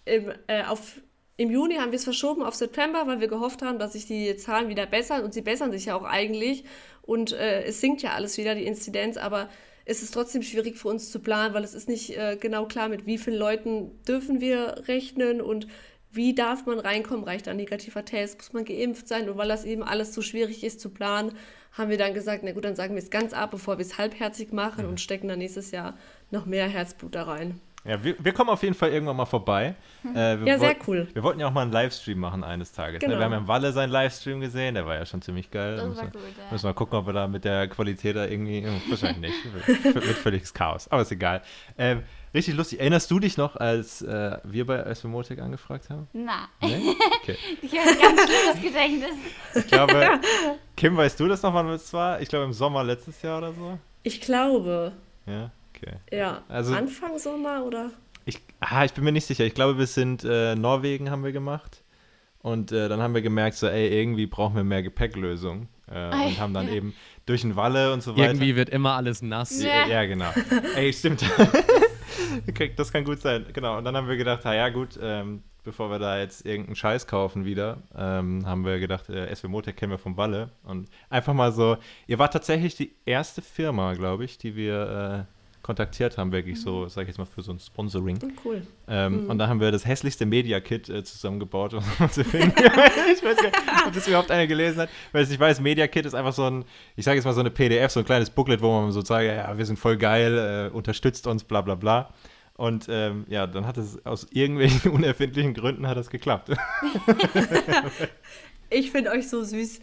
im, 0.06 0.32
äh, 0.48 0.64
auf, 0.64 1.00
im 1.38 1.52
Juni 1.52 1.76
haben 1.76 1.92
wir 1.92 1.98
es 1.98 2.06
verschoben 2.06 2.44
auf 2.44 2.56
September, 2.56 3.08
weil 3.08 3.20
wir 3.20 3.28
gehofft 3.28 3.62
haben, 3.62 3.78
dass 3.78 3.94
sich 3.94 4.06
die 4.06 4.38
Zahlen 4.38 4.70
wieder 4.70 4.86
bessern. 4.86 5.24
Und 5.24 5.34
sie 5.34 5.42
bessern 5.42 5.72
sich 5.72 5.86
ja 5.86 5.96
auch 5.96 6.04
eigentlich. 6.06 6.64
Und 7.02 7.34
äh, 7.34 7.64
es 7.64 7.82
sinkt 7.82 8.02
ja 8.02 8.12
alles 8.12 8.38
wieder, 8.38 8.56
die 8.56 8.66
Inzidenz, 8.66 9.18
aber 9.18 9.50
ist 9.86 10.02
es 10.02 10.12
trotzdem 10.12 10.42
schwierig 10.42 10.78
für 10.78 10.88
uns 10.88 11.12
zu 11.12 11.20
planen, 11.20 11.54
weil 11.54 11.64
es 11.64 11.76
ist 11.76 11.88
nicht 11.88 12.18
äh, 12.18 12.38
genau 12.40 12.66
klar, 12.66 12.90
mit 12.90 13.06
wie 13.06 13.18
vielen 13.18 13.38
Leuten 13.38 13.92
dürfen 14.06 14.42
wir 14.42 14.84
rechnen 14.88 15.42
und 15.42 15.68
wie 16.12 16.34
darf 16.34 16.66
man 16.66 16.80
reinkommen, 16.80 17.26
reicht 17.26 17.48
ein 17.48 17.58
negativer 17.58 18.06
Test, 18.06 18.38
muss 18.38 18.54
man 18.54 18.66
geimpft 18.66 19.08
sein? 19.08 19.30
Und 19.30 19.38
weil 19.38 19.50
das 19.50 19.66
eben 19.66 19.84
alles 19.84 20.14
so 20.14 20.22
schwierig 20.22 20.64
ist 20.64 20.80
zu 20.80 20.90
planen, 20.90 21.34
haben 21.74 21.90
wir 21.90 21.98
dann 21.98 22.14
gesagt, 22.14 22.42
na 22.44 22.54
gut, 22.54 22.64
dann 22.64 22.78
sagen 22.78 22.96
wir 22.96 23.04
es 23.04 23.10
ganz 23.10 23.34
ab, 23.34 23.52
bevor 23.52 23.78
wir 23.78 23.86
es 23.86 23.98
halbherzig 23.98 24.54
machen 24.54 24.86
und 24.86 25.02
stecken 25.02 25.28
dann 25.28 25.40
nächstes 25.40 25.72
Jahr 25.72 25.98
noch 26.32 26.46
mehr 26.46 26.68
Herzblut 26.68 27.14
da 27.14 27.24
rein. 27.24 27.60
Ja, 27.88 28.04
wir, 28.04 28.16
wir 28.18 28.34
kommen 28.34 28.50
auf 28.50 28.64
jeden 28.64 28.74
Fall 28.74 28.90
irgendwann 28.90 29.16
mal 29.16 29.26
vorbei. 29.26 29.76
Hm. 30.02 30.16
Äh, 30.16 30.44
ja, 30.44 30.58
sehr 30.58 30.76
cool. 30.88 31.08
Wir 31.14 31.22
wollten 31.22 31.40
ja 31.40 31.48
auch 31.48 31.52
mal 31.52 31.62
einen 31.62 31.72
Livestream 31.72 32.18
machen 32.20 32.44
eines 32.44 32.72
Tages. 32.72 33.00
Genau. 33.00 33.14
Ne? 33.14 33.20
Wir 33.20 33.26
haben 33.26 33.32
ja 33.34 33.38
im 33.38 33.48
Walle 33.48 33.72
seinen 33.74 33.92
Livestream 33.92 34.42
gesehen, 34.42 34.74
der 34.74 34.88
war 34.88 34.96
ja 34.96 35.06
schon 35.06 35.22
ziemlich 35.22 35.52
geil. 35.52 35.76
Das 35.76 35.86
müssen, 35.86 35.98
war 35.98 36.06
gut, 36.08 36.16
ja. 36.16 36.52
müssen 36.52 36.64
wir 36.64 36.70
mal 36.70 36.74
gucken, 36.74 36.98
ob 36.98 37.06
wir 37.06 37.14
da 37.14 37.28
mit 37.28 37.46
der 37.46 37.68
Qualität 37.68 38.16
da 38.16 38.26
irgendwie. 38.26 38.66
Wahrscheinlich 38.90 39.34
nicht. 39.44 39.96
Wird 39.96 40.04
völliges 40.18 40.52
Chaos. 40.52 40.88
Aber 40.88 41.04
ist 41.04 41.12
egal. 41.12 41.44
Ähm, 41.78 42.02
richtig 42.34 42.56
lustig. 42.56 42.80
Erinnerst 42.80 43.12
du 43.12 43.20
dich 43.20 43.38
noch, 43.38 43.56
als 43.56 44.02
äh, 44.02 44.40
wir 44.44 44.66
bei 44.66 44.84
Osmotic 44.84 45.40
angefragt 45.40 45.92
haben? 45.92 46.08
Na, 46.12 46.50
Nee? 46.62 46.96
Okay. 47.22 47.38
ich 47.62 47.72
habe 47.78 47.90
ein 47.90 48.00
ganz 48.00 48.22
schlimmes 48.24 48.62
Gedächtnis. 48.64 49.16
Ich 49.54 49.68
glaube, 49.68 50.20
Kim, 50.76 50.98
weißt 50.98 51.20
du 51.20 51.28
das 51.28 51.44
noch, 51.44 51.54
wann 51.54 51.70
es 51.70 51.94
war? 51.94 52.20
Ich 52.20 52.30
glaube 52.30 52.46
im 52.46 52.54
Sommer 52.54 52.84
letztes 52.84 53.22
Jahr 53.22 53.38
oder 53.38 53.54
so. 53.54 53.78
Ich 54.02 54.22
glaube, 54.22 54.92
Ja, 55.28 55.52
okay. 55.86 55.98
ja, 56.12 56.44
Also- 56.48 56.74
Anfang 56.74 57.18
Sommer 57.20 57.64
oder? 57.66 57.92
Ich, 58.28 58.40
ah, 58.60 58.84
ich 58.84 58.94
bin 58.94 59.04
mir 59.04 59.12
nicht 59.12 59.28
sicher. 59.28 59.46
Ich 59.46 59.54
glaube, 59.54 59.78
wir 59.78 59.86
sind 59.86 60.24
äh, 60.24 60.56
Norwegen 60.56 61.12
haben 61.12 61.24
wir 61.24 61.32
gemacht. 61.32 61.84
Und 62.40 62.72
äh, 62.72 62.90
dann 62.90 63.02
haben 63.02 63.14
wir 63.14 63.22
gemerkt, 63.22 63.56
so, 63.58 63.68
ey, 63.68 63.88
irgendwie 63.88 64.26
brauchen 64.26 64.56
wir 64.56 64.64
mehr 64.64 64.82
Gepäcklösung. 64.84 65.68
Äh, 65.92 66.10
und 66.28 66.40
haben 66.40 66.54
dann 66.54 66.68
eben 66.68 66.94
durch 67.28 67.42
den 67.42 67.56
Walle 67.56 67.94
und 67.94 68.02
so 68.02 68.16
weiter. 68.16 68.30
Irgendwie 68.32 68.56
wird 68.56 68.70
immer 68.70 68.94
alles 68.94 69.22
nass. 69.22 69.62
Ja. 69.62 69.88
Ja, 69.88 70.06
genau. 70.06 70.32
ey, 70.76 70.92
stimmt. 70.94 71.24
Das 72.76 72.92
kann 72.92 73.04
gut 73.04 73.22
sein. 73.22 73.46
Genau. 73.54 73.78
Und 73.78 73.86
dann 73.86 73.96
haben 73.96 74.08
wir 74.08 74.18
gedacht, 74.18 74.42
na 74.44 74.56
ja, 74.56 74.70
gut, 74.70 75.00
ähm, 75.02 75.44
bevor 75.64 75.90
wir 75.90 76.00
da 76.00 76.20
jetzt 76.20 76.46
irgendeinen 76.46 76.76
Scheiß 76.76 77.08
kaufen 77.08 77.46
wieder, 77.46 77.78
ähm, 77.96 78.46
haben 78.46 78.66
wir 78.66 78.80
gedacht, 78.80 79.10
äh, 79.10 79.34
SW 79.34 79.48
Motec 79.48 79.78
kennen 79.78 79.92
wir 79.92 79.98
vom 79.98 80.18
Walle. 80.18 80.50
Und 80.64 80.90
einfach 81.10 81.34
mal 81.34 81.52
so, 81.52 81.78
ihr 82.08 82.20
wart 82.20 82.34
tatsächlich 82.34 82.76
die 82.76 82.94
erste 83.06 83.42
Firma, 83.42 83.94
glaube 83.94 84.26
ich, 84.26 84.38
die 84.38 84.56
wir 84.56 85.28
äh, 85.28 85.35
kontaktiert 85.66 86.20
haben, 86.20 86.32
wirklich 86.32 86.62
so, 86.62 86.88
sag 86.88 87.02
ich 87.04 87.08
jetzt 87.08 87.18
mal, 87.18 87.26
für 87.26 87.42
so 87.42 87.52
ein 87.52 87.60
Sponsoring. 87.60 88.22
Hm, 88.22 88.34
Cool. 88.46 88.62
Ähm, 88.88 89.28
Und 89.28 89.40
da 89.40 89.48
haben 89.48 89.60
wir 89.60 89.72
das 89.72 89.84
hässlichste 89.84 90.28
Media-Kit 90.28 90.90
äh, 90.90 91.04
zusammengebaut. 91.04 91.74
um 92.00 92.12
zu 92.12 92.24
finden. 92.24 92.54
ich 92.56 93.24
weiß 93.24 93.42
nicht, 93.42 93.58
ob 93.88 93.92
das 93.92 94.08
überhaupt 94.08 94.30
einer 94.30 94.46
gelesen 94.46 94.82
hat. 94.82 94.90
Weil 95.12 95.24
ich 95.24 95.40
weiß, 95.40 95.62
Media-Kit 95.62 96.06
ist 96.06 96.14
einfach 96.14 96.34
so 96.34 96.44
ein, 96.44 96.66
ich 96.96 97.04
sage 97.04 97.16
jetzt 97.16 97.26
mal 97.26 97.34
so 97.34 97.40
eine 97.40 97.50
PDF, 97.50 97.90
so 97.90 98.00
ein 98.00 98.06
kleines 98.06 98.30
Booklet, 98.30 98.62
wo 98.62 98.80
man 98.80 98.92
so 98.92 99.02
sagt, 99.02 99.26
ja, 99.26 99.58
wir 99.58 99.66
sind 99.66 99.80
voll 99.80 99.98
geil, 99.98 100.70
äh, 100.72 100.76
unterstützt 100.76 101.26
uns, 101.26 101.44
bla 101.44 101.62
bla 101.62 101.74
bla. 101.74 102.14
Und 102.58 102.86
ähm, 102.88 103.26
ja, 103.28 103.48
dann 103.48 103.66
hat 103.66 103.78
es 103.78 104.06
aus 104.06 104.28
irgendwelchen 104.30 104.92
unerfindlichen 104.92 105.56
Gründen 105.56 105.88
hat 105.88 105.98
das 105.98 106.12
geklappt. 106.12 106.52
Ich 108.70 108.92
finde 108.92 109.10
euch 109.10 109.30
so 109.30 109.44
süß, 109.44 109.80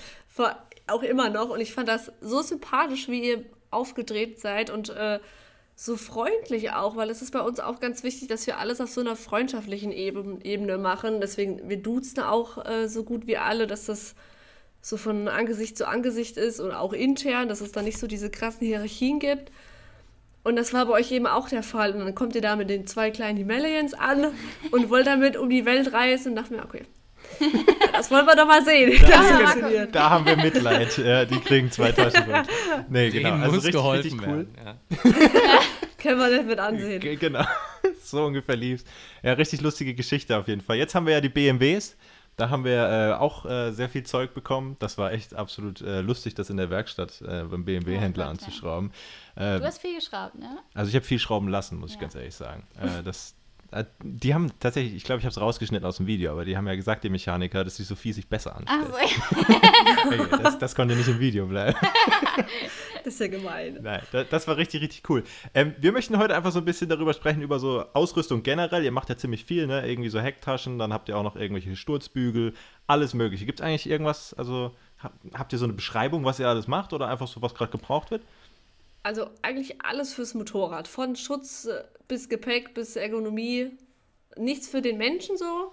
auch 0.87 1.03
immer 1.03 1.29
noch. 1.29 1.51
Und 1.51 1.61
ich 1.61 1.73
fand 1.75 1.89
das 1.89 2.13
so 2.21 2.41
sympathisch, 2.41 3.09
wie 3.09 3.31
ihr 3.31 3.45
aufgedreht 3.73 4.39
seid 4.39 4.71
und 4.71 4.91
äh, 4.91 5.19
so 5.75 5.97
freundlich 5.97 6.71
auch, 6.73 6.97
weil 6.97 7.11
es 7.11 7.23
ist 7.23 7.33
bei 7.33 7.41
uns 7.41 7.61
auch 7.61 7.81
ganz 7.81 8.03
wichtig, 8.03 8.29
dass 8.29 8.47
wir 8.47 8.59
alles 8.59 8.81
auf 8.81 8.91
so 8.91 9.01
einer 9.01 9.17
freundschaftlichen 9.17 9.93
Eben, 9.93 10.41
Ebene 10.43 10.79
machen. 10.79 11.21
Deswegen, 11.21 11.69
wir 11.69 11.79
duzen 11.79 12.21
auch 12.21 12.65
äh, 12.65 12.89
so 12.89 13.05
gut 13.05 13.27
wie 13.27 13.37
alle, 13.37 13.67
dass 13.67 13.87
das 13.87 14.15
so 14.81 14.97
von 14.97 15.29
Angesicht 15.29 15.77
zu 15.79 15.87
Angesicht 15.89 16.37
ist 16.37 16.61
und 16.61 16.73
auch 16.73 16.93
intern, 16.93 17.49
dass 17.49 17.61
es 17.61 17.73
da 17.73 17.83
nicht 17.83 17.99
so 17.99 18.07
diese 18.07 18.31
krassen 18.31 18.67
Hierarchien 18.67 19.19
gibt. 19.19 19.51
Und 20.45 20.57
das 20.57 20.73
war 20.73 20.87
bei 20.87 20.93
euch 20.95 21.13
eben 21.13 21.27
auch 21.27 21.49
der 21.49 21.63
Fall. 21.63 21.93
Und 21.93 22.01
dann 22.01 22.15
kommt 22.15 22.35
ihr 22.35 22.41
da 22.43 22.57
mit 22.57 22.69
den 22.69 22.87
zwei 22.87 23.11
kleinen 23.11 23.39
Himalayans 23.39 23.95
an 23.95 24.27
und 24.73 24.91
wollt 24.91 25.07
damit 25.07 25.37
um 25.37 25.49
die 25.49 25.65
Welt 25.65 25.93
reisen 25.93 26.31
und 26.31 26.37
dachte 26.37 26.55
mir, 26.55 26.65
okay, 26.65 26.83
das 27.93 28.11
wollen 28.11 28.27
wir 28.27 28.35
doch 28.37 28.47
mal 28.47 28.65
sehen. 28.65 28.93
das 29.01 29.11
Da, 29.11 29.23
funktioniert. 29.23 29.95
da 29.95 30.11
haben 30.11 30.27
wir 30.27 30.37
Mitleid. 30.37 30.97
Ja, 30.99 31.25
die 31.25 31.39
kriegen 31.41 31.71
zwei 31.71 31.93
Taschen. 31.93 32.25
Nee, 32.89 33.11
genau. 33.11 33.31
Denen 33.31 33.43
Also 33.43 33.55
muss 33.57 33.65
richtig, 33.65 33.73
geholfen 33.73 34.03
richtig 34.21 34.29
cool. 34.29 34.47
werden. 34.47 34.55
Ja. 34.65 35.13
Können 35.99 36.19
wir 36.19 36.29
nicht 36.31 36.47
mit 36.47 36.59
ansehen. 36.59 37.01
G 37.01 37.17
genau, 37.17 37.45
so 38.03 38.25
ungefähr 38.27 38.57
lief's. 38.57 38.85
Ja, 39.23 39.35
richtig 39.35 39.61
lustige 39.61 39.95
Geschichte 39.95 40.37
auf 40.37 40.49
jeden 40.49 40.61
Fall. 40.61 40.77
Jetzt 40.77 40.95
haben 40.95 41.07
wir 41.07 41.13
ja 41.15 41.21
die 41.21 41.29
BMWs. 41.29 41.97
Da 42.37 42.49
haben 42.49 42.65
wir 42.65 42.89
äh, 42.89 43.13
auch 43.21 43.45
äh, 43.45 43.73
sehr 43.73 43.91
viel 43.91 44.05
Zeug 44.05 44.33
bekommen. 44.33 44.77
Das 44.81 44.97
war 44.97 45.13
echt 45.13 45.35
absolut 45.35 45.83
äh, 45.83 46.01
lustig, 46.01 46.35
das 46.35 46.49
in 46.49 46.57
der 46.57 46.71
Werkstatt 46.71 47.21
äh, 47.21 47.43
beim 47.45 47.65
BMW-Händler 47.67 48.25
Ja, 48.25 48.27
ja. 48.29 48.31
anzuschrauben. 48.31 48.91
Äh, 49.37 49.59
Du 49.59 49.65
hast 49.67 49.81
viel 49.83 49.95
geschraubt, 49.97 50.37
ne? 50.39 50.59
also 50.73 50.89
ich 50.89 50.95
habe 50.95 51.05
viel 51.05 51.19
schrauben 51.19 51.49
lassen, 51.49 51.79
muss 51.79 51.91
ich 51.91 51.97
Ja. 51.97 52.01
ganz 52.03 52.15
ehrlich 52.15 52.35
sagen. 52.35 52.67
Äh, 52.81 53.03
das, 53.05 53.33
äh, 53.33 53.35
die 54.03 54.35
haben 54.35 54.51
tatsächlich, 54.61 54.95
ich 54.95 55.05
glaube, 55.05 55.21
ich 55.21 55.25
habe 55.25 55.31
es 55.31 55.41
rausgeschnitten 55.41 55.87
aus 55.87 55.97
dem 55.97 56.07
Video, 56.07 56.33
aber 56.33 56.45
die 56.45 56.57
haben 56.57 56.67
ja 56.67 56.75
gesagt, 56.75 57.05
die 57.05 57.11
Mechaniker, 57.11 57.65
dass 57.65 57.77
die 57.77 57.85
Sophie 57.85 58.13
sich 58.13 58.29
besser 58.29 58.57
anstellt. 58.57 58.85
Achso, 58.85 58.97
Hey, 60.11 60.21
das, 60.43 60.59
das 60.59 60.75
konnte 60.75 60.95
nicht 60.95 61.09
im 61.09 61.19
Video 61.19 61.47
bleiben. 61.47 61.77
Das 63.05 63.15
ist 63.15 63.21
ja 63.21 63.27
gemein. 63.27 63.79
Nein, 63.83 64.03
das, 64.13 64.29
das 64.29 64.47
war 64.49 64.57
richtig, 64.57 64.81
richtig 64.81 65.09
cool. 65.09 65.25
Ähm, 65.55 65.75
wir 65.81 65.91
möchten 65.91 66.19
heute 66.19 66.37
einfach 66.37 66.53
so 66.53 66.61
ein 66.61 66.65
bisschen 66.65 66.89
darüber 66.89 67.13
sprechen, 67.15 67.43
über 67.43 67.59
so 67.59 67.85
Ausrüstung 67.95 68.45
generell. 68.45 68.85
Ihr 68.85 68.93
macht 68.93 69.09
ja 69.09 69.17
ziemlich 69.17 69.45
viel, 69.45 69.67
ne? 69.67 69.89
Irgendwie 69.89 70.09
so 70.09 70.21
Hecktaschen, 70.21 70.79
dann 70.79 70.93
habt 70.93 71.09
ihr 71.09 71.17
auch 71.17 71.25
noch 71.25 71.35
irgendwelche 71.35 71.75
Sturzbügel, 71.75 72.55
alles 72.87 73.15
mögliche. 73.15 73.45
Gibt 73.45 73.59
es 73.59 73.67
eigentlich 73.67 73.89
irgendwas, 73.89 74.35
also 74.35 74.77
hab, 74.99 75.15
habt 75.35 75.53
ihr 75.53 75.59
so 75.59 75.65
eine 75.65 75.73
Beschreibung, 75.73 76.25
was 76.25 76.39
ihr 76.39 76.49
alles 76.49 76.69
macht 76.69 76.93
oder 76.93 77.09
einfach 77.09 77.27
so, 77.27 77.43
was 77.43 77.55
gerade 77.55 77.73
gebraucht 77.73 78.11
wird? 78.13 78.23
Also 79.03 79.31
eigentlich 79.43 79.83
alles 79.83 80.15
fürs 80.15 80.35
Motorrad. 80.35 80.89
Von 80.89 81.17
Schutz 81.17 81.67
äh, 81.67 81.85
bis 82.09 82.29
Gepäck 82.29 82.75
bis 82.75 82.97
Ergonomie. 82.97 83.71
Nichts 84.37 84.69
für 84.69 84.81
den 84.81 84.97
Menschen 84.99 85.37
so. 85.37 85.73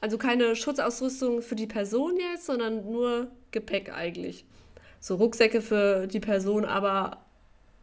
Also 0.00 0.18
keine 0.18 0.54
Schutzausrüstung 0.56 1.42
für 1.42 1.56
die 1.56 1.66
Person 1.66 2.16
jetzt, 2.16 2.46
sondern 2.46 2.90
nur 2.90 3.28
Gepäck 3.50 3.92
eigentlich. 3.92 4.44
So 5.00 5.16
Rucksäcke 5.16 5.60
für 5.60 6.06
die 6.06 6.20
Person, 6.20 6.64
aber 6.64 7.24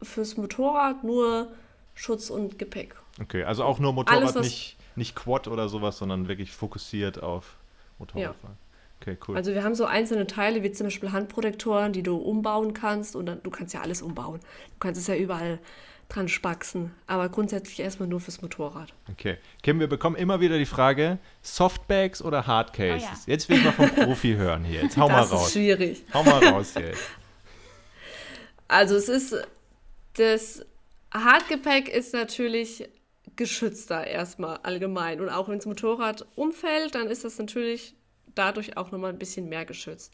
fürs 0.01 0.37
Motorrad 0.37 1.03
nur 1.03 1.51
Schutz 1.95 2.29
und 2.29 2.57
Gepäck. 2.59 2.95
Okay, 3.21 3.43
also 3.43 3.63
auch 3.63 3.79
nur 3.79 3.93
Motorrad, 3.93 4.23
Alles, 4.23 4.35
nicht, 4.35 4.77
nicht 4.95 5.15
Quad 5.15 5.47
oder 5.47 5.69
sowas, 5.69 5.97
sondern 5.97 6.27
wirklich 6.27 6.51
fokussiert 6.51 7.21
auf 7.21 7.57
Motorradfahren. 7.99 8.57
Okay, 9.03 9.17
cool. 9.27 9.35
Also 9.35 9.53
wir 9.53 9.63
haben 9.63 9.75
so 9.75 9.85
einzelne 9.85 10.27
Teile, 10.27 10.63
wie 10.63 10.71
zum 10.71 10.87
Beispiel 10.87 11.11
Handprotektoren, 11.11 11.91
die 11.91 12.03
du 12.03 12.15
umbauen 12.15 12.73
kannst. 12.73 13.17
Und 13.17 13.25
dann, 13.25 13.43
du 13.43 13.49
kannst 13.49 13.73
ja 13.73 13.81
alles 13.81 14.01
umbauen. 14.01 14.39
Du 14.39 14.79
kannst 14.79 14.99
es 14.99 15.07
ja 15.07 15.15
überall 15.15 15.59
dran 16.07 16.29
spaxen. 16.29 16.91
Aber 17.05 17.27
grundsätzlich 17.27 17.81
erstmal 17.81 18.07
nur 18.07 18.21
fürs 18.21 18.41
Motorrad. 18.41 18.93
Okay. 19.11 19.37
Kim, 19.61 19.81
wir 19.81 19.87
bekommen 19.87 20.15
immer 20.15 20.39
wieder 20.39 20.57
die 20.57 20.65
Frage, 20.65 21.17
Softbags 21.41 22.21
oder 22.21 22.47
Hardcases? 22.47 23.03
Oh 23.03 23.11
ja. 23.11 23.33
Jetzt 23.33 23.49
will 23.49 23.57
ich 23.57 23.65
mal 23.65 23.73
vom 23.73 23.89
Profi 23.89 24.33
hören 24.37 24.63
hier. 24.63 24.83
Jetzt 24.83 24.95
hau 24.95 25.09
mal 25.09 25.17
das 25.17 25.27
ist 25.27 25.33
raus. 25.33 25.51
schwierig. 25.51 26.03
Hau 26.13 26.23
mal 26.23 26.45
raus 26.45 26.73
hier. 26.75 26.93
Also 28.69 28.95
es 28.95 29.07
ist, 29.07 29.35
das 30.15 30.65
Hartgepäck 31.13 31.89
ist 31.89 32.11
natürlich 32.13 32.89
geschützter 33.35 34.07
erstmal 34.07 34.57
allgemein. 34.63 35.21
Und 35.21 35.29
auch 35.29 35.47
wenn 35.47 35.57
das 35.57 35.67
Motorrad 35.67 36.25
umfällt, 36.35 36.95
dann 36.95 37.07
ist 37.07 37.23
das 37.23 37.37
natürlich 37.37 37.93
dadurch 38.35 38.77
auch 38.77 38.91
nochmal 38.91 39.11
ein 39.11 39.19
bisschen 39.19 39.49
mehr 39.49 39.65
geschützt. 39.65 40.13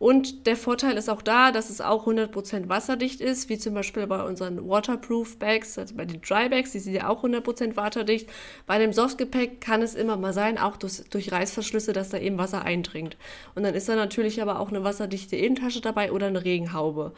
Und 0.00 0.46
der 0.46 0.56
Vorteil 0.56 0.96
ist 0.96 1.10
auch 1.10 1.20
da, 1.20 1.52
dass 1.52 1.68
es 1.68 1.82
auch 1.82 2.06
100% 2.06 2.70
wasserdicht 2.70 3.20
ist, 3.20 3.50
wie 3.50 3.58
zum 3.58 3.74
Beispiel 3.74 4.06
bei 4.06 4.24
unseren 4.24 4.66
Waterproof 4.66 5.38
Bags, 5.38 5.76
also 5.76 5.94
bei 5.94 6.06
den 6.06 6.22
Dry 6.22 6.48
Bags, 6.48 6.72
die 6.72 6.78
sind 6.78 6.94
ja 6.94 7.08
auch 7.08 7.22
100% 7.22 7.76
wasserdicht. 7.76 8.26
Bei 8.66 8.78
dem 8.78 8.94
Softgepäck 8.94 9.60
kann 9.60 9.82
es 9.82 9.94
immer 9.94 10.16
mal 10.16 10.32
sein, 10.32 10.56
auch 10.56 10.78
durch, 10.78 11.02
durch 11.10 11.30
Reißverschlüsse, 11.30 11.92
dass 11.92 12.08
da 12.08 12.16
eben 12.16 12.38
Wasser 12.38 12.62
eindringt. 12.62 13.18
Und 13.54 13.62
dann 13.62 13.74
ist 13.74 13.90
da 13.90 13.94
natürlich 13.94 14.40
aber 14.40 14.58
auch 14.58 14.70
eine 14.70 14.84
wasserdichte 14.84 15.36
Innentasche 15.36 15.82
dabei 15.82 16.12
oder 16.12 16.28
eine 16.28 16.46
Regenhaube. 16.46 17.12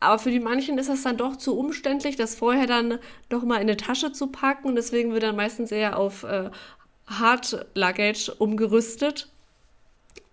Aber 0.00 0.18
für 0.18 0.30
die 0.30 0.40
manchen 0.40 0.78
ist 0.78 0.88
das 0.88 1.02
dann 1.02 1.18
doch 1.18 1.36
zu 1.36 1.56
umständlich, 1.58 2.16
das 2.16 2.34
vorher 2.34 2.66
dann 2.66 2.98
nochmal 3.30 3.58
in 3.58 3.68
eine 3.68 3.76
Tasche 3.76 4.10
zu 4.10 4.28
packen. 4.28 4.68
Und 4.68 4.76
deswegen 4.76 5.12
wird 5.12 5.22
dann 5.22 5.36
meistens 5.36 5.70
eher 5.70 5.98
auf 5.98 6.24
äh, 6.24 6.50
Hard 7.06 7.66
Luggage 7.74 8.32
umgerüstet. 8.38 9.28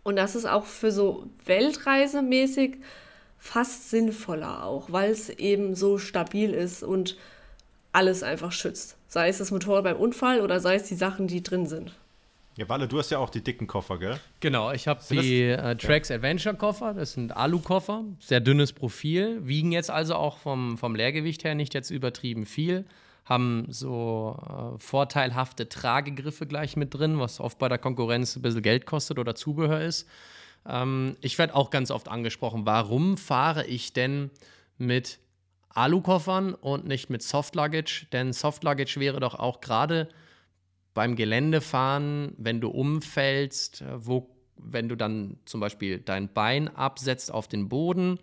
Und 0.04 0.16
das 0.16 0.36
ist 0.36 0.46
auch 0.46 0.66
für 0.66 0.92
so 0.92 1.28
Weltreisemäßig 1.46 2.78
fast 3.38 3.90
sinnvoller 3.90 4.64
auch, 4.64 4.92
weil 4.92 5.12
es 5.12 5.30
eben 5.30 5.76
so 5.76 5.98
stabil 5.98 6.54
ist 6.54 6.84
und 6.84 7.18
alles 7.92 8.24
einfach 8.24 8.52
schützt. 8.52 8.98
Sei 9.08 9.30
es 9.30 9.40
das 9.40 9.52
Motorrad 9.52 9.84
beim 9.84 9.98
Unfall 9.98 10.42
oder 10.42 10.60
sei 10.60 10.76
es 10.76 10.84
die 10.84 10.96
Sachen, 10.96 11.28
die 11.28 11.42
drin 11.42 11.66
sind. 11.66 11.94
Ja, 12.60 12.68
Walle, 12.68 12.90
du 12.90 13.00
hast 13.00 13.10
ja 13.10 13.20
auch 13.20 13.30
die 13.30 13.42
dicken 13.42 13.68
Koffer, 13.68 13.98
gell? 13.98 14.20
Genau, 14.42 14.74
ich 14.74 14.88
habe 14.88 15.00
die 15.10 15.44
äh, 15.44 15.76
Trax 15.78 16.12
Adventure 16.12 16.56
Koffer, 16.56 16.94
das 16.94 17.14
sind 17.14 17.36
Alu-Koffer, 17.36 18.04
sehr 18.20 18.42
dünnes 18.42 18.74
Profil, 18.74 19.48
wiegen 19.48 19.72
jetzt 19.72 19.90
also 19.90 20.16
auch 20.16 20.40
vom, 20.40 20.78
vom 20.78 20.94
Leergewicht 20.94 21.46
her 21.46 21.56
nicht 21.56 21.74
jetzt 21.74 21.90
übertrieben 21.90 22.46
viel, 22.46 22.84
haben 23.30 23.68
so 23.70 24.38
äh, 24.76 24.80
vorteilhafte 24.80 25.70
Tragegriffe 25.70 26.48
gleich 26.48 26.76
mit 26.76 26.96
drin, 26.96 27.20
was 27.20 27.40
oft 27.40 27.60
bei 27.60 27.70
der 27.70 27.78
Konkurrenz 27.78 28.36
ein 28.36 28.42
bisschen 28.42 28.64
Geld 28.64 28.88
kostet 28.88 29.20
oder 29.20 29.36
Zubehör 29.36 29.82
ist. 29.82 30.08
Ähm, 30.68 31.16
ich 31.22 31.38
werde 31.38 31.56
auch 31.56 31.70
ganz 31.70 31.92
oft 31.92 32.10
angesprochen, 32.10 32.66
warum 32.66 33.18
fahre 33.18 33.68
ich 33.68 33.94
denn 33.94 34.32
mit 34.80 35.20
Alu-Koffern 35.70 36.56
und 36.56 36.88
nicht 36.88 37.12
mit 37.12 37.22
Soft 37.22 37.54
Luggage? 37.56 38.08
Denn 38.12 38.34
Soft 38.34 38.64
Luggage 38.64 39.00
wäre 39.00 39.20
doch 39.20 39.36
auch 39.36 39.62
gerade 39.62 40.10
beim 40.96 41.16
Geländefahren, 41.16 42.34
wenn 42.38 42.60
du 42.60 42.70
umfällst, 42.70 43.82
äh, 43.82 44.06
wo, 44.08 44.36
wenn 44.58 44.90
du 44.90 44.96
dann 44.96 45.38
zum 45.46 45.60
Beispiel 45.60 46.00
dein 46.00 46.34
Bein 46.34 46.68
absetzt 46.76 47.32
auf 47.32 47.48
den 47.48 47.70
Boden 47.70 48.18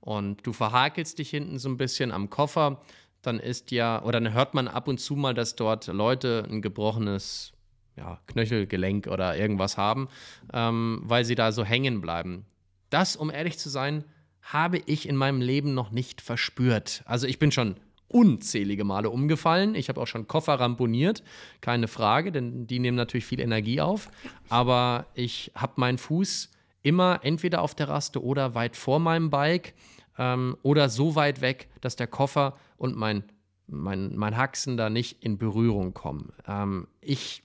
und 0.00 0.46
du 0.46 0.52
verhakelst 0.52 1.18
dich 1.18 1.30
hinten 1.30 1.58
so 1.58 1.68
ein 1.68 1.76
bisschen 1.76 2.12
am 2.12 2.30
Koffer, 2.30 2.80
dann 3.22 3.38
ist 3.38 3.70
ja, 3.70 4.02
oder 4.02 4.20
dann 4.20 4.32
hört 4.32 4.54
man 4.54 4.68
ab 4.68 4.88
und 4.88 4.98
zu 4.98 5.16
mal, 5.16 5.34
dass 5.34 5.56
dort 5.56 5.86
Leute 5.88 6.46
ein 6.50 6.62
gebrochenes 6.62 7.52
ja, 7.96 8.18
Knöchelgelenk 8.26 9.06
oder 9.06 9.36
irgendwas 9.36 9.76
haben, 9.76 10.08
ähm, 10.52 11.02
weil 11.04 11.24
sie 11.24 11.34
da 11.34 11.52
so 11.52 11.64
hängen 11.64 12.00
bleiben. 12.00 12.46
Das, 12.88 13.16
um 13.16 13.30
ehrlich 13.30 13.58
zu 13.58 13.68
sein, 13.68 14.04
habe 14.42 14.78
ich 14.86 15.08
in 15.08 15.16
meinem 15.16 15.40
Leben 15.40 15.74
noch 15.74 15.90
nicht 15.90 16.20
verspürt. 16.20 17.02
Also 17.04 17.26
ich 17.26 17.38
bin 17.38 17.52
schon 17.52 17.76
unzählige 18.08 18.84
Male 18.84 19.10
umgefallen. 19.10 19.74
Ich 19.74 19.88
habe 19.88 20.00
auch 20.00 20.06
schon 20.06 20.26
Koffer 20.26 20.54
ramponiert, 20.54 21.22
keine 21.60 21.86
Frage, 21.86 22.32
denn 22.32 22.66
die 22.66 22.80
nehmen 22.80 22.96
natürlich 22.96 23.26
viel 23.26 23.40
Energie 23.40 23.80
auf. 23.80 24.10
Aber 24.48 25.06
ich 25.14 25.52
habe 25.54 25.74
meinen 25.76 25.98
Fuß 25.98 26.50
immer 26.82 27.20
entweder 27.22 27.62
auf 27.62 27.74
der 27.74 27.88
Raste 27.88 28.22
oder 28.24 28.54
weit 28.54 28.74
vor 28.74 28.98
meinem 28.98 29.30
Bike 29.30 29.74
ähm, 30.18 30.56
oder 30.62 30.88
so 30.88 31.14
weit 31.14 31.40
weg, 31.40 31.68
dass 31.80 31.94
der 31.94 32.08
Koffer 32.08 32.56
und 32.80 32.96
mein, 32.96 33.24
mein, 33.66 34.16
mein 34.16 34.36
Haxen 34.36 34.78
da 34.78 34.88
nicht 34.88 35.22
in 35.22 35.36
Berührung 35.36 35.92
kommen. 35.92 36.32
Ähm, 36.48 36.88
ich 37.02 37.42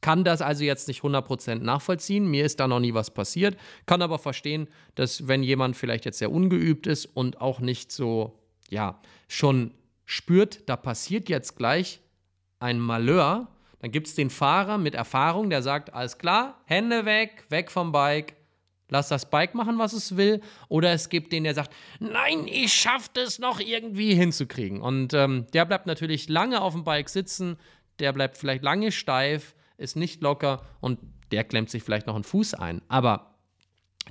kann 0.00 0.22
das 0.22 0.40
also 0.40 0.62
jetzt 0.62 0.86
nicht 0.86 1.02
100% 1.02 1.56
nachvollziehen. 1.56 2.30
Mir 2.30 2.44
ist 2.44 2.60
da 2.60 2.68
noch 2.68 2.78
nie 2.78 2.94
was 2.94 3.10
passiert. 3.10 3.58
Kann 3.86 4.00
aber 4.00 4.20
verstehen, 4.20 4.68
dass 4.94 5.26
wenn 5.26 5.42
jemand 5.42 5.76
vielleicht 5.76 6.04
jetzt 6.04 6.18
sehr 6.18 6.30
ungeübt 6.30 6.86
ist 6.86 7.06
und 7.06 7.40
auch 7.40 7.58
nicht 7.58 7.90
so, 7.90 8.38
ja, 8.70 9.00
schon 9.26 9.72
spürt, 10.04 10.68
da 10.68 10.76
passiert 10.76 11.28
jetzt 11.28 11.56
gleich 11.56 12.00
ein 12.60 12.78
Malheur, 12.78 13.48
dann 13.80 13.90
gibt 13.90 14.06
es 14.06 14.14
den 14.14 14.30
Fahrer 14.30 14.78
mit 14.78 14.94
Erfahrung, 14.94 15.50
der 15.50 15.62
sagt, 15.62 15.92
alles 15.92 16.18
klar, 16.18 16.60
Hände 16.66 17.04
weg, 17.04 17.44
weg 17.48 17.72
vom 17.72 17.90
Bike, 17.90 18.36
lass 18.88 19.08
das 19.08 19.30
Bike 19.30 19.54
machen, 19.54 19.78
was 19.78 19.92
es 19.92 20.16
will. 20.16 20.40
Oder 20.68 20.92
es 20.92 21.08
gibt 21.08 21.32
den, 21.32 21.44
der 21.44 21.54
sagt, 21.54 21.74
nein, 22.00 22.46
ich 22.46 22.72
schaff 22.72 23.08
das 23.08 23.38
noch 23.38 23.60
irgendwie 23.60 24.14
hinzukriegen. 24.14 24.80
Und 24.80 25.14
ähm, 25.14 25.46
der 25.52 25.64
bleibt 25.64 25.86
natürlich 25.86 26.28
lange 26.28 26.60
auf 26.60 26.74
dem 26.74 26.84
Bike 26.84 27.08
sitzen, 27.08 27.56
der 27.98 28.12
bleibt 28.12 28.38
vielleicht 28.38 28.62
lange 28.62 28.92
steif, 28.92 29.54
ist 29.76 29.96
nicht 29.96 30.22
locker 30.22 30.62
und 30.80 30.98
der 31.32 31.44
klemmt 31.44 31.70
sich 31.70 31.82
vielleicht 31.82 32.06
noch 32.06 32.14
einen 32.14 32.24
Fuß 32.24 32.54
ein. 32.54 32.82
Aber 32.88 33.34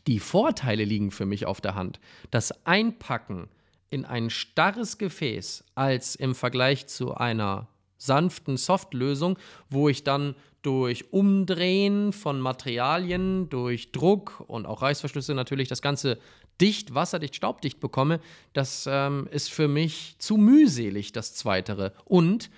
die 0.05 0.19
Vorteile 0.19 0.83
liegen 0.83 1.11
für 1.11 1.25
mich 1.25 1.45
auf 1.45 1.61
der 1.61 1.75
Hand. 1.75 1.99
Das 2.31 2.65
Einpacken 2.65 3.49
in 3.89 4.05
ein 4.05 4.29
starres 4.29 4.97
Gefäß 4.97 5.63
als 5.75 6.15
im 6.15 6.35
Vergleich 6.35 6.87
zu 6.87 7.15
einer 7.15 7.67
sanften 7.97 8.57
Softlösung, 8.57 9.39
wo 9.69 9.89
ich 9.89 10.03
dann 10.03 10.35
durch 10.67 11.13
Umdrehen 11.13 12.11
von 12.11 12.41
Materialien, 12.41 13.47
durch 13.47 13.93
Druck 13.93 14.43
und 14.47 14.65
auch 14.65 14.81
Reißverschlüsse 14.81 15.33
natürlich 15.33 15.69
das 15.69 15.81
Ganze 15.81 16.19
dicht, 16.59 16.93
wasserdicht, 16.93 17.37
staubdicht 17.37 17.79
bekomme, 17.79 18.19
das 18.51 18.85
ähm, 18.91 19.29
ist 19.31 19.49
für 19.49 19.69
mich 19.69 20.17
zu 20.19 20.35
mühselig, 20.35 21.13
das 21.13 21.33
Zweitere. 21.33 21.93
Und 22.03 22.49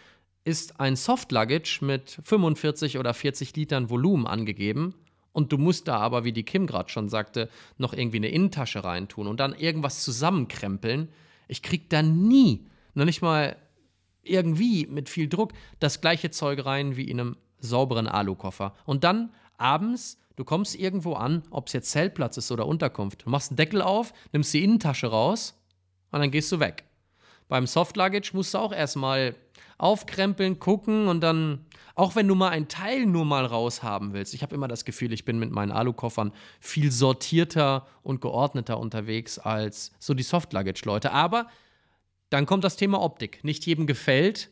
ist 0.44 0.80
ein 0.80 0.96
Soft 0.96 1.32
Luggage 1.32 1.82
mit 1.86 2.18
45 2.24 2.98
oder 2.98 3.14
40 3.14 3.56
Litern 3.56 3.92
Volumen 3.92 4.26
angegeben. 4.26 4.96
Und 5.32 5.52
du 5.52 5.60
musst 5.60 5.88
da 5.88 5.98
aber, 5.98 6.24
wie 6.24 6.34
die 6.34 6.42
Kim 6.42 6.66
gerade 6.66 6.90
schon 6.90 7.10
sagte, 7.10 7.48
noch 7.78 7.94
irgendwie 7.94 8.18
eine 8.18 8.30
Innentasche 8.30 8.84
reintun 8.84 9.28
und 9.28 9.40
dann 9.40 9.54
irgendwas 9.54 10.04
zusammenkrempeln. 10.04 11.10
Ich 11.48 11.62
krieg 11.62 11.92
da 11.92 12.02
nie, 12.02 12.66
noch 12.96 13.06
nicht 13.06 13.22
mal 13.22 13.56
irgendwie 14.24 14.88
mit 14.88 15.10
viel 15.10 15.30
Druck, 15.30 15.54
das 15.80 16.02
gleiche 16.02 16.32
Zeug 16.32 16.66
rein 16.66 16.98
wie 16.98 17.08
in 17.08 17.20
einem 17.20 17.36
sauberen 17.60 18.08
Alukoffer. 18.08 18.74
Und 18.86 19.04
dann 19.04 19.34
abends, 19.58 20.18
du 20.36 20.44
kommst 20.44 20.76
irgendwo 20.76 21.14
an, 21.14 21.44
ob 21.52 21.68
es 21.68 21.74
jetzt 21.74 21.92
Zeltplatz 21.92 22.38
ist 22.38 22.52
oder 22.52 22.66
Unterkunft. 22.66 23.26
Du 23.26 23.30
machst 23.30 23.52
einen 23.52 23.58
Deckel 23.58 23.82
auf, 23.82 24.14
nimmst 24.32 24.54
die 24.54 24.64
Innentasche 24.64 25.08
raus 25.08 25.60
und 26.12 26.20
dann 26.20 26.32
gehst 26.32 26.52
du 26.52 26.60
weg. 26.60 26.86
Beim 27.48 27.68
Soft 27.68 27.98
Luggage 27.98 28.32
musst 28.34 28.54
du 28.54 28.60
auch 28.60 28.72
erstmal 28.72 29.36
aufkrempeln, 29.78 30.60
gucken 30.60 31.08
und 31.08 31.22
dann, 31.22 31.66
auch 31.96 32.16
wenn 32.16 32.28
du 32.28 32.36
mal 32.36 32.50
ein 32.50 32.68
Teil 32.68 33.06
nur 33.06 33.26
mal 33.26 33.46
raus 33.46 33.82
haben 33.82 34.14
willst, 34.14 34.34
ich 34.34 34.44
habe 34.44 34.54
immer 34.54 34.68
das 34.68 34.86
Gefühl, 34.86 35.14
ich 35.14 35.26
bin 35.26 35.40
mit 35.40 35.52
meinen 35.52 35.72
Alukoffern 35.72 36.34
viel 36.60 36.92
sortierter 36.92 37.88
und 38.04 38.22
geordneter 38.22 38.78
unterwegs 38.78 39.40
als 39.40 39.92
so 40.00 40.14
die 40.14 40.24
Soft 40.24 40.54
Luggage 40.54 40.82
Leute. 40.86 41.12
Aber 41.12 41.48
dann 42.30 42.46
kommt 42.46 42.64
das 42.64 42.76
Thema 42.76 43.02
Optik. 43.02 43.44
Nicht 43.44 43.66
jedem 43.66 43.88
gefällt 43.88 44.50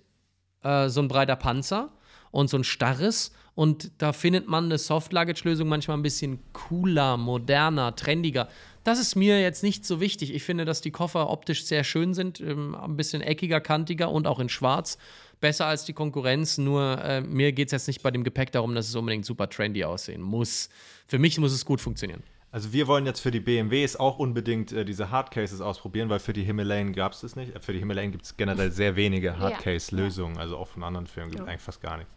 äh, 0.64 0.90
so 0.90 1.02
ein 1.02 1.08
breiter 1.08 1.36
Panzer 1.36 1.92
und 2.32 2.50
so 2.50 2.58
ein 2.58 2.64
starres. 2.64 3.32
Und 3.56 3.92
da 3.98 4.14
findet 4.14 4.48
man 4.48 4.66
eine 4.66 4.78
Soft-Luggage-Lösung 4.78 5.68
manchmal 5.68 5.98
ein 5.98 6.04
bisschen 6.04 6.40
cooler, 6.54 7.18
moderner, 7.18 7.96
trendiger. 7.96 8.50
Das 8.84 9.00
ist 9.00 9.16
mir 9.16 9.42
jetzt 9.42 9.64
nicht 9.64 9.84
so 9.84 10.00
wichtig. 10.00 10.34
Ich 10.34 10.44
finde, 10.44 10.64
dass 10.64 10.80
die 10.82 10.92
Koffer 10.92 11.30
optisch 11.30 11.66
sehr 11.66 11.84
schön 11.84 12.14
sind, 12.14 12.40
ähm, 12.40 12.76
ein 12.76 12.96
bisschen 12.96 13.22
eckiger, 13.22 13.60
kantiger 13.60 14.12
und 14.12 14.28
auch 14.28 14.40
in 14.40 14.48
schwarz. 14.48 14.98
Besser 15.42 15.66
als 15.66 15.86
die 15.86 15.94
Konkurrenz. 15.94 16.58
Nur 16.58 17.04
äh, 17.04 17.22
mir 17.22 17.52
geht 17.52 17.70
es 17.70 17.72
jetzt 17.72 17.88
nicht 17.88 18.04
bei 18.04 18.12
dem 18.12 18.24
Gepäck 18.24 18.52
darum, 18.52 18.76
dass 18.76 18.88
es 18.88 18.96
unbedingt 18.96 19.26
super 19.26 19.50
trendy 19.50 19.84
aussehen 19.84 20.22
muss. 20.22 20.70
Für 21.08 21.20
mich 21.20 21.40
muss 21.40 21.52
es 21.52 21.66
gut 21.66 21.82
funktionieren. 21.82 22.24
Also 22.50 22.72
wir 22.72 22.88
wollen 22.88 23.06
jetzt 23.06 23.20
für 23.20 23.32
die 23.32 23.40
BMWs 23.40 23.98
auch 23.98 24.20
unbedingt 24.20 24.72
äh, 24.72 24.86
diese 24.86 25.12
Hardcases 25.12 25.62
ausprobieren, 25.62 26.10
weil 26.10 26.20
für 26.20 26.34
die 26.34 26.44
Himalayan 26.44 26.94
gab 26.94 27.12
es 27.12 27.22
das 27.22 27.36
nicht. 27.36 27.56
Äh, 27.56 27.60
für 27.60 27.74
die 27.74 27.80
Himalayan 27.80 28.12
gibt 28.12 28.24
es 28.24 28.38
generell 28.38 28.72
sehr 28.72 28.96
wenige 28.96 29.38
Hardcase-Lösungen, 29.38 30.38
also 30.38 30.58
auch 30.58 30.68
von 30.68 30.84
anderen 30.84 31.08
Firmen 31.08 31.32
gibt 31.32 31.42
es 31.42 31.46
ja. 31.46 31.52
eigentlich 31.52 31.62
fast 31.62 31.82
gar 31.82 31.98
nichts. 31.98 32.14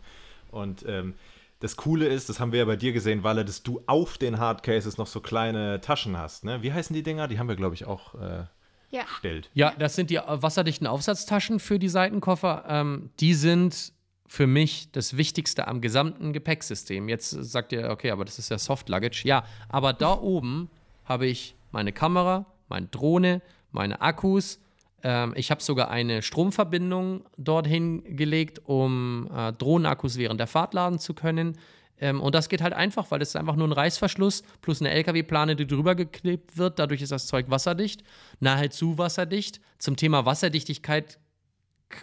Und 0.51 0.85
ähm, 0.87 1.15
das 1.61 1.77
Coole 1.77 2.07
ist, 2.07 2.29
das 2.29 2.41
haben 2.41 2.53
wir 2.53 2.61
ja 2.61 2.65
bei 2.65 2.77
dir 2.77 2.93
gesehen, 2.93 3.23
Walle, 3.23 3.45
dass 3.45 3.63
du 3.63 3.83
auf 3.87 4.19
den 4.19 4.39
Hardcases 4.39 4.97
noch 4.97 5.07
so 5.07 5.21
kleine 5.21 5.81
Taschen 5.81 6.17
hast. 6.17 6.45
Ne? 6.45 6.63
Wie 6.63 6.73
heißen 6.73 6.95
die 6.95 7.03
Dinger? 7.03 7.29
Die 7.29 7.39
haben 7.39 7.49
wir, 7.49 7.57
glaube 7.57 7.75
ich, 7.75 7.85
auch 7.85 8.15
äh, 8.15 8.45
ja. 8.91 9.03
gestellt. 9.05 9.51
Ja, 9.55 9.75
das 9.79 9.95
sind 9.95 10.11
die 10.11 10.17
äh, 10.17 10.23
wasserdichten 10.27 10.87
Aufsatztaschen 10.87 11.61
für 11.61 11.79
die 11.79 11.89
Seitenkoffer. 11.89 12.65
Ähm, 12.67 13.11
die 13.21 13.35
sind 13.35 13.93
für 14.27 14.47
mich 14.47 14.91
das 14.93 15.17
Wichtigste 15.17 15.67
am 15.67 15.81
gesamten 15.81 16.33
Gepäcksystem. 16.33 17.09
Jetzt 17.09 17.31
sagt 17.31 17.73
ihr, 17.73 17.91
okay, 17.91 18.11
aber 18.11 18.25
das 18.25 18.39
ist 18.39 18.49
ja 18.49 18.59
Soft 18.59 18.89
Luggage. 18.89 19.23
Ja, 19.25 19.45
aber 19.69 19.93
da 19.93 20.15
oben 20.15 20.71
habe 21.05 21.27
ich 21.27 21.57
meine 21.73 21.93
Kamera, 21.93 22.47
meine 22.69 22.87
Drohne, 22.87 23.43
meine 23.73 24.01
Akkus. 24.01 24.61
Ähm, 25.03 25.33
ich 25.37 25.51
habe 25.51 25.63
sogar 25.63 25.91
eine 25.91 26.23
Stromverbindung 26.23 27.25
dorthin 27.37 28.17
gelegt, 28.17 28.61
um 28.65 29.31
äh, 29.35 29.53
Drohnenakkus 29.53 30.17
während 30.17 30.41
der 30.41 30.47
Fahrt 30.47 30.75
laden 30.75 30.99
zu 30.99 31.15
können. 31.15 31.57
Ähm, 32.01 32.21
und 32.21 32.35
das 32.35 32.49
geht 32.49 32.63
halt 32.63 32.73
einfach, 32.73 33.11
weil 33.11 33.23
es 33.23 33.37
einfach 33.37 33.57
nur 33.57 33.69
ein 33.69 33.73
Reißverschluss 33.73 34.43
plus 34.63 34.81
eine 34.81 34.91
LKW-Plane, 34.91 35.57
die 35.57 35.67
drüber 35.67 35.95
geklebt 35.95 36.57
wird. 36.57 36.79
Dadurch 36.79 37.03
ist 37.03 37.13
das 37.13 37.27
Zeug 37.27 37.47
wasserdicht, 37.49 38.03
nahezu 38.41 38.99
wasserdicht. 38.99 39.61
Zum 39.79 39.97
Thema 39.97 40.25
Wasserdichtigkeit 40.25 41.19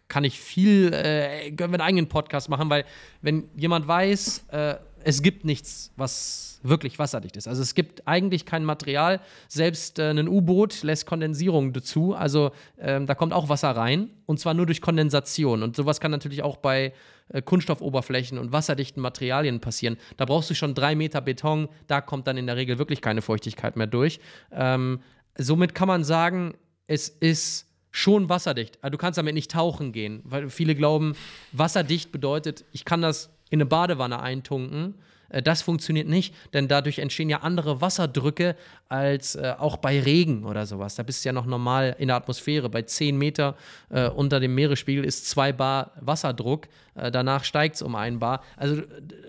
kann 0.07 0.23
ich 0.23 0.39
viel, 0.39 0.93
äh, 0.93 1.51
können 1.51 1.71
wir 1.71 1.79
einen 1.79 1.81
eigenen 1.81 2.09
Podcast 2.09 2.49
machen, 2.49 2.69
weil 2.69 2.85
wenn 3.21 3.49
jemand 3.55 3.87
weiß, 3.87 4.45
äh, 4.49 4.75
es 5.03 5.21
gibt 5.21 5.45
nichts, 5.45 5.91
was 5.95 6.59
wirklich 6.63 6.99
wasserdicht 6.99 7.37
ist. 7.37 7.47
Also 7.47 7.61
es 7.61 7.75
gibt 7.75 8.07
eigentlich 8.07 8.45
kein 8.45 8.65
Material, 8.65 9.21
selbst 9.47 9.99
äh, 9.99 10.09
ein 10.09 10.27
U-Boot 10.27 10.83
lässt 10.83 11.05
Kondensierung 11.05 11.73
dazu, 11.73 12.13
also 12.13 12.51
ähm, 12.79 13.05
da 13.05 13.15
kommt 13.15 13.33
auch 13.33 13.49
Wasser 13.49 13.69
rein 13.69 14.09
und 14.25 14.39
zwar 14.39 14.53
nur 14.53 14.65
durch 14.65 14.81
Kondensation 14.81 15.63
und 15.63 15.75
sowas 15.75 15.99
kann 15.99 16.11
natürlich 16.11 16.43
auch 16.43 16.57
bei 16.57 16.93
äh, 17.29 17.41
Kunststoffoberflächen 17.41 18.37
und 18.37 18.51
wasserdichten 18.51 19.01
Materialien 19.01 19.59
passieren. 19.59 19.97
Da 20.17 20.25
brauchst 20.25 20.49
du 20.49 20.55
schon 20.55 20.73
drei 20.73 20.95
Meter 20.95 21.21
Beton, 21.21 21.69
da 21.87 22.01
kommt 22.01 22.27
dann 22.27 22.37
in 22.37 22.47
der 22.47 22.57
Regel 22.57 22.79
wirklich 22.79 23.01
keine 23.01 23.21
Feuchtigkeit 23.21 23.75
mehr 23.75 23.87
durch. 23.87 24.19
Ähm, 24.51 25.01
somit 25.37 25.75
kann 25.75 25.87
man 25.87 26.03
sagen, 26.03 26.55
es 26.87 27.09
ist 27.09 27.67
schon 27.91 28.29
wasserdicht. 28.29 28.77
Also 28.81 28.91
du 28.91 28.97
kannst 28.97 29.17
damit 29.17 29.33
nicht 29.33 29.51
tauchen 29.51 29.91
gehen, 29.91 30.21
weil 30.23 30.49
viele 30.49 30.75
glauben, 30.75 31.15
wasserdicht 31.51 32.11
bedeutet, 32.11 32.65
ich 32.71 32.85
kann 32.85 33.01
das 33.01 33.29
in 33.49 33.57
eine 33.57 33.65
Badewanne 33.65 34.19
eintunken. 34.19 34.95
Äh, 35.29 35.41
das 35.41 35.61
funktioniert 35.61 36.07
nicht, 36.07 36.33
denn 36.53 36.67
dadurch 36.67 36.99
entstehen 36.99 37.29
ja 37.29 37.39
andere 37.39 37.81
Wasserdrücke 37.81 38.55
als 38.89 39.35
äh, 39.35 39.53
auch 39.57 39.77
bei 39.77 39.99
Regen 39.99 40.45
oder 40.45 40.65
sowas. 40.65 40.95
Da 40.95 41.03
bist 41.03 41.23
du 41.23 41.29
ja 41.29 41.33
noch 41.33 41.45
normal 41.45 41.95
in 41.99 42.07
der 42.07 42.17
Atmosphäre. 42.17 42.69
Bei 42.69 42.81
10 42.81 43.17
Meter 43.17 43.55
äh, 43.89 44.09
unter 44.09 44.39
dem 44.39 44.55
Meeresspiegel 44.55 45.03
ist 45.03 45.29
2 45.29 45.53
Bar 45.53 45.91
Wasserdruck. 46.01 46.67
Äh, 46.95 47.11
danach 47.11 47.43
steigt 47.43 47.75
es 47.75 47.81
um 47.81 47.95
ein 47.95 48.19
Bar. 48.19 48.43
Also 48.55 48.81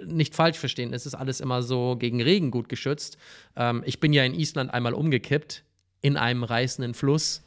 nicht 0.06 0.34
falsch 0.34 0.58
verstehen, 0.58 0.92
es 0.92 1.06
ist 1.06 1.14
alles 1.14 1.40
immer 1.40 1.62
so 1.62 1.96
gegen 1.96 2.22
Regen 2.22 2.50
gut 2.50 2.68
geschützt. 2.68 3.18
Ähm, 3.56 3.82
ich 3.84 4.00
bin 4.00 4.12
ja 4.12 4.24
in 4.24 4.34
Island 4.34 4.72
einmal 4.72 4.94
umgekippt 4.94 5.64
in 6.00 6.16
einem 6.16 6.44
reißenden 6.44 6.94
Fluss. 6.94 7.42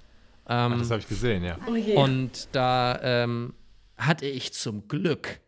Ähm, 0.49 0.73
Ach, 0.73 0.79
das 0.79 0.91
habe 0.91 0.99
ich 0.99 1.07
gesehen, 1.07 1.43
ja. 1.43 1.57
Oh 1.67 2.01
und 2.01 2.49
da 2.51 2.99
ähm, 3.01 3.53
hatte 3.97 4.25
ich 4.25 4.53
zum 4.53 4.87
Glück 4.87 5.39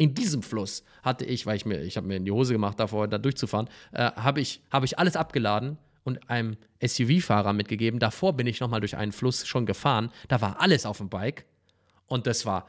in 0.00 0.14
diesem 0.14 0.42
Fluss 0.42 0.82
hatte 1.02 1.26
ich, 1.26 1.44
weil 1.44 1.56
ich 1.56 1.66
mir, 1.66 1.82
ich 1.82 1.98
habe 1.98 2.06
mir 2.06 2.16
in 2.16 2.24
die 2.24 2.30
Hose 2.30 2.54
gemacht, 2.54 2.80
davor 2.80 3.06
da 3.06 3.18
durchzufahren, 3.18 3.68
äh, 3.92 4.10
habe 4.12 4.40
ich, 4.40 4.62
hab 4.70 4.82
ich 4.82 4.98
alles 4.98 5.14
abgeladen 5.14 5.76
und 6.04 6.30
einem 6.30 6.56
SUV-Fahrer 6.82 7.52
mitgegeben. 7.52 8.00
Davor 8.00 8.32
bin 8.32 8.46
ich 8.46 8.60
nochmal 8.60 8.80
durch 8.80 8.96
einen 8.96 9.12
Fluss 9.12 9.46
schon 9.46 9.66
gefahren. 9.66 10.10
Da 10.28 10.40
war 10.40 10.58
alles 10.58 10.86
auf 10.86 10.96
dem 10.96 11.10
Bike 11.10 11.44
und 12.06 12.26
das 12.26 12.46
war 12.46 12.66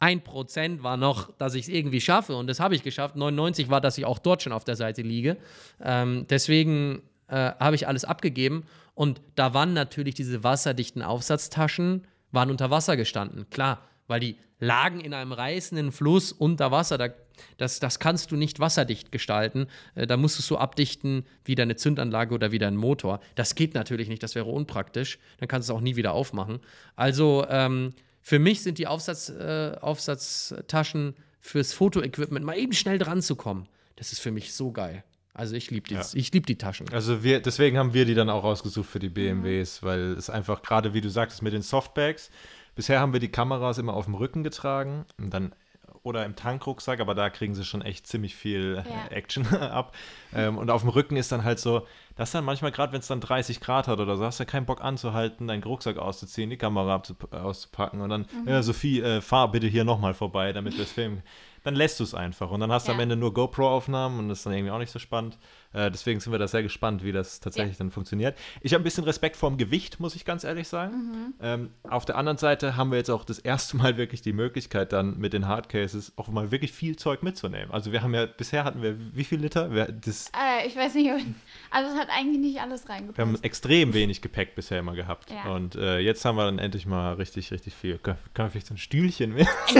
ein 0.00 0.24
Prozent 0.24 0.82
war 0.82 0.96
noch, 0.96 1.36
dass 1.36 1.54
ich 1.54 1.64
es 1.64 1.68
irgendwie 1.68 2.00
schaffe 2.00 2.34
und 2.34 2.46
das 2.46 2.60
habe 2.60 2.74
ich 2.74 2.82
geschafft. 2.82 3.14
99 3.14 3.68
war, 3.68 3.82
dass 3.82 3.98
ich 3.98 4.06
auch 4.06 4.18
dort 4.18 4.42
schon 4.42 4.52
auf 4.52 4.64
der 4.64 4.76
Seite 4.76 5.02
liege. 5.02 5.36
Ähm, 5.82 6.26
deswegen 6.30 7.02
äh, 7.28 7.52
habe 7.60 7.76
ich 7.76 7.86
alles 7.86 8.06
abgegeben 8.06 8.64
und 8.94 9.20
da 9.34 9.52
waren 9.52 9.74
natürlich 9.74 10.14
diese 10.14 10.42
wasserdichten 10.42 11.02
Aufsatztaschen, 11.02 12.06
waren 12.32 12.50
unter 12.50 12.70
Wasser 12.70 12.96
gestanden. 12.96 13.50
Klar, 13.50 13.82
weil 14.06 14.20
die 14.20 14.36
lagen 14.58 15.00
in 15.00 15.14
einem 15.14 15.32
reißenden 15.32 15.92
Fluss 15.92 16.32
unter 16.32 16.70
Wasser. 16.70 16.98
Da, 16.98 17.08
das, 17.56 17.80
das 17.80 17.98
kannst 17.98 18.30
du 18.30 18.36
nicht 18.36 18.60
wasserdicht 18.60 19.12
gestalten. 19.12 19.66
Äh, 19.94 20.06
da 20.06 20.16
musst 20.16 20.38
du 20.38 20.40
es 20.40 20.46
so 20.46 20.58
abdichten 20.58 21.24
wie 21.44 21.54
deine 21.54 21.76
Zündanlage 21.76 22.34
oder 22.34 22.52
wie 22.52 22.58
dein 22.58 22.76
Motor. 22.76 23.20
Das 23.34 23.54
geht 23.54 23.74
natürlich 23.74 24.08
nicht, 24.08 24.22
das 24.22 24.34
wäre 24.34 24.46
unpraktisch. 24.46 25.18
Dann 25.38 25.48
kannst 25.48 25.68
du 25.68 25.72
es 25.72 25.76
auch 25.76 25.82
nie 25.82 25.96
wieder 25.96 26.12
aufmachen. 26.12 26.60
Also 26.96 27.46
ähm, 27.48 27.94
für 28.20 28.38
mich 28.38 28.62
sind 28.62 28.78
die 28.78 28.86
Aufsatz, 28.86 29.28
äh, 29.28 29.76
Aufsatztaschen 29.80 31.14
fürs 31.40 31.74
Fotoequipment 31.74 32.44
mal 32.44 32.56
eben 32.56 32.72
schnell 32.72 32.98
dran 32.98 33.20
zu 33.20 33.36
kommen. 33.36 33.68
Das 33.96 34.12
ist 34.12 34.20
für 34.20 34.30
mich 34.30 34.54
so 34.54 34.72
geil. 34.72 35.04
Also 35.34 35.56
ich 35.56 35.70
liebe 35.70 35.88
die, 35.88 35.94
ja. 35.94 36.04
lieb 36.14 36.46
die 36.46 36.56
Taschen. 36.56 36.88
Also 36.90 37.24
wir, 37.24 37.40
deswegen 37.40 37.76
haben 37.76 37.92
wir 37.92 38.04
die 38.04 38.14
dann 38.14 38.30
auch 38.30 38.44
ausgesucht 38.44 38.88
für 38.88 39.00
die 39.00 39.08
BMWs, 39.08 39.82
mhm. 39.82 39.86
weil 39.86 40.00
es 40.12 40.30
einfach 40.30 40.62
gerade, 40.62 40.94
wie 40.94 41.00
du 41.00 41.10
sagtest, 41.10 41.42
mit 41.42 41.52
den 41.52 41.62
Softbags, 41.62 42.30
bisher 42.74 43.00
haben 43.00 43.12
wir 43.12 43.20
die 43.20 43.30
Kameras 43.30 43.78
immer 43.78 43.94
auf 43.94 44.06
dem 44.06 44.14
Rücken 44.14 44.42
getragen 44.42 45.04
und 45.18 45.32
dann 45.32 45.54
oder 46.04 46.26
im 46.26 46.36
Tankrucksack, 46.36 47.00
aber 47.00 47.14
da 47.14 47.30
kriegen 47.30 47.54
sie 47.54 47.64
schon 47.64 47.80
echt 47.80 48.06
ziemlich 48.06 48.36
viel 48.36 48.84
ja. 48.86 49.16
Action 49.16 49.46
ab. 49.54 49.96
Ähm, 50.34 50.58
und 50.58 50.70
auf 50.70 50.82
dem 50.82 50.90
Rücken 50.90 51.16
ist 51.16 51.32
dann 51.32 51.44
halt 51.44 51.58
so, 51.58 51.86
das 52.14 52.30
dann 52.30 52.44
manchmal, 52.44 52.72
gerade 52.72 52.92
wenn 52.92 53.00
es 53.00 53.06
dann 53.06 53.22
30 53.22 53.58
Grad 53.60 53.88
hat 53.88 53.98
oder 54.00 54.16
so, 54.16 54.24
hast 54.24 54.38
du 54.38 54.44
keinen 54.44 54.66
Bock 54.66 54.82
anzuhalten, 54.82 55.48
deinen 55.48 55.62
Rucksack 55.62 55.96
auszuziehen, 55.96 56.50
die 56.50 56.58
Kamera 56.58 57.02
auszupacken 57.30 58.02
und 58.02 58.10
dann, 58.10 58.26
mhm. 58.44 58.48
ja, 58.48 58.62
Sophie, 58.62 59.00
äh, 59.00 59.22
fahr 59.22 59.50
bitte 59.50 59.66
hier 59.66 59.84
nochmal 59.84 60.12
vorbei, 60.12 60.52
damit 60.52 60.76
wir 60.76 60.84
es 60.84 60.92
filmen 60.92 61.22
dann 61.64 61.74
lässt 61.74 61.98
du 61.98 62.04
es 62.04 62.14
einfach. 62.14 62.50
Und 62.50 62.60
dann 62.60 62.70
hast 62.70 62.86
du 62.86 62.92
ja. 62.92 62.94
am 62.94 63.00
Ende 63.00 63.16
nur 63.16 63.32
GoPro-Aufnahmen 63.34 64.18
und 64.18 64.28
das 64.28 64.38
ist 64.38 64.46
dann 64.46 64.52
irgendwie 64.52 64.70
auch 64.70 64.78
nicht 64.78 64.92
so 64.92 64.98
spannend. 64.98 65.38
Äh, 65.74 65.90
deswegen 65.90 66.20
sind 66.20 66.32
wir 66.32 66.38
da 66.38 66.48
sehr 66.48 66.62
gespannt, 66.62 67.04
wie 67.04 67.12
das 67.12 67.40
tatsächlich 67.40 67.74
ja. 67.74 67.78
dann 67.78 67.90
funktioniert. 67.90 68.38
Ich 68.60 68.72
habe 68.72 68.82
ein 68.82 68.84
bisschen 68.84 69.04
Respekt 69.04 69.36
vor 69.36 69.50
dem 69.50 69.58
Gewicht, 69.58 70.00
muss 70.00 70.14
ich 70.14 70.24
ganz 70.24 70.44
ehrlich 70.44 70.68
sagen. 70.68 70.94
Mhm. 70.94 71.34
Ähm, 71.42 71.70
auf 71.82 72.04
der 72.04 72.16
anderen 72.16 72.38
Seite 72.38 72.76
haben 72.76 72.90
wir 72.90 72.98
jetzt 72.98 73.10
auch 73.10 73.24
das 73.24 73.38
erste 73.38 73.76
Mal 73.76 73.96
wirklich 73.96 74.22
die 74.22 74.32
Möglichkeit, 74.32 74.92
dann 74.92 75.18
mit 75.18 75.32
den 75.32 75.48
Hardcases 75.48 76.12
auch 76.16 76.28
mal 76.28 76.50
wirklich 76.50 76.72
viel 76.72 76.96
Zeug 76.96 77.22
mitzunehmen. 77.22 77.70
Also 77.72 77.92
wir 77.92 78.02
haben 78.02 78.14
ja, 78.14 78.26
bisher 78.26 78.64
hatten 78.64 78.82
wir 78.82 78.96
wie 79.14 79.24
viel 79.24 79.40
Liter? 79.40 79.72
Wir, 79.72 79.86
das, 79.86 80.28
äh, 80.28 80.66
ich 80.66 80.76
weiß 80.76 80.94
nicht, 80.94 81.10
also 81.70 81.92
es 81.92 81.98
hat 81.98 82.08
eigentlich 82.10 82.40
nicht 82.40 82.60
alles 82.60 82.88
reingepasst. 82.88 83.18
Wir 83.18 83.26
haben 83.26 83.38
extrem 83.42 83.94
wenig 83.94 84.22
Gepäck 84.22 84.54
bisher 84.54 84.78
immer 84.78 84.94
gehabt. 84.94 85.30
Ja. 85.30 85.52
Und 85.52 85.74
äh, 85.74 85.98
jetzt 85.98 86.24
haben 86.24 86.36
wir 86.36 86.44
dann 86.44 86.58
endlich 86.58 86.86
mal 86.86 87.14
richtig, 87.14 87.50
richtig 87.50 87.74
viel. 87.74 87.98
Können, 87.98 88.18
können 88.32 88.48
wir 88.48 88.50
vielleicht 88.52 88.68
so 88.68 88.74
ein 88.74 88.78
Stühlchen 88.78 89.34
mehr? 89.34 89.48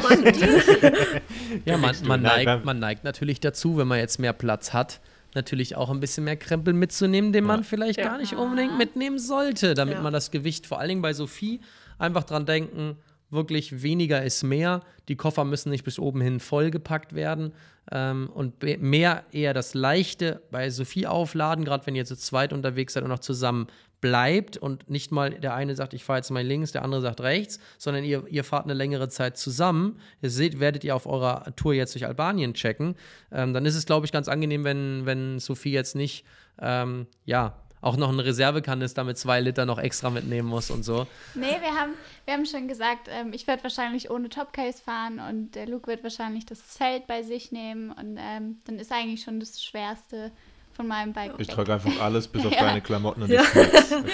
ja, 1.65 1.75
ja, 1.75 1.79
man, 1.79 1.95
man, 2.07 2.23
neigt, 2.23 2.65
man 2.65 2.79
neigt 2.79 3.05
natürlich 3.05 3.41
dazu, 3.41 3.77
wenn 3.77 3.87
man 3.87 3.99
jetzt 3.99 4.19
mehr 4.19 4.33
Platz 4.33 4.73
hat, 4.73 5.01
natürlich 5.35 5.77
auch 5.77 5.91
ein 5.91 6.01
bisschen 6.01 6.25
mehr 6.25 6.37
Krempel 6.37 6.75
mitzunehmen, 6.75 7.33
den 7.33 7.45
man 7.45 7.65
vielleicht 7.65 7.99
ja. 7.99 8.07
gar 8.07 8.19
nicht 8.19 8.35
unbedingt 8.35 8.79
mitnehmen 8.79 9.19
sollte, 9.19 9.75
damit 9.75 9.97
ja. 9.97 10.03
man 10.03 10.13
das 10.13 10.31
Gewicht, 10.31 10.67
vor 10.67 10.81
allen 10.81 10.89
Dingen 10.89 11.03
bei 11.03 11.13
Sophie, 11.13 11.61
einfach 11.99 12.25
dran 12.25 12.47
denken, 12.47 12.97
wirklich 13.31 13.83
weniger 13.83 14.23
ist 14.23 14.43
mehr. 14.43 14.81
Die 15.09 15.17
Koffer 15.17 15.45
müssen 15.45 15.71
nicht 15.71 15.85
bis 15.85 15.99
oben 15.99 16.21
hin 16.21 16.41
vollgepackt 16.41 17.15
werden. 17.15 17.53
Ähm, 17.93 18.31
und 18.33 18.63
mehr 18.81 19.25
eher 19.31 19.53
das 19.53 19.75
Leichte 19.75 20.43
bei 20.51 20.71
Sophie 20.71 21.07
aufladen, 21.07 21.65
gerade 21.65 21.87
wenn 21.87 21.95
ihr 21.95 22.07
zu 22.07 22.17
zweit 22.17 22.53
unterwegs 22.53 22.95
seid 22.95 23.03
und 23.03 23.11
noch 23.11 23.19
zusammen 23.19 23.67
bleibt 24.05 24.59
und 24.59 24.91
nicht 24.91 25.13
mal 25.13 25.31
der 25.31 25.55
eine 25.55 25.75
sagt, 25.75 25.95
ich 25.95 26.05
fahre 26.05 26.19
jetzt 26.19 26.29
mal 26.29 26.43
links, 26.43 26.73
der 26.73 26.83
andere 26.85 27.01
sagt 27.01 27.23
rechts, 27.23 27.59
sondern 27.79 28.05
ihr, 28.05 28.27
ihr 28.29 28.45
fahrt 28.45 28.65
eine 28.65 28.75
längere 28.75 29.09
Zeit 29.09 29.39
zusammen. 29.39 29.99
Ihr 30.21 30.29
seht, 30.29 30.61
werdet 30.61 30.85
ihr 30.85 30.95
auf 30.95 31.07
eurer 31.07 31.57
Tour 31.57 31.73
jetzt 31.73 31.95
durch 31.95 32.05
Albanien 32.05 32.53
checken. 32.53 32.97
Ähm, 33.33 33.55
dann 33.55 33.65
ist 33.65 33.77
es, 33.77 33.87
glaube 33.87 34.05
ich, 34.05 34.13
ganz 34.13 34.29
angenehm, 34.29 34.63
wenn, 34.63 35.07
wenn 35.07 35.39
Sophie 35.39 35.73
jetzt 35.73 35.97
nicht, 35.97 36.27
ähm, 36.61 37.07
ja, 37.25 37.57
auch 37.81 37.97
noch 37.97 38.11
einen 38.11 38.21
Reservekanister 38.21 39.05
mit 39.05 39.17
zwei 39.17 39.41
Liter 39.41 39.65
noch 39.65 39.79
extra 39.79 40.11
mitnehmen 40.11 40.49
muss 40.49 40.71
und 40.71 40.83
so. 40.83 41.07
Nee, 41.35 41.57
wir 41.63 41.75
haben, 41.75 41.93
wir 42.27 42.35
haben 42.35 42.45
schon 42.45 42.69
gesagt, 42.69 43.09
ähm, 43.11 43.33
ich 43.33 43.47
werde 43.47 43.63
wahrscheinlich 43.63 44.11
ohne 44.11 44.29
Topcase 44.29 44.83
fahren 44.83 45.19
und 45.19 45.55
der 45.55 45.67
Luke 45.67 45.87
wird 45.87 46.03
wahrscheinlich 46.03 46.45
das 46.45 46.69
Zelt 46.69 47.07
bei 47.07 47.23
sich 47.23 47.53
nehmen 47.53 47.91
und 47.91 48.19
ähm, 48.21 48.59
dann 48.67 48.79
ist 48.79 48.93
eigentlich 48.93 49.23
schon 49.23 49.41
das 49.41 49.63
Schwerste 49.65 50.31
von 50.75 50.87
meinem 50.89 51.13
Bike. 51.13 51.33
Ich 51.39 51.49
trage 51.49 51.73
einfach 51.73 52.01
alles 52.01 52.29
bis 52.29 52.45
auf 52.47 52.53
ja. 52.53 52.61
deine 52.61 52.81
Klamotten 52.81 53.23
und 53.23 53.29
die 53.29 53.35
ja. 53.35 53.43
Okay. 53.43 53.65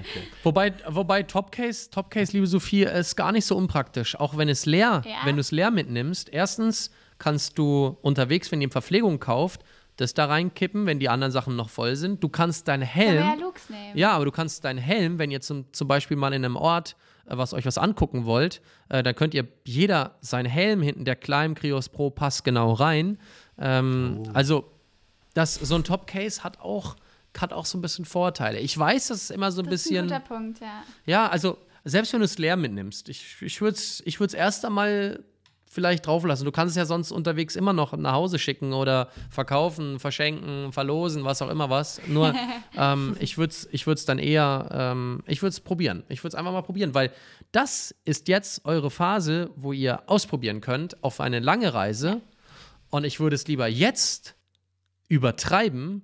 Okay. 0.00 0.22
Wobei, 0.42 0.72
wobei 0.88 1.22
Topcase, 1.22 1.90
Topcase, 1.90 2.32
liebe 2.32 2.46
Sophie, 2.46 2.82
ist 2.82 3.16
gar 3.16 3.32
nicht 3.32 3.44
so 3.44 3.56
unpraktisch. 3.56 4.18
Auch 4.18 4.36
wenn 4.36 4.48
es 4.48 4.66
leer, 4.66 5.02
ja. 5.04 5.18
wenn 5.24 5.36
du 5.36 5.40
es 5.40 5.50
leer 5.50 5.70
mitnimmst. 5.70 6.28
Erstens 6.30 6.90
kannst 7.18 7.58
du 7.58 7.98
unterwegs, 8.02 8.50
wenn 8.50 8.60
ihr 8.60 8.70
Verpflegung 8.70 9.20
kauft, 9.20 9.62
das 9.96 10.14
da 10.14 10.26
reinkippen, 10.26 10.86
wenn 10.86 10.98
die 10.98 11.08
anderen 11.08 11.32
Sachen 11.32 11.56
noch 11.56 11.68
voll 11.68 11.96
sind. 11.96 12.22
Du 12.22 12.28
kannst 12.28 12.68
deinen 12.68 12.82
Helm. 12.82 13.18
Ja, 13.18 13.36
ja, 13.94 14.12
aber 14.12 14.24
du 14.24 14.30
kannst 14.30 14.64
deinen 14.64 14.78
Helm, 14.78 15.18
wenn 15.18 15.30
ihr 15.30 15.40
zum, 15.40 15.72
zum 15.72 15.88
Beispiel 15.88 16.16
mal 16.16 16.32
in 16.32 16.44
einem 16.44 16.56
Ort 16.56 16.96
äh, 17.26 17.36
was 17.36 17.54
euch 17.54 17.66
was 17.66 17.78
angucken 17.78 18.24
wollt, 18.24 18.60
äh, 18.88 19.02
dann 19.02 19.14
könnt 19.14 19.34
ihr 19.34 19.46
jeder 19.64 20.16
seinen 20.20 20.46
Helm 20.46 20.82
hinten, 20.82 21.04
der 21.04 21.16
Climb 21.16 21.58
Krios 21.58 21.88
Pro 21.88 22.10
passt 22.10 22.44
genau 22.44 22.72
rein. 22.72 23.18
Ähm, 23.58 24.22
oh. 24.26 24.30
Also 24.32 24.64
das, 25.34 25.54
so 25.54 25.74
ein 25.74 25.84
Top-Case 25.84 26.42
hat 26.42 26.60
auch 26.60 26.96
hat 27.38 27.52
auch 27.52 27.64
so 27.66 27.78
ein 27.78 27.80
bisschen 27.80 28.04
Vorteile. 28.04 28.58
Ich 28.58 28.76
weiß, 28.76 29.08
dass 29.08 29.22
es 29.24 29.30
immer 29.30 29.52
so 29.52 29.62
ein 29.62 29.66
Das 29.66 29.74
ist 29.74 29.84
bisschen. 29.84 30.04
ein 30.04 30.08
guter 30.08 30.20
Punkt, 30.20 30.60
ja. 30.60 30.82
Ja, 31.06 31.28
also 31.28 31.58
selbst 31.84 32.12
wenn 32.12 32.20
du 32.20 32.24
es 32.24 32.38
leer 32.38 32.56
mitnimmst, 32.56 33.08
ich, 33.08 33.36
ich 33.40 33.60
würde 33.60 33.76
es 33.76 34.02
ich 34.04 34.20
würd's 34.20 34.34
erst 34.34 34.64
einmal 34.64 35.24
vielleicht 35.70 36.06
drauf 36.06 36.24
lassen. 36.24 36.44
Du 36.44 36.50
kannst 36.50 36.72
es 36.72 36.76
ja 36.76 36.84
sonst 36.84 37.12
unterwegs 37.12 37.54
immer 37.54 37.72
noch 37.72 37.96
nach 37.96 38.14
Hause 38.14 38.40
schicken 38.40 38.72
oder 38.72 39.08
verkaufen, 39.30 40.00
verschenken, 40.00 40.72
verlosen, 40.72 41.24
was 41.24 41.40
auch 41.42 41.48
immer 41.48 41.70
was. 41.70 42.00
Nur 42.08 42.34
ähm, 42.76 43.16
ich 43.20 43.38
würde 43.38 43.52
es 43.52 43.68
ich 43.70 43.86
würd's 43.86 44.04
dann 44.04 44.18
eher, 44.18 44.68
ähm, 44.72 45.22
ich 45.26 45.40
würde 45.42 45.50
es 45.52 45.60
probieren. 45.60 46.02
Ich 46.08 46.24
würde 46.24 46.30
es 46.30 46.34
einfach 46.34 46.52
mal 46.52 46.62
probieren, 46.62 46.92
weil 46.94 47.12
das 47.52 47.94
ist 48.04 48.26
jetzt 48.26 48.64
eure 48.64 48.90
Phase, 48.90 49.50
wo 49.54 49.72
ihr 49.72 50.02
ausprobieren 50.08 50.60
könnt 50.60 51.02
auf 51.04 51.20
eine 51.20 51.38
lange 51.38 51.72
Reise. 51.72 52.20
Und 52.90 53.04
ich 53.04 53.20
würde 53.20 53.36
es 53.36 53.46
lieber 53.46 53.68
jetzt 53.68 54.34
übertreiben, 55.10 56.02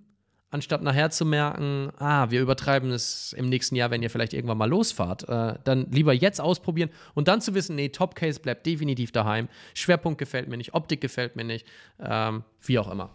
anstatt 0.50 0.82
nachher 0.82 1.10
zu 1.10 1.24
merken, 1.24 1.90
ah, 1.98 2.30
wir 2.30 2.42
übertreiben 2.42 2.90
es 2.90 3.32
im 3.32 3.48
nächsten 3.48 3.76
Jahr, 3.76 3.90
wenn 3.90 4.02
ihr 4.02 4.10
vielleicht 4.10 4.34
irgendwann 4.34 4.58
mal 4.58 4.68
losfahrt. 4.68 5.28
Äh, 5.28 5.54
dann 5.64 5.90
lieber 5.90 6.12
jetzt 6.12 6.40
ausprobieren 6.40 6.90
und 7.14 7.28
dann 7.28 7.40
zu 7.40 7.54
wissen, 7.54 7.76
nee, 7.76 7.88
Top 7.88 8.14
Case 8.14 8.40
bleibt 8.40 8.66
definitiv 8.66 9.12
daheim. 9.12 9.48
Schwerpunkt 9.74 10.18
gefällt 10.18 10.48
mir 10.48 10.56
nicht, 10.58 10.74
Optik 10.74 11.00
gefällt 11.00 11.36
mir 11.36 11.44
nicht, 11.44 11.66
ähm, 12.00 12.44
wie 12.60 12.78
auch 12.78 12.90
immer. 12.90 13.10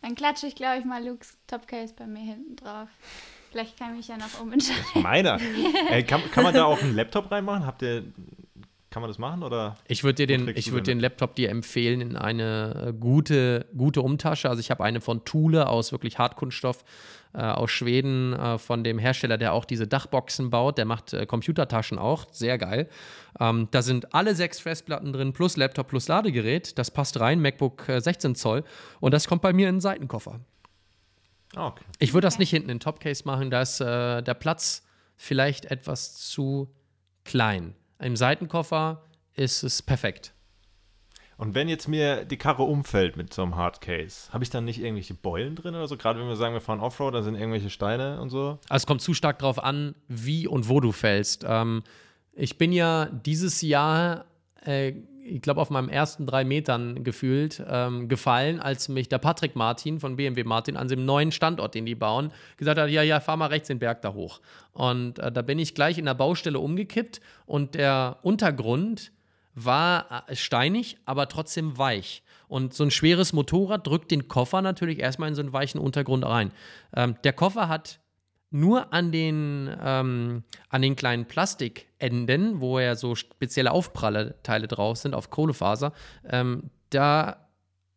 Dann 0.00 0.14
klatsche 0.14 0.46
ich, 0.46 0.54
glaube 0.54 0.78
ich, 0.78 0.84
mal 0.84 1.06
Lukes 1.06 1.38
Topcase 1.46 1.94
bei 1.96 2.06
mir 2.06 2.20
hinten 2.22 2.56
drauf. 2.56 2.88
Vielleicht 3.50 3.78
kann 3.78 3.92
ich 3.92 3.96
mich 3.98 4.08
ja 4.08 4.16
noch 4.16 4.40
umentscheiden. 4.40 5.02
Meiner. 5.02 5.38
äh, 5.90 6.02
kann, 6.02 6.20
kann 6.30 6.44
man 6.44 6.54
da 6.54 6.64
auch 6.64 6.82
einen 6.82 6.94
Laptop 6.96 7.30
reinmachen? 7.30 7.64
Habt 7.64 7.82
ihr. 7.82 8.04
Kann 8.94 9.00
man 9.00 9.10
das 9.10 9.18
machen? 9.18 9.42
Oder? 9.42 9.76
Ich 9.88 10.04
würde 10.04 10.24
dir 10.24 10.28
den, 10.28 10.46
ich 10.54 10.66
du 10.66 10.70
würd 10.70 10.86
denn 10.86 10.98
den 10.98 11.00
Laptop 11.00 11.34
dir 11.34 11.50
empfehlen 11.50 12.00
in 12.00 12.16
eine 12.16 12.90
äh, 12.90 12.92
gute, 12.92 13.66
gute 13.76 14.00
Umtasche. 14.02 14.48
Also 14.48 14.60
ich 14.60 14.70
habe 14.70 14.84
eine 14.84 15.00
von 15.00 15.24
Thule 15.24 15.68
aus 15.68 15.90
wirklich 15.90 16.20
Hartkunststoff 16.20 16.84
äh, 17.32 17.38
aus 17.38 17.72
Schweden, 17.72 18.34
äh, 18.34 18.56
von 18.56 18.84
dem 18.84 19.00
Hersteller, 19.00 19.36
der 19.36 19.52
auch 19.52 19.64
diese 19.64 19.88
Dachboxen 19.88 20.50
baut. 20.50 20.78
Der 20.78 20.84
macht 20.84 21.12
äh, 21.12 21.26
Computertaschen 21.26 21.98
auch, 21.98 22.26
sehr 22.30 22.56
geil. 22.56 22.88
Ähm, 23.40 23.66
da 23.72 23.82
sind 23.82 24.14
alle 24.14 24.36
sechs 24.36 24.60
Festplatten 24.60 25.12
drin, 25.12 25.32
plus 25.32 25.56
Laptop, 25.56 25.88
plus 25.88 26.06
Ladegerät. 26.06 26.78
Das 26.78 26.92
passt 26.92 27.18
rein, 27.18 27.40
MacBook 27.40 27.88
äh, 27.88 28.00
16 28.00 28.36
Zoll. 28.36 28.62
Und 29.00 29.12
das 29.12 29.26
kommt 29.26 29.42
bei 29.42 29.52
mir 29.52 29.68
in 29.68 29.74
den 29.74 29.80
Seitenkoffer. 29.80 30.38
Ah, 31.56 31.66
okay. 31.66 31.82
Ich 31.98 32.14
würde 32.14 32.28
das 32.28 32.38
nicht 32.38 32.50
hinten 32.50 32.70
in 32.70 32.76
den 32.76 32.80
Topcase 32.80 33.24
machen, 33.26 33.50
da 33.50 33.60
ist 33.60 33.80
äh, 33.80 34.22
der 34.22 34.34
Platz 34.34 34.86
vielleicht 35.16 35.64
etwas 35.64 36.14
zu 36.14 36.72
klein. 37.24 37.74
Im 38.04 38.16
Seitenkoffer 38.16 39.02
ist 39.32 39.62
es 39.62 39.80
perfekt. 39.80 40.34
Und 41.38 41.54
wenn 41.54 41.70
jetzt 41.70 41.88
mir 41.88 42.26
die 42.26 42.36
Karre 42.36 42.64
umfällt 42.64 43.16
mit 43.16 43.32
so 43.32 43.42
einem 43.42 43.56
Hardcase, 43.56 44.30
habe 44.30 44.44
ich 44.44 44.50
dann 44.50 44.66
nicht 44.66 44.78
irgendwelche 44.78 45.14
Beulen 45.14 45.56
drin 45.56 45.74
oder 45.74 45.88
so? 45.88 45.96
Gerade 45.96 46.20
wenn 46.20 46.28
wir 46.28 46.36
sagen, 46.36 46.52
wir 46.52 46.60
fahren 46.60 46.80
Offroad, 46.80 47.14
da 47.14 47.22
sind 47.22 47.34
irgendwelche 47.34 47.70
Steine 47.70 48.20
und 48.20 48.28
so. 48.28 48.58
Also 48.68 48.82
es 48.82 48.86
kommt 48.86 49.00
zu 49.00 49.14
stark 49.14 49.38
darauf 49.38 49.58
an, 49.58 49.94
wie 50.06 50.46
und 50.46 50.68
wo 50.68 50.80
du 50.80 50.92
fällst. 50.92 51.46
Ähm, 51.48 51.82
ich 52.34 52.58
bin 52.58 52.72
ja 52.72 53.06
dieses 53.06 53.62
Jahr, 53.62 54.26
äh, 54.66 54.92
ich 55.24 55.40
glaube, 55.40 55.60
auf 55.60 55.70
meinem 55.70 55.88
ersten 55.88 56.26
drei 56.26 56.44
Metern 56.44 57.02
gefühlt 57.02 57.62
ähm, 57.66 58.08
gefallen, 58.08 58.60
als 58.60 58.88
mich 58.88 59.08
der 59.08 59.18
Patrick 59.18 59.56
Martin 59.56 59.98
von 59.98 60.16
BMW 60.16 60.44
Martin 60.44 60.76
an 60.76 60.88
dem 60.88 61.04
neuen 61.04 61.32
Standort, 61.32 61.74
den 61.74 61.86
die 61.86 61.94
bauen, 61.94 62.30
gesagt 62.56 62.78
hat, 62.78 62.90
ja, 62.90 63.02
ja, 63.02 63.20
fahr 63.20 63.36
mal 63.36 63.46
rechts 63.46 63.68
den 63.68 63.78
Berg 63.78 64.02
da 64.02 64.12
hoch. 64.12 64.40
Und 64.72 65.18
äh, 65.18 65.32
da 65.32 65.42
bin 65.42 65.58
ich 65.58 65.74
gleich 65.74 65.98
in 65.98 66.04
der 66.04 66.14
Baustelle 66.14 66.58
umgekippt 66.58 67.20
und 67.46 67.74
der 67.74 68.18
Untergrund 68.22 69.12
war 69.54 70.24
äh, 70.28 70.36
steinig, 70.36 70.98
aber 71.06 71.28
trotzdem 71.28 71.78
weich. 71.78 72.22
Und 72.46 72.74
so 72.74 72.84
ein 72.84 72.90
schweres 72.90 73.32
Motorrad 73.32 73.86
drückt 73.86 74.10
den 74.10 74.28
Koffer 74.28 74.60
natürlich 74.60 74.98
erstmal 74.98 75.30
in 75.30 75.34
so 75.34 75.40
einen 75.40 75.52
weichen 75.52 75.80
Untergrund 75.80 76.24
rein. 76.24 76.52
Ähm, 76.94 77.16
der 77.24 77.32
Koffer 77.32 77.68
hat 77.68 78.00
nur 78.54 78.92
an 78.92 79.10
den, 79.10 79.68
ähm, 79.82 80.44
an 80.68 80.80
den 80.80 80.94
kleinen 80.94 81.26
Plastikenden, 81.26 82.60
wo 82.60 82.78
ja 82.78 82.94
so 82.94 83.16
spezielle 83.16 83.72
Aufpralleteile 83.72 84.68
drauf 84.68 84.98
sind, 84.98 85.12
auf 85.12 85.28
Kohlefaser, 85.30 85.92
ähm, 86.28 86.70
da 86.90 87.48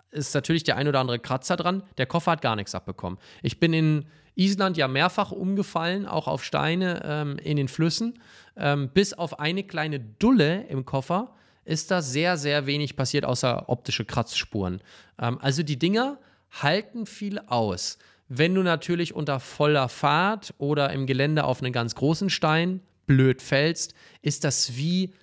ist 0.09 0.33
natürlich 0.33 0.63
der 0.63 0.77
ein 0.77 0.87
oder 0.87 0.99
andere 0.99 1.19
Kratzer 1.19 1.57
dran. 1.57 1.83
Der 1.99 2.07
Koffer 2.07 2.31
hat 2.31 2.41
gar 2.41 2.55
nichts 2.55 2.73
abbekommen. 2.73 3.19
Ich 3.43 3.59
bin 3.59 3.71
in 3.71 4.07
Island 4.33 4.77
ja 4.77 4.87
mehrfach 4.87 5.31
umgefallen, 5.31 6.07
auch 6.07 6.27
auf 6.27 6.43
Steine 6.43 7.01
ähm, 7.03 7.37
in 7.37 7.57
den 7.57 7.67
Flüssen. 7.67 8.19
Ähm, 8.55 8.89
bis 8.91 9.13
auf 9.13 9.39
eine 9.39 9.63
kleine 9.63 9.99
Dulle 9.99 10.63
im 10.69 10.85
Koffer 10.85 11.35
ist 11.65 11.91
da 11.91 12.01
sehr, 12.01 12.37
sehr 12.37 12.65
wenig 12.65 12.95
passiert, 12.95 13.25
außer 13.25 13.69
optische 13.69 14.05
Kratzspuren. 14.05 14.81
Ähm, 15.19 15.37
also 15.39 15.61
die 15.61 15.77
Dinger 15.77 16.17
halten 16.49 17.05
viel 17.05 17.37
aus. 17.39 17.99
Wenn 18.29 18.53
du 18.55 18.63
natürlich 18.63 19.15
unter 19.15 19.39
voller 19.39 19.89
Fahrt 19.89 20.53
oder 20.57 20.91
im 20.91 21.07
Gelände 21.07 21.45
auf 21.45 21.61
einen 21.61 21.71
ganz 21.71 21.95
großen 21.95 22.29
Stein 22.29 22.81
blöd 23.05 23.41
fällst, 23.41 23.93
ist 24.21 24.43
das 24.43 24.75
wie, 24.75 25.13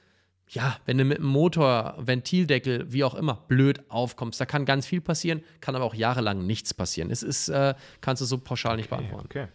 ja, 0.49 0.77
wenn 0.87 0.99
du 0.99 1.05
mit 1.05 1.19
dem 1.19 1.27
Motor, 1.27 1.97
Ventildeckel, 1.99 2.93
wie 2.93 3.05
auch 3.05 3.15
immer, 3.15 3.45
blöd 3.47 3.83
aufkommst. 3.91 4.41
Da 4.41 4.47
kann 4.47 4.65
ganz 4.65 4.87
viel 4.87 5.03
passieren, 5.03 5.43
kann 5.61 5.77
aber 5.77 5.85
auch 5.85 5.95
jahrelang 5.95 6.47
nichts 6.47 6.73
passieren. 6.73 7.11
Es 7.11 7.23
ist, 7.23 7.49
äh, 7.49 7.75
kannst 8.01 8.23
du 8.23 8.27
so 8.27 8.39
pauschal 8.39 8.77
nicht 8.77 8.89
beantworten. 8.89 9.27
Okay. 9.27 9.49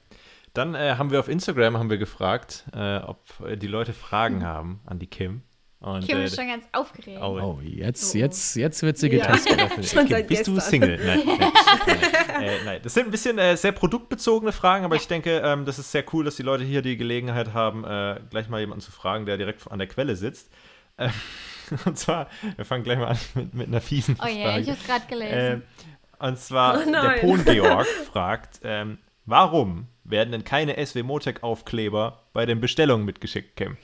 Dann 0.54 0.76
äh, 0.76 0.96
haben 0.98 1.12
wir 1.12 1.20
auf 1.20 1.28
Instagram 1.28 1.78
haben 1.78 1.90
wir 1.90 1.98
gefragt, 1.98 2.66
äh, 2.74 2.98
ob 2.98 3.24
äh, 3.46 3.56
die 3.56 3.68
Leute 3.68 3.94
Fragen 3.94 4.44
haben 4.44 4.80
an 4.86 5.00
die 5.00 5.08
Kim. 5.08 5.42
Und, 5.82 6.06
Kim 6.06 6.18
äh, 6.18 6.26
ist 6.26 6.36
schon 6.36 6.48
ganz 6.48 6.66
aufgeregt. 6.74 7.20
oh, 7.22 7.40
Oh, 7.42 7.60
jetzt, 7.64 8.14
Oh. 8.14 8.18
jetzt, 8.18 8.56
jetzt 8.58 8.82
wird 8.84 8.98
sie 8.98 9.08
Ja. 9.16 9.34
Schon 9.82 10.00
Kim, 10.06 10.08
seit 10.10 10.28
bist 10.28 10.48
du. 10.48 10.60
Single? 10.60 11.00
Nein, 11.06 11.22
nein, 11.26 11.38
nein, 11.88 12.42
äh, 12.44 12.64
nein. 12.66 12.80
Das 12.84 12.94
sind 12.94 13.06
ein 13.08 13.12
bisschen 13.12 13.38
äh, 13.38 13.56
sehr 13.56 13.72
produktbezogene 13.72 14.52
Fragen, 14.52 14.84
aber 14.84 14.98
ich 14.98 15.08
denke, 15.08 15.42
ähm, 15.44 15.64
das 15.64 15.80
ist 15.80 15.92
sehr 15.94 16.04
cool, 16.12 16.26
dass 16.26 16.36
die 16.36 16.44
Leute 16.44 16.66
hier 16.66 16.82
die 16.82 16.98
Gelegenheit 16.98 17.54
haben, 17.54 17.86
äh, 17.86 18.20
gleich 18.30 18.50
mal 18.50 18.60
jemanden 18.60 18.82
zu 18.82 18.92
fragen, 18.92 19.26
der 19.26 19.38
direkt 19.38 19.72
an 19.72 19.80
der 19.80 19.88
Quelle 19.88 20.18
sitzt. 20.18 20.52
Äh, 20.98 21.10
und 21.86 21.98
zwar, 21.98 22.28
wir 22.58 22.66
fangen 22.66 22.84
gleich 22.84 22.98
mal 22.98 23.08
an 23.08 23.20
mit, 23.36 23.54
mit 23.54 23.68
einer 23.68 23.80
fiesen 23.80 24.18
Oh 24.22 24.28
je, 24.28 24.44
Frage. 24.44 24.62
ich 24.62 24.70
hab's 24.70 24.86
gerade 24.86 25.06
Äh, 25.06 25.08
gelesen. 25.08 25.64
und 26.20 26.40
zwar, 26.40 26.82
Oh 26.86 26.92
der. 26.92 27.10
Pohn-Georg 27.22 27.88
fragt, 28.12 28.60
ähm, 28.66 28.98
warum 29.26 29.88
werden 30.04 30.32
denn 30.34 30.44
keine 30.44 30.84
SW 30.86 31.04
Motec-Aufkleber 31.04 32.24
bei 32.34 32.46
den 32.46 32.60
Bestellungen 32.60 33.06
mitgeschickt, 33.06 33.56
Kim? 33.56 33.78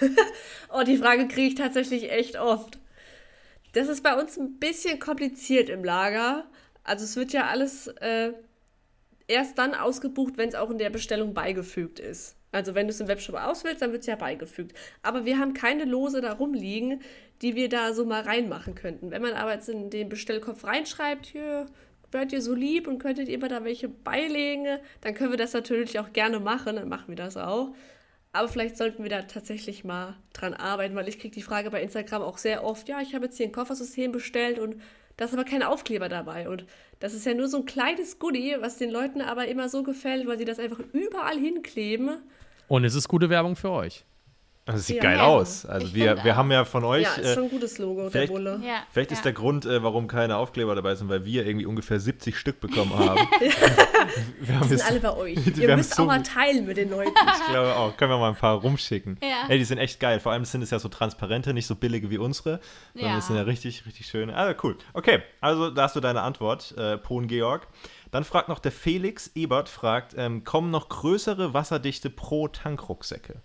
Oh, 0.72 0.82
die 0.82 0.98
Frage 0.98 1.28
kriege 1.28 1.48
ich 1.48 1.54
tatsächlich 1.54 2.10
echt 2.10 2.38
oft. 2.38 2.78
Das 3.72 3.88
ist 3.88 4.02
bei 4.02 4.20
uns 4.20 4.38
ein 4.38 4.58
bisschen 4.58 4.98
kompliziert 4.98 5.68
im 5.68 5.84
Lager. 5.84 6.46
Also 6.84 7.04
es 7.04 7.16
wird 7.16 7.32
ja 7.32 7.46
alles 7.46 7.86
äh, 7.86 8.32
erst 9.26 9.58
dann 9.58 9.74
ausgebucht, 9.74 10.34
wenn 10.36 10.48
es 10.48 10.54
auch 10.54 10.70
in 10.70 10.78
der 10.78 10.90
Bestellung 10.90 11.34
beigefügt 11.34 12.00
ist. 12.00 12.36
Also 12.50 12.74
wenn 12.74 12.86
du 12.86 12.92
es 12.92 13.00
im 13.00 13.08
Webshop 13.08 13.36
auswählst, 13.36 13.82
dann 13.82 13.92
wird 13.92 14.00
es 14.00 14.06
ja 14.06 14.16
beigefügt. 14.16 14.76
Aber 15.02 15.26
wir 15.26 15.38
haben 15.38 15.52
keine 15.52 15.84
Lose 15.84 16.22
da 16.22 16.32
rumliegen, 16.32 17.02
die 17.42 17.54
wir 17.54 17.68
da 17.68 17.92
so 17.92 18.06
mal 18.06 18.22
reinmachen 18.22 18.74
könnten. 18.74 19.10
Wenn 19.10 19.22
man 19.22 19.34
aber 19.34 19.52
jetzt 19.52 19.68
in 19.68 19.90
den 19.90 20.08
Bestellkopf 20.08 20.64
reinschreibt, 20.64 21.26
hier, 21.26 21.66
wärt 22.10 22.32
ihr 22.32 22.40
so 22.40 22.54
lieb 22.54 22.88
und 22.88 22.98
könntet 22.98 23.28
ihr 23.28 23.38
mal 23.38 23.48
da 23.48 23.64
welche 23.64 23.88
beilegen, 23.88 24.66
dann 25.02 25.14
können 25.14 25.30
wir 25.30 25.36
das 25.36 25.52
natürlich 25.52 25.98
auch 25.98 26.12
gerne 26.14 26.40
machen, 26.40 26.76
dann 26.76 26.88
machen 26.88 27.08
wir 27.08 27.16
das 27.16 27.36
auch. 27.36 27.74
Aber 28.32 28.48
vielleicht 28.48 28.76
sollten 28.76 29.02
wir 29.02 29.10
da 29.10 29.22
tatsächlich 29.22 29.84
mal 29.84 30.16
dran 30.32 30.54
arbeiten, 30.54 30.94
weil 30.94 31.08
ich 31.08 31.18
kriege 31.18 31.34
die 31.34 31.42
Frage 31.42 31.70
bei 31.70 31.82
Instagram 31.82 32.22
auch 32.22 32.38
sehr 32.38 32.64
oft, 32.64 32.88
ja, 32.88 33.00
ich 33.00 33.14
habe 33.14 33.26
jetzt 33.26 33.36
hier 33.36 33.46
ein 33.46 33.52
Koffersystem 33.52 34.12
bestellt 34.12 34.58
und 34.58 34.76
da 35.16 35.24
ist 35.24 35.32
aber 35.32 35.44
kein 35.44 35.62
Aufkleber 35.62 36.08
dabei. 36.08 36.48
Und 36.48 36.64
das 37.00 37.14
ist 37.14 37.26
ja 37.26 37.34
nur 37.34 37.48
so 37.48 37.58
ein 37.58 37.66
kleines 37.66 38.18
Goodie, 38.18 38.56
was 38.60 38.78
den 38.78 38.90
Leuten 38.90 39.20
aber 39.20 39.48
immer 39.48 39.68
so 39.68 39.82
gefällt, 39.82 40.26
weil 40.26 40.38
sie 40.38 40.44
das 40.44 40.58
einfach 40.58 40.78
überall 40.92 41.38
hinkleben. 41.38 42.22
Und 42.68 42.84
es 42.84 42.94
ist 42.94 43.08
gute 43.08 43.30
Werbung 43.30 43.56
für 43.56 43.70
euch. 43.70 44.04
Das 44.70 44.86
sieht 44.86 44.96
Ja. 44.96 45.02
geil 45.02 45.16
Ja, 45.16 45.24
aus. 45.26 45.64
Also 45.66 45.86
ich 45.86 45.94
wir, 45.94 46.22
wir 46.24 46.32
auch. 46.32 46.36
haben 46.36 46.50
ja 46.52 46.64
von 46.64 46.84
euch. 46.84 47.02
ja, 47.04 47.12
ist 47.14 47.24
äh, 47.30 47.34
schon 47.34 47.44
ein 47.44 47.50
gutes 47.50 47.78
Logo, 47.78 48.02
der 48.02 48.10
vielleicht- 48.10 48.32
Bulle. 48.32 48.60
ja, 48.64 48.82
Vielleicht 48.90 49.10
ja. 49.10 49.16
ist 49.16 49.24
der 49.24 49.32
Grund, 49.32 49.64
äh, 49.64 49.82
warum 49.82 50.08
keine 50.08 50.36
Aufkleber 50.36 50.74
dabei 50.74 50.94
sind, 50.94 51.08
weil 51.08 51.24
wir 51.24 51.46
irgendwie 51.46 51.64
ungefähr 51.66 51.98
70 51.98 52.36
Stück 52.36 52.60
bekommen 52.60 52.92
haben. 52.98 53.18
wir 54.40 54.54
haben 54.54 54.68
Die 54.68 54.74
jetzt, 54.74 54.86
sind 54.86 54.90
alle 54.90 55.00
bei 55.00 55.10
euch. 55.16 55.38
Die 55.44 55.62
Ihr 55.62 55.76
müsst 55.76 55.94
so 55.94 56.02
auch 56.02 56.06
mal 56.06 56.22
teilen 56.22 56.66
mit 56.66 56.76
den 56.76 56.90
Leuten. 56.90 57.10
ich 57.10 57.46
glaube 57.50 57.74
auch, 57.76 57.96
können 57.96 58.10
wir 58.12 58.18
mal 58.18 58.28
ein 58.28 58.36
paar 58.36 58.56
rumschicken. 58.60 59.18
Ja. 59.22 59.48
Ey, 59.48 59.58
die 59.58 59.64
sind 59.64 59.78
echt 59.78 60.00
geil. 60.00 60.20
Vor 60.20 60.32
allem 60.32 60.44
sind 60.44 60.62
es 60.62 60.70
ja 60.70 60.78
so 60.78 60.88
transparente, 60.88 61.54
nicht 61.54 61.66
so 61.66 61.74
billige 61.74 62.10
wie 62.10 62.18
unsere. 62.18 62.60
Sondern 62.94 63.10
Ja. 63.10 63.16
das 63.16 63.26
sind 63.26 63.36
ja 63.36 63.42
richtig, 63.42 63.86
richtig 63.86 64.06
schöne. 64.06 64.36
Ah, 64.36 64.54
cool. 64.62 64.76
Okay, 64.92 65.22
also 65.40 65.70
da 65.70 65.84
hast 65.84 65.96
du 65.96 66.00
deine 66.00 66.22
Antwort, 66.22 66.74
äh, 66.76 66.98
Pohn 66.98 67.26
Georg. 67.26 67.66
Dann 68.10 68.24
fragt 68.24 68.48
noch 68.48 68.58
der 68.58 68.72
Felix 68.72 69.30
Ebert, 69.34 69.68
fragt, 69.68 70.14
ähm, 70.16 70.42
kommen 70.44 70.70
noch 70.70 70.88
größere 70.88 71.52
wasserdichte 71.52 72.08
Pro-Tankrucksäcke? 72.10 73.36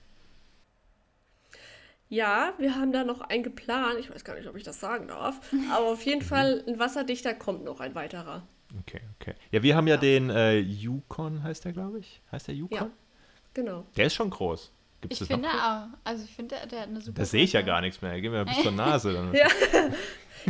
Ja, 2.13 2.53
wir 2.59 2.75
haben 2.75 2.91
da 2.91 3.03
noch 3.03 3.21
einen 3.21 3.41
geplant. 3.41 3.97
Ich 3.99 4.11
weiß 4.13 4.23
gar 4.23 4.35
nicht, 4.35 4.47
ob 4.47 4.55
ich 4.55 4.63
das 4.63 4.79
sagen 4.79 5.07
darf. 5.07 5.39
Aber 5.71 5.87
auf 5.87 6.05
jeden 6.05 6.21
Fall 6.21 6.63
ein 6.67 6.77
Wasserdichter 6.77 7.33
kommt 7.33 7.63
noch 7.63 7.79
ein 7.79 7.95
weiterer. 7.95 8.43
Okay, 8.81 9.01
okay. 9.19 9.33
Ja, 9.51 9.63
wir 9.63 9.75
haben 9.75 9.87
ja, 9.87 9.97
den 9.97 10.29
äh, 10.29 10.59
Yukon, 10.59 11.41
heißt 11.43 11.65
der, 11.65 11.73
glaube 11.73 11.99
ich. 11.99 12.21
Heißt 12.31 12.47
der 12.47 12.55
Yukon? 12.55 12.77
Ja. 12.77 12.89
Genau. 13.55 13.85
Der 13.97 14.05
ist 14.05 14.13
schon 14.13 14.29
groß. 14.29 14.71
Gibt's 15.01 15.21
Ich 15.21 15.27
finde 15.27 15.47
auch. 15.49 15.87
Also 16.03 16.23
ich 16.23 16.35
finde, 16.35 16.55
der 16.69 16.81
hat 16.81 16.87
eine 16.87 17.01
super. 17.01 17.19
Da 17.19 17.25
sehe 17.25 17.43
ich 17.43 17.53
ja 17.53 17.61
gar 17.61 17.81
nichts 17.81 18.01
mehr. 18.01 18.19
Geh 18.21 18.29
mir 18.29 18.45
bis 18.45 18.57
zur 18.61 18.71
Nase. 18.71 19.13
Dann. 19.13 19.33
Ja. 19.33 19.47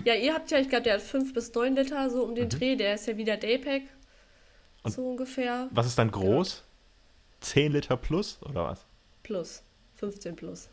Ja, 0.06 0.16
ihr 0.16 0.34
habt 0.34 0.50
ja, 0.50 0.58
ich 0.58 0.70
glaube, 0.70 0.82
der 0.86 0.96
hat 0.96 1.02
5 1.04 1.36
bis 1.36 1.54
9 1.54 1.76
Liter 1.76 2.10
so 2.10 2.24
Mhm. 2.24 2.30
um 2.30 2.36
den 2.36 2.50
Dreh. 2.50 2.76
Der 2.76 2.96
ist 2.96 3.06
ja 3.06 3.16
wieder 3.16 3.38
Daypack. 3.38 3.84
so 4.86 5.08
ungefähr. 5.08 5.68
Was 5.70 5.86
ist 5.86 6.00
dann 6.00 6.10
groß? 6.10 6.64
10 7.42 7.72
Liter 7.74 7.96
plus 7.96 8.40
oder 8.42 8.64
was? 8.66 8.86
Plus. 9.22 9.62
15 9.96 10.36
plus. 10.36 10.68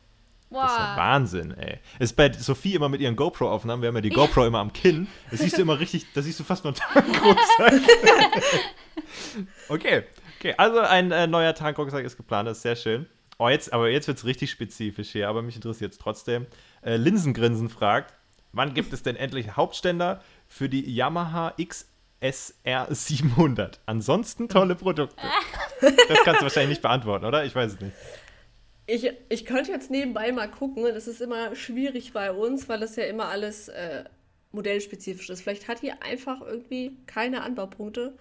Das 0.50 0.72
ist 0.72 0.78
ja 0.78 0.96
Wahnsinn, 0.96 1.56
ey. 1.56 1.78
Ist 2.00 2.16
bei 2.16 2.32
Sophie 2.32 2.74
immer 2.74 2.88
mit 2.88 3.00
ihren 3.00 3.14
GoPro-Aufnahmen, 3.14 3.82
wir 3.82 3.88
haben 3.88 3.94
ja 3.94 4.00
die 4.00 4.10
GoPro 4.10 4.46
immer 4.46 4.58
am 4.58 4.72
Kinn. 4.72 5.06
Da 5.30 5.36
siehst 5.36 5.56
du 5.56 5.62
immer 5.62 5.78
richtig, 5.78 6.06
da 6.12 6.22
siehst 6.22 6.40
du 6.40 6.44
fast 6.44 6.64
nur 6.64 6.74
einen 6.74 7.04
Tankrucksack. 7.04 7.72
okay, 9.68 10.02
okay. 10.38 10.54
Also 10.56 10.80
ein 10.80 11.12
äh, 11.12 11.28
neuer 11.28 11.54
Tankrucksack 11.54 12.04
ist 12.04 12.16
geplant, 12.16 12.48
das 12.48 12.58
ist 12.58 12.62
sehr 12.62 12.76
schön. 12.76 13.06
Oh, 13.38 13.48
jetzt, 13.48 13.72
aber 13.72 13.88
jetzt 13.88 14.08
wird 14.08 14.18
es 14.18 14.24
richtig 14.24 14.50
spezifisch 14.50 15.10
hier, 15.10 15.28
aber 15.28 15.40
mich 15.40 15.54
interessiert 15.54 15.92
es 15.92 15.98
trotzdem. 15.98 16.46
Äh, 16.82 16.96
Linsengrinsen 16.96 17.68
fragt, 17.68 18.12
wann 18.52 18.74
gibt 18.74 18.92
es 18.92 19.02
denn 19.02 19.16
endlich 19.16 19.56
Hauptständer 19.56 20.20
für 20.48 20.68
die 20.68 20.92
Yamaha 20.92 21.54
XSR 21.56 22.88
700? 22.90 23.80
Ansonsten 23.86 24.48
tolle 24.48 24.74
Produkte. 24.74 25.16
Das 25.80 26.18
kannst 26.24 26.42
du 26.42 26.44
wahrscheinlich 26.44 26.68
nicht 26.68 26.82
beantworten, 26.82 27.24
oder? 27.24 27.46
Ich 27.46 27.54
weiß 27.54 27.72
es 27.72 27.80
nicht. 27.80 27.96
Ich, 28.90 29.12
ich 29.28 29.44
könnte 29.44 29.70
jetzt 29.70 29.90
nebenbei 29.90 30.32
mal 30.32 30.50
gucken. 30.50 30.84
Das 30.84 31.06
ist 31.06 31.20
immer 31.20 31.54
schwierig 31.54 32.12
bei 32.12 32.32
uns, 32.32 32.68
weil 32.68 32.80
das 32.80 32.96
ja 32.96 33.04
immer 33.04 33.26
alles 33.26 33.68
äh, 33.68 34.04
modellspezifisch 34.52 35.30
ist. 35.30 35.42
Vielleicht 35.42 35.68
hat 35.68 35.80
hier 35.80 36.02
einfach 36.02 36.40
irgendwie 36.40 36.96
keine 37.06 37.42
Anbaupunkte, 37.42 38.14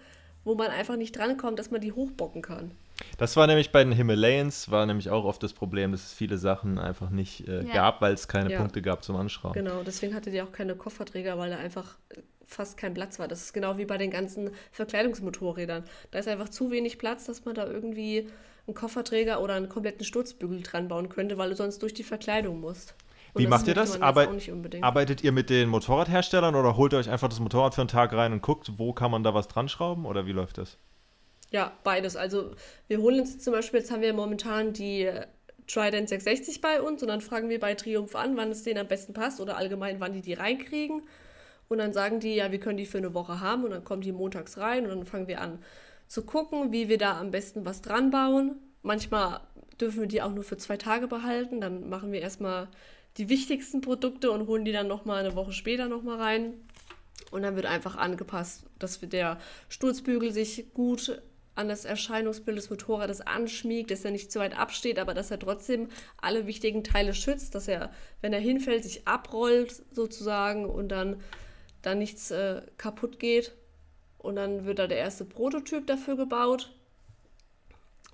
wo 0.43 0.55
man 0.55 0.67
einfach 0.67 0.95
nicht 0.95 1.17
drankommt, 1.17 1.57
dass 1.59 1.71
man 1.71 1.81
die 1.81 1.91
hochbocken 1.91 2.41
kann. 2.41 2.71
Das 3.17 3.35
war 3.35 3.47
nämlich 3.47 3.71
bei 3.71 3.83
den 3.83 3.93
Himalayans, 3.93 4.69
war 4.69 4.85
nämlich 4.85 5.09
auch 5.09 5.23
oft 5.23 5.41
das 5.41 5.53
Problem, 5.53 5.91
dass 5.91 6.07
es 6.07 6.13
viele 6.13 6.37
Sachen 6.37 6.77
einfach 6.77 7.09
nicht 7.09 7.47
äh, 7.47 7.63
ja. 7.63 7.73
gab, 7.73 8.01
weil 8.01 8.13
es 8.13 8.27
keine 8.27 8.51
ja. 8.51 8.59
Punkte 8.59 8.81
gab 8.81 9.03
zum 9.03 9.15
Anschrauben. 9.15 9.53
Genau, 9.53 9.83
deswegen 9.83 10.13
hatte 10.13 10.31
die 10.31 10.41
auch 10.41 10.51
keine 10.51 10.75
Kofferträger, 10.75 11.37
weil 11.37 11.49
da 11.49 11.57
einfach 11.57 11.97
fast 12.45 12.77
kein 12.77 12.93
Platz 12.93 13.19
war. 13.19 13.27
Das 13.27 13.41
ist 13.41 13.53
genau 13.53 13.77
wie 13.77 13.85
bei 13.85 13.97
den 13.97 14.11
ganzen 14.11 14.51
Verkleidungsmotorrädern. 14.71 15.83
Da 16.11 16.19
ist 16.19 16.27
einfach 16.27 16.49
zu 16.49 16.71
wenig 16.71 16.97
Platz, 16.97 17.25
dass 17.25 17.45
man 17.45 17.55
da 17.55 17.67
irgendwie 17.67 18.27
einen 18.69 18.75
Kofferträger 18.75 19.41
oder 19.41 19.55
einen 19.55 19.69
kompletten 19.69 20.05
Sturzbügel 20.05 20.61
dran 20.61 20.87
bauen 20.87 21.09
könnte, 21.09 21.37
weil 21.37 21.49
du 21.49 21.55
sonst 21.55 21.81
durch 21.81 21.93
die 21.93 22.03
Verkleidung 22.03 22.59
musst. 22.61 22.95
Und 23.33 23.43
Wie 23.43 23.47
macht 23.47 23.67
ihr 23.67 23.75
das? 23.75 24.01
Arbeit, 24.01 24.29
arbeitet 24.81 25.23
ihr 25.23 25.31
mit 25.31 25.49
den 25.49 25.69
Motorradherstellern 25.69 26.55
oder 26.55 26.77
holt 26.77 26.93
ihr 26.93 26.99
euch 26.99 27.09
einfach 27.09 27.29
das 27.29 27.39
Motorrad 27.39 27.75
für 27.75 27.81
einen 27.81 27.87
Tag 27.87 28.13
rein 28.13 28.33
und 28.33 28.41
guckt, 28.41 28.71
wo 28.77 28.93
kann 28.93 29.11
man 29.11 29.23
da 29.23 29.33
was 29.33 29.47
dran 29.47 29.69
schrauben 29.69 30.05
oder 30.05 30.25
wie 30.25 30.31
läuft 30.31 30.57
das? 30.57 30.77
Ja, 31.51 31.71
beides. 31.83 32.15
Also 32.15 32.51
wir 32.87 32.99
holen 32.99 33.21
uns 33.21 33.39
zum 33.39 33.53
Beispiel, 33.53 33.79
jetzt 33.79 33.91
haben 33.91 34.01
wir 34.01 34.13
momentan 34.13 34.73
die 34.73 35.09
Trident 35.67 36.09
660 36.09 36.61
bei 36.61 36.81
uns 36.81 37.01
und 37.01 37.09
dann 37.09 37.21
fragen 37.21 37.49
wir 37.49 37.59
bei 37.59 37.75
Triumph 37.75 38.15
an, 38.15 38.35
wann 38.37 38.51
es 38.51 38.63
denen 38.63 38.79
am 38.79 38.87
besten 38.87 39.13
passt 39.13 39.39
oder 39.39 39.57
allgemein, 39.57 39.99
wann 39.99 40.13
die 40.13 40.21
die 40.21 40.33
reinkriegen. 40.33 41.03
Und 41.67 41.77
dann 41.77 41.93
sagen 41.93 42.19
die, 42.19 42.33
ja, 42.33 42.51
wir 42.51 42.59
können 42.59 42.77
die 42.77 42.87
für 42.87 42.97
eine 42.97 43.13
Woche 43.13 43.41
haben 43.41 43.63
und 43.63 43.69
dann 43.71 43.83
kommen 43.83 44.01
die 44.01 44.11
montags 44.11 44.57
rein 44.57 44.85
und 44.85 44.89
dann 44.89 45.05
fangen 45.05 45.27
wir 45.27 45.39
an 45.39 45.59
zu 46.09 46.23
gucken, 46.23 46.73
wie 46.73 46.89
wir 46.89 46.97
da 46.97 47.17
am 47.17 47.31
besten 47.31 47.63
was 47.63 47.81
dran 47.81 48.11
bauen. 48.11 48.55
Manchmal 48.81 49.39
dürfen 49.79 50.01
wir 50.01 50.07
die 50.07 50.21
auch 50.21 50.33
nur 50.33 50.43
für 50.43 50.57
zwei 50.57 50.75
Tage 50.75 51.07
behalten. 51.07 51.61
Dann 51.61 51.87
machen 51.87 52.11
wir 52.11 52.19
erstmal 52.19 52.67
die 53.17 53.29
wichtigsten 53.29 53.79
Produkte 53.79 54.31
und 54.31 54.47
holen 54.47 54.65
die 54.65 54.71
dann 54.71 54.87
nochmal 54.87 55.23
eine 55.23 55.35
Woche 55.35 55.53
später 55.53 55.87
nochmal 55.87 56.17
rein. 56.17 56.53
Und 57.31 57.43
dann 57.43 57.55
wird 57.55 57.67
einfach 57.67 57.95
angepasst, 57.95 58.63
dass 58.79 58.99
der 58.99 59.37
Sturzbügel 59.69 60.33
sich 60.33 60.73
gut 60.73 61.21
an 61.53 61.67
das 61.67 61.85
Erscheinungsbild 61.85 62.57
des 62.57 62.69
Motorrades 62.69 63.21
anschmiegt, 63.21 63.91
dass 63.91 64.05
er 64.05 64.11
nicht 64.11 64.31
zu 64.31 64.39
weit 64.39 64.57
absteht, 64.57 64.97
aber 64.97 65.13
dass 65.13 65.29
er 65.29 65.37
trotzdem 65.37 65.89
alle 66.17 66.47
wichtigen 66.47 66.83
Teile 66.83 67.13
schützt, 67.13 67.53
dass 67.53 67.67
er, 67.67 67.91
wenn 68.21 68.33
er 68.33 68.39
hinfällt, 68.39 68.83
sich 68.83 69.07
abrollt 69.07 69.83
sozusagen 69.91 70.65
und 70.65 70.89
dann, 70.89 71.21
dann 71.81 71.99
nichts 71.99 72.31
äh, 72.31 72.61
kaputt 72.77 73.19
geht. 73.19 73.53
Und 74.19 74.35
dann 74.35 74.65
wird 74.65 74.79
da 74.79 74.87
der 74.87 74.97
erste 74.97 75.25
Prototyp 75.25 75.87
dafür 75.87 76.15
gebaut. 76.15 76.71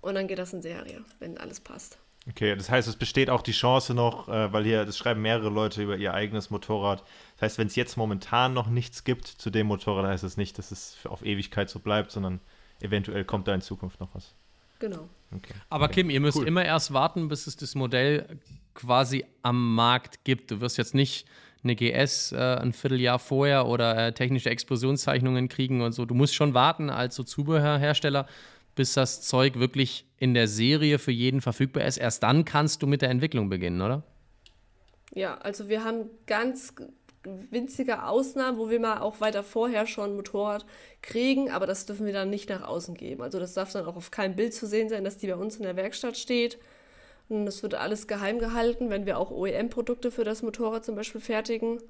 Und 0.02 0.16
dann 0.16 0.28
geht 0.28 0.40
das 0.40 0.54
in 0.54 0.62
Serie, 0.62 1.04
wenn 1.20 1.38
alles 1.38 1.60
passt. 1.60 1.98
Okay, 2.28 2.56
das 2.56 2.70
heißt, 2.70 2.88
es 2.88 2.96
besteht 2.96 3.30
auch 3.30 3.44
die 3.44 3.52
Chance 3.52 3.94
noch, 3.94 4.28
äh, 4.30 4.52
weil 4.52 4.64
hier, 4.64 4.86
das 4.86 4.98
schreiben 4.98 5.22
mehrere 5.22 5.50
Leute 5.50 5.84
über 5.84 5.96
ihr 5.96 6.14
eigenes 6.14 6.50
Motorrad. 6.50 7.04
Das 7.36 7.44
heißt, 7.44 7.58
wenn 7.60 7.68
es 7.68 7.76
jetzt 7.76 7.98
momentan 7.98 8.54
noch 8.54 8.68
nichts 8.68 9.04
gibt 9.04 9.28
zu 9.28 9.52
dem 9.52 9.68
Motorrad, 9.68 10.06
heißt 10.06 10.24
es 10.24 10.38
nicht, 10.38 10.58
dass 10.58 10.72
es 10.72 10.98
auf 11.06 11.24
Ewigkeit 11.24 11.70
so 11.70 11.80
bleibt, 11.80 12.12
sondern 12.12 12.40
eventuell 12.82 13.26
kommt 13.26 13.48
da 13.48 13.54
in 13.54 13.62
Zukunft 13.62 14.00
noch 14.00 14.10
was. 14.14 14.34
Genau. 14.80 15.08
Okay. 15.36 15.54
Aber 15.70 15.88
Kim, 15.88 16.10
ihr 16.10 16.20
müsst 16.20 16.38
cool. 16.38 16.48
immer 16.48 16.66
erst 16.66 16.94
warten, 16.94 17.28
bis 17.28 17.48
es 17.48 17.58
das 17.58 17.76
Modell 17.76 18.40
quasi 18.74 19.26
am 19.42 19.76
Markt 19.76 20.24
gibt. 20.24 20.52
Du 20.52 20.62
wirst 20.62 20.78
jetzt 20.78 20.96
nicht 20.96 21.28
eine 21.66 21.76
GS 21.76 22.32
äh, 22.32 22.38
ein 22.38 22.72
Vierteljahr 22.72 23.20
vorher 23.20 23.68
oder 23.68 24.08
äh, 24.08 24.14
technische 24.14 24.50
Explosionszeichnungen 24.50 25.50
kriegen 25.50 25.82
und 25.82 25.92
so. 25.92 26.06
Du 26.06 26.16
musst 26.16 26.36
schon 26.36 26.54
warten 26.54 26.90
als 26.90 27.16
so 27.16 27.24
Zubehörhersteller, 27.24 28.28
bis 28.76 28.94
das 28.94 29.22
Zeug 29.22 29.60
wirklich 29.60 30.06
in 30.18 30.34
der 30.34 30.48
Serie 30.48 31.00
für 31.00 31.12
jeden 31.12 31.42
verfügbar 31.42 31.86
ist. 31.86 31.98
Erst 31.98 32.24
dann 32.24 32.46
kannst 32.46 32.82
du 32.82 32.88
mit 32.88 33.02
der 33.02 33.10
Entwicklung 33.10 33.50
beginnen, 33.50 33.82
oder? 33.82 34.04
Ja, 35.14 35.36
also 35.36 35.70
wir 35.70 35.84
haben 35.84 36.10
ganz 36.28 36.74
winzige 37.24 38.04
Ausnahmen, 38.04 38.58
wo 38.58 38.70
wir 38.70 38.80
mal 38.80 39.00
auch 39.00 39.20
weiter 39.20 39.44
vorher 39.44 39.88
schon 39.88 40.12
ein 40.12 40.16
Motorrad 40.16 40.66
kriegen, 41.02 41.50
aber 41.50 41.66
das 41.66 41.86
dürfen 41.86 42.06
wir 42.06 42.14
dann 42.14 42.30
nicht 42.30 42.50
nach 42.50 42.64
außen 42.64 42.96
geben. 42.96 43.24
Also 43.24 43.40
das 43.40 43.54
darf 43.54 43.72
dann 43.72 43.86
auch 43.86 43.96
auf 43.96 44.12
keinem 44.12 44.36
Bild 44.36 44.54
zu 44.54 44.68
sehen 44.68 44.90
sein, 44.90 45.04
dass 45.04 45.18
die 45.18 45.28
bei 45.28 45.36
uns 45.36 45.58
in 45.58 45.64
der 45.64 45.76
Werkstatt 45.76 46.18
steht. 46.18 46.60
Und 47.30 47.46
das 47.46 47.64
wird 47.64 47.74
alles 47.74 48.08
geheim 48.08 48.40
gehalten, 48.40 48.90
wenn 48.90 49.06
wir 49.06 49.18
auch 49.18 49.32
OEM-Produkte 49.32 50.12
für 50.12 50.24
das 50.24 50.44
Motorrad 50.44 50.86
zum 50.86 50.96
Beispiel 50.96 51.22
fertigen. 51.22 51.82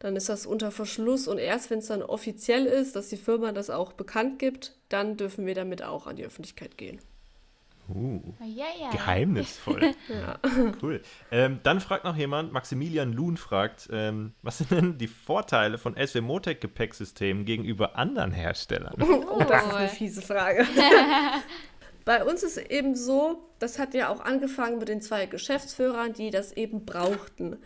Dann 0.00 0.14
ist 0.16 0.28
das 0.28 0.46
unter 0.46 0.70
Verschluss 0.70 1.26
und 1.26 1.38
erst 1.38 1.70
wenn 1.70 1.80
es 1.80 1.86
dann 1.86 2.02
offiziell 2.02 2.66
ist, 2.66 2.94
dass 2.94 3.08
die 3.08 3.16
Firma 3.16 3.52
das 3.52 3.68
auch 3.68 3.92
bekannt 3.92 4.38
gibt, 4.38 4.76
dann 4.88 5.16
dürfen 5.16 5.44
wir 5.46 5.54
damit 5.54 5.82
auch 5.82 6.06
an 6.06 6.16
die 6.16 6.24
Öffentlichkeit 6.24 6.78
gehen. 6.78 7.00
Uh, 7.88 8.20
ja, 8.44 8.66
ja. 8.78 8.90
geheimnisvoll. 8.90 9.80
ja. 10.08 10.38
Cool. 10.82 11.00
Ähm, 11.30 11.60
dann 11.62 11.80
fragt 11.80 12.04
noch 12.04 12.16
jemand, 12.16 12.52
Maximilian 12.52 13.14
Luhn 13.14 13.38
fragt, 13.38 13.88
ähm, 13.90 14.34
was 14.42 14.58
sind 14.58 14.70
denn 14.70 14.98
die 14.98 15.06
Vorteile 15.06 15.78
von 15.78 15.94
SW 15.96 16.20
Motec 16.20 16.60
Gepäcksystemen 16.60 17.46
gegenüber 17.46 17.96
anderen 17.96 18.32
Herstellern? 18.32 18.94
Oh, 19.30 19.44
das 19.44 19.66
ist 19.66 19.74
eine 19.74 19.88
fiese 19.88 20.22
Frage. 20.22 20.66
Bei 22.08 22.24
uns 22.24 22.42
ist 22.42 22.56
eben 22.56 22.94
so, 22.94 23.38
das 23.58 23.78
hat 23.78 23.92
ja 23.92 24.08
auch 24.08 24.20
angefangen 24.20 24.78
mit 24.78 24.88
den 24.88 25.02
zwei 25.02 25.26
Geschäftsführern, 25.26 26.14
die 26.14 26.30
das 26.30 26.54
eben 26.54 26.86
brauchten. 26.86 27.58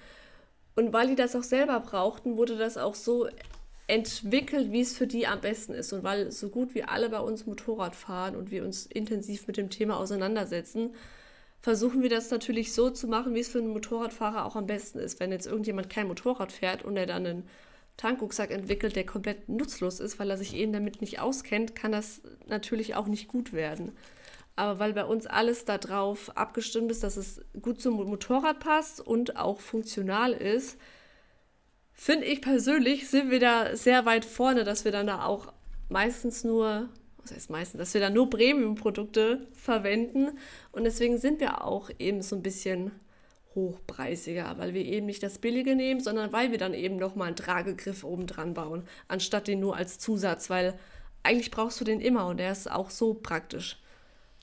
Und 0.74 0.92
weil 0.92 1.06
die 1.06 1.14
das 1.14 1.36
auch 1.36 1.44
selber 1.44 1.78
brauchten, 1.78 2.36
wurde 2.36 2.58
das 2.58 2.76
auch 2.76 2.96
so 2.96 3.28
entwickelt, 3.86 4.72
wie 4.72 4.80
es 4.80 4.96
für 4.96 5.06
die 5.06 5.28
am 5.28 5.40
besten 5.40 5.74
ist. 5.74 5.92
Und 5.92 6.02
weil 6.02 6.32
so 6.32 6.48
gut 6.48 6.74
wie 6.74 6.82
alle 6.82 7.08
bei 7.08 7.20
uns 7.20 7.46
Motorrad 7.46 7.94
fahren 7.94 8.34
und 8.34 8.50
wir 8.50 8.64
uns 8.64 8.86
intensiv 8.86 9.46
mit 9.46 9.58
dem 9.58 9.70
Thema 9.70 9.96
auseinandersetzen, 9.96 10.92
versuchen 11.60 12.02
wir 12.02 12.10
das 12.10 12.28
natürlich 12.32 12.72
so 12.72 12.90
zu 12.90 13.06
machen, 13.06 13.36
wie 13.36 13.40
es 13.40 13.48
für 13.48 13.58
einen 13.58 13.68
Motorradfahrer 13.68 14.44
auch 14.44 14.56
am 14.56 14.66
besten 14.66 14.98
ist. 14.98 15.20
Wenn 15.20 15.30
jetzt 15.30 15.46
irgendjemand 15.46 15.88
kein 15.88 16.08
Motorrad 16.08 16.50
fährt 16.50 16.84
und 16.84 16.96
er 16.96 17.06
dann 17.06 17.24
einen 17.24 17.48
Tankrucksack 17.96 18.50
entwickelt, 18.50 18.96
der 18.96 19.06
komplett 19.06 19.48
nutzlos 19.48 20.00
ist, 20.00 20.18
weil 20.18 20.30
er 20.30 20.36
sich 20.36 20.56
eben 20.56 20.72
damit 20.72 21.00
nicht 21.00 21.20
auskennt, 21.20 21.76
kann 21.76 21.92
das 21.92 22.22
natürlich 22.48 22.96
auch 22.96 23.06
nicht 23.06 23.28
gut 23.28 23.52
werden. 23.52 23.92
Aber 24.54 24.78
weil 24.78 24.92
bei 24.92 25.04
uns 25.04 25.26
alles 25.26 25.64
darauf 25.64 26.36
abgestimmt 26.36 26.90
ist, 26.90 27.02
dass 27.02 27.16
es 27.16 27.40
gut 27.60 27.80
zum 27.80 27.94
Motorrad 27.94 28.60
passt 28.60 29.00
und 29.00 29.36
auch 29.36 29.60
funktional 29.60 30.32
ist, 30.32 30.78
finde 31.94 32.26
ich 32.26 32.42
persönlich, 32.42 33.08
sind 33.08 33.30
wir 33.30 33.40
da 33.40 33.76
sehr 33.76 34.04
weit 34.04 34.24
vorne, 34.24 34.64
dass 34.64 34.84
wir 34.84 34.92
dann 34.92 35.06
da 35.06 35.24
auch 35.24 35.52
meistens 35.88 36.44
nur, 36.44 36.88
was 37.18 37.32
heißt 37.32 37.50
meistens, 37.50 37.78
dass 37.78 37.94
wir 37.94 38.00
da 38.00 38.10
nur 38.10 38.28
Premium-Produkte 38.28 39.46
verwenden. 39.52 40.38
Und 40.72 40.84
deswegen 40.84 41.18
sind 41.18 41.40
wir 41.40 41.64
auch 41.64 41.90
eben 41.98 42.22
so 42.22 42.36
ein 42.36 42.42
bisschen 42.42 42.90
hochpreisiger, 43.54 44.54
weil 44.58 44.74
wir 44.74 44.84
eben 44.84 45.06
nicht 45.06 45.22
das 45.22 45.38
Billige 45.38 45.76
nehmen, 45.76 46.00
sondern 46.00 46.32
weil 46.32 46.50
wir 46.50 46.58
dann 46.58 46.74
eben 46.74 46.96
nochmal 46.96 47.28
einen 47.28 47.36
Tragegriff 47.36 48.04
oben 48.04 48.26
dran 48.26 48.54
bauen, 48.54 48.84
anstatt 49.08 49.46
den 49.46 49.60
nur 49.60 49.76
als 49.76 49.98
Zusatz, 49.98 50.50
weil 50.50 50.78
eigentlich 51.22 51.50
brauchst 51.50 51.80
du 51.80 51.84
den 51.84 52.00
immer 52.00 52.26
und 52.26 52.38
der 52.38 52.52
ist 52.52 52.70
auch 52.70 52.90
so 52.90 53.14
praktisch. 53.14 53.81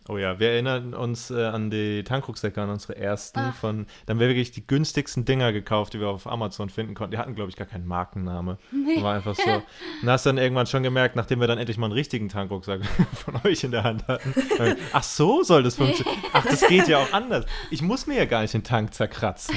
Oh 0.07 0.17
ja, 0.17 0.39
wir 0.39 0.51
erinnern 0.51 0.93
uns 0.93 1.29
äh, 1.29 1.45
an 1.45 1.69
die 1.69 2.03
Tankrucksäcke, 2.03 2.61
an 2.61 2.69
unsere 2.69 2.95
ersten. 2.95 3.39
Ach. 3.39 3.55
Von, 3.55 3.85
dann 4.05 4.15
haben 4.15 4.19
wir 4.19 4.27
wirklich 4.27 4.51
die 4.51 4.65
günstigsten 4.65 5.25
Dinger 5.25 5.51
gekauft, 5.53 5.93
die 5.93 5.99
wir 5.99 6.07
auf 6.07 6.25
Amazon 6.25 6.69
finden 6.69 6.95
konnten. 6.95 7.11
Die 7.11 7.17
hatten, 7.17 7.35
glaube 7.35 7.49
ich, 7.49 7.55
gar 7.55 7.67
keinen 7.67 7.85
Markenname. 7.85 8.57
Nee. 8.71 9.01
War 9.03 9.15
einfach 9.15 9.35
so. 9.35 9.43
Und 10.01 10.09
hast 10.09 10.25
dann 10.25 10.37
irgendwann 10.37 10.67
schon 10.67 10.83
gemerkt, 10.83 11.15
nachdem 11.15 11.39
wir 11.39 11.47
dann 11.47 11.57
endlich 11.57 11.77
mal 11.77 11.87
einen 11.87 11.93
richtigen 11.93 12.29
Tankrucksack 12.29 12.81
von 13.13 13.35
euch 13.43 13.63
in 13.63 13.71
der 13.71 13.83
Hand 13.83 14.07
hatten. 14.07 14.33
Ach, 14.93 15.03
so 15.03 15.43
soll 15.43 15.63
das 15.63 15.75
funktionieren. 15.75 16.23
Ach, 16.33 16.45
das 16.45 16.65
geht 16.67 16.87
ja 16.87 16.99
auch 16.99 17.13
anders. 17.13 17.45
Ich 17.69 17.81
muss 17.81 18.07
mir 18.07 18.17
ja 18.17 18.25
gar 18.25 18.41
nicht 18.41 18.53
den 18.53 18.63
Tank 18.63 18.93
zerkratzen. 18.93 19.55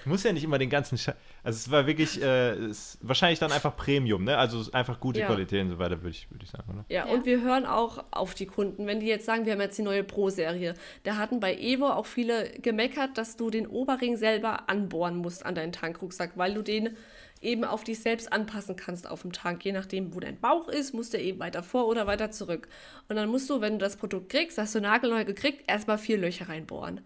Ich 0.00 0.06
muss 0.06 0.22
ja 0.22 0.32
nicht 0.32 0.44
immer 0.44 0.58
den 0.58 0.70
ganzen 0.70 0.96
Scheiß. 0.96 1.16
Also 1.42 1.56
es 1.56 1.70
war 1.70 1.86
wirklich, 1.86 2.20
äh, 2.22 2.50
es, 2.52 2.98
wahrscheinlich 3.00 3.38
dann 3.38 3.50
einfach 3.50 3.74
Premium, 3.74 4.24
ne? 4.24 4.36
Also 4.36 4.70
einfach 4.72 5.00
gute 5.00 5.20
ja. 5.20 5.26
Qualität 5.26 5.62
und 5.62 5.70
so 5.70 5.78
weiter, 5.78 6.02
würde 6.02 6.10
ich, 6.10 6.30
würd 6.30 6.42
ich 6.42 6.50
sagen, 6.50 6.64
oder? 6.68 6.84
Ja, 6.88 7.06
ja, 7.06 7.12
und 7.12 7.24
wir 7.24 7.40
hören 7.40 7.64
auch 7.64 8.04
auf 8.10 8.34
die 8.34 8.46
Kunden. 8.46 8.86
Wenn 8.86 9.00
die 9.00 9.06
jetzt 9.06 9.24
sagen, 9.24 9.46
wir 9.46 9.49
haben 9.50 9.60
jetzt 9.60 9.78
die 9.78 9.82
neue 9.82 10.04
Pro-Serie, 10.04 10.74
da 11.04 11.16
hatten 11.16 11.40
bei 11.40 11.56
Evo 11.56 11.88
auch 11.88 12.06
viele 12.06 12.50
gemeckert, 12.60 13.18
dass 13.18 13.36
du 13.36 13.50
den 13.50 13.66
Oberring 13.66 14.16
selber 14.16 14.68
anbohren 14.68 15.16
musst 15.16 15.44
an 15.44 15.54
deinen 15.54 15.72
Tankrucksack, 15.72 16.32
weil 16.36 16.54
du 16.54 16.62
den 16.62 16.96
eben 17.40 17.64
auf 17.64 17.84
dich 17.84 18.00
selbst 18.00 18.32
anpassen 18.32 18.76
kannst 18.76 19.08
auf 19.08 19.22
dem 19.22 19.32
Tank. 19.32 19.64
Je 19.64 19.72
nachdem, 19.72 20.14
wo 20.14 20.20
dein 20.20 20.38
Bauch 20.38 20.68
ist, 20.68 20.92
musst 20.92 21.14
du 21.14 21.18
eben 21.18 21.38
weiter 21.38 21.62
vor 21.62 21.86
oder 21.86 22.06
weiter 22.06 22.30
zurück. 22.30 22.68
Und 23.08 23.16
dann 23.16 23.28
musst 23.28 23.48
du, 23.48 23.60
wenn 23.60 23.74
du 23.74 23.78
das 23.78 23.96
Produkt 23.96 24.28
kriegst, 24.28 24.58
hast 24.58 24.74
du 24.74 24.80
nagelneu 24.80 25.24
gekriegt, 25.24 25.64
erstmal 25.66 25.98
vier 25.98 26.18
Löcher 26.18 26.48
reinbohren. 26.48 27.00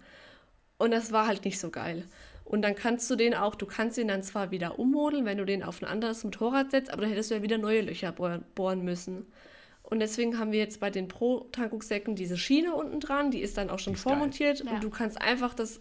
Und 0.79 0.91
das 0.91 1.13
war 1.13 1.27
halt 1.27 1.45
nicht 1.45 1.61
so 1.61 1.71
geil. 1.71 2.05
Und 2.45 2.63
dann 2.63 2.75
kannst 2.75 3.11
du 3.11 3.17
den 3.17 3.35
auch, 3.35 3.55
du 3.55 3.65
kannst 3.65 3.97
ihn 3.97 4.09
dann 4.09 4.23
zwar 4.23 4.51
wieder 4.51 4.79
ummodeln, 4.79 5.25
wenn 5.25 5.39
du 5.39 5.47
den 5.47 5.63
auf 5.63 5.81
ein 5.81 5.89
anderes 5.89 6.25
Motorrad 6.25 6.73
setzt, 6.73 6.91
aber 6.93 7.03
dann 7.03 7.11
hättest 7.11 7.31
du 7.31 7.37
ja 7.37 7.43
wieder 7.43 7.59
neue 7.59 7.81
Löcher 7.81 8.13
bohren 8.13 8.85
müssen. 8.85 9.27
Und 9.95 10.01
deswegen 10.01 10.41
haben 10.41 10.51
wir 10.51 10.59
jetzt 10.59 10.81
bei 10.81 10.91
den 10.91 11.07
Pro-Tankrucksäcken 11.07 12.17
diese 12.17 12.37
Schiene 12.37 12.75
unten 12.75 12.99
dran, 12.99 13.31
die 13.31 13.39
ist 13.39 13.57
dann 13.57 13.71
auch 13.71 13.79
schon 13.79 13.95
vormontiert 13.95 14.65
ja. 14.65 14.73
und 14.73 14.83
du 14.83 14.91
kannst 14.91 15.23
einfach 15.23 15.55
das 15.55 15.81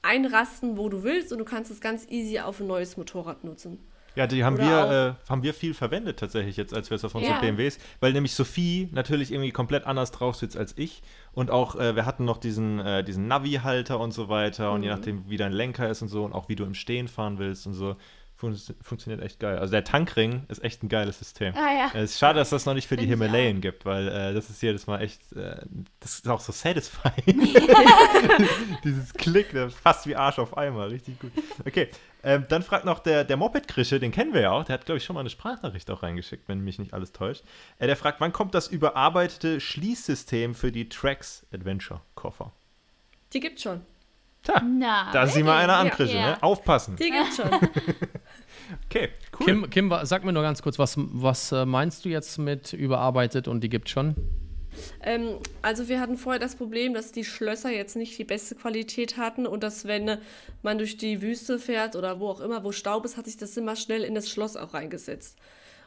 einrasten, 0.00 0.78
wo 0.78 0.88
du 0.88 1.02
willst 1.02 1.32
und 1.32 1.38
du 1.38 1.44
kannst 1.44 1.70
es 1.70 1.82
ganz 1.82 2.06
easy 2.08 2.38
auf 2.38 2.60
ein 2.60 2.66
neues 2.66 2.96
Motorrad 2.96 3.44
nutzen. 3.44 3.78
Ja, 4.14 4.26
die 4.26 4.42
haben 4.42 4.56
wir, 4.56 5.18
äh, 5.26 5.28
haben 5.30 5.42
wir 5.42 5.52
viel 5.52 5.74
verwendet 5.74 6.18
tatsächlich 6.18 6.56
jetzt, 6.56 6.72
als 6.72 6.88
wir 6.88 6.94
es 6.94 7.04
auf 7.04 7.14
unseren 7.14 7.34
ja. 7.34 7.40
BMWs, 7.40 7.78
weil 8.00 8.14
nämlich 8.14 8.34
Sophie 8.34 8.88
natürlich 8.90 9.30
irgendwie 9.30 9.50
komplett 9.50 9.86
anders 9.86 10.12
drauf 10.12 10.36
sitzt 10.36 10.56
als 10.56 10.72
ich 10.78 11.02
und 11.32 11.50
auch 11.50 11.76
äh, 11.76 11.94
wir 11.94 12.06
hatten 12.06 12.24
noch 12.24 12.38
diesen, 12.38 12.78
äh, 12.78 13.04
diesen 13.04 13.26
Navi-Halter 13.28 14.00
und 14.00 14.12
so 14.12 14.30
weiter 14.30 14.70
mhm. 14.70 14.74
und 14.76 14.82
je 14.82 14.88
mhm. 14.88 14.96
nachdem, 14.96 15.28
wie 15.28 15.36
dein 15.36 15.52
Lenker 15.52 15.90
ist 15.90 16.00
und 16.00 16.08
so 16.08 16.24
und 16.24 16.32
auch 16.32 16.48
wie 16.48 16.56
du 16.56 16.64
im 16.64 16.74
Stehen 16.74 17.06
fahren 17.06 17.38
willst 17.38 17.66
und 17.66 17.74
so, 17.74 17.96
fun 18.42 18.56
funktioniert 18.82 19.22
echt 19.24 19.38
geil. 19.38 19.58
Also 19.58 19.70
der 19.70 19.84
Tankring 19.84 20.44
ist 20.48 20.62
echt 20.64 20.82
ein 20.82 20.88
geiles 20.88 21.18
System. 21.18 21.54
Ah, 21.54 21.72
ja. 21.72 21.90
Es 21.94 22.12
ist 22.12 22.18
schade, 22.18 22.40
dass 22.40 22.50
das 22.50 22.66
noch 22.66 22.74
nicht 22.74 22.88
für 22.88 22.96
Find 22.96 23.02
die 23.02 23.10
Himalayen 23.10 23.60
gibt, 23.60 23.84
weil 23.84 24.08
äh, 24.08 24.34
das 24.34 24.50
ist 24.50 24.60
jedes 24.62 24.88
Mal 24.88 25.00
echt, 25.00 25.20
äh, 25.32 25.64
das 26.00 26.14
ist 26.14 26.28
auch 26.28 26.40
so 26.40 26.52
satisfying. 26.52 27.14
Dieses 28.84 29.14
Klick, 29.14 29.52
das 29.52 29.74
ist 29.74 29.80
fast 29.80 30.06
wie 30.08 30.16
Arsch 30.16 30.40
auf 30.40 30.56
einmal, 30.56 30.88
richtig 30.88 31.20
gut. 31.20 31.30
Okay, 31.64 31.88
ähm, 32.24 32.44
dann 32.48 32.62
fragt 32.62 32.84
noch 32.84 32.98
der, 32.98 33.22
der 33.22 33.36
Moped-Krische, 33.36 34.00
den 34.00 34.10
kennen 34.10 34.34
wir 34.34 34.40
ja 34.40 34.50
auch, 34.50 34.64
der 34.64 34.74
hat, 34.74 34.86
glaube 34.86 34.98
ich, 34.98 35.04
schon 35.04 35.14
mal 35.14 35.20
eine 35.20 35.30
Sprachnachricht 35.30 35.88
auch 35.90 36.02
reingeschickt, 36.02 36.48
wenn 36.48 36.60
mich 36.60 36.80
nicht 36.80 36.94
alles 36.94 37.12
täuscht. 37.12 37.44
Äh, 37.78 37.86
der 37.86 37.96
fragt, 37.96 38.20
wann 38.20 38.32
kommt 38.32 38.54
das 38.54 38.66
überarbeitete 38.66 39.60
Schließsystem 39.60 40.56
für 40.56 40.72
die 40.72 40.88
Trax 40.88 41.46
Adventure-Koffer? 41.52 42.50
Die 43.32 43.40
gibt's 43.40 43.62
schon. 43.62 43.82
Tja, 44.42 44.60
Na, 44.60 45.10
da 45.12 45.22
ist 45.22 45.38
mal 45.38 45.62
einer 45.62 45.76
an, 45.76 45.90
Krische, 45.90 46.16
ja. 46.16 46.30
ne? 46.30 46.42
Aufpassen. 46.42 46.96
Die 46.96 47.10
gibt's 47.10 47.36
schon. 47.36 47.48
okay, 48.86 49.10
cool. 49.38 49.46
Kim, 49.46 49.70
Kim, 49.70 49.94
sag 50.02 50.24
mir 50.24 50.32
nur 50.32 50.42
ganz 50.42 50.62
kurz, 50.62 50.78
was, 50.78 50.94
was 50.96 51.52
äh, 51.52 51.64
meinst 51.64 52.04
du 52.04 52.08
jetzt 52.08 52.38
mit 52.38 52.72
überarbeitet 52.72 53.48
und 53.48 53.62
die 53.62 53.68
gibt's 53.68 53.90
schon? 53.90 54.16
Ähm, 55.02 55.38
also 55.60 55.88
wir 55.88 56.00
hatten 56.00 56.16
vorher 56.16 56.40
das 56.40 56.56
Problem, 56.56 56.94
dass 56.94 57.12
die 57.12 57.24
Schlösser 57.24 57.70
jetzt 57.70 57.96
nicht 57.96 58.18
die 58.18 58.24
beste 58.24 58.54
Qualität 58.54 59.16
hatten 59.16 59.46
und 59.46 59.62
dass 59.62 59.86
wenn 59.86 60.18
man 60.62 60.78
durch 60.78 60.96
die 60.96 61.22
Wüste 61.22 61.58
fährt 61.58 61.96
oder 61.96 62.20
wo 62.20 62.28
auch 62.28 62.40
immer, 62.40 62.64
wo 62.64 62.72
Staub 62.72 63.04
ist, 63.04 63.16
hat 63.16 63.26
sich 63.26 63.36
das 63.36 63.56
immer 63.56 63.76
schnell 63.76 64.02
in 64.02 64.14
das 64.14 64.30
Schloss 64.30 64.56
auch 64.56 64.74
reingesetzt. 64.74 65.38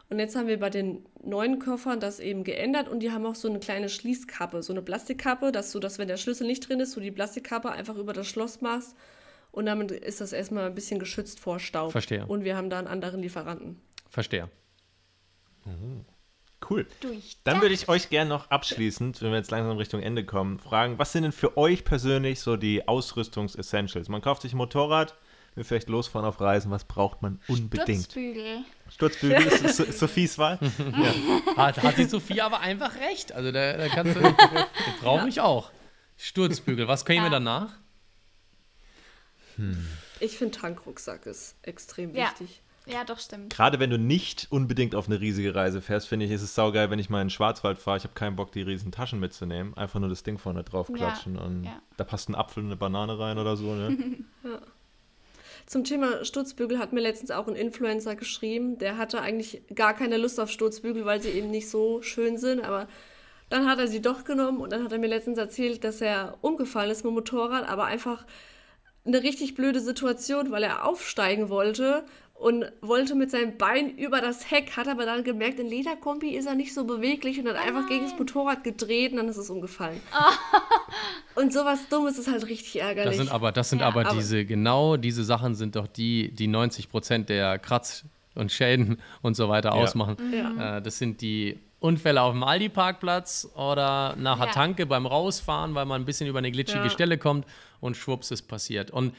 Und 0.09 0.19
jetzt 0.19 0.35
haben 0.35 0.47
wir 0.47 0.59
bei 0.59 0.69
den 0.69 1.03
neuen 1.23 1.57
Koffern 1.57 1.99
das 1.99 2.19
eben 2.19 2.43
geändert 2.43 2.87
und 2.87 2.99
die 2.99 3.11
haben 3.11 3.25
auch 3.25 3.33
so 3.33 3.49
eine 3.49 3.59
kleine 3.59 3.89
Schließkappe, 3.89 4.61
so 4.61 4.71
eine 4.71 4.83
Plastikkappe, 4.83 5.51
dass 5.51 5.71
du, 5.71 5.79
dass 5.79 5.97
wenn 5.97 6.07
der 6.07 6.17
Schlüssel 6.17 6.45
nicht 6.45 6.69
drin 6.69 6.79
ist, 6.79 6.95
du 6.95 6.99
die 6.99 7.11
Plastikkappe 7.11 7.71
einfach 7.71 7.95
über 7.95 8.13
das 8.13 8.27
Schloss 8.27 8.61
machst 8.61 8.95
und 9.55 9.65
damit 9.65 9.91
ist 9.91 10.19
das 10.19 10.33
erstmal 10.33 10.65
ein 10.65 10.75
bisschen 10.75 10.99
geschützt 10.99 11.39
vor 11.39 11.59
Staub. 11.59 11.93
Verstehe. 11.93 12.25
Und 12.25 12.43
wir 12.43 12.57
haben 12.57 12.69
da 12.69 12.77
einen 12.77 12.87
anderen 12.87 13.21
Lieferanten. 13.21 13.79
Verstehe. 14.09 14.49
Mhm. 15.63 16.03
Cool. 16.69 16.85
Dann 17.45 17.61
würde 17.61 17.73
ich 17.73 17.87
euch 17.87 18.09
gerne 18.09 18.29
noch 18.29 18.49
abschließend, 18.49 19.21
wenn 19.21 19.31
wir 19.31 19.37
jetzt 19.37 19.51
langsam 19.51 19.77
Richtung 19.77 20.01
Ende 20.01 20.25
kommen, 20.25 20.59
fragen, 20.59 20.97
was 20.97 21.11
sind 21.11 21.23
denn 21.23 21.31
für 21.31 21.57
euch 21.57 21.85
persönlich 21.85 22.41
so 22.41 22.57
die 22.57 22.87
Ausrüstungs-Essentials? 22.87 24.09
Man 24.09 24.21
kauft 24.21 24.41
sich 24.41 24.53
ein 24.53 24.57
Motorrad, 24.57 25.15
will 25.53 25.63
vielleicht 25.63 25.87
losfahren 25.87 26.27
auf 26.27 26.41
Reisen, 26.41 26.71
was 26.71 26.83
braucht 26.83 27.21
man 27.21 27.39
unbedingt? 27.47 28.03
Sturzbügel. 28.03 28.65
Sturzbügel 28.89 29.45
ist, 29.45 29.79
ist 29.79 29.99
Sophies 29.99 30.37
Wahl. 30.37 30.59
ja. 30.79 31.55
hat, 31.55 31.81
hat, 31.81 31.97
die 31.97 32.05
Sophie 32.05 32.41
aber 32.41 32.59
einfach 32.59 32.95
recht. 32.95 33.31
Also 33.31 33.51
da, 33.51 33.77
da 33.77 33.87
kannst 33.87 34.15
du, 34.15 34.21
brauche 35.01 35.29
ich 35.29 35.39
auch. 35.39 35.71
Sturzbügel, 36.17 36.87
was 36.87 37.05
können 37.05 37.19
ja. 37.19 37.25
wir 37.25 37.31
danach? 37.31 37.69
Hm. 39.57 39.85
Ich 40.19 40.37
finde 40.37 40.57
Tankrucksack 40.57 41.25
ist 41.25 41.55
extrem 41.63 42.15
ja. 42.15 42.25
wichtig. 42.25 42.61
Ja, 42.87 43.03
doch, 43.03 43.19
stimmt. 43.19 43.51
Gerade 43.51 43.79
wenn 43.79 43.89
du 43.89 43.97
nicht 43.97 44.47
unbedingt 44.51 44.93
auf 44.93 45.07
eine 45.07 45.19
riesige 45.19 45.55
Reise 45.55 45.81
fährst, 45.81 46.07
finde 46.07 46.25
ich, 46.25 46.31
ist 46.31 46.43
es 46.43 46.53
saugeil, 46.53 46.91
wenn 46.91 46.99
ich 46.99 47.09
mal 47.09 47.21
in 47.21 47.27
den 47.27 47.31
Schwarzwald 47.31 47.79
fahre. 47.79 47.97
Ich 47.97 48.03
habe 48.03 48.13
keinen 48.13 48.35
Bock, 48.35 48.51
die 48.51 48.61
riesen 48.61 48.91
Taschen 48.91 49.19
mitzunehmen. 49.19 49.75
Einfach 49.75 49.99
nur 49.99 50.09
das 50.09 50.23
Ding 50.23 50.37
vorne 50.37 50.63
drauf 50.63 50.91
klatschen. 50.93 51.35
Ja, 51.35 51.41
und 51.41 51.63
ja. 51.63 51.81
da 51.97 52.03
passt 52.03 52.29
ein 52.29 52.35
Apfel 52.35 52.61
und 52.61 52.69
eine 52.69 52.75
Banane 52.75 53.17
rein 53.17 53.39
oder 53.39 53.57
so. 53.57 53.73
Ne? 53.73 53.97
ja. 54.43 54.59
Zum 55.65 55.83
Thema 55.83 56.23
Sturzbügel 56.23 56.77
hat 56.77 56.93
mir 56.93 57.01
letztens 57.01 57.31
auch 57.31 57.47
ein 57.47 57.55
Influencer 57.55 58.15
geschrieben. 58.15 58.77
Der 58.77 58.97
hatte 58.97 59.19
eigentlich 59.21 59.63
gar 59.73 59.95
keine 59.95 60.17
Lust 60.17 60.39
auf 60.39 60.51
Sturzbügel, 60.51 61.05
weil 61.05 61.21
sie 61.21 61.29
eben 61.29 61.49
nicht 61.49 61.69
so 61.69 62.03
schön 62.03 62.37
sind. 62.37 62.63
Aber 62.63 62.87
dann 63.49 63.67
hat 63.67 63.79
er 63.79 63.87
sie 63.87 64.01
doch 64.01 64.25
genommen 64.25 64.59
und 64.61 64.71
dann 64.71 64.83
hat 64.83 64.91
er 64.91 64.99
mir 64.99 65.07
letztens 65.07 65.39
erzählt, 65.39 65.83
dass 65.83 66.01
er 66.01 66.37
umgefallen 66.41 66.91
ist 66.91 67.03
mit 67.03 67.11
dem 67.11 67.15
Motorrad, 67.15 67.67
aber 67.67 67.85
einfach 67.85 68.25
eine 69.05 69.23
richtig 69.23 69.55
blöde 69.55 69.79
Situation, 69.79 70.51
weil 70.51 70.63
er 70.63 70.85
aufsteigen 70.87 71.49
wollte 71.49 72.03
und 72.33 72.65
wollte 72.81 73.15
mit 73.15 73.31
seinem 73.31 73.57
Bein 73.57 73.97
über 73.97 74.19
das 74.19 74.51
Heck, 74.51 74.75
hat 74.75 74.87
aber 74.87 75.05
dann 75.05 75.23
gemerkt, 75.23 75.59
in 75.59 75.67
Lederkombi 75.67 76.31
ist 76.31 76.47
er 76.47 76.55
nicht 76.55 76.73
so 76.73 76.83
beweglich 76.83 77.39
und 77.39 77.47
hat 77.47 77.55
oh 77.55 77.65
einfach 77.65 77.87
gegen 77.87 78.03
das 78.03 78.17
Motorrad 78.17 78.63
gedreht 78.63 79.11
und 79.11 79.17
dann 79.17 79.29
ist 79.29 79.37
es 79.37 79.49
umgefallen. 79.49 80.01
und 81.35 81.53
sowas 81.53 81.87
Dummes 81.89 82.17
ist 82.17 82.29
halt 82.29 82.45
richtig 82.47 82.81
ärgerlich. 82.81 83.17
Das 83.17 83.25
sind 83.25 83.31
aber, 83.31 83.51
das 83.51 83.69
sind 83.69 83.79
ja, 83.79 83.87
aber, 83.87 84.05
aber 84.05 84.15
diese, 84.15 84.43
genau 84.43 84.97
diese 84.97 85.23
Sachen 85.23 85.55
sind 85.55 85.77
doch 85.77 85.87
die, 85.87 86.31
die 86.31 86.47
90 86.47 86.89
Prozent 86.89 87.29
der 87.29 87.57
Kratz 87.57 88.03
und 88.35 88.51
Schäden 88.51 88.99
und 89.21 89.35
so 89.35 89.47
weiter 89.47 89.69
ja. 89.69 89.75
ausmachen. 89.75 90.17
Ja. 90.33 90.77
Äh, 90.77 90.81
das 90.81 90.97
sind 90.97 91.21
die 91.21 91.57
Unfälle 91.85 92.21
auf 92.21 92.33
dem 92.33 92.43
Aldi-Parkplatz 92.43 93.49
oder 93.55 94.15
nach 94.17 94.39
der 94.39 94.51
Tanke 94.51 94.85
beim 94.85 95.05
Rausfahren, 95.05 95.75
weil 95.75 95.85
man 95.85 96.01
ein 96.01 96.05
bisschen 96.05 96.27
über 96.27 96.39
eine 96.39 96.51
glitschige 96.51 96.89
Stelle 96.89 97.17
kommt 97.17 97.45
und 97.79 97.95
schwupps 97.95 98.31
ist 98.31 98.43
passiert. 98.43 98.91
Und 98.91 99.13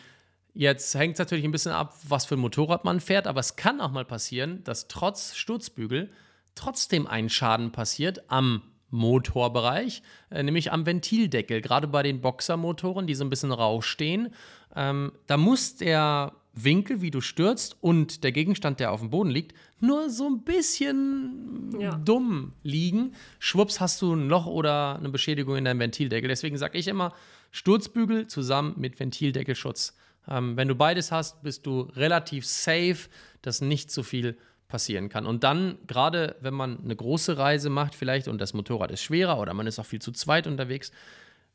Jetzt 0.58 0.94
hängt 0.94 1.12
es 1.12 1.18
natürlich 1.18 1.44
ein 1.44 1.52
bisschen 1.52 1.72
ab, 1.72 1.94
was 2.08 2.24
für 2.24 2.34
ein 2.34 2.40
Motorrad 2.40 2.82
man 2.82 3.00
fährt, 3.00 3.26
aber 3.26 3.40
es 3.40 3.56
kann 3.56 3.78
auch 3.78 3.90
mal 3.90 4.06
passieren, 4.06 4.64
dass 4.64 4.88
trotz 4.88 5.36
Sturzbügel 5.36 6.10
trotzdem 6.54 7.06
ein 7.06 7.28
Schaden 7.28 7.72
passiert 7.72 8.22
am 8.30 8.62
Motorbereich, 8.88 10.02
äh, 10.30 10.42
nämlich 10.42 10.72
am 10.72 10.86
Ventildeckel. 10.86 11.60
Gerade 11.60 11.88
bei 11.88 12.02
den 12.02 12.22
Boxermotoren, 12.22 13.06
die 13.06 13.14
so 13.14 13.22
ein 13.22 13.28
bisschen 13.28 13.52
rausstehen, 13.52 14.32
ähm, 14.74 15.12
da 15.26 15.36
muss 15.36 15.76
der 15.76 16.32
Winkel, 16.56 17.02
wie 17.02 17.10
du 17.10 17.20
stürzt 17.20 17.76
und 17.80 18.24
der 18.24 18.32
Gegenstand, 18.32 18.80
der 18.80 18.90
auf 18.90 19.00
dem 19.00 19.10
Boden 19.10 19.30
liegt, 19.30 19.54
nur 19.78 20.08
so 20.08 20.26
ein 20.26 20.42
bisschen 20.42 21.76
ja. 21.78 21.94
dumm 21.96 22.52
liegen. 22.62 23.12
Schwupps 23.38 23.78
hast 23.78 24.00
du 24.00 24.14
ein 24.14 24.28
Loch 24.28 24.46
oder 24.46 24.96
eine 24.96 25.10
Beschädigung 25.10 25.56
in 25.56 25.66
deinem 25.66 25.80
Ventildeckel. 25.80 26.28
Deswegen 26.28 26.56
sage 26.56 26.78
ich 26.78 26.88
immer, 26.88 27.12
Sturzbügel 27.50 28.26
zusammen 28.26 28.74
mit 28.78 28.98
Ventildeckelschutz. 28.98 29.94
Ähm, 30.28 30.56
wenn 30.56 30.66
du 30.66 30.74
beides 30.74 31.12
hast, 31.12 31.42
bist 31.42 31.66
du 31.66 31.82
relativ 31.82 32.46
safe, 32.46 33.08
dass 33.42 33.60
nicht 33.60 33.90
so 33.90 34.02
viel 34.02 34.38
passieren 34.66 35.10
kann. 35.10 35.26
Und 35.26 35.44
dann, 35.44 35.78
gerade 35.86 36.36
wenn 36.40 36.54
man 36.54 36.82
eine 36.82 36.96
große 36.96 37.36
Reise 37.36 37.70
macht, 37.70 37.94
vielleicht 37.94 38.28
und 38.28 38.40
das 38.40 38.54
Motorrad 38.54 38.90
ist 38.90 39.02
schwerer 39.02 39.38
oder 39.38 39.54
man 39.54 39.66
ist 39.66 39.78
auch 39.78 39.86
viel 39.86 40.00
zu 40.00 40.10
zweit 40.10 40.46
unterwegs, 40.46 40.90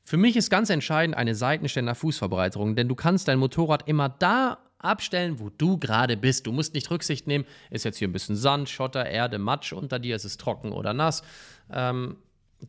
für 0.03 0.18
mich 0.18 0.36
ist 0.36 0.49
ganz 0.49 0.69
entscheidend 0.69 1.15
eine 1.15 1.36
Seitenständer-Fußverbreiterung, 1.36 2.76
denn 2.76 2.88
du 2.88 2.95
kannst 2.95 3.28
dein 3.28 3.40
Motorrad 3.40 3.88
immer 3.88 4.10
da 4.10 4.57
abstellen, 4.84 5.40
wo 5.40 5.49
du 5.49 5.78
gerade 5.78 6.18
bist. 6.18 6.48
Du 6.48 6.52
musst 6.52 6.74
nicht 6.74 6.90
Rücksicht 6.91 7.28
nehmen, 7.28 7.45
ist 7.70 7.86
jetzt 7.86 7.98
hier 7.98 8.08
ein 8.08 8.14
bisschen 8.14 8.36
Sand, 8.36 8.70
Schotter, 8.70 9.06
Erde, 9.06 9.38
Matsch 9.40 9.74
unter 9.74 9.99
dir, 9.99 10.16
ist 10.16 10.26
es 10.26 10.38
trocken 10.38 10.72
oder 10.72 10.94
nass. 10.94 11.24
Ähm, 11.72 12.18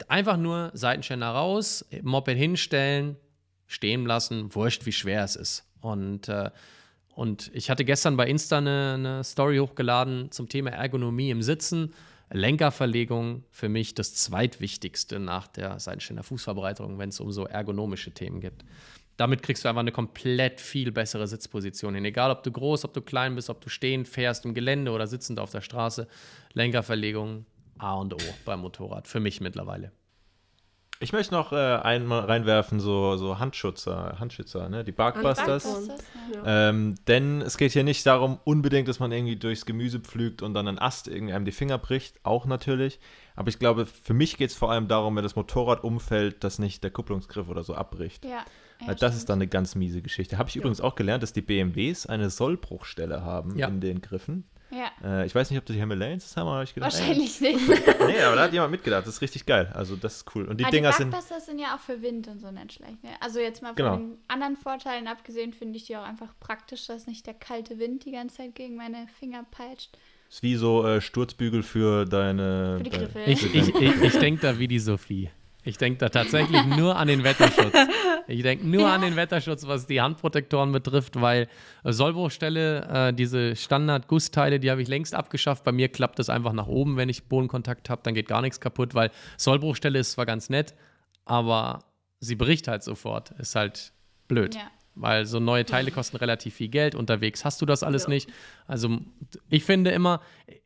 einfach 0.08 0.36
nur 0.36 0.70
Seitenständer 0.74 1.28
raus, 1.28 1.84
Moped 2.02 2.36
hinstellen, 2.36 3.16
stehen 3.66 4.06
lassen, 4.06 4.54
wurscht, 4.54 4.86
wie 4.86 4.92
schwer 4.92 5.24
es 5.24 5.36
ist. 5.36 5.64
Und, 5.80 6.28
äh, 6.28 6.50
und 7.14 7.50
ich 7.54 7.70
hatte 7.70 7.84
gestern 7.84 8.16
bei 8.16 8.26
Insta 8.26 8.58
eine, 8.58 8.94
eine 8.94 9.24
Story 9.24 9.58
hochgeladen 9.58 10.30
zum 10.30 10.48
Thema 10.48 10.70
Ergonomie 10.70 11.30
im 11.30 11.42
Sitzen. 11.42 11.92
Lenkerverlegung 12.30 13.44
für 13.50 13.68
mich 13.68 13.94
das 13.94 14.14
zweitwichtigste 14.14 15.18
nach 15.18 15.46
der 15.48 15.78
Seitenständer 15.78 16.22
Fußverbreiterung, 16.22 16.98
wenn 16.98 17.10
es 17.10 17.20
um 17.20 17.30
so 17.30 17.46
ergonomische 17.46 18.12
Themen 18.12 18.40
geht. 18.40 18.64
Damit 19.22 19.40
kriegst 19.44 19.64
du 19.64 19.68
einfach 19.68 19.82
eine 19.82 19.92
komplett 19.92 20.60
viel 20.60 20.90
bessere 20.90 21.28
Sitzposition 21.28 21.94
hin. 21.94 22.04
Egal, 22.04 22.32
ob 22.32 22.42
du 22.42 22.50
groß, 22.50 22.84
ob 22.84 22.92
du 22.92 23.00
klein 23.00 23.36
bist, 23.36 23.50
ob 23.50 23.60
du 23.60 23.68
stehend 23.68 24.08
fährst 24.08 24.44
im 24.44 24.52
Gelände 24.52 24.90
oder 24.90 25.06
sitzend 25.06 25.38
auf 25.38 25.52
der 25.52 25.60
Straße. 25.60 26.08
Lenkerverlegung 26.54 27.46
A 27.78 27.94
und 27.94 28.14
O 28.14 28.16
beim 28.44 28.62
Motorrad, 28.62 29.06
für 29.06 29.20
mich 29.20 29.40
mittlerweile. 29.40 29.92
Ich 30.98 31.12
möchte 31.12 31.34
noch 31.34 31.52
äh, 31.52 31.56
einmal 31.56 32.24
reinwerfen, 32.24 32.80
so, 32.80 33.16
so 33.16 33.38
Handschützer, 33.38 34.16
Handschützer, 34.18 34.68
ne? 34.68 34.82
die 34.82 34.90
Barkbusters. 34.90 35.88
Ja. 36.34 36.70
ähm, 36.70 36.96
denn 37.06 37.42
es 37.42 37.58
geht 37.58 37.70
hier 37.70 37.84
nicht 37.84 38.04
darum, 38.04 38.40
unbedingt, 38.42 38.88
dass 38.88 38.98
man 38.98 39.12
irgendwie 39.12 39.36
durchs 39.36 39.66
Gemüse 39.66 40.00
pflügt 40.00 40.42
und 40.42 40.52
dann 40.52 40.66
ein 40.66 40.80
Ast 40.80 41.06
irgendwie 41.06 41.32
einem 41.32 41.44
die 41.44 41.52
Finger 41.52 41.78
bricht, 41.78 42.18
auch 42.24 42.44
natürlich. 42.44 42.98
Aber 43.36 43.48
ich 43.48 43.60
glaube, 43.60 43.86
für 43.86 44.14
mich 44.14 44.36
geht 44.36 44.50
es 44.50 44.56
vor 44.56 44.72
allem 44.72 44.88
darum, 44.88 45.14
wenn 45.14 45.22
das 45.22 45.36
Motorrad 45.36 45.84
umfällt, 45.84 46.42
dass 46.42 46.58
nicht 46.58 46.82
der 46.82 46.90
Kupplungsgriff 46.90 47.48
oder 47.48 47.62
so 47.62 47.74
abbricht. 47.74 48.24
Ja. 48.24 48.44
Ja, 48.86 48.94
das 48.94 49.16
ist 49.16 49.28
dann 49.28 49.38
eine 49.38 49.48
ganz 49.48 49.74
miese 49.74 50.02
Geschichte. 50.02 50.38
Habe 50.38 50.48
ich 50.48 50.54
ja. 50.54 50.60
übrigens 50.60 50.80
auch 50.80 50.94
gelernt, 50.94 51.22
dass 51.22 51.32
die 51.32 51.42
BMWs 51.42 52.06
eine 52.06 52.30
Sollbruchstelle 52.30 53.22
haben 53.22 53.56
ja. 53.58 53.68
in 53.68 53.80
den 53.80 54.00
Griffen. 54.00 54.44
Ja. 54.72 54.90
Äh, 55.04 55.26
ich 55.26 55.34
weiß 55.34 55.50
nicht, 55.50 55.58
ob 55.58 55.66
das 55.66 55.74
die 55.74 55.80
Himalayan 55.80 56.18
zusammen 56.18 56.48
haben, 56.48 56.54
aber 56.54 56.62
ich 56.62 56.74
gedacht, 56.74 56.94
Wahrscheinlich 56.94 57.40
nicht. 57.40 57.68
Ey, 57.68 57.76
nee, 58.06 58.22
aber 58.22 58.36
da 58.36 58.42
hat 58.44 58.52
jemand 58.54 58.70
mitgedacht. 58.70 59.06
Das 59.06 59.14
ist 59.14 59.20
richtig 59.20 59.44
geil. 59.44 59.70
Also, 59.74 59.96
das 59.96 60.16
ist 60.16 60.34
cool. 60.34 60.46
Und 60.46 60.58
die 60.58 60.64
Aber 60.64 60.70
die 60.70 60.78
Dinger 60.78 60.92
sind. 60.92 61.10
Backbusters 61.10 61.44
sind 61.46 61.58
ja 61.58 61.74
auch 61.76 61.80
für 61.80 62.00
Wind 62.00 62.26
und 62.28 62.40
so 62.40 62.50
nicht 62.50 62.72
schlecht. 62.72 63.04
Ne? 63.04 63.10
Also 63.20 63.38
jetzt 63.38 63.60
mal 63.60 63.68
von 63.68 63.76
Genau. 63.76 63.96
den 63.96 64.16
anderen 64.28 64.56
Vorteilen 64.56 65.08
abgesehen, 65.08 65.52
finde 65.52 65.76
ich 65.76 65.84
die 65.84 65.96
auch 65.96 66.04
einfach 66.04 66.32
praktisch, 66.40 66.86
dass 66.86 67.06
nicht 67.06 67.26
der 67.26 67.34
kalte 67.34 67.78
Wind 67.78 68.06
die 68.06 68.12
ganze 68.12 68.38
Zeit 68.38 68.54
gegen 68.54 68.76
meine 68.76 69.06
Finger 69.20 69.44
peitscht. 69.50 69.98
Ist 70.30 70.42
wie 70.42 70.56
so 70.56 70.86
äh, 70.86 71.02
Sturzbügel 71.02 71.62
für 71.62 72.06
deine. 72.06 72.76
Für 72.78 72.84
die 72.84 72.90
deine- 72.90 73.04
Griffel. 73.04 73.22
Ich, 73.26 73.54
ich, 73.54 73.74
ich, 73.74 74.02
ich 74.02 74.18
denke 74.18 74.40
da 74.40 74.58
wie 74.58 74.68
die 74.68 74.78
Sophie. 74.78 75.28
Ich 75.64 75.78
denke 75.78 75.98
da 75.98 76.08
tatsächlich 76.08 76.64
nur 76.66 76.96
an 76.96 77.06
den 77.08 77.22
Wetterschutz. 77.22 77.72
Ich 78.26 78.42
denke 78.42 78.66
nur 78.66 78.82
Ja. 78.82 78.94
an 78.94 79.00
den 79.02 79.14
Wetterschutz, 79.16 79.66
was 79.66 79.86
die 79.86 80.00
Handprotektoren 80.00 80.72
betrifft, 80.72 81.20
weil 81.20 81.48
äh, 81.84 81.92
Sollbruchstelle, 81.92 83.08
äh, 83.08 83.12
diese 83.12 83.54
Standard-Gussteile, 83.54 84.58
die 84.58 84.70
habe 84.70 84.82
ich 84.82 84.88
längst 84.88 85.14
abgeschafft. 85.14 85.62
Bei 85.64 85.72
mir 85.72 85.88
klappt 85.88 86.18
das 86.18 86.28
einfach 86.30 86.52
nach 86.52 86.66
oben, 86.66 86.96
wenn 86.96 87.08
ich 87.08 87.24
Bodenkontakt 87.24 87.90
habe, 87.90 88.00
dann 88.04 88.14
geht 88.14 88.26
gar 88.28 88.42
nichts 88.42 88.60
kaputt, 88.60 88.94
weil 88.94 89.10
Sollbruchstelle 89.36 89.98
ist 89.98 90.12
zwar 90.12 90.26
ganz 90.26 90.50
nett, 90.50 90.74
aber 91.24 91.84
sie 92.20 92.34
bricht 92.36 92.68
halt 92.68 92.82
sofort. 92.82 93.30
Ist 93.38 93.54
halt 93.54 93.92
blöd. 94.28 94.54
Ja. 94.56 94.62
Weil 94.94 95.24
so 95.26 95.40
neue 95.40 95.64
Teile 95.64 95.90
kosten 95.90 96.16
relativ 96.18 96.54
viel 96.54 96.68
Geld. 96.68 96.94
Unterwegs 96.94 97.44
hast 97.44 97.62
du 97.62 97.66
das 97.66 97.82
alles 97.82 98.04
Ja. 98.04 98.08
nicht. 98.10 98.28
Also 98.66 98.98
ich 99.48 99.64
finde 99.64 99.90
immer, 99.90 100.20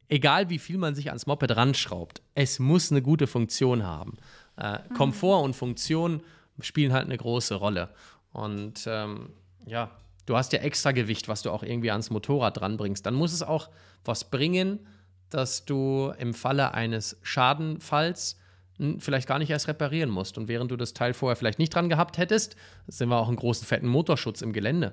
egal 0.09 0.51
wie 0.51 0.59
viel 0.59 0.78
man 0.78 0.94
sich 0.94 1.09
ans 1.09 1.27
Moped 1.27 1.55
ranschraubt, 1.56 2.23
es 2.35 2.59
muss 2.59 2.90
eine 2.90 3.02
gute 3.02 3.27
Funktion 3.27 3.85
haben. 3.85 4.16
Äh, 4.56 4.78
Komfort 4.94 5.42
und 5.42 5.54
Funktion 5.54 6.22
spielen 6.60 6.92
halt 6.92 7.06
eine 7.06 7.16
große 7.16 7.54
Rolle. 7.54 7.90
Und 8.32 8.84
ähm, 8.86 9.30
ja, 9.66 9.90
du 10.26 10.36
hast 10.36 10.52
ja 10.52 10.60
extra 10.60 10.92
Gewicht, 10.92 11.28
was 11.28 11.42
du 11.42 11.50
auch 11.50 11.62
irgendwie 11.62 11.90
ans 11.90 12.10
Motorrad 12.10 12.58
dranbringst. 12.58 13.04
Dann 13.04 13.14
muss 13.14 13.32
es 13.32 13.42
auch 13.42 13.68
was 14.04 14.30
bringen, 14.30 14.86
dass 15.30 15.64
du 15.64 16.12
im 16.18 16.34
Falle 16.34 16.74
eines 16.74 17.18
Schadenfalls 17.22 18.38
vielleicht 18.98 19.26
gar 19.26 19.38
nicht 19.38 19.50
erst 19.50 19.68
reparieren 19.68 20.10
musst. 20.10 20.36
Und 20.36 20.48
während 20.48 20.70
du 20.70 20.76
das 20.76 20.92
Teil 20.92 21.14
vorher 21.14 21.36
vielleicht 21.36 21.58
nicht 21.58 21.74
dran 21.74 21.88
gehabt 21.88 22.18
hättest, 22.18 22.56
sind 22.86 23.08
wir 23.08 23.16
auch 23.16 23.28
einen 23.28 23.36
großen 23.36 23.66
fetten 23.66 23.88
Motorschutz 23.88 24.42
im 24.42 24.52
Gelände. 24.52 24.92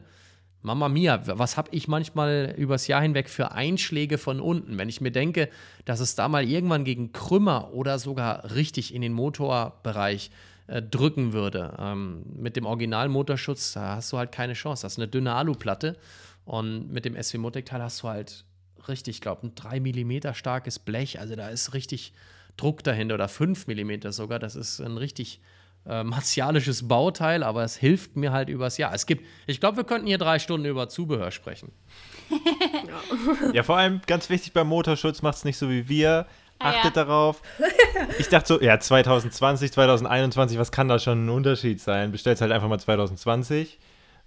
Mama 0.64 0.88
mia, 0.88 1.22
was 1.26 1.58
habe 1.58 1.70
ich 1.72 1.88
manchmal 1.88 2.56
übers 2.58 2.88
Jahr 2.88 3.02
hinweg 3.02 3.30
für 3.30 3.52
Einschläge 3.52 4.18
von 4.18 4.40
unten, 4.40 4.78
wenn 4.78 4.88
ich 4.90 5.02
mir 5.02 5.12
denke, 5.12 5.50
dass 5.84 6.00
es 6.00 6.16
da 6.16 6.30
mal 6.30 6.46
irgendwann 6.46 6.86
gegen 6.86 7.12
Krümmer 7.12 7.74
oder 7.74 8.00
sogar 8.00 8.56
richtig 8.56 8.94
in 8.94 9.02
den 9.02 9.12
Motorbereich 9.12 10.32
äh, 10.68 10.82
drücken 10.82 11.34
würde. 11.34 11.76
Ähm, 11.78 12.24
mit 12.34 12.56
dem 12.56 12.66
Originalmotorschutz 12.66 13.76
hast 13.76 14.14
du 14.14 14.18
halt 14.18 14.32
keine 14.32 14.54
Chance. 14.54 14.84
Das 14.84 14.94
ist 14.94 15.00
eine 15.00 15.10
dünne 15.10 15.34
Aluplatte 15.34 15.98
und 16.46 16.92
mit 16.92 17.04
dem 17.04 17.22
SW 17.22 17.38
Motec-Teil 17.40 17.82
hast 17.82 18.02
du 18.02 18.08
halt 18.08 18.46
richtig, 18.88 19.16
ich 19.16 19.22
glaube, 19.22 19.48
ein 19.48 19.56
3 19.56 19.82
mm 19.82 20.34
starkes 20.34 20.80
Blech. 20.80 21.20
Also 21.20 21.36
da 21.36 21.50
ist 21.50 21.74
richtig 21.74 22.14
Druck 22.56 22.84
dahinter 22.84 23.16
oder 23.16 23.28
5 23.28 23.68
mm 23.68 24.12
sogar. 24.12 24.40
Das 24.40 24.56
ist 24.56 24.80
ein 24.80 24.98
richtig 24.98 25.42
äh, 25.88 26.04
martialisches 26.04 26.88
Bauteil, 26.88 27.44
aber 27.44 27.64
es 27.64 27.76
hilft 27.76 28.16
mir 28.16 28.32
halt 28.32 28.50
übers 28.50 28.78
Jahr. 28.78 28.94
Es 28.94 29.06
gibt, 29.06 29.26
ich 29.48 29.60
glaube, 29.60 29.78
wir 29.78 29.84
könnten 29.84 30.08
hier 30.08 30.18
drei 30.18 30.40
Stunden 30.40 30.66
über 30.66 30.90
Zubehör 30.90 31.32
sprechen. 31.32 31.72
Ja, 33.54 33.64
vor 33.64 33.78
allem 33.78 34.02
ganz 34.08 34.30
wichtig 34.30 34.54
beim 34.54 34.68
Motorschutz, 34.68 35.22
macht 35.22 35.38
es 35.38 35.46
nicht 35.46 35.58
so 35.58 35.70
wie 35.70 35.88
wir. 35.90 36.26
Ah, 36.60 36.70
Achtet 36.70 36.96
ja. 36.96 37.04
darauf. 37.04 37.42
Ich 38.18 38.30
dachte 38.30 38.48
so, 38.48 38.62
ja, 38.62 38.80
2020, 38.80 39.72
2021, 39.72 40.58
was 40.58 40.72
kann 40.72 40.88
da 40.88 41.00
schon 41.00 41.26
ein 41.26 41.30
Unterschied 41.30 41.82
sein? 41.82 42.12
Bestellst 42.12 42.42
halt 42.42 42.52
einfach 42.52 42.70
mal 42.70 42.80
2020. 42.80 43.78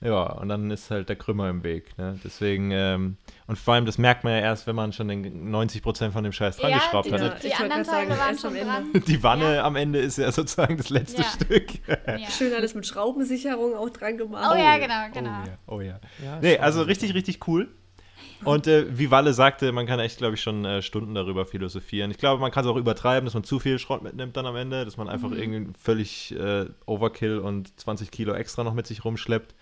Ja, 0.02 0.24
und 0.34 0.48
dann 0.50 0.70
ist 0.70 0.90
halt 0.90 1.08
der 1.08 1.16
Krümmer 1.16 1.48
im 1.48 1.64
Weg. 1.64 1.96
Ne? 1.96 2.20
Deswegen, 2.22 2.70
ähm, 2.70 3.16
und 3.46 3.58
vor 3.58 3.74
allem, 3.74 3.86
das 3.86 3.96
merkt 3.96 4.24
man 4.24 4.34
ja 4.34 4.40
erst, 4.40 4.66
wenn 4.66 4.76
man 4.76 4.92
schon 4.92 5.08
den 5.08 5.50
90% 5.54 6.10
von 6.10 6.22
dem 6.22 6.32
Scheiß 6.32 6.58
dran 6.58 6.74
geschraubt 6.74 7.06
die, 7.08 7.12
hat. 7.14 7.20
Ja, 7.20 7.28
die 7.30 7.46
ich 7.46 7.58
wollte 7.58 7.74
anderen 7.74 7.84
Teile 7.84 8.18
waren 8.18 8.38
schon 8.38 8.54
dran. 8.54 8.92
Die 9.06 9.22
Wanne 9.22 9.54
Ja. 9.56 9.64
am 9.64 9.74
Ende 9.74 9.98
ist 10.00 10.18
ja 10.18 10.30
sozusagen 10.30 10.76
das 10.76 10.90
letzte 10.90 11.22
Ja. 11.22 11.28
Stück. 11.28 11.88
Ja. 11.88 12.30
Schön 12.30 12.52
alles 12.52 12.74
mit 12.74 12.86
Schraubensicherung 12.86 13.74
auch 13.74 13.88
dran 13.88 14.18
gemacht. 14.18 14.52
Oh 14.54 14.58
ja, 14.58 14.76
genau, 14.76 15.06
genau. 15.14 15.42
Oh 15.66 15.80
ja, 15.80 15.98
oh 15.98 16.22
ja. 16.22 16.24
Ja, 16.24 16.40
Nee, 16.40 16.58
also 16.58 16.82
richtig, 16.82 17.14
richtig 17.14 17.48
cool. 17.48 17.68
Und 18.44 18.66
äh, 18.66 18.98
wie 18.98 19.10
Walle 19.10 19.32
sagte, 19.32 19.72
man 19.72 19.86
kann 19.86 19.98
echt, 19.98 20.18
glaube 20.18 20.34
ich, 20.34 20.42
schon 20.42 20.64
äh, 20.66 20.82
Stunden 20.82 21.14
darüber 21.14 21.46
philosophieren. 21.46 22.10
Ich 22.10 22.18
glaube, 22.18 22.38
man 22.40 22.50
kann 22.50 22.64
es 22.64 22.70
auch 22.70 22.76
übertreiben, 22.76 23.24
dass 23.24 23.32
man 23.32 23.44
zu 23.44 23.58
viel 23.58 23.78
Schrott 23.78 24.02
mitnimmt 24.02 24.36
dann 24.36 24.44
am 24.44 24.56
Ende, 24.56 24.84
dass 24.84 24.98
man 24.98 25.08
einfach 25.08 25.30
irgendwie 25.30 25.72
völlig 25.80 26.34
äh, 26.38 26.66
Overkill 26.84 27.38
und 27.38 27.80
20 27.80 28.10
Kilo 28.10 28.34
extra 28.34 28.62
noch 28.62 28.74
mit 28.74 28.86
sich 28.86 29.06
rumschleppt. 29.06 29.54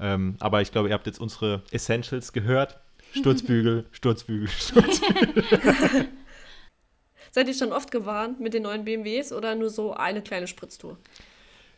Ähm, 0.00 0.36
aber 0.40 0.60
ich 0.62 0.70
glaube, 0.72 0.88
ihr 0.88 0.94
habt 0.94 1.06
jetzt 1.06 1.20
unsere 1.20 1.62
Essentials 1.70 2.32
gehört. 2.32 2.78
Sturzbügel, 3.12 3.86
Sturzbügel, 3.92 4.48
Sturzbügel. 4.48 5.44
Seid 7.30 7.48
ihr 7.48 7.54
schon 7.54 7.72
oft 7.72 7.90
gewarnt 7.90 8.40
mit 8.40 8.54
den 8.54 8.62
neuen 8.62 8.84
BMWs 8.84 9.32
oder 9.32 9.54
nur 9.54 9.70
so 9.70 9.92
eine 9.94 10.22
kleine 10.22 10.46
Spritztour? 10.46 10.98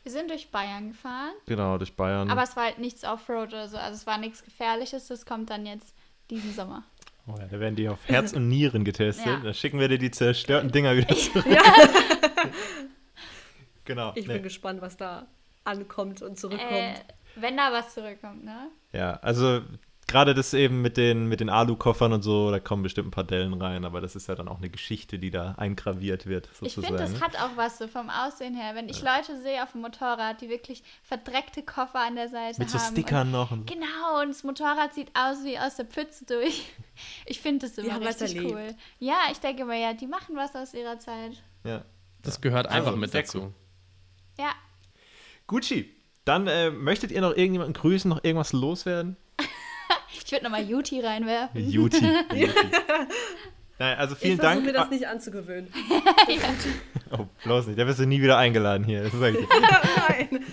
Wir 0.03 0.13
sind 0.13 0.31
durch 0.31 0.51
Bayern 0.51 0.89
gefahren, 0.93 1.33
genau, 1.47 1.77
durch 1.77 1.95
Bayern. 1.95 2.31
aber 2.31 2.43
es 2.43 2.57
war 2.57 2.65
halt 2.65 2.79
nichts 2.79 3.05
Offroad 3.05 3.49
oder 3.49 3.69
so. 3.69 3.77
Also 3.77 3.97
es 3.97 4.07
war 4.07 4.17
nichts 4.19 4.43
Gefährliches. 4.43 5.09
Das 5.09 5.27
kommt 5.27 5.51
dann 5.51 5.67
jetzt 5.67 5.95
diesen 6.31 6.55
Sommer. 6.55 6.85
oh 7.27 7.35
ja, 7.39 7.47
da 7.47 7.61
werden 7.61 7.77
die 7.77 7.89
auf 7.89 7.99
Herz 8.07 8.33
und 8.33 8.49
Nieren 8.49 8.85
getestet. 8.85 9.27
Ja. 9.27 9.41
Dann 9.41 9.53
schicken 9.55 9.79
wir 9.79 9.89
dir 9.89 9.99
die 9.99 10.11
zerstörten 10.11 10.73
Dinger 10.73 10.97
wieder 10.97 11.15
zurück. 11.17 11.45
Ja, 11.47 11.63
Genau. 13.85 14.13
ich 14.15 14.27
nee. 14.27 14.35
bin 14.35 14.43
gespannt, 14.43 14.81
was 14.83 14.97
da 14.97 15.27
ankommt 15.65 16.23
und 16.23 16.39
zurückkommt. 16.39 16.71
Äh, 16.73 16.95
wenn 17.37 17.57
da 17.57 17.73
was 17.73 17.95
zurückkommt, 17.95 18.45
ne? 18.45 18.69
Ja, 18.93 19.15
also 19.23 19.61
gerade 20.07 20.35
das 20.35 20.55
eben 20.55 20.83
mit 20.83 20.97
den, 20.97 21.27
mit 21.29 21.39
den 21.39 21.49
Alu-Koffern 21.49 22.13
und 22.13 22.23
so, 22.23 22.51
da 22.51 22.59
kommen 22.59 22.83
bestimmt 22.83 23.07
ein 23.09 23.11
paar 23.13 23.23
Dellen 23.23 23.55
rein, 23.55 23.85
aber 23.85 24.01
das 24.01 24.17
ist 24.17 24.27
ja 24.29 24.35
dann 24.35 24.49
auch 24.49 24.59
eine 24.59 24.69
Geschichte, 24.69 25.21
die 25.21 25.31
da 25.31 25.55
eingraviert 25.57 26.27
wird, 26.27 26.49
Ich 26.63 26.75
sozusagen. 26.75 26.97
finde, 26.99 27.13
das 27.13 27.23
hat 27.23 27.37
auch 27.41 27.57
was 27.57 27.79
so 27.79 27.87
vom 27.87 28.11
Aussehen 28.11 28.57
her. 28.57 28.75
Wenn 28.75 28.89
ich 28.89 29.03
Leute 29.03 29.41
sehe 29.41 29.63
auf 29.63 29.71
dem 29.71 29.83
Motorrad, 29.83 30.41
die 30.41 30.49
wirklich 30.49 30.83
verdreckte 31.05 31.63
Koffer 31.63 32.01
an 32.01 32.17
der 32.17 32.29
Seite 32.29 32.59
mit 32.59 32.69
so 32.71 32.81
haben. 32.81 32.91
Stickern 32.93 33.31
noch. 33.31 33.53
Und 33.53 33.69
genau, 33.69 34.21
und 34.23 34.31
das 34.31 34.43
Motorrad 34.43 34.95
sieht 34.95 35.11
aus 35.15 35.45
wie 35.45 35.57
aus 35.59 35.77
der 35.77 35.87
Pfütze 35.87 36.25
durch. 36.27 36.65
Ich 37.25 37.41
finde 37.41 37.67
das 37.67 37.79
immer 37.79 37.99
was 38.05 38.21
richtig 38.21 38.45
cool. 38.45 38.75
Ja, 38.99 39.15
ich 39.33 39.39
denke 39.41 39.65
mal, 39.65 39.79
ja, 39.81 39.95
die 39.95 40.07
machen 40.07 40.37
was 40.37 40.55
aus 40.55 40.75
ihrer 40.75 40.99
Zeit. 40.99 41.43
ja. 41.65 41.83
Das 42.23 42.43
gehört 42.43 42.67
einfach 42.67 42.89
Also, 42.89 42.99
mit 42.99 43.15
dazu. 43.15 43.39
cool. 43.41 43.53
Ja. 44.39 44.51
Gucci, 45.47 45.91
dann 46.25 46.47
äh, 46.47 46.71
möchtet 46.71 47.11
ihr 47.11 47.21
noch 47.21 47.31
irgendjemanden 47.37 47.75
grüßen, 47.75 48.09
noch 48.09 48.23
irgendwas 48.25 48.53
loswerden? 48.53 49.17
Ich 50.13 50.31
würde 50.33 50.45
nochmal 50.45 50.63
Juti 50.63 51.01
reinwerfen. 51.01 51.69
Juti. 51.71 52.01
Nein, 53.79 53.99
also 53.99 54.15
vielen 54.15 54.35
ich 54.35 54.41
versuche 54.41 54.55
Dank. 54.55 54.65
mir 54.65 54.73
das 54.73 54.87
Ah, 54.87 54.91
nicht 54.91 55.07
anzugewöhnen. 55.09 55.73
oh, 57.11 57.27
bloß 57.45 57.67
nicht, 57.69 57.79
da 57.79 57.87
wirst 57.87 57.99
du 57.99 58.07
nie 58.07 58.21
wieder 58.23 58.37
eingeladen 58.39 58.85
hier. 58.85 59.11
Nein. 59.13 60.45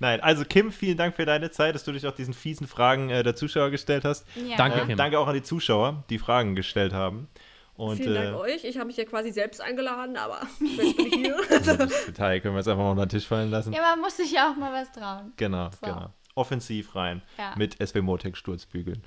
Nein, 0.00 0.20
also 0.20 0.44
Kim, 0.44 0.70
vielen 0.72 0.96
Dank 0.98 1.14
für 1.16 1.24
deine 1.24 1.50
Zeit, 1.50 1.74
dass 1.74 1.84
du 1.84 1.92
dich 1.92 2.06
auch 2.06 2.14
diesen 2.14 2.34
fiesen 2.34 2.66
Fragen 2.66 3.08
äh, 3.08 3.22
der 3.22 3.36
Zuschauer 3.36 3.70
gestellt 3.70 4.04
hast. 4.04 4.26
Ja. 4.46 4.56
Danke, 4.56 4.80
Äh, 4.80 4.86
Kim. 4.86 4.96
danke 4.98 5.18
auch 5.18 5.28
an 5.28 5.34
die 5.34 5.42
Zuschauer, 5.42 6.04
die 6.10 6.18
Fragen 6.18 6.54
gestellt 6.56 6.92
haben. 6.92 7.28
Und 7.76 7.96
Vielen 7.98 8.14
Dank 8.14 8.28
äh, 8.34 8.38
euch. 8.38 8.64
Ich 8.64 8.76
habe 8.76 8.86
mich 8.86 8.96
ja 8.96 9.04
quasi 9.04 9.30
selbst 9.32 9.60
eingeladen, 9.60 10.16
aber 10.16 10.40
jetzt 10.60 10.96
bin 10.96 11.06
ich 11.06 11.14
hier. 11.14 11.36
das 11.48 12.06
Detail 12.06 12.40
können 12.40 12.54
wir 12.54 12.58
jetzt 12.60 12.68
einfach 12.68 12.82
mal 12.82 12.90
unter 12.92 13.04
den 13.06 13.10
Tisch 13.10 13.26
fallen 13.26 13.50
lassen. 13.50 13.72
Ja, 13.72 13.82
man 13.82 14.00
muss 14.00 14.16
sich 14.16 14.32
ja 14.32 14.50
auch 14.50 14.56
mal 14.56 14.72
was 14.72 14.90
trauen. 14.92 15.32
Genau, 15.36 15.70
So. 15.70 15.78
genau. 15.86 16.10
Offensiv 16.34 16.94
rein 16.94 17.22
Ja. 17.38 17.54
mit 17.56 17.76
SW 17.86 18.00
Motec 18.02 18.36
Sturzbügeln. 18.36 19.02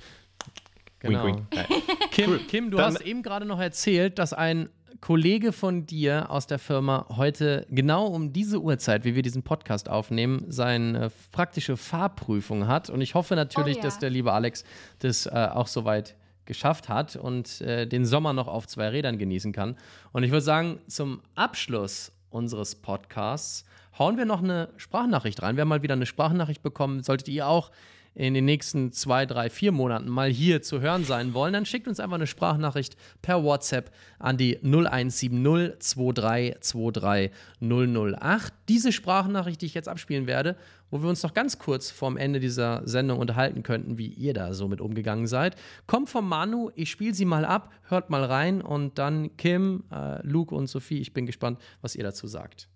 Genau. 1.00 1.24
Wink, 1.24 1.42
wink. 1.50 1.66
Kim, 2.10 2.46
Kim, 2.46 2.70
du 2.70 2.76
Dann- 2.76 2.94
hast 2.94 3.00
eben 3.02 3.22
gerade 3.22 3.46
noch 3.46 3.58
erzählt, 3.60 4.18
dass 4.18 4.32
ein 4.32 4.68
Kollege 5.00 5.52
von 5.52 5.86
dir 5.86 6.30
aus 6.30 6.46
der 6.46 6.58
Firma 6.58 7.06
heute 7.16 7.66
genau 7.70 8.06
um 8.06 8.34
diese 8.34 8.60
Uhrzeit, 8.60 9.04
wie 9.04 9.14
wir 9.14 9.22
diesen 9.22 9.42
Podcast 9.42 9.88
aufnehmen, 9.88 10.44
seine 10.48 11.10
praktische 11.32 11.78
Fahrprüfung 11.78 12.66
hat. 12.66 12.90
Und 12.90 13.00
ich 13.00 13.14
hoffe 13.14 13.34
natürlich, 13.34 13.76
Oh 13.76 13.78
ja. 13.78 13.84
dass 13.84 13.98
der 13.98 14.10
liebe 14.10 14.32
Alex 14.32 14.62
das 14.98 15.24
äh, 15.24 15.30
auch 15.30 15.68
soweit 15.68 16.16
geschafft 16.50 16.88
hat 16.88 17.14
und 17.14 17.60
äh, 17.60 17.86
den 17.86 18.04
Sommer 18.04 18.32
noch 18.32 18.48
auf 18.48 18.66
zwei 18.66 18.88
Rädern 18.88 19.18
genießen 19.18 19.52
kann. 19.52 19.76
Und 20.10 20.24
ich 20.24 20.32
würde 20.32 20.42
sagen, 20.42 20.80
zum 20.88 21.22
Abschluss 21.36 22.10
unseres 22.28 22.74
Podcasts 22.74 23.64
hauen 23.96 24.16
wir 24.16 24.24
noch 24.24 24.42
eine 24.42 24.70
Sprachnachricht 24.76 25.42
rein. 25.42 25.54
Wir 25.54 25.60
haben 25.60 25.68
mal 25.68 25.82
wieder 25.82 25.94
eine 25.94 26.06
Sprachnachricht 26.06 26.60
bekommen. 26.60 27.04
Solltet 27.04 27.28
ihr 27.28 27.46
auch 27.46 27.70
in 28.14 28.34
den 28.34 28.44
nächsten 28.44 28.92
zwei, 28.92 29.24
drei, 29.24 29.50
vier 29.50 29.72
Monaten 29.72 30.08
mal 30.08 30.30
hier 30.30 30.62
zu 30.62 30.80
hören 30.80 31.04
sein 31.04 31.32
wollen, 31.32 31.52
dann 31.52 31.66
schickt 31.66 31.86
uns 31.88 32.00
einfach 32.00 32.16
eine 32.16 32.26
Sprachnachricht 32.26 32.96
per 33.22 33.44
WhatsApp 33.44 33.90
an 34.18 34.36
die 34.36 34.58
0170 34.62 35.78
2323 35.78 37.30
008. 37.60 38.52
Diese 38.68 38.92
Sprachnachricht, 38.92 39.60
die 39.62 39.66
ich 39.66 39.74
jetzt 39.74 39.88
abspielen 39.88 40.26
werde, 40.26 40.56
wo 40.90 41.02
wir 41.02 41.08
uns 41.08 41.22
noch 41.22 41.34
ganz 41.34 41.58
kurz 41.58 41.90
vorm 41.90 42.16
Ende 42.16 42.40
dieser 42.40 42.82
Sendung 42.86 43.18
unterhalten 43.18 43.62
könnten, 43.62 43.96
wie 43.96 44.08
ihr 44.08 44.34
da 44.34 44.52
so 44.54 44.68
mit 44.68 44.80
umgegangen 44.80 45.26
seid, 45.26 45.56
kommt 45.86 46.10
vom 46.10 46.28
Manu. 46.28 46.70
Ich 46.74 46.90
spiele 46.90 47.14
sie 47.14 47.24
mal 47.24 47.44
ab, 47.44 47.70
hört 47.88 48.10
mal 48.10 48.24
rein 48.24 48.60
und 48.60 48.98
dann 48.98 49.36
Kim, 49.36 49.84
äh, 49.92 50.24
Luke 50.26 50.54
und 50.54 50.66
Sophie. 50.66 51.00
Ich 51.00 51.12
bin 51.12 51.26
gespannt, 51.26 51.60
was 51.80 51.94
ihr 51.94 52.02
dazu 52.02 52.26
sagt. 52.26 52.68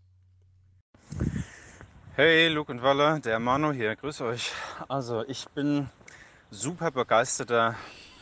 Hey, 2.17 2.47
Luke 2.47 2.71
und 2.71 2.81
Walle, 2.81 3.19
der 3.19 3.41
Manu 3.41 3.73
hier, 3.73 3.97
grüß 3.97 4.21
euch. 4.21 4.53
Also, 4.87 5.25
ich 5.27 5.47
bin 5.49 5.91
super 6.49 6.93
begeisterter 6.93 7.75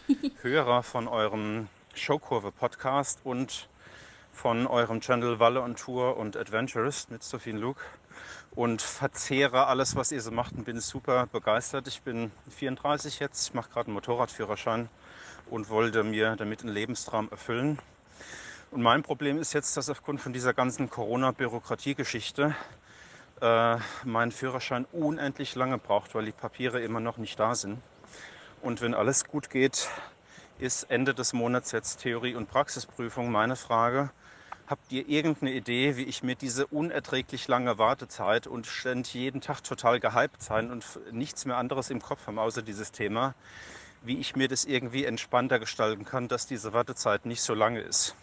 Hörer 0.40 0.82
von 0.82 1.06
eurem 1.06 1.68
Showkurve-Podcast 1.92 3.20
und 3.22 3.68
von 4.32 4.66
eurem 4.66 5.02
Channel 5.02 5.38
Walle 5.40 5.60
on 5.60 5.76
Tour 5.76 6.16
und 6.16 6.38
Adventurist 6.38 7.10
mit 7.10 7.22
Sophie 7.22 7.52
und 7.52 7.58
Luke 7.58 7.82
und 8.52 8.80
verzehre 8.80 9.66
alles, 9.66 9.94
was 9.94 10.10
ihr 10.10 10.22
so 10.22 10.30
macht 10.30 10.54
und 10.54 10.64
bin 10.64 10.80
super 10.80 11.26
begeistert. 11.26 11.86
Ich 11.86 12.00
bin 12.00 12.32
34 12.48 13.20
jetzt, 13.20 13.48
ich 13.48 13.52
mache 13.52 13.68
gerade 13.68 13.88
einen 13.88 13.94
Motorradführerschein 13.94 14.88
und 15.50 15.68
wollte 15.68 16.02
mir 16.02 16.34
damit 16.36 16.62
einen 16.62 16.72
Lebenstraum 16.72 17.30
erfüllen. 17.30 17.78
Und 18.70 18.80
mein 18.80 19.02
Problem 19.02 19.36
ist 19.36 19.52
jetzt, 19.52 19.76
dass 19.76 19.90
aufgrund 19.90 20.22
von 20.22 20.32
dieser 20.32 20.54
ganzen 20.54 20.88
Corona-Bürokratie-Geschichte 20.88 22.56
äh, 23.42 23.76
mein 24.04 24.30
Führerschein 24.30 24.86
unendlich 24.92 25.54
lange 25.56 25.76
braucht, 25.76 26.14
weil 26.14 26.24
die 26.24 26.32
Papiere 26.32 26.80
immer 26.80 27.00
noch 27.00 27.18
nicht 27.18 27.38
da 27.38 27.54
sind. 27.54 27.82
Und 28.62 28.80
wenn 28.80 28.94
alles 28.94 29.24
gut 29.24 29.50
geht, 29.50 29.88
ist 30.58 30.84
Ende 30.84 31.12
des 31.12 31.32
Monats 31.32 31.72
jetzt 31.72 32.00
Theorie- 32.00 32.36
und 32.36 32.48
Praxisprüfung. 32.48 33.32
Meine 33.32 33.56
Frage, 33.56 34.10
habt 34.68 34.92
ihr 34.92 35.08
irgendeine 35.08 35.52
Idee, 35.52 35.96
wie 35.96 36.04
ich 36.04 36.22
mir 36.22 36.36
diese 36.36 36.68
unerträglich 36.68 37.48
lange 37.48 37.78
Wartezeit 37.78 38.46
und 38.46 38.66
ständig 38.66 39.12
jeden 39.14 39.40
Tag 39.40 39.64
total 39.64 39.98
gehypt 39.98 40.40
sein 40.40 40.70
und 40.70 40.84
nichts 41.10 41.44
mehr 41.44 41.56
anderes 41.56 41.90
im 41.90 42.00
Kopf 42.00 42.28
haben, 42.28 42.38
außer 42.38 42.62
dieses 42.62 42.92
Thema, 42.92 43.34
wie 44.02 44.18
ich 44.18 44.36
mir 44.36 44.46
das 44.46 44.64
irgendwie 44.64 45.04
entspannter 45.04 45.58
gestalten 45.58 46.04
kann, 46.04 46.28
dass 46.28 46.46
diese 46.46 46.72
Wartezeit 46.72 47.26
nicht 47.26 47.42
so 47.42 47.54
lange 47.54 47.80
ist? 47.80 48.14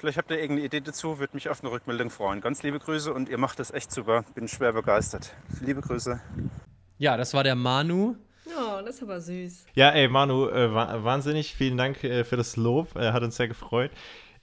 Vielleicht 0.00 0.16
habt 0.16 0.30
ihr 0.30 0.38
irgendeine 0.38 0.66
Idee 0.66 0.80
dazu, 0.80 1.18
würde 1.18 1.34
mich 1.34 1.50
auf 1.50 1.62
eine 1.62 1.70
Rückmeldung 1.70 2.08
freuen. 2.08 2.40
Ganz 2.40 2.62
liebe 2.62 2.78
Grüße 2.78 3.12
und 3.12 3.28
ihr 3.28 3.36
macht 3.36 3.58
das 3.58 3.70
echt 3.70 3.92
super. 3.92 4.24
Bin 4.34 4.48
schwer 4.48 4.72
begeistert. 4.72 5.34
Liebe 5.60 5.82
Grüße. 5.82 6.18
Ja, 6.96 7.18
das 7.18 7.34
war 7.34 7.44
der 7.44 7.54
Manu. 7.54 8.16
Oh, 8.46 8.80
das 8.82 8.96
ist 8.96 9.02
aber 9.02 9.20
süß. 9.20 9.66
Ja, 9.74 9.90
ey, 9.90 10.08
Manu, 10.08 10.48
äh, 10.48 10.74
wa- 10.74 11.04
wahnsinnig. 11.04 11.54
Vielen 11.54 11.76
Dank 11.76 12.02
äh, 12.02 12.24
für 12.24 12.38
das 12.38 12.56
Lob. 12.56 12.96
Äh, 12.96 13.12
hat 13.12 13.22
uns 13.22 13.36
sehr 13.36 13.46
gefreut. 13.48 13.90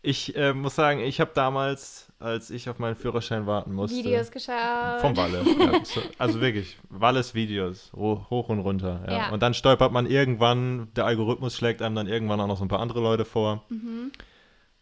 Ich 0.03 0.35
äh, 0.35 0.53
muss 0.53 0.75
sagen, 0.75 0.99
ich 0.99 1.19
habe 1.19 1.31
damals, 1.33 2.13
als 2.19 2.51
ich 2.51 2.69
auf 2.69 2.77
meinen 2.77 2.95
Führerschein 2.95 3.47
warten 3.47 3.73
musste. 3.73 3.97
Videos 3.97 4.29
geschaut. 4.29 5.01
Vom 5.01 5.17
Walle. 5.17 5.41
ja, 5.59 5.83
so, 5.83 6.01
also 6.19 6.39
wirklich, 6.39 6.77
Walles 6.89 7.33
Videos, 7.33 7.91
ho 7.95 8.27
hoch 8.29 8.49
und 8.49 8.59
runter. 8.59 9.03
Ja. 9.07 9.13
Ja. 9.17 9.29
Und 9.31 9.41
dann 9.41 9.55
stolpert 9.55 9.91
man 9.91 10.05
irgendwann, 10.05 10.89
der 10.95 11.05
Algorithmus 11.05 11.57
schlägt 11.57 11.81
einem 11.81 11.95
dann 11.95 12.07
irgendwann 12.07 12.39
auch 12.39 12.47
noch 12.47 12.57
so 12.57 12.63
ein 12.63 12.67
paar 12.69 12.79
andere 12.79 13.01
Leute 13.01 13.25
vor. 13.25 13.63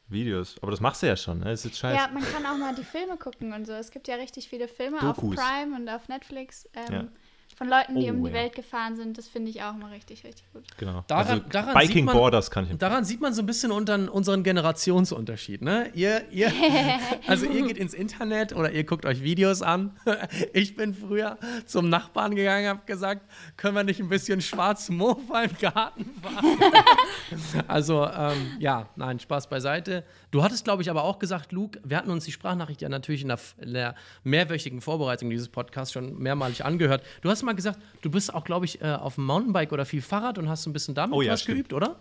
Videos. 0.08 0.56
Aber 0.62 0.72
das 0.72 0.80
machst 0.82 1.02
du 1.04 1.08
ja 1.08 1.16
schon, 1.16 1.40
ne? 1.40 1.46
Das 1.46 1.62
ist 1.62 1.66
jetzt 1.66 1.80
scheiße. 1.80 1.96
Ja, 1.96 2.08
man 2.14 2.24
kann 2.24 2.46
auch 2.46 2.58
mal 2.58 2.76
die 2.76 2.84
Filme 2.84 3.18
gucken 3.18 3.54
und 3.54 3.66
so. 3.66 3.74
Es 3.74 3.92
gibt 3.92 4.08
ja 4.08 4.16
richtig 4.16 4.48
viele 4.50 4.68
Filme 4.68 5.00
Dokus. 5.00 5.38
auf 5.38 5.44
Prime 5.46 5.76
und 5.76 5.90
auf 5.90 6.08
Netflix 6.08 6.70
ähm, 6.74 6.94
Ja. 6.94 7.08
Von 7.56 7.70
Leuten, 7.70 7.96
die 8.00 8.08
Oh, 8.08 8.14
um 8.14 8.24
die 8.24 8.30
ja. 8.32 8.36
Welt 8.36 8.54
gefahren 8.54 8.96
sind. 8.96 9.18
Das 9.18 9.28
finde 9.28 9.50
ich 9.50 9.62
auch 9.64 9.74
mal 9.74 9.92
richtig, 9.92 10.24
richtig 10.24 10.44
gut. 10.54 10.64
Genau. 10.78 11.04
Daran- 11.08 11.28
also, 11.40 11.44
daran 11.50 11.74
Biking 11.74 11.94
sieht 11.96 12.06
man- 12.06 12.16
Borders 12.16 12.52
kann 12.52 12.66
ich 12.66 12.72
empfehlen. 12.72 12.90
Daran 12.92 13.06
sieht 13.06 13.22
man 13.22 13.34
so 13.34 13.42
ein 13.42 13.46
bisschen 13.46 13.72
unter, 13.72 14.14
unseren 14.14 14.44
Generationsunterschied. 14.44 15.62
Ne? 15.62 15.90
Ihr, 15.94 16.30
ihr, 16.32 16.52
also 17.28 17.46
ihr 17.46 17.66
geht 17.66 17.78
ins 17.78 17.94
Internet 17.94 18.54
oder 18.54 18.72
ihr 18.72 18.84
guckt 18.84 19.06
euch 19.06 19.24
Videos 19.24 19.62
an. 19.62 19.92
Ich 20.54 20.76
bin 20.76 20.94
früher 20.94 21.38
zum 21.66 21.90
Nachbarn 21.90 22.36
gegangen, 22.36 22.68
habe 22.68 22.82
gesagt, 22.86 23.22
können 23.58 23.76
wir 23.76 23.84
nicht 23.84 24.00
ein 24.00 24.10
bisschen 24.10 24.42
schwarz 24.42 24.90
Mofa 24.90 25.44
im 25.44 25.58
Garten 25.60 26.06
fahren? 26.22 26.58
also 27.68 28.06
ähm, 28.08 28.52
ja, 28.60 28.90
nein, 28.96 29.20
Spaß 29.20 29.48
beiseite. 29.50 30.04
Du 30.32 30.44
hattest, 30.44 30.64
glaube 30.66 30.82
ich, 30.82 30.90
aber 30.90 31.04
auch 31.04 31.20
gesagt, 31.20 31.52
Luke, 31.52 31.80
wir 31.84 31.98
hatten 31.98 32.10
uns 32.10 32.26
die 32.26 32.32
Sprachnachricht 32.32 32.82
ja 32.82 32.90
natürlich 32.90 33.22
in 33.22 33.30
der, 33.30 33.40
in 33.62 33.74
der 33.74 33.96
mehrwöchigen 34.24 34.82
Vorbereitung 34.82 35.30
dieses 35.30 35.50
Podcasts 35.50 35.94
schon 35.94 36.18
mehrmalig 36.20 36.64
angehört. 36.66 37.04
Du 37.22 37.30
hast 37.30 37.44
mal 37.46 37.54
gesagt, 37.56 37.80
du 38.02 38.10
bist 38.12 38.34
auch, 38.34 38.44
glaube 38.44 38.66
ich, 38.66 38.82
äh, 38.82 38.92
auf 38.94 39.16
dem 39.16 39.26
Mountainbike 39.26 39.72
oder 39.72 39.86
viel 39.86 40.02
Fahrrad 40.02 40.38
und 40.38 40.50
hast 40.50 40.66
ein 40.66 40.74
bisschen 40.74 40.96
damit 40.96 41.16
Oh 41.16 41.22
ja, 41.22 41.34
was 41.34 41.42
stimmt. 41.42 41.58
geübt, 41.58 41.74
oder? 41.74 41.96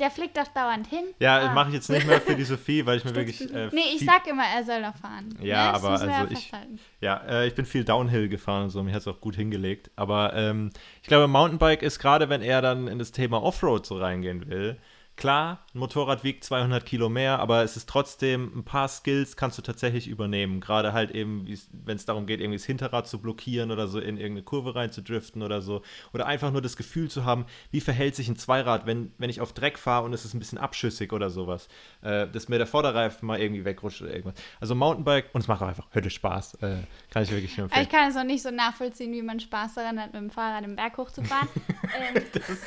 Der 0.00 0.10
fliegt 0.10 0.36
doch 0.36 0.48
dauernd 0.48 0.88
hin. 0.88 1.04
Ja, 1.20 1.38
Ah. 1.38 1.52
mache 1.52 1.68
ich 1.68 1.74
jetzt 1.74 1.88
nicht 1.90 2.08
mehr 2.08 2.20
für 2.20 2.34
die 2.34 2.42
Sophie, 2.42 2.84
weil 2.84 2.96
ich 2.98 3.04
mir 3.04 3.14
wirklich. 3.14 3.40
Äh, 3.54 3.68
Nee, 3.72 3.82
ich 3.94 4.04
sag 4.04 4.26
immer, 4.26 4.42
er 4.42 4.64
soll 4.64 4.80
noch 4.80 4.96
fahren. 4.96 5.28
Ja, 5.40 5.66
Ne? 5.66 5.72
Das 5.74 5.84
aber 5.84 5.92
also 5.92 6.06
ja 6.08 6.26
ich-. 6.28 6.52
Ja, 7.00 7.16
äh, 7.28 7.46
ich 7.46 7.54
bin 7.54 7.64
viel 7.66 7.84
Downhill 7.84 8.28
gefahren 8.28 8.64
und 8.64 8.70
so, 8.70 8.82
mir 8.82 8.92
hat 8.92 9.02
es 9.02 9.06
auch 9.08 9.20
gut 9.20 9.36
hingelegt. 9.36 9.90
Aber 9.94 10.34
ähm, 10.34 10.70
ich 11.02 11.08
glaube, 11.08 11.28
Mountainbike 11.28 11.82
ist 11.82 12.00
gerade, 12.00 12.28
wenn 12.28 12.42
er 12.42 12.62
dann 12.62 12.88
in 12.88 12.98
das 12.98 13.12
Thema 13.12 13.40
Offroad 13.40 13.86
so 13.86 13.96
reingehen 13.98 14.48
will. 14.50 14.76
Klar, 15.16 15.64
ein 15.74 15.78
Motorrad 15.78 16.24
wiegt 16.24 16.44
200 16.44 16.84
Kilo 16.84 17.08
mehr, 17.08 17.38
aber 17.38 17.62
es 17.62 17.78
ist 17.78 17.88
trotzdem, 17.88 18.52
ein 18.54 18.64
paar 18.64 18.86
Skills 18.86 19.34
kannst 19.34 19.56
du 19.56 19.62
tatsächlich 19.62 20.08
übernehmen. 20.08 20.60
Gerade 20.60 20.92
halt 20.92 21.10
eben, 21.10 21.46
wenn 21.72 21.96
es 21.96 22.04
darum 22.04 22.26
geht, 22.26 22.40
irgendwie 22.40 22.58
das 22.58 22.66
Hinterrad 22.66 23.08
zu 23.08 23.18
blockieren 23.18 23.70
oder 23.70 23.88
so 23.88 23.98
in 23.98 24.18
irgendeine 24.18 24.42
Kurve 24.42 24.74
rein 24.74 24.92
zu 24.92 25.02
driften 25.02 25.42
oder 25.42 25.62
so. 25.62 25.80
Oder 26.12 26.26
einfach 26.26 26.52
nur 26.52 26.60
das 26.60 26.76
Gefühl 26.76 27.08
zu 27.08 27.24
haben, 27.24 27.46
wie 27.70 27.80
verhält 27.80 28.14
sich 28.14 28.28
ein 28.28 28.36
Zweirad, 28.36 28.84
wenn, 28.84 29.10
wenn 29.16 29.30
ich 29.30 29.40
auf 29.40 29.54
Dreck 29.54 29.78
fahre 29.78 30.04
und 30.04 30.12
es 30.12 30.26
ist 30.26 30.34
ein 30.34 30.38
bisschen 30.38 30.58
abschüssig 30.58 31.14
oder 31.14 31.30
sowas. 31.30 31.68
Äh, 32.02 32.28
dass 32.28 32.50
mir 32.50 32.58
der 32.58 32.66
Vorderreifen 32.66 33.26
mal 33.26 33.40
irgendwie 33.40 33.64
wegrutscht 33.64 34.02
oder 34.02 34.14
irgendwas. 34.14 34.34
Also 34.60 34.74
Mountainbike, 34.74 35.30
und 35.32 35.40
es 35.40 35.48
macht 35.48 35.62
auch 35.62 35.68
einfach 35.68 35.86
Hölle 35.94 36.10
Spaß. 36.10 36.56
Äh, 36.56 36.76
kann 37.08 37.22
ich 37.22 37.30
wirklich 37.30 37.56
empfehlen. 37.56 37.82
ich 37.82 37.88
kann 37.88 38.10
es 38.10 38.16
auch 38.18 38.24
nicht 38.24 38.42
so 38.42 38.50
nachvollziehen, 38.50 39.12
wie 39.12 39.22
man 39.22 39.40
Spaß 39.40 39.76
daran 39.76 39.98
hat, 39.98 40.12
mit 40.12 40.20
dem 40.20 40.30
Fahrrad 40.30 40.62
den 40.62 40.76
Berg 40.76 40.98
hochzufahren. 40.98 41.48
ähm, 42.14 42.22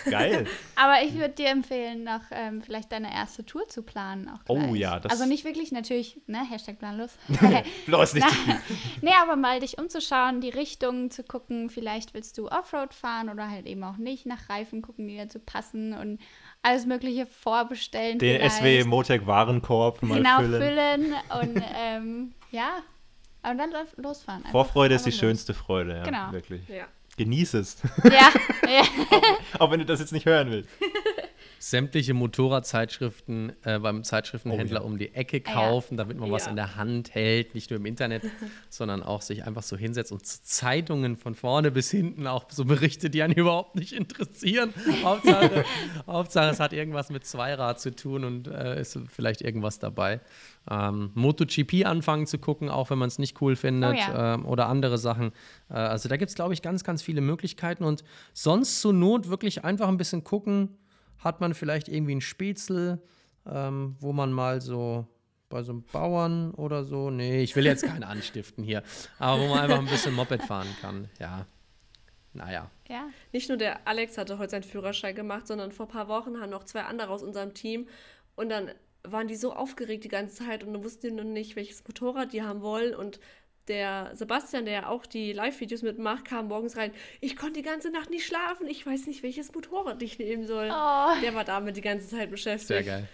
Geil. 0.10 0.48
aber 0.76 1.04
ich 1.04 1.14
würde 1.14 1.36
dir 1.36 1.50
empfehlen, 1.50 2.04
noch 2.04 2.22
ähm, 2.40 2.62
vielleicht 2.62 2.92
deine 2.92 3.14
erste 3.14 3.46
Tour 3.46 3.68
zu 3.68 3.84
planen. 3.84 4.30
Auch 4.30 4.40
Oh 4.48 4.74
ja, 4.76 5.00
das- 5.00 5.12
Also 5.12 5.26
nicht 5.26 5.44
wirklich, 5.44 5.72
natürlich, 5.72 6.22
ne, 6.28 6.40
Hashtag 6.50 6.80
planlos. 6.80 7.12
Bloß 7.86 8.14
nicht 8.14 8.24
Na, 8.48 8.54
zu 8.56 8.62
viel. 8.64 8.78
nee, 9.02 9.12
aber 9.22 9.36
mal 9.36 9.60
dich 9.60 9.78
umzuschauen, 9.78 10.40
die 10.40 10.50
Richtungen 10.50 11.12
zu 11.12 11.24
gucken. 11.24 11.70
Vielleicht 11.70 12.14
willst 12.14 12.38
du 12.38 12.48
Offroad 12.48 12.94
fahren 12.94 13.30
oder 13.30 13.50
halt 13.50 13.66
eben 13.66 13.84
auch 13.84 13.98
nicht. 13.98 14.26
Nach 14.26 14.50
Reifen 14.50 14.82
gucken, 14.82 15.08
die 15.08 15.18
dazu 15.18 15.40
passen 15.40 15.94
und 15.94 16.20
alles 16.62 16.86
Mögliche 16.86 17.26
vorbestellen. 17.26 18.20
Den 18.20 18.38
vielleicht. 18.38 18.56
SW 18.58 18.84
Motec 18.86 19.28
Warenkorb 19.28 20.02
mal 20.04 20.18
genau 20.18 20.40
füllen. 20.40 20.62
füllen 20.62 21.14
und 21.42 21.64
ähm, 21.78 22.34
ja, 22.52 22.78
und 23.44 23.58
dann 23.58 23.72
los- 23.72 23.96
losfahren. 23.98 24.40
Einfach- 24.40 24.52
Vorfreude 24.52 24.96
ist 24.96 25.06
die 25.06 25.12
los. 25.12 25.20
schönste 25.20 25.54
Freude, 25.54 25.98
ja, 25.98 26.04
Genau. 26.04 26.32
wirklich. 26.32 26.68
Ja. 26.68 26.86
Genieß 27.18 27.54
es, 27.56 27.82
Ja, 28.06 28.30
ja. 28.70 28.84
auch 29.60 29.70
wenn 29.72 29.80
du 29.80 29.86
das 29.86 30.00
jetzt 30.00 30.14
nicht 30.14 30.26
hören 30.26 30.52
willst. 30.52 30.70
Sämtliche 31.60 32.14
Motorradzeitschriften 32.14 33.54
äh, 33.64 33.80
beim 33.80 34.04
Zeitschriftenhändler 34.04 34.82
Oh 34.82 34.84
ja. 34.84 34.90
um 34.90 34.98
die 34.98 35.14
Ecke 35.14 35.42
Ah, 35.46 35.50
ja. 35.50 35.56
kaufen, 35.56 35.98
damit 35.98 36.18
man 36.18 36.32
was 36.32 36.46
Ja. 36.46 36.50
in 36.52 36.56
der 36.56 36.76
Hand 36.76 37.14
hält, 37.14 37.54
nicht 37.56 37.70
nur 37.70 37.80
im 37.80 37.86
Internet, 37.86 38.24
sondern 38.70 39.04
auch 39.04 39.22
sich 39.22 39.44
einfach 39.46 39.64
so 39.64 39.76
hinsetzt 39.78 40.12
und 40.12 40.26
Zeitungen 40.26 41.18
von 41.18 41.36
vorne 41.36 41.72
bis 41.72 41.92
hinten, 41.92 42.28
auch 42.28 42.46
so 42.50 42.66
Berichte, 42.66 43.10
die 43.10 43.22
einen 43.24 43.34
überhaupt 43.38 43.76
nicht 43.76 43.94
interessieren. 43.94 44.74
Hauptsache, 45.04 45.66
Hauptsache, 46.08 46.50
es 46.50 46.60
hat 46.60 46.74
irgendwas 46.74 47.10
mit 47.10 47.26
Zweirad 47.26 47.80
zu 47.80 47.96
tun 47.96 48.24
und 48.24 48.48
äh, 48.48 48.80
ist 48.80 48.98
vielleicht 49.08 49.42
irgendwas 49.42 49.80
dabei. 49.80 50.22
Ähm, 50.70 51.12
MotoGP 51.16 51.86
anfangen 51.86 52.28
zu 52.28 52.38
gucken, 52.38 52.70
auch 52.70 52.90
wenn 52.90 52.98
man 52.98 53.08
es 53.08 53.18
nicht 53.20 53.42
cool 53.42 53.56
findet 53.56 53.96
Oh 53.96 53.98
ja. 53.98 54.36
ähm, 54.36 54.46
oder 54.46 54.68
andere 54.68 54.98
Sachen. 54.98 55.32
Äh, 55.70 55.74
also 55.74 56.10
da 56.10 56.18
gibt 56.18 56.30
es, 56.30 56.36
glaube 56.36 56.54
ich, 56.54 56.62
ganz, 56.62 56.84
ganz 56.84 57.02
viele 57.02 57.22
Möglichkeiten 57.22 57.84
und 57.84 58.04
sonst 58.34 58.82
zur 58.82 58.94
Not 58.94 59.30
wirklich 59.30 59.64
einfach 59.66 59.88
ein 59.88 59.98
bisschen 59.98 60.24
gucken, 60.24 60.78
hat 61.20 61.42
man 61.42 61.54
vielleicht 61.54 61.88
irgendwie 61.88 62.14
einen 62.14 62.22
Spätzle, 62.22 63.02
ähm, 63.46 63.96
wo 64.00 64.14
man 64.14 64.32
mal 64.32 64.62
so 64.62 65.08
bei 65.50 65.64
so 65.64 65.72
einem 65.72 65.84
Bauern 65.84 66.52
oder 66.52 66.84
so, 66.84 67.10
nee, 67.10 67.42
ich 67.42 67.56
will 67.56 67.66
jetzt 67.66 67.84
keinen 67.84 68.04
anstiften 68.04 68.64
hier, 68.64 68.84
aber 69.18 69.42
wo 69.42 69.48
man 69.48 69.60
einfach 69.60 69.80
ein 69.80 69.88
bisschen 69.88 70.14
Moped 70.14 70.44
fahren 70.44 70.68
kann, 70.82 71.10
ja. 71.20 71.48
Naja. 72.34 72.70
ja. 72.88 73.10
Nicht 73.32 73.50
nur 73.50 73.58
der 73.58 73.88
Alex 73.88 74.18
hatte 74.18 74.38
heute 74.38 74.52
seinen 74.52 74.64
Führerschein 74.64 75.16
gemacht, 75.16 75.48
sondern 75.48 75.72
vor 75.72 75.88
ein 75.88 75.92
paar 75.92 76.08
Wochen 76.08 76.40
haben 76.40 76.52
noch 76.52 76.64
zwei 76.64 76.84
andere 76.84 77.10
aus 77.10 77.24
unserem 77.24 77.56
Team. 77.56 77.88
Und 78.36 78.50
dann 78.50 78.72
waren 79.04 79.28
die 79.28 79.36
so 79.36 79.54
aufgeregt 79.54 80.04
die 80.04 80.10
ganze 80.10 80.44
Zeit 80.44 80.64
und 80.64 80.74
dann 80.74 80.84
wussten 80.84 81.08
die 81.08 81.14
noch 81.14 81.24
nicht, 81.24 81.56
welches 81.56 81.84
Motorrad 81.88 82.34
die 82.34 82.44
haben 82.44 82.62
wollen. 82.62 82.94
Und 82.94 83.20
der 83.70 84.12
Sebastian, 84.16 84.66
der 84.66 84.74
ja 84.74 84.88
auch 84.88 85.06
die 85.06 85.32
Live-Videos 85.32 85.82
mitmacht, 85.84 86.26
kam 86.26 86.48
morgens 86.50 86.76
rein. 86.76 86.92
Ich 87.22 87.36
konnte 87.38 87.54
die 87.54 87.62
ganze 87.62 87.92
Nacht 87.92 88.10
nicht 88.10 88.26
schlafen. 88.26 88.68
Ich 88.68 88.86
weiß 88.86 89.08
nicht, 89.08 89.24
welches 89.24 89.54
Motorrad 89.54 90.02
ich 90.02 90.20
nehmen 90.20 90.46
soll. 90.48 90.70
Oh. 90.70 91.22
Der 91.22 91.34
war 91.36 91.44
damit 91.46 91.78
die 91.78 91.82
ganze 91.82 92.08
Zeit 92.10 92.30
beschäftigt. 92.32 92.68
Sehr 92.68 92.84
geil. 92.84 93.08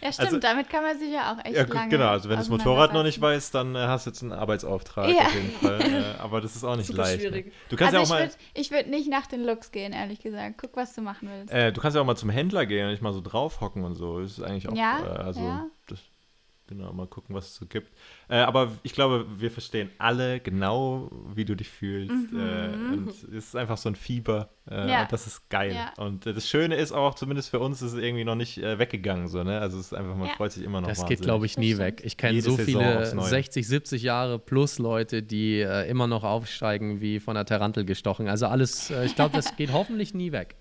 Ja, 0.00 0.10
stimmt, 0.12 0.26
Also- 0.28 0.38
damit 0.40 0.68
kann 0.68 0.82
man 0.82 0.98
sich 0.98 1.12
ja 1.12 1.32
auch 1.32 1.44
echt 1.44 1.54
Ja, 1.56 1.62
lange 1.62 1.88
genau, 1.90 2.08
also 2.08 2.28
wenn 2.28 2.34
du 2.34 2.40
das 2.40 2.48
Motorrad 2.48 2.92
noch 2.92 3.04
nicht 3.04 3.20
weißt, 3.20 3.54
dann 3.54 3.76
äh, 3.76 3.78
hast 3.78 4.04
du 4.04 4.10
jetzt 4.10 4.20
einen 4.20 4.32
Arbeitsauftrag 4.32 5.08
Ja. 5.08 5.26
auf 5.26 5.34
jeden 5.36 5.50
Fall. 5.60 5.80
Äh, 5.80 6.18
aber 6.18 6.40
das 6.40 6.56
ist 6.56 6.64
auch 6.64 6.74
nicht 6.74 6.88
Super 6.88 7.02
leicht. 7.02 7.20
schwierig. 7.20 7.46
Ne? 7.46 7.52
Du 7.68 7.76
kannst 7.76 7.94
Also 7.94 7.96
ja 7.96 8.00
auch 8.00 8.04
ich 8.04 8.10
mal. 8.10 8.20
würde 8.20 8.34
ich 8.54 8.70
würd 8.72 8.86
nicht 8.88 9.08
nach 9.08 9.28
den 9.28 9.44
Looks 9.44 9.70
gehen, 9.70 9.92
ehrlich 9.92 10.18
gesagt. 10.18 10.56
Guck, 10.60 10.74
was 10.74 10.92
du 10.96 11.02
machen 11.02 11.28
willst. 11.32 11.52
Äh, 11.54 11.72
du 11.72 11.80
kannst 11.80 11.94
ja 11.94 12.00
auch 12.02 12.06
mal 12.06 12.16
zum 12.16 12.30
Händler 12.30 12.66
gehen 12.66 12.86
und 12.86 12.90
nicht 12.90 13.00
mal 13.02 13.12
so 13.12 13.20
draufhocken 13.20 13.84
und 13.84 13.94
so. 13.94 14.20
Das 14.20 14.32
ist 14.38 14.42
eigentlich 14.42 14.68
auch, 14.68 14.74
Ja, 14.74 14.98
äh, 15.06 15.18
also, 15.20 15.40
ja. 15.40 15.66
Genau, 16.72 16.92
mal 16.92 17.06
gucken, 17.06 17.34
was 17.34 17.46
es 17.48 17.54
so 17.56 17.66
gibt. 17.66 17.90
Äh, 18.28 18.36
aber 18.38 18.72
ich 18.82 18.92
glaube, 18.92 19.26
wir 19.36 19.50
verstehen 19.50 19.90
alle 19.98 20.40
genau, 20.40 21.10
wie 21.34 21.44
du 21.44 21.54
dich 21.54 21.68
fühlst. 21.68 22.32
Äh, 22.32 22.94
und 22.94 23.08
es 23.08 23.22
ist 23.24 23.56
einfach 23.56 23.76
so 23.76 23.88
ein 23.88 23.94
Fieber. 23.96 24.48
Äh, 24.70 24.82
Mhm. 24.84 24.88
Ja. 24.88 25.02
Und 25.02 25.12
das 25.12 25.26
ist 25.26 25.48
geil. 25.50 25.74
Ja. 25.74 25.92
Und 26.02 26.24
äh, 26.26 26.32
das 26.32 26.48
Schöne 26.48 26.76
ist 26.76 26.92
auch, 26.92 27.14
zumindest 27.16 27.50
für 27.50 27.58
uns, 27.58 27.82
ist 27.82 27.92
es 27.94 27.98
irgendwie 27.98 28.22
noch 28.24 28.36
nicht 28.36 28.58
äh, 28.58 28.78
weggegangen. 28.78 29.26
So, 29.26 29.42
ne? 29.42 29.58
Also 29.60 29.78
es 29.80 29.86
ist 29.86 29.92
einfach, 29.94 30.14
man 30.14 30.28
Ja. 30.28 30.34
freut 30.34 30.52
sich 30.52 30.62
immer 30.62 30.80
noch 30.80 30.88
Das 30.88 30.98
wahnsinnig. 31.00 31.18
geht, 31.20 31.26
glaube 31.26 31.46
ich, 31.46 31.58
nie 31.58 31.78
weg. 31.78 32.00
Ich 32.04 32.16
kenne 32.16 32.40
so 32.40 32.52
Saison 32.56 32.64
viele 32.64 32.98
aufs 33.00 33.12
Neue. 33.12 33.28
60, 33.28 33.66
70 33.66 34.02
Jahre 34.04 34.38
plus 34.38 34.78
Leute, 34.78 35.22
die 35.24 35.60
äh, 35.60 35.88
immer 35.90 36.06
noch 36.06 36.22
aufsteigen 36.22 37.00
wie 37.00 37.18
von 37.18 37.34
der 37.34 37.44
Tarantel 37.44 37.84
gestochen. 37.84 38.28
Also 38.28 38.46
alles, 38.46 38.90
äh, 38.90 39.04
ich 39.04 39.16
glaube, 39.16 39.34
das 39.34 39.56
geht 39.56 39.72
hoffentlich 39.72 40.14
nie 40.14 40.30
weg. 40.30 40.54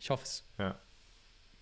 Ich 0.00 0.08
hoffe 0.10 0.22
es. 0.24 0.44
Ja. 0.58 0.76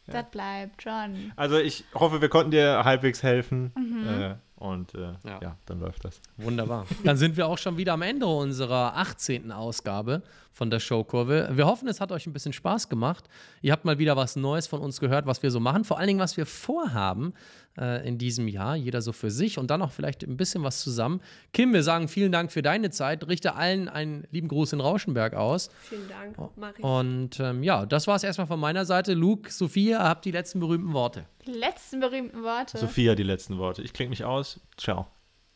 Das 0.06 0.30
bleibt 0.30 0.82
schon. 0.82 1.32
Also 1.36 1.58
ich 1.58 1.84
hoffe, 1.94 2.20
wir 2.20 2.28
konnten 2.28 2.50
dir 2.50 2.84
halbwegs 2.84 3.22
helfen. 3.22 3.72
Mhm. 3.76 4.08
Äh, 4.08 4.34
und 4.56 4.94
äh, 4.94 5.12
Ja. 5.24 5.38
ja. 5.42 5.56
dann 5.66 5.80
läuft 5.80 6.04
das. 6.04 6.20
Wunderbar. 6.36 6.86
Dann 7.04 7.16
sind 7.16 7.36
wir 7.36 7.46
auch 7.48 7.58
schon 7.58 7.76
wieder 7.76 7.94
am 7.94 8.02
Ende 8.02 8.26
unserer 8.26 8.96
18. 8.96 9.50
Ausgabe 9.52 10.22
von 10.52 10.70
der 10.70 10.80
Showkurve. 10.80 11.50
Wir 11.52 11.66
hoffen, 11.66 11.88
es 11.88 12.00
hat 12.00 12.12
euch 12.12 12.26
ein 12.26 12.32
bisschen 12.32 12.52
Spaß 12.52 12.88
gemacht. 12.88 13.28
Ihr 13.62 13.72
habt 13.72 13.84
mal 13.84 13.98
wieder 13.98 14.16
was 14.16 14.36
Neues 14.36 14.66
von 14.66 14.80
uns 14.80 15.00
gehört, 15.00 15.26
was 15.26 15.42
wir 15.42 15.50
so 15.50 15.60
machen. 15.60 15.84
Vor 15.84 15.98
allen 15.98 16.08
Dingen, 16.08 16.20
was 16.20 16.36
wir 16.36 16.46
vorhaben 16.46 17.34
äh, 17.78 18.06
in 18.06 18.18
diesem 18.18 18.48
Jahr. 18.48 18.76
Jeder 18.76 19.00
so 19.00 19.12
für 19.12 19.30
sich 19.30 19.58
und 19.58 19.70
dann 19.70 19.82
auch 19.82 19.92
vielleicht 19.92 20.22
ein 20.22 20.36
bisschen 20.36 20.62
was 20.62 20.80
zusammen. 20.80 21.20
Kim, 21.52 21.72
wir 21.72 21.82
sagen 21.82 22.08
vielen 22.08 22.32
Dank 22.32 22.52
für 22.52 22.62
deine 22.62 22.90
Zeit. 22.90 23.26
Richte 23.28 23.54
allen 23.54 23.88
einen 23.88 24.26
lieben 24.30 24.48
Gruß 24.48 24.72
in 24.74 24.80
Rauschenberg 24.80 25.34
aus. 25.34 25.70
Vielen 25.82 26.08
Dank, 26.08 26.36
mach 26.56 26.76
ich. 26.76 26.84
Und 26.84 27.40
ähm, 27.40 27.62
ja, 27.62 27.86
das 27.86 28.06
war 28.06 28.16
es 28.16 28.22
erstmal 28.22 28.46
von 28.46 28.60
meiner 28.60 28.84
Seite. 28.84 29.14
Luke, 29.14 29.50
Sophia, 29.50 30.02
habt 30.02 30.24
die 30.24 30.32
letzten 30.32 30.60
berühmten 30.60 30.92
Worte. 30.92 31.24
Die 31.46 31.52
letzten 31.52 32.00
berühmten 32.00 32.42
Worte. 32.42 32.78
Sophia, 32.78 33.14
die 33.14 33.22
letzten 33.22 33.58
Worte. 33.58 33.82
Ich 33.82 33.92
klinge 33.92 34.10
mich 34.10 34.24
aus. 34.24 34.60
Ciao. 34.76 35.06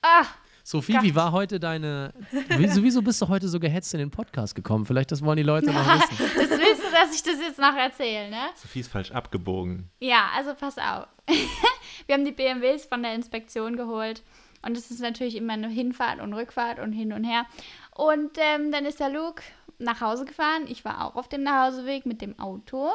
Ah, 0.03 0.25
Sophie, 0.67 0.95
Gott. 0.95 1.05
wie 1.05 1.15
war 1.15 1.31
heute 1.31 1.61
deine. 1.61 2.13
Wieso, 2.59 2.83
wieso 2.83 3.01
bist 3.01 3.23
du 3.23 3.29
heute 3.29 3.47
so 3.47 3.61
gehetzt 3.61 3.95
in 3.95 4.01
den 4.01 4.11
Podcast 4.11 4.57
gekommen? 4.57 4.85
Vielleicht 4.85 5.13
das 5.13 5.25
wollen 5.25 5.37
die 5.37 5.45
Leute 5.45 5.67
noch 5.67 5.87
wissen. 5.87 6.17
das 6.19 6.51
willst 6.51 6.83
du, 6.83 6.91
dass 6.91 7.15
ich 7.15 7.23
das 7.23 7.39
jetzt 7.41 7.61
noch 7.61 7.77
erzähle, 7.77 8.31
ne? 8.31 8.49
Sophie 8.57 8.81
ist 8.81 8.91
falsch 8.91 9.13
abgebogen. 9.13 9.89
Ja, 10.01 10.29
also 10.37 10.55
pass 10.55 10.77
auf. 10.77 11.07
Wir 12.07 12.17
haben 12.17 12.25
die 12.25 12.33
BMWs 12.33 12.85
von 12.85 13.01
der 13.05 13.15
Inspektion 13.15 13.77
geholt. 13.77 14.25
Und 14.63 14.77
es 14.77 14.91
ist 14.91 14.99
natürlich 14.99 15.37
immer 15.37 15.53
eine 15.53 15.69
Hinfahrt 15.69 16.19
und 16.21 16.35
Rückfahrt 16.35 16.81
und 16.81 16.93
hin 16.93 17.13
und 17.13 17.23
her. 17.23 17.47
Und 17.95 18.37
ähm, 18.37 18.73
dann 18.73 18.87
ist 18.87 18.99
der 18.99 19.11
Luke 19.11 19.45
nach 19.79 20.01
Hause 20.01 20.25
gefahren. 20.25 20.65
Ich 20.67 20.85
war 20.85 21.05
auch 21.05 21.15
auf 21.15 21.29
dem 21.29 21.45
Nachhauseweg 21.45 22.07
mit 22.07 22.23
dem 22.23 22.41
Auto. 22.41 22.91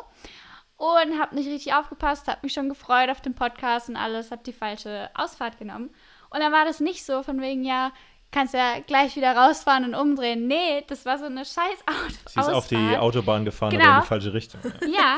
Und 0.75 1.19
habe 1.21 1.35
nicht 1.35 1.47
richtig 1.47 1.73
aufgepasst, 1.73 2.27
habe 2.27 2.39
mich 2.43 2.51
schon 2.51 2.67
gefreut 2.67 3.09
auf 3.09 3.21
den 3.21 3.33
Podcast 3.33 3.87
und 3.87 3.95
alles, 3.95 4.31
habe 4.31 4.43
die 4.43 4.51
falsche 4.51 5.09
Ausfahrt 5.13 5.57
genommen. 5.57 5.91
Und 6.31 6.39
dann 6.39 6.51
war 6.51 6.65
das 6.65 6.79
nicht 6.79 7.05
so, 7.05 7.21
von 7.23 7.39
wegen, 7.41 7.63
ja, 7.63 7.91
kannst 8.31 8.53
ja 8.55 8.79
gleich 8.79 9.15
wieder 9.15 9.35
rausfahren 9.35 9.83
und 9.85 9.93
umdrehen. 9.95 10.47
Nee, 10.47 10.83
das 10.87 11.05
war 11.05 11.17
so 11.19 11.25
eine 11.25 11.45
scheiß 11.45 11.79
Auto 11.85 12.13
Sie 12.27 12.39
ist 12.39 12.47
auf 12.49 12.67
die 12.67 12.75
Ausfahrt. 12.77 13.01
Autobahn 13.01 13.45
gefahren, 13.45 13.71
Genau. 13.71 13.85
aber 13.85 13.95
in 13.97 14.01
die 14.01 14.07
falsche 14.07 14.33
Richtung. 14.33 14.61
Ja. 14.63 14.87
Ja. 14.87 15.17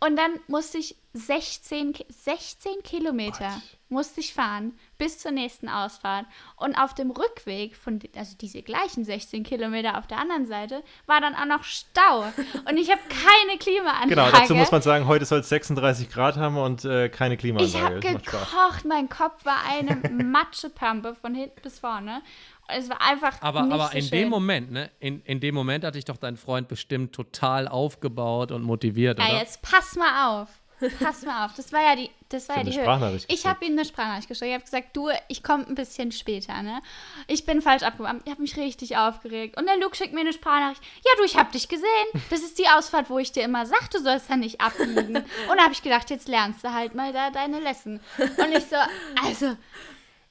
Und 0.00 0.16
dann 0.16 0.32
musste 0.46 0.78
ich 0.78 0.96
16, 1.14 1.92
Ki- 1.94 2.06
16 2.08 2.82
Kilometer 2.84 3.48
Gott. 3.48 3.79
Musste 3.90 4.20
ich 4.20 4.32
fahren 4.32 4.72
bis 4.98 5.18
zur 5.18 5.32
nächsten 5.32 5.68
Ausfahrt. 5.68 6.24
Und 6.56 6.76
auf 6.76 6.94
dem 6.94 7.10
Rückweg 7.10 7.76
von, 7.76 7.98
also 8.16 8.36
diese 8.40 8.62
gleichen 8.62 9.04
16 9.04 9.42
Kilometer 9.44 9.98
auf 9.98 10.06
der 10.06 10.18
anderen 10.18 10.46
Seite, 10.46 10.82
war 11.06 11.20
dann 11.20 11.34
auch 11.34 11.44
noch 11.46 11.64
Stau. 11.64 12.20
Und 12.68 12.76
ich 12.78 12.90
habe 12.90 13.00
keine 13.08 13.58
Klimaanlage. 13.58 14.08
Genau, 14.08 14.30
dazu 14.30 14.54
muss 14.54 14.70
man 14.72 14.80
sagen, 14.82 15.06
heute 15.06 15.24
soll 15.24 15.40
es 15.40 15.48
36 15.48 16.08
Grad 16.10 16.36
haben 16.36 16.56
und 16.56 16.84
äh, 16.84 17.08
keine 17.08 17.34
ich 17.34 17.40
Klimaanlage. 17.40 17.78
habe 17.84 18.12
macht 18.14 18.26
Spaß. 18.26 18.50
gekocht, 18.50 18.84
mein 18.86 19.08
Kopf 19.08 19.44
war 19.44 19.58
eine 19.68 19.96
Matschepampe 20.24 21.14
von 21.14 21.34
hinten 21.34 21.60
bis 21.62 21.78
vorne. 21.80 22.22
Und 22.68 22.74
es 22.76 22.88
war 22.88 23.00
einfach 23.00 23.40
Aber, 23.42 23.62
nicht 23.62 23.72
aber 23.72 23.86
so 23.88 23.96
in 23.96 24.02
schön. 24.04 24.10
dem 24.18 24.28
Moment, 24.28 24.70
ne? 24.70 24.90
In, 25.00 25.20
in 25.22 25.40
dem 25.40 25.54
Moment 25.54 25.84
hat 25.84 25.96
dich 25.96 26.04
doch 26.04 26.16
dein 26.16 26.36
Freund 26.36 26.68
bestimmt 26.68 27.12
total 27.12 27.66
aufgebaut 27.66 28.52
und 28.52 28.62
motiviert, 28.62 29.18
Ja, 29.18 29.26
oder? 29.26 29.38
jetzt 29.38 29.60
pass 29.62 29.96
mal 29.96 30.42
auf. 30.42 30.59
Pass 31.02 31.22
mal 31.22 31.46
auf. 31.46 31.54
Das 31.54 31.72
war 31.72 31.82
ja 31.82 31.96
die, 31.96 32.10
das 32.28 32.48
war 32.48 32.56
Ich 32.56 32.62
ja 32.64 32.70
die. 32.70 32.78
Sprachnachricht 32.78 33.32
Ich 33.32 33.46
habe 33.46 33.64
ihm 33.64 33.72
eine 33.72 33.84
Sprachnachricht 33.84 34.28
geschickt. 34.28 34.48
Ich 34.48 34.54
habe 34.54 34.64
gesagt, 34.64 34.96
du, 34.96 35.08
ich 35.28 35.42
komme 35.42 35.66
ein 35.66 35.74
bisschen 35.74 36.12
später, 36.12 36.62
ne? 36.62 36.80
Ich 37.26 37.44
bin 37.46 37.60
falsch 37.62 37.82
abgewandt. 37.82 38.22
Ich 38.24 38.30
habe 38.30 38.42
mich 38.42 38.56
richtig 38.56 38.96
aufgeregt. 38.96 39.58
Und 39.58 39.66
der 39.66 39.78
Luke 39.78 39.96
schickt 39.96 40.12
mir 40.14 40.20
eine 40.20 40.32
Sprachnachricht. 40.32 40.82
Ja, 41.04 41.12
du, 41.18 41.24
ich 41.24 41.36
habe 41.36 41.52
dich 41.52 41.68
gesehen. 41.68 41.86
Das 42.30 42.40
ist 42.40 42.58
die 42.58 42.68
Ausfahrt, 42.68 43.10
wo 43.10 43.18
ich 43.18 43.32
dir 43.32 43.44
immer 43.44 43.66
sag, 43.66 43.90
du 43.90 43.98
sollst 44.00 44.30
da 44.30 44.36
nicht 44.36 44.60
abbiegen. 44.60 45.16
Und 45.16 45.56
da 45.56 45.62
habe 45.62 45.72
ich 45.72 45.82
gedacht, 45.82 46.10
jetzt 46.10 46.28
lernst 46.28 46.64
du 46.64 46.72
halt 46.72 46.94
mal 46.94 47.12
da 47.12 47.30
deine 47.30 47.60
Lesson. 47.60 48.00
Und 48.18 48.52
ich 48.56 48.64
so, 48.64 48.76
also, 49.24 49.56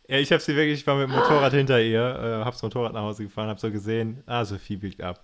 Ja, 0.07 0.17
ich 0.17 0.31
habe 0.31 0.41
sie 0.41 0.55
wirklich, 0.55 0.79
ich 0.79 0.87
war 0.87 0.95
mit 0.95 1.07
dem 1.07 1.15
Motorrad 1.15 1.53
hinter 1.53 1.79
ihr, 1.81 2.41
äh, 2.41 2.45
hab's 2.45 2.63
Motorrad 2.63 2.93
nach 2.93 3.01
Hause 3.01 3.23
gefahren, 3.23 3.49
hab 3.49 3.59
so 3.59 3.69
gesehen, 3.71 4.23
ah, 4.25 4.43
Sophie 4.43 4.77
biegt 4.77 5.01
ab. 5.01 5.23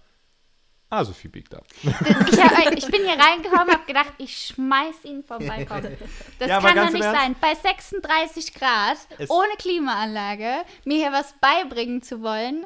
Ah, 0.89 1.03
Sophie 1.03 1.27
biegt 1.27 1.53
ab. 1.55 1.65
ich, 1.83 1.89
hab, 1.91 2.71
ich 2.73 2.85
bin 2.85 3.01
hier 3.03 3.17
reingekommen, 3.19 3.69
habe 3.73 3.85
gedacht, 3.87 4.13
ich 4.19 4.35
schmeiß 4.53 5.03
ihn 5.03 5.23
vom 5.23 5.45
Balkon. 5.45 5.81
Das 6.39 6.47
Ja, 6.49 6.59
kann 6.61 6.75
doch 6.77 6.91
nicht 6.91 7.03
sein. 7.03 7.35
Bei 7.41 7.55
36 7.55 8.53
Grad, 8.53 8.97
es- 9.17 9.29
ohne 9.29 9.49
Klimaanlage, 9.57 10.63
mir 10.85 10.97
hier 10.97 11.11
was 11.11 11.33
beibringen 11.41 12.01
zu 12.01 12.21
wollen. 12.21 12.65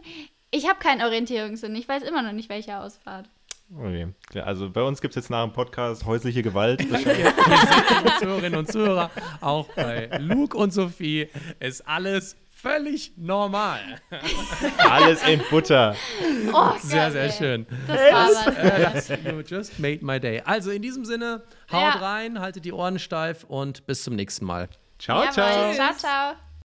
Ich 0.52 0.68
habe 0.68 0.80
keinen 0.80 1.02
Orientierungssinn. 1.02 1.76
Ich 1.76 1.88
weiß 1.88 2.04
immer 2.04 2.22
noch 2.22 2.34
nicht, 2.34 2.50
welche 2.50 2.78
Ausfahrt. 2.78 3.30
Okay. 3.74 4.08
Ja, 4.34 4.44
also 4.44 4.70
bei 4.70 4.82
uns 4.82 5.00
gibt 5.00 5.12
es 5.12 5.16
jetzt 5.24 5.30
nach 5.30 5.44
dem 5.44 5.54
Podcast 5.54 6.04
häusliche 6.06 6.42
Gewalt. 6.42 6.82
Zuhörerinnen 8.20 8.58
und 8.60 8.72
Zuhörer, 8.72 9.12
auch 9.42 9.68
bei 9.76 10.10
Luke 10.20 10.58
und 10.58 10.72
Sophie 10.72 11.30
ist 11.60 11.88
alles 11.88 12.36
völlig 12.62 13.14
normal. 13.18 13.80
Alles 14.78 15.24
in 15.28 15.42
Butter. 15.50 15.96
Oh, 16.54 16.72
Sehr, 16.82 17.12
sehr 17.12 17.24
ey. 17.24 17.32
schön. 17.32 17.66
Das 17.88 17.98
war 18.00 18.94
was. 18.96 19.10
Äh, 19.10 19.32
you 19.32 19.40
just 19.42 19.80
made 19.80 20.00
my 20.04 20.20
day. 20.20 20.42
Also 20.46 20.72
in 20.72 20.82
diesem 20.82 21.06
Sinne, 21.06 21.44
haut 21.72 21.82
Ja. 21.82 21.90
rein, 21.92 22.40
haltet 22.40 22.66
die 22.66 22.74
Ohren 22.74 23.00
steif 23.00 23.44
und 23.46 23.86
bis 23.88 24.04
zum 24.04 24.16
nächsten 24.16 24.46
Mal. 24.46 24.68
Ciao, 24.98 25.20
Jawohl. 25.22 25.34
ciao. 25.34 25.74
Ciao, 25.74 25.94
ciao. 25.98 26.49